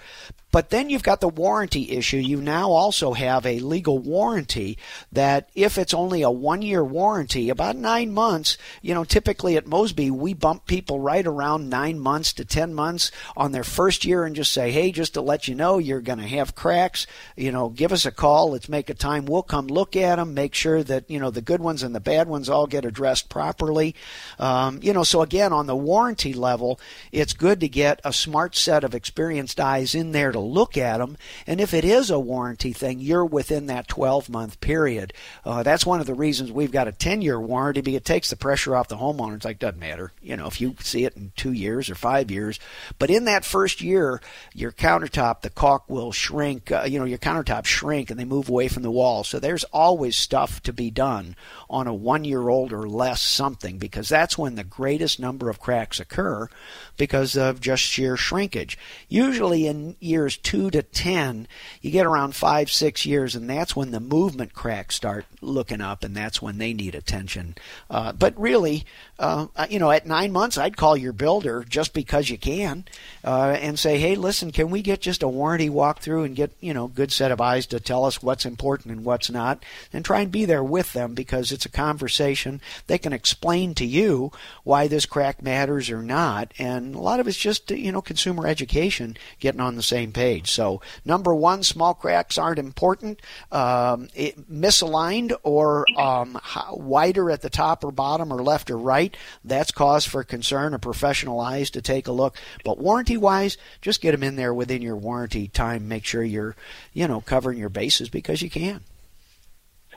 But 0.53 0.71
then 0.71 0.89
you've 0.89 1.03
got 1.03 1.21
the 1.21 1.29
warranty 1.29 1.91
issue. 1.91 2.17
You 2.17 2.41
now 2.41 2.71
also 2.71 3.13
have 3.13 3.45
a 3.45 3.59
legal 3.59 3.99
warranty 3.99 4.79
that 5.13 5.51
if 5.55 5.77
it's 5.77 5.93
only 5.93 6.23
a 6.23 6.31
one 6.31 6.63
year 6.63 6.83
warranty, 6.83 7.51
about 7.51 7.77
nine 7.77 8.13
months, 8.13 8.57
you 8.81 8.95
know, 8.95 9.05
typically 9.05 9.57
at 9.57 9.67
Mosby, 9.67 10.11
we 10.11 10.33
bump 10.33 10.67
people 10.67 10.99
right 10.99 11.27
around 11.27 11.69
nine 11.69 11.99
months 11.99 12.33
to 12.35 12.45
10 12.45 12.73
months 12.73 13.11
on 13.37 13.53
their 13.53 13.65
first 13.65 14.05
year 14.05 14.25
and 14.25 14.35
just 14.35 14.53
say, 14.53 14.71
hey, 14.71 14.93
just 14.93 15.15
to 15.15 15.21
let 15.21 15.47
you 15.47 15.55
know, 15.55 15.79
you're 15.79 16.01
going 16.01 16.21
to 16.21 16.27
have 16.27 16.55
cracks. 16.55 17.07
You 17.37 17.53
know, 17.53 17.69
give 17.69 17.93
us 17.93 18.07
a 18.07 18.11
call. 18.11 18.53
Let's 18.53 18.69
make 18.69 18.89
a 18.89 18.95
time. 18.95 19.27
We'll 19.27 19.43
come 19.43 19.67
look 19.67 19.95
at 19.95 20.17
them, 20.17 20.33
make 20.33 20.55
sure 20.55 20.83
that, 20.85 21.11
you 21.11 21.19
know, 21.19 21.31
the 21.31 21.43
good 21.43 21.61
ones 21.61 21.83
and 21.83 21.95
the 21.95 22.01
bad 22.01 22.29
ones 22.29 22.49
all 22.49 22.67
get 22.67 22.85
addressed 22.85 23.29
properly. 23.29 23.95
Um, 24.39 24.79
you 24.83 24.93
know, 24.93 25.05
so 25.05 25.21
again, 25.23 25.53
on 25.53 25.67
the 25.67 25.77
warranty 25.77 26.33
level, 26.33 26.81
it's 27.13 27.35
good 27.35 27.61
to 27.61 27.69
get 27.69 28.01
a 28.05 28.13
smart 28.13 28.57
set 28.57 28.85
of 28.85 28.95
experienced 28.95 29.61
eyes 29.61 29.95
in 29.95 30.13
there 30.13 30.33
to 30.33 30.46
look 30.47 30.77
at 30.77 30.99
them. 30.99 31.17
And 31.47 31.61
if 31.61 31.75
it 31.75 31.85
is 31.85 32.11
a 32.11 32.19
warranty 32.19 32.73
thing, 32.73 33.01
you're 33.01 33.25
within 33.25 33.67
that 33.67 33.89
12 33.89 34.29
month 34.29 34.61
period. 34.61 35.13
Uh, 35.45 35.63
that's 35.63 35.87
one 35.87 36.01
of 36.01 36.07
the 36.07 36.15
reasons 36.15 36.51
we've 36.53 36.73
got 36.73 36.89
a 36.89 36.93
10 36.93 37.23
year 37.23 37.41
warranty 37.41 37.81
because 37.81 37.99
it 37.99 38.05
takes 38.05 38.31
the 38.31 38.37
pressure 38.37 38.77
off 38.77 38.89
the 38.89 38.97
homeowner. 38.97 39.37
It's 39.37 39.45
like, 39.45 39.59
doesn't 39.59 39.81
matter. 39.81 40.13
You 40.23 40.37
know, 40.37 40.47
if 40.47 40.61
you 40.61 40.75
see 40.81 41.05
it 41.05 41.17
in 41.17 41.33
two 41.37 41.53
years 41.53 41.91
or 41.91 41.95
five 41.95 42.31
years. 42.31 42.59
But 42.99 43.11
in 43.11 43.25
that 43.27 43.45
first 43.45 43.81
year, 43.81 44.21
your 44.55 44.73
countertop, 44.73 45.41
the 45.43 45.51
caulk 45.51 45.89
will 45.89 46.13
shrink, 46.13 46.71
uh, 46.71 46.87
you 46.89 46.99
know, 46.99 47.05
your 47.05 47.19
countertops 47.19 47.67
shrink 47.67 48.11
and 48.11 48.19
they 48.19 48.25
move 48.25 48.49
away 48.49 48.69
from 48.69 48.83
the 48.83 48.91
wall. 48.91 49.25
So 49.25 49.39
there's 49.39 49.65
always 49.65 50.17
stuff 50.17 50.63
to 50.63 50.73
be 50.73 50.91
done 50.91 51.37
on 51.69 51.87
a 51.87 51.95
one 51.95 52.25
year 52.25 52.49
old 52.49 52.73
or 52.73 52.89
less 52.89 53.23
something 53.23 53.79
because 53.79 54.09
that's 54.09 54.39
when 54.39 54.55
the 54.55 54.65
greatest 54.65 55.19
number 55.19 55.51
of 55.51 55.61
cracks 55.61 56.01
occur 56.01 56.49
because 56.97 57.37
of 57.37 57.61
just 57.61 57.83
sheer 57.83 58.17
shrinkage. 58.17 58.79
Usually 59.09 59.67
in 59.67 59.97
years 60.27 60.37
two 60.37 60.73
to 60.73 60.83
ten, 60.83 61.47
you 61.81 61.93
get 61.93 62.05
around 62.05 62.35
five, 62.35 62.69
six 62.69 63.07
years, 63.07 63.37
and 63.37 63.49
that's 63.49 63.77
when 63.77 63.93
the 63.93 64.01
movement 64.01 64.53
cracks 64.53 64.97
start 64.97 65.25
looking 65.41 65.81
up, 65.81 66.03
and 66.03 66.17
that's 66.17 66.43
when 66.43 66.59
they 66.59 66.73
need 66.73 66.97
attention. 66.97 67.55
Uh, 67.89 68.13
but 68.13 68.37
really, 68.37 68.85
uh, 69.19 69.47
you 69.71 69.79
know, 69.79 69.91
at 69.91 70.07
nine 70.07 70.33
months, 70.33 70.59
I'd 70.59 70.77
call 70.77 70.97
your 70.97 71.13
builder 71.13 71.65
just 71.69 71.95
because 71.95 72.29
you 72.29 72.37
can, 72.37 72.85
uh, 73.25 73.57
and 73.61 73.79
say, 73.79 73.99
hey, 73.99 74.15
listen, 74.15 74.53
can 74.53 74.71
we 74.71 74.83
get 74.83 75.01
just 75.01 75.23
a 75.23 75.29
warranty 75.29 75.71
walkthrough 75.71 76.25
and 76.25 76.37
get 76.37 76.53
you 76.61 76.75
know 76.75 76.89
good 76.89 77.13
set 77.13 77.33
of 77.33 77.41
eyes 77.41 77.67
to 77.67 77.81
tell 77.81 78.05
us 78.05 78.23
what's 78.23 78.45
important 78.45 78.93
and 78.95 79.05
what's 79.05 79.31
not, 79.31 79.65
and 79.93 80.05
try 80.05 80.21
and 80.21 80.33
be 80.33 80.45
there 80.45 80.65
with 80.65 80.93
them 80.93 81.15
because 81.15 81.53
it's 81.53 81.67
a 81.67 81.71
conversation. 81.71 82.61
They 82.87 82.99
can 82.99 83.13
explain 83.13 83.75
to 83.75 83.87
you 83.87 84.33
why 84.65 84.89
this 84.89 85.07
crack 85.07 85.43
matters 85.43 85.91
or 85.91 86.03
not, 86.03 86.53
and 86.59 86.95
a 86.95 87.01
lot 87.01 87.21
of 87.21 87.29
it's 87.29 87.39
just 87.39 87.71
you 87.71 87.93
know 87.93 88.03
consumer 88.03 88.47
education, 88.47 89.17
getting 89.41 89.61
on 89.61 89.77
the 89.77 89.83
same 89.83 90.13
page. 90.13 90.51
So 90.51 90.81
number 91.05 91.35
one, 91.35 91.63
small 91.63 91.95
cracks 91.95 92.39
aren't 92.39 92.59
important. 92.59 93.21
Um, 93.51 94.09
it, 94.15 94.51
misaligned 94.51 95.35
or 95.43 95.87
um, 95.97 96.39
wider 96.71 97.31
at 97.31 97.43
the 97.43 97.51
top 97.51 97.85
or 97.85 97.91
bottom 97.91 98.33
or 98.33 98.43
left 98.43 98.71
or 98.71 98.79
right, 98.79 99.06
that's 99.45 99.73
cause 99.73 100.05
for 100.05 100.25
concern. 100.25 100.75
A 100.75 100.79
professional 100.79 101.41
eyes 101.41 101.71
to 101.71 101.83
take 101.83 102.07
a 102.07 102.13
look. 102.13 102.37
But 102.65 102.79
warranty 102.79 103.17
wise, 103.17 103.57
just 103.81 104.01
get 104.01 104.13
them 104.13 104.23
in 104.23 104.37
there 104.37 104.55
within 104.55 104.83
your 104.83 104.97
warranty 104.97 105.49
time. 105.49 105.89
Make 105.89 106.05
sure 106.05 106.23
you're 106.23 106.57
you 106.93 107.07
know 107.09 107.21
covering 107.21 107.59
your 107.59 107.69
bases 107.69 108.09
because 108.09 108.43
you 108.43 108.51
can. 108.51 108.81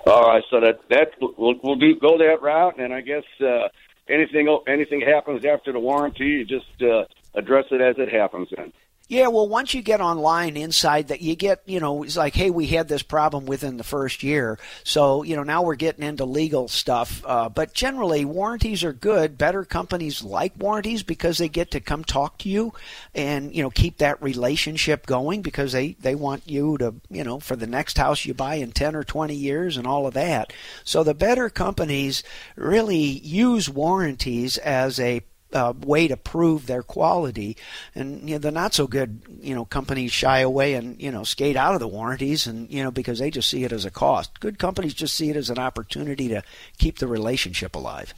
All 0.06 0.27
right, 0.27 0.44
so 0.49 0.60
that 0.60 0.80
that 0.90 1.11
we'll, 1.19 1.56
we'll 1.61 1.76
do 1.76 1.99
go 1.99 2.18
that 2.18 2.41
route, 2.41 2.80
and 2.80 2.94
I 2.94 3.02
guess 3.02 3.23
uh, 3.41 3.68
anything 4.07 4.57
anything 4.68 5.02
happens 5.02 5.44
after 5.45 5.72
the 5.72 5.80
warranty, 5.80 6.26
you 6.26 6.45
just 6.45 6.81
uh, 6.81 7.06
address 7.36 7.65
it 7.72 7.81
as 7.81 7.95
it 7.98 8.11
happens. 8.11 8.49
Then. 8.56 8.72
Yeah, 9.10 9.30
well, 9.30 9.48
once 9.48 9.73
you 9.73 9.81
get 9.81 10.02
online 10.02 10.56
inside 10.56 11.07
that, 11.07 11.19
you 11.19 11.36
get, 11.36 11.64
you 11.65 11.80
know, 11.80 12.03
it's 12.03 12.15
like, 12.15 12.36
hey, 12.36 12.52
we 12.52 12.68
had 12.68 12.88
this 12.88 13.02
problem 13.02 13.48
within 13.48 13.77
the 13.77 13.84
first 13.84 14.22
year. 14.22 14.60
So, 14.84 15.23
you 15.23 15.36
know, 15.36 15.41
now 15.41 15.64
we're 15.64 15.73
getting 15.73 16.03
into 16.03 16.26
legal 16.26 16.68
stuff. 16.68 17.23
Uh, 17.26 17.49
but 17.49 17.73
generally, 17.73 18.23
warranties 18.23 18.84
are 18.84 18.94
good. 18.94 19.36
Better 19.36 19.65
companies 19.65 20.23
like 20.23 20.53
warranties 20.60 21.02
because 21.02 21.40
they 21.40 21.49
get 21.49 21.72
to 21.72 21.80
come 21.80 22.03
talk 22.03 22.38
to 22.40 22.49
you 22.49 22.72
and, 23.15 23.52
you 23.56 23.64
know, 23.64 23.72
keep 23.72 23.98
that 23.98 24.22
relationship 24.22 25.07
going 25.07 25.41
because 25.41 25.72
they, 25.72 25.94
they 25.94 26.14
want 26.14 26.48
you 26.48 26.77
to, 26.77 26.94
you 27.10 27.23
know, 27.23 27.40
for 27.40 27.56
the 27.56 27.65
next 27.65 27.98
house 27.98 28.26
you 28.26 28.36
buy 28.36 28.56
in 28.56 28.72
10 28.72 28.95
or 28.95 29.03
20 29.03 29.34
years 29.34 29.76
and 29.76 29.88
all 29.88 30.06
of 30.06 30.14
that. 30.14 30.53
So 30.84 31.03
the 31.03 31.15
better 31.15 31.49
companies 31.49 32.22
really 32.56 32.98
use 32.98 33.68
warranties 33.68 34.60
as 34.60 34.99
a 34.99 35.23
uh, 35.53 35.73
way 35.81 36.07
to 36.07 36.17
prove 36.17 36.67
their 36.67 36.84
quality, 36.84 37.57
and 37.95 38.30
you 38.30 38.35
know, 38.35 38.39
the 38.39 38.51
not 38.51 38.73
so 38.73 38.88
good 38.88 39.21
you 39.41 39.55
know 39.55 39.65
companies 39.65 40.11
shy 40.11 40.39
away 40.39 40.76
and 40.76 41.01
you 41.01 41.11
know 41.11 41.23
skate 41.23 41.55
out 41.55 41.73
of 41.73 41.80
the 41.80 41.88
warranties, 41.88 42.47
and 42.47 42.69
you 42.71 42.84
know 42.84 42.91
because 42.91 43.19
they 43.19 43.30
just 43.30 43.49
see 43.49 43.63
it 43.63 43.71
as 43.71 43.85
a 43.85 43.91
cost. 43.91 44.39
Good 44.39 44.59
companies 44.59 44.93
just 44.93 45.15
see 45.15 45.30
it 45.30 45.35
as 45.35 45.49
an 45.49 45.59
opportunity 45.59 46.27
to 46.30 46.43
keep 46.77 46.99
the 46.99 47.07
relationship 47.07 47.76
alive. 47.76 48.13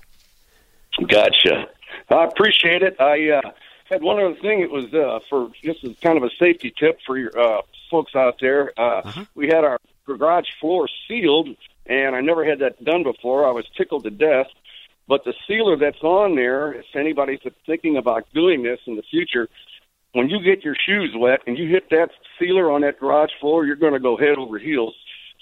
Gotcha. 1.07 1.67
I 2.09 2.25
appreciate 2.25 2.83
it. 2.83 2.99
I 2.99 3.29
uh, 3.29 3.51
had 3.85 4.01
one 4.01 4.19
other 4.19 4.35
thing. 4.35 4.61
It 4.61 4.71
was 4.71 4.93
uh, 4.93 5.19
for 5.29 5.51
this 5.63 5.77
is 5.83 5.97
kind 5.99 6.17
of 6.17 6.23
a 6.23 6.29
safety 6.37 6.73
tip 6.77 6.99
for 7.05 7.17
your 7.17 7.37
uh, 7.37 7.61
folks 7.89 8.15
out 8.15 8.37
there. 8.39 8.73
Uh, 8.77 9.01
uh-huh. 9.03 9.25
We 9.35 9.47
had 9.47 9.63
our 9.63 9.79
garage 10.05 10.49
floor 10.59 10.89
sealed, 11.07 11.49
and 11.85 12.15
I 12.15 12.21
never 12.21 12.43
had 12.43 12.59
that 12.59 12.83
done 12.83 13.03
before. 13.03 13.47
I 13.47 13.51
was 13.51 13.65
tickled 13.77 14.03
to 14.03 14.09
death 14.09 14.47
but 15.11 15.25
the 15.25 15.33
sealer 15.45 15.75
that's 15.75 16.01
on 16.03 16.35
there, 16.35 16.71
if 16.71 16.85
anybody's 16.95 17.41
thinking 17.65 17.97
about 17.97 18.25
doing 18.33 18.63
this 18.63 18.79
in 18.88 18.95
the 18.95 19.01
future, 19.01 19.49
when 20.13 20.29
you 20.29 20.41
get 20.41 20.63
your 20.63 20.73
shoes 20.73 21.13
wet 21.13 21.41
and 21.45 21.57
you 21.57 21.67
hit 21.67 21.89
that 21.89 22.11
sealer 22.39 22.71
on 22.71 22.79
that 22.83 22.97
garage 22.97 23.31
floor, 23.41 23.65
you're 23.65 23.75
going 23.75 23.91
to 23.91 23.99
go 23.99 24.15
head 24.15 24.38
over 24.38 24.57
heels. 24.57 24.95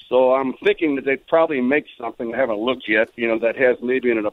So 0.07 0.33
I'm 0.33 0.53
thinking 0.53 0.95
that 0.95 1.05
they'd 1.05 1.27
probably 1.27 1.61
make 1.61 1.85
something. 1.99 2.33
I 2.33 2.37
haven't 2.37 2.57
looked 2.57 2.89
yet. 2.89 3.11
You 3.15 3.27
know, 3.27 3.37
that 3.37 3.57
has 3.57 3.77
maybe 3.79 4.09
in 4.09 4.25
a, 4.25 4.31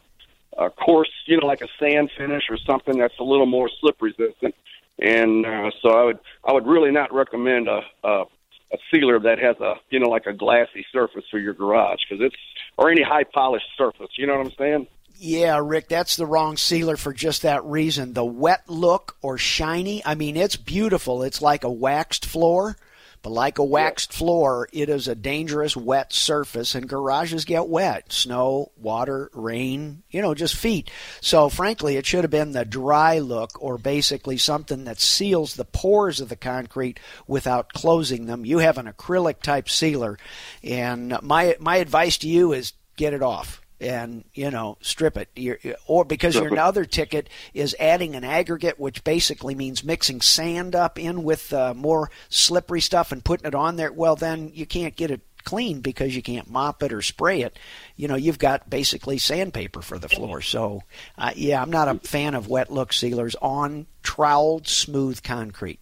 a 0.57 0.71
coarse, 0.71 1.13
you 1.27 1.39
know, 1.39 1.47
like 1.47 1.61
a 1.61 1.69
sand 1.79 2.13
finish 2.17 2.45
or 2.49 2.57
something 2.57 2.97
that's 2.97 3.19
a 3.19 3.23
little 3.23 3.45
more 3.45 3.69
slip 3.79 4.01
resistant. 4.01 4.55
and 4.99 5.45
uh, 5.45 5.71
so 5.83 5.91
I 5.91 6.05
would 6.05 6.19
I 6.49 6.53
would 6.55 6.67
really 6.67 6.93
not 6.93 7.13
recommend 7.13 7.69
a, 7.69 7.83
a 8.03 8.25
a 8.73 8.79
sealer 8.91 9.21
that 9.21 9.39
has 9.39 9.61
a 9.61 9.75
you 9.91 10.01
know 10.01 10.09
like 10.09 10.25
a 10.25 10.33
glassy 10.33 10.87
surface 10.91 11.25
for 11.31 11.39
your 11.39 11.53
garage 11.53 12.01
because 12.09 12.25
it's 12.25 12.37
or 12.79 12.91
any 12.91 13.03
high 13.03 13.25
polished 13.25 13.69
surface. 13.77 14.09
You 14.17 14.27
know 14.27 14.39
what 14.39 14.47
I'm 14.47 14.53
saying? 14.53 14.87
Yeah, 15.19 15.61
Rick, 15.63 15.89
that's 15.89 16.17
the 16.17 16.27
wrong 16.27 16.59
sealer 16.59 16.97
for 16.99 17.15
just 17.15 17.43
that 17.43 17.65
reason. 17.65 18.13
The 18.13 18.25
wet 18.25 18.69
look 18.69 19.17
or 19.23 19.39
shiny, 19.39 20.05
I 20.05 20.15
mean, 20.15 20.37
it's 20.37 20.57
beautiful. 20.57 21.23
It's 21.23 21.41
like 21.41 21.65
a 21.65 21.71
waxed 21.73 22.27
floor, 22.27 22.77
but 23.23 23.31
like 23.31 23.59
a 23.59 23.65
waxed 23.65 24.13
floor, 24.13 24.69
it 24.75 24.91
is 24.91 25.09
a 25.09 25.15
dangerous 25.15 25.75
wet 25.75 26.13
surface, 26.13 26.75
and 26.75 26.87
garages 26.87 27.47
get 27.47 27.67
wet. 27.67 28.13
Snow, 28.13 28.73
water, 28.77 29.31
rain, 29.33 30.03
you 30.11 30.21
know, 30.21 30.35
just 30.35 30.55
feet. 30.55 30.91
So, 31.23 31.49
frankly, 31.49 31.97
it 31.97 32.05
should 32.05 32.25
have 32.25 32.31
been 32.31 32.53
the 32.53 32.67
dry 32.67 33.19
look 33.19 33.53
or 33.59 33.79
basically 33.79 34.37
something 34.37 34.85
that 34.85 35.01
seals 35.01 35.55
the 35.55 35.65
pores 35.65 36.21
of 36.21 36.29
the 36.29 36.37
concrete 36.37 37.01
without 37.27 37.73
closing 37.73 38.27
them. 38.27 38.45
You 38.45 38.59
have 38.59 38.77
an 38.77 38.87
acrylic 38.87 39.41
type 39.41 39.71
sealer, 39.71 40.19
and 40.63 41.17
my, 41.23 41.57
my 41.59 41.77
advice 41.77 42.19
to 42.19 42.29
you 42.29 42.53
is 42.53 42.75
get 42.97 43.15
it 43.15 43.23
off 43.23 43.63
and 43.81 44.25
you 44.35 44.51
know 44.51 44.79
strip 44.81 45.17
it 45.17 45.29
You're, 45.37 45.59
or 45.87 46.05
because 46.05 46.35
Strip 46.35 46.51
your 46.51 46.61
other 46.61 46.85
ticket 46.85 47.29
is 47.55 47.77
adding 47.79 48.15
an 48.15 48.25
aggregate 48.25 48.79
which 48.79 49.05
basically 49.05 49.55
means 49.55 49.85
mixing 49.85 50.21
sand 50.21 50.75
up 50.75 50.99
in 50.99 51.25
with 51.25 51.53
uh, 51.53 51.75
more 51.75 52.11
slippery 52.29 52.81
stuff 52.81 53.13
and 53.13 53.25
putting 53.25 53.47
it 53.47 53.55
on 53.55 53.77
there 53.77 53.93
well 53.93 54.17
then 54.17 54.51
you 54.55 54.67
can't 54.67 54.97
get 54.97 55.11
it 55.11 55.21
clean 55.45 55.81
because 55.81 56.17
you 56.17 56.23
can't 56.23 56.51
mop 56.51 56.83
it 56.83 56.93
or 56.93 57.03
spray 57.03 57.43
it 57.43 57.57
you 57.95 58.09
know 58.09 58.17
you've 58.17 58.39
got 58.39 58.69
basically 58.69 59.17
sandpaper 59.17 59.81
for 59.81 59.99
the 59.99 60.09
floor 60.09 60.41
so 60.41 60.83
uh, 61.19 61.31
yeah 61.37 61.63
i'm 61.63 61.71
not 61.71 61.87
a 61.87 61.95
fan 62.01 62.35
of 62.35 62.49
wet 62.49 62.73
look 62.73 62.93
sealers 62.93 63.37
on 63.41 63.87
troweled 64.03 64.67
smooth 64.67 65.23
concrete 65.23 65.79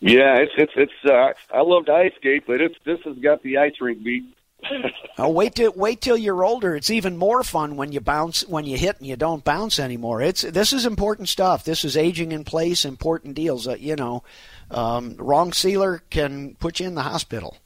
Yeah, 0.00 0.36
it's 0.36 0.52
it's 0.58 0.72
it's. 0.76 0.92
Uh, 1.04 1.32
I 1.54 1.62
loved 1.62 1.88
ice 1.88 2.12
skate, 2.16 2.44
but 2.46 2.60
it's 2.60 2.76
this 2.84 3.00
has 3.04 3.16
got 3.18 3.42
the 3.42 3.58
ice 3.58 3.80
rink 3.80 4.04
beat. 4.04 4.24
Oh, 5.18 5.30
wait 5.30 5.54
till 5.54 5.72
wait 5.72 6.02
till 6.02 6.18
you're 6.18 6.44
older. 6.44 6.76
It's 6.76 6.90
even 6.90 7.16
more 7.16 7.42
fun 7.42 7.76
when 7.76 7.90
you 7.90 8.00
bounce 8.00 8.46
when 8.46 8.66
you 8.66 8.76
hit 8.76 8.98
and 8.98 9.06
you 9.06 9.16
don't 9.16 9.42
bounce 9.42 9.78
anymore. 9.78 10.20
It's 10.20 10.42
this 10.42 10.74
is 10.74 10.84
important 10.84 11.30
stuff. 11.30 11.64
This 11.64 11.86
is 11.86 11.96
aging 11.96 12.32
in 12.32 12.44
place, 12.44 12.84
important 12.84 13.34
deals. 13.34 13.66
Uh, 13.66 13.76
you 13.76 13.96
know, 13.96 14.24
um, 14.70 15.16
wrong 15.16 15.54
sealer 15.54 16.02
can 16.10 16.54
put 16.56 16.80
you 16.80 16.86
in 16.86 16.96
the 16.96 17.02
hospital. 17.02 17.56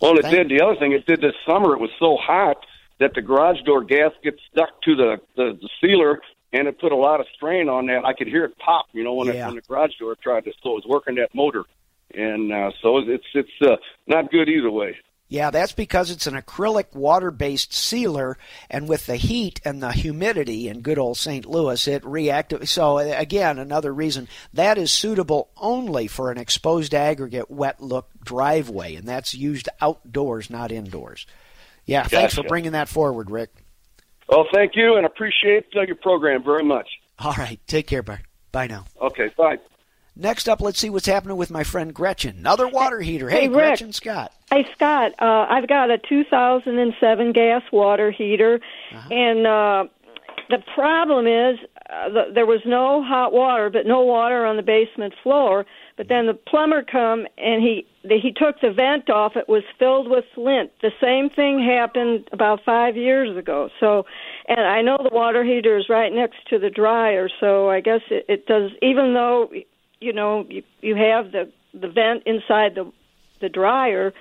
Well, 0.00 0.16
it 0.16 0.22
Thank- 0.22 0.48
did. 0.48 0.48
The 0.48 0.64
other 0.64 0.76
thing 0.76 0.92
it 0.92 1.06
did 1.06 1.20
this 1.20 1.34
summer, 1.44 1.74
it 1.74 1.80
was 1.80 1.90
so 1.98 2.16
hot 2.16 2.64
that 3.00 3.14
the 3.14 3.22
garage 3.22 3.60
door 3.62 3.82
gasket 3.82 4.38
stuck 4.52 4.80
to 4.82 4.94
the, 4.94 5.16
the, 5.36 5.58
the 5.60 5.68
sealer, 5.80 6.20
and 6.52 6.68
it 6.68 6.78
put 6.78 6.92
a 6.92 6.96
lot 6.96 7.18
of 7.18 7.26
strain 7.34 7.68
on 7.68 7.86
that. 7.86 8.04
I 8.04 8.12
could 8.12 8.28
hear 8.28 8.44
it 8.44 8.56
pop, 8.58 8.86
you 8.92 9.02
know, 9.02 9.14
when, 9.14 9.28
it, 9.28 9.44
when 9.44 9.56
the 9.56 9.62
garage 9.62 9.92
door 9.98 10.14
tried 10.22 10.44
to, 10.44 10.52
so 10.62 10.70
it 10.70 10.74
was 10.74 10.86
working 10.86 11.16
that 11.16 11.34
motor. 11.34 11.64
And 12.14 12.52
uh, 12.52 12.70
so 12.82 12.98
it's 12.98 13.24
it's 13.34 13.50
uh, 13.62 13.76
not 14.06 14.30
good 14.30 14.48
either 14.48 14.70
way. 14.70 14.96
Yeah, 15.30 15.50
that's 15.50 15.70
because 15.70 16.10
it's 16.10 16.26
an 16.26 16.34
acrylic 16.34 16.92
water 16.92 17.30
based 17.30 17.72
sealer, 17.72 18.36
and 18.68 18.88
with 18.88 19.06
the 19.06 19.14
heat 19.14 19.60
and 19.64 19.80
the 19.80 19.92
humidity 19.92 20.66
in 20.66 20.80
good 20.80 20.98
old 20.98 21.18
St. 21.18 21.46
Louis, 21.46 21.86
it 21.86 22.04
reactive. 22.04 22.68
So, 22.68 22.98
again, 22.98 23.60
another 23.60 23.94
reason 23.94 24.26
that 24.52 24.76
is 24.76 24.90
suitable 24.90 25.50
only 25.56 26.08
for 26.08 26.32
an 26.32 26.38
exposed 26.38 26.94
aggregate 26.94 27.48
wet 27.48 27.80
look 27.80 28.08
driveway, 28.24 28.96
and 28.96 29.06
that's 29.06 29.32
used 29.32 29.68
outdoors, 29.80 30.50
not 30.50 30.72
indoors. 30.72 31.28
Yeah, 31.86 32.02
thanks 32.02 32.34
for 32.34 32.42
bringing 32.42 32.72
that 32.72 32.88
forward, 32.88 33.30
Rick. 33.30 33.50
Well, 34.28 34.48
thank 34.52 34.74
you, 34.74 34.96
and 34.96 35.06
appreciate 35.06 35.66
uh, 35.76 35.82
your 35.82 35.94
program 35.94 36.42
very 36.42 36.64
much. 36.64 36.88
All 37.20 37.34
right, 37.38 37.60
take 37.68 37.86
care, 37.86 38.02
bye. 38.02 38.22
Bye 38.50 38.66
now. 38.66 38.84
Okay, 39.00 39.30
bye. 39.36 39.58
Next 40.20 40.50
up, 40.50 40.60
let's 40.60 40.78
see 40.78 40.90
what's 40.90 41.06
happening 41.06 41.38
with 41.38 41.50
my 41.50 41.64
friend 41.64 41.94
Gretchen. 41.94 42.36
Another 42.38 42.68
water 42.68 43.00
heater. 43.00 43.30
Hey, 43.30 43.42
Hey. 43.42 43.48
Gretchen 43.48 43.92
Scott. 43.94 44.32
Hey 44.52 44.66
Scott, 44.74 45.12
uh, 45.18 45.46
I've 45.48 45.66
got 45.66 45.90
a 45.90 45.96
2007 45.96 47.32
gas 47.32 47.62
water 47.72 48.10
heater, 48.10 48.60
and 49.10 49.46
uh, 49.46 49.84
the 50.50 50.58
problem 50.74 51.26
is 51.26 51.58
uh, 51.88 52.08
the, 52.10 52.32
there 52.34 52.44
was 52.44 52.60
no 52.66 53.02
hot 53.02 53.32
water, 53.32 53.70
but 53.70 53.86
no 53.86 54.02
water 54.02 54.44
on 54.44 54.56
the 54.56 54.62
basement 54.62 55.14
floor. 55.22 55.64
But 55.96 56.08
then 56.08 56.26
the 56.26 56.34
plumber 56.34 56.82
come 56.82 57.26
and 57.38 57.62
he 57.62 57.86
the, 58.02 58.18
he 58.20 58.32
took 58.32 58.60
the 58.60 58.72
vent 58.72 59.08
off. 59.08 59.36
It 59.36 59.48
was 59.48 59.62
filled 59.78 60.10
with 60.10 60.24
lint. 60.36 60.70
The 60.82 60.90
same 61.00 61.30
thing 61.30 61.62
happened 61.64 62.28
about 62.32 62.60
five 62.64 62.96
years 62.96 63.36
ago. 63.36 63.70
So, 63.80 64.04
and 64.48 64.60
I 64.60 64.82
know 64.82 64.98
the 65.02 65.14
water 65.14 65.44
heater 65.44 65.78
is 65.78 65.88
right 65.88 66.12
next 66.12 66.38
to 66.50 66.58
the 66.58 66.70
dryer. 66.70 67.28
So 67.40 67.70
I 67.70 67.80
guess 67.80 68.00
it, 68.10 68.24
it 68.28 68.46
does. 68.46 68.70
Even 68.82 69.14
though 69.14 69.50
you 70.00 70.12
know 70.12 70.46
you, 70.48 70.62
you 70.80 70.96
have 70.96 71.32
the 71.32 71.50
the 71.74 71.88
vent 71.88 72.24
inside 72.26 72.74
the 72.74 72.90
the 73.40 73.48
dryer. 73.48 74.12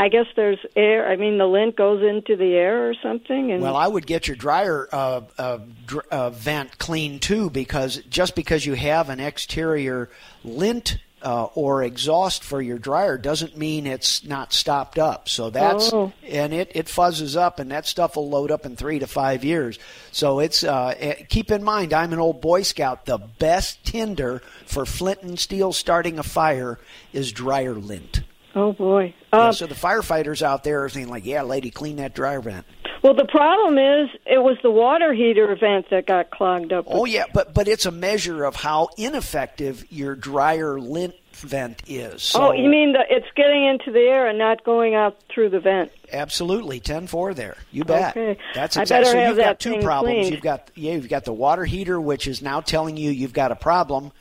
I 0.00 0.08
guess 0.08 0.26
there's 0.36 0.64
air. 0.76 1.10
I 1.10 1.16
mean, 1.16 1.38
the 1.38 1.46
lint 1.46 1.74
goes 1.74 2.04
into 2.04 2.36
the 2.36 2.54
air 2.54 2.88
or 2.88 2.94
something. 3.02 3.50
And 3.50 3.60
Well, 3.60 3.74
I 3.74 3.88
would 3.88 4.06
get 4.06 4.28
your 4.28 4.36
dryer 4.36 4.88
uh, 4.92 5.22
uh, 5.36 5.58
dr- 5.86 6.06
uh, 6.12 6.30
vent 6.30 6.78
clean 6.78 7.18
too, 7.18 7.50
because 7.50 7.96
just 8.08 8.36
because 8.36 8.64
you 8.64 8.74
have 8.74 9.08
an 9.08 9.18
exterior 9.18 10.08
lint 10.44 10.98
uh, 11.22 11.44
or 11.54 11.82
exhaust 11.82 12.44
for 12.44 12.60
your 12.62 12.78
dryer 12.78 13.18
doesn't 13.18 13.56
mean 13.56 13.86
it's 13.86 14.24
not 14.24 14.52
stopped 14.52 14.98
up. 14.98 15.28
So 15.28 15.50
that's 15.50 15.92
Oh. 15.92 16.12
and 16.26 16.52
it 16.52 16.70
it 16.74 16.86
fuzzes 16.86 17.36
up, 17.36 17.58
and 17.58 17.70
that 17.70 17.86
stuff 17.86 18.16
will 18.16 18.28
load 18.28 18.50
up 18.50 18.64
in 18.66 18.76
three 18.76 18.98
to 18.98 19.06
five 19.06 19.44
years. 19.44 19.78
So 20.12 20.38
it's 20.40 20.62
uh, 20.64 20.94
eh, 20.98 21.14
keep 21.28 21.50
in 21.50 21.62
mind, 21.64 21.92
I'm 21.92 22.12
an 22.12 22.18
old 22.18 22.40
Boy 22.40 22.62
Scout. 22.62 23.06
The 23.06 23.18
best 23.18 23.84
tinder 23.84 24.42
for 24.66 24.86
flint 24.86 25.22
and 25.22 25.38
steel 25.38 25.72
starting 25.72 26.18
a 26.18 26.22
fire 26.22 26.78
is 27.12 27.32
dryer 27.32 27.74
lint. 27.74 28.20
oh 28.54 28.72
boy. 28.72 29.14
Yeah, 29.32 29.48
Um, 29.48 29.52
so 29.52 29.66
the 29.66 29.74
firefighters 29.74 30.40
out 30.42 30.64
there 30.64 30.82
are 30.84 30.88
saying 30.88 31.08
like, 31.08 31.24
"Yeah, 31.26 31.42
lady, 31.42 31.70
clean 31.70 31.96
that 31.96 32.14
dryer 32.14 32.40
vent." 32.40 32.64
Well, 33.02 33.14
the 33.14 33.26
problem 33.26 33.78
is 33.78 34.10
it 34.26 34.38
was 34.42 34.56
the 34.62 34.70
water 34.70 35.12
heater 35.12 35.54
vent 35.56 35.90
that 35.90 36.06
got 36.06 36.30
clogged 36.30 36.72
up. 36.72 36.86
Oh 36.88 37.04
yeah, 37.04 37.24
but 37.32 37.54
but 37.54 37.68
it's 37.68 37.86
a 37.86 37.90
measure 37.90 38.44
of 38.44 38.56
how 38.56 38.88
ineffective 38.96 39.84
your 39.90 40.14
dryer 40.14 40.80
lint 40.80 41.14
vent 41.32 41.82
is. 41.86 42.22
So, 42.22 42.48
oh, 42.48 42.52
you 42.52 42.68
mean 42.68 42.92
the, 42.94 43.04
it's 43.08 43.28
getting 43.36 43.64
into 43.64 43.92
the 43.92 44.00
air 44.00 44.26
and 44.28 44.38
not 44.38 44.64
going 44.64 44.94
out 44.94 45.16
through 45.32 45.50
the 45.50 45.60
vent? 45.60 45.92
absolutely 46.12 46.80
ten 46.80 47.06
four 47.06 47.34
there. 47.34 47.56
You 47.70 47.84
bet. 47.84 48.16
Okay. 48.16 48.38
That's 48.54 48.76
I 48.76 48.82
exactly. 48.82 49.04
better 49.04 49.12
So 49.12 49.18
have 49.18 49.28
you've 49.28 49.36
that 49.36 49.44
got 49.44 49.60
two 49.60 49.80
problems. 49.82 50.14
cleaned. 50.16 50.32
You've 50.32 50.42
got 50.42 50.70
yeah, 50.74 50.92
you've 50.94 51.08
got 51.08 51.24
the 51.24 51.32
water 51.32 51.64
heater, 51.64 52.00
which 52.00 52.26
is 52.26 52.42
now 52.42 52.60
telling 52.60 52.96
you 52.96 53.10
you've 53.10 53.32
got 53.32 53.52
a 53.52 53.56
problem 53.56 54.12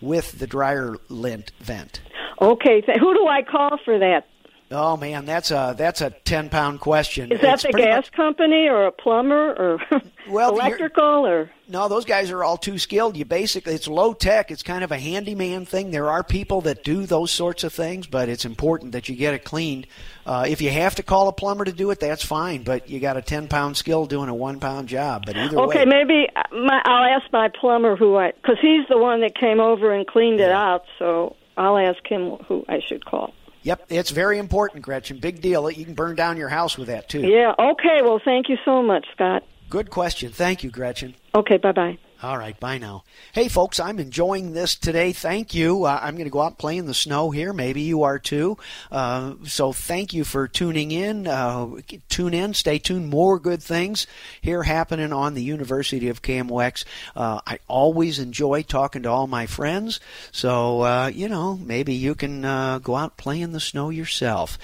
with 0.00 0.38
the 0.38 0.46
dryer 0.46 0.96
lint 1.08 1.52
vent. 1.60 2.00
Okay. 2.40 2.82
Who 2.98 3.14
do 3.14 3.26
I 3.26 3.42
call 3.42 3.78
for 3.84 3.98
that? 3.98 4.26
Oh 4.70 4.96
man, 4.96 5.24
that's 5.26 5.50
a 5.50 5.74
that's 5.76 6.00
a 6.00 6.10
ten 6.10 6.48
pound 6.48 6.80
question. 6.80 7.30
Is 7.30 7.40
that 7.42 7.54
It's 7.54 7.62
the 7.64 7.72
gas 7.72 7.96
much- 8.06 8.12
company 8.12 8.66
or 8.66 8.86
a 8.86 8.92
plumber 8.92 9.52
or 9.52 9.78
Well, 10.28 10.54
electrical 10.54 11.26
or? 11.26 11.50
No, 11.68 11.86
those 11.88 12.04
guys 12.06 12.30
are 12.30 12.42
all 12.42 12.56
too 12.56 12.78
skilled. 12.78 13.16
You 13.16 13.24
basically, 13.26 13.74
it's 13.74 13.86
low 13.86 14.14
tech. 14.14 14.50
It's 14.50 14.62
kind 14.62 14.82
of 14.82 14.90
a 14.90 14.98
handyman 14.98 15.66
thing. 15.66 15.90
There 15.90 16.10
are 16.10 16.24
people 16.24 16.62
that 16.62 16.82
do 16.82 17.04
those 17.06 17.30
sorts 17.30 17.62
of 17.62 17.72
things, 17.74 18.06
but 18.06 18.28
it's 18.28 18.44
important 18.46 18.92
that 18.92 19.08
you 19.08 19.16
get 19.16 19.34
it 19.34 19.44
cleaned. 19.44 19.86
Uh, 20.26 20.46
if 20.48 20.60
you 20.62 20.70
have 20.70 20.94
to 20.96 21.02
call 21.02 21.28
a 21.28 21.32
plumber 21.32 21.64
to 21.66 21.72
do 21.72 21.90
it, 21.90 22.00
that's 22.00 22.24
fine. 22.24 22.62
But 22.64 22.88
you 22.88 23.00
got 23.00 23.16
a 23.18 23.22
ten 23.22 23.48
pound 23.48 23.76
skill 23.76 24.06
doing 24.06 24.28
a 24.30 24.34
one 24.34 24.60
pound 24.60 24.88
job. 24.88 25.24
But 25.26 25.36
either 25.36 25.58
Okay, 25.60 25.80
way, 25.80 25.84
maybe 25.84 26.26
uh, 26.34 26.42
my, 26.56 26.80
I'll 26.84 27.04
ask 27.20 27.30
my 27.32 27.48
plumber 27.48 27.96
who 27.96 28.16
I 28.16 28.32
because 28.32 28.56
he's 28.60 28.88
the 28.88 28.98
one 28.98 29.20
that 29.20 29.36
came 29.38 29.60
over 29.60 29.92
and 29.92 30.06
cleaned 30.06 30.40
it 30.40 30.50
out. 30.50 30.84
So 30.98 31.36
I'll 31.58 31.78
ask 31.78 32.04
him 32.06 32.36
who 32.48 32.64
I 32.68 32.80
should 32.80 33.04
call. 33.04 33.34
Yep, 33.64 33.84
it's 33.88 34.10
very 34.10 34.38
important, 34.38 34.82
Gretchen. 34.82 35.18
Big 35.18 35.40
deal. 35.40 35.68
You 35.68 35.84
can 35.84 35.94
burn 35.94 36.14
down 36.14 36.36
your 36.36 36.48
house 36.48 36.78
with 36.78 36.86
that 36.86 37.08
too. 37.08 37.26
Yeah. 37.26 37.52
Okay. 37.58 38.02
Well, 38.02 38.20
thank 38.24 38.48
you 38.48 38.56
so 38.64 38.80
much, 38.80 39.06
Scott. 39.12 39.42
Good 39.68 39.90
question. 39.90 40.30
Thank 40.30 40.62
you, 40.62 40.70
Gretchen. 40.70 41.16
Okay. 41.34 41.56
Bye 41.56 41.72
bye. 41.72 41.98
All 42.22 42.38
right, 42.38 42.58
bye 42.58 42.78
now. 42.78 43.04
Hey, 43.32 43.48
folks, 43.48 43.78
I'm 43.78 43.98
enjoying 43.98 44.54
this 44.54 44.76
today. 44.76 45.12
Thank 45.12 45.52
you. 45.52 45.84
Uh, 45.84 45.98
I'm 46.00 46.14
going 46.14 46.24
to 46.24 46.30
go 46.30 46.40
out 46.40 46.56
play 46.56 46.78
in 46.78 46.86
the 46.86 46.94
snow 46.94 47.30
here. 47.30 47.52
Maybe 47.52 47.82
you 47.82 48.04
are 48.04 48.18
too. 48.18 48.56
Uh, 48.90 49.34
so 49.44 49.74
thank 49.74 50.14
you 50.14 50.24
for 50.24 50.48
tuning 50.48 50.90
in. 50.90 51.26
Uh, 51.26 51.80
tune 52.08 52.32
in. 52.32 52.54
Stay 52.54 52.78
tuned. 52.78 53.08
More 53.08 53.38
good 53.38 53.62
things 53.62 54.06
here 54.40 54.62
happening 54.62 55.12
on 55.12 55.34
the 55.34 55.42
University 55.42 56.08
of 56.08 56.22
KMOX. 56.22 56.84
Uh, 57.14 57.40
I 57.46 57.58
always 57.68 58.18
enjoy 58.18 58.62
talking 58.62 59.02
to 59.02 59.10
all 59.10 59.26
my 59.26 59.44
friends. 59.44 60.00
So, 60.32 60.80
uh, 60.80 61.08
you 61.08 61.28
know, 61.28 61.58
maybe 61.58 61.92
you 61.92 62.14
can 62.14 62.44
uh, 62.44 62.78
go 62.78 62.94
out 62.96 63.18
play 63.18 63.40
in 63.40 63.52
the 63.52 63.60
snow 63.60 63.90
yourself. 63.90 64.56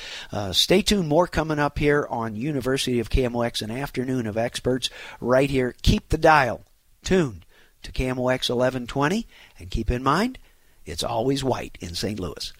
Stay 0.52 0.80
tuned. 0.80 1.08
More 1.08 1.26
coming 1.26 1.58
up 1.58 1.78
here 1.78 2.06
on 2.08 2.36
University 2.36 3.00
of 3.00 3.10
KMOX, 3.10 3.60
an 3.60 3.70
afternoon 3.70 4.26
of 4.26 4.38
experts 4.38 4.88
right 5.20 5.50
here. 5.50 5.74
Keep 5.82 6.08
the 6.08 6.18
dial 6.18 6.64
tuned 7.02 7.44
to 7.82 7.92
KMOX 7.92 8.50
1120, 8.50 9.26
and 9.58 9.70
keep 9.70 9.90
in 9.90 10.02
mind, 10.02 10.38
it's 10.84 11.04
always 11.04 11.44
white 11.44 11.78
in 11.80 11.94
St. 11.94 12.18
Louis. 12.18 12.52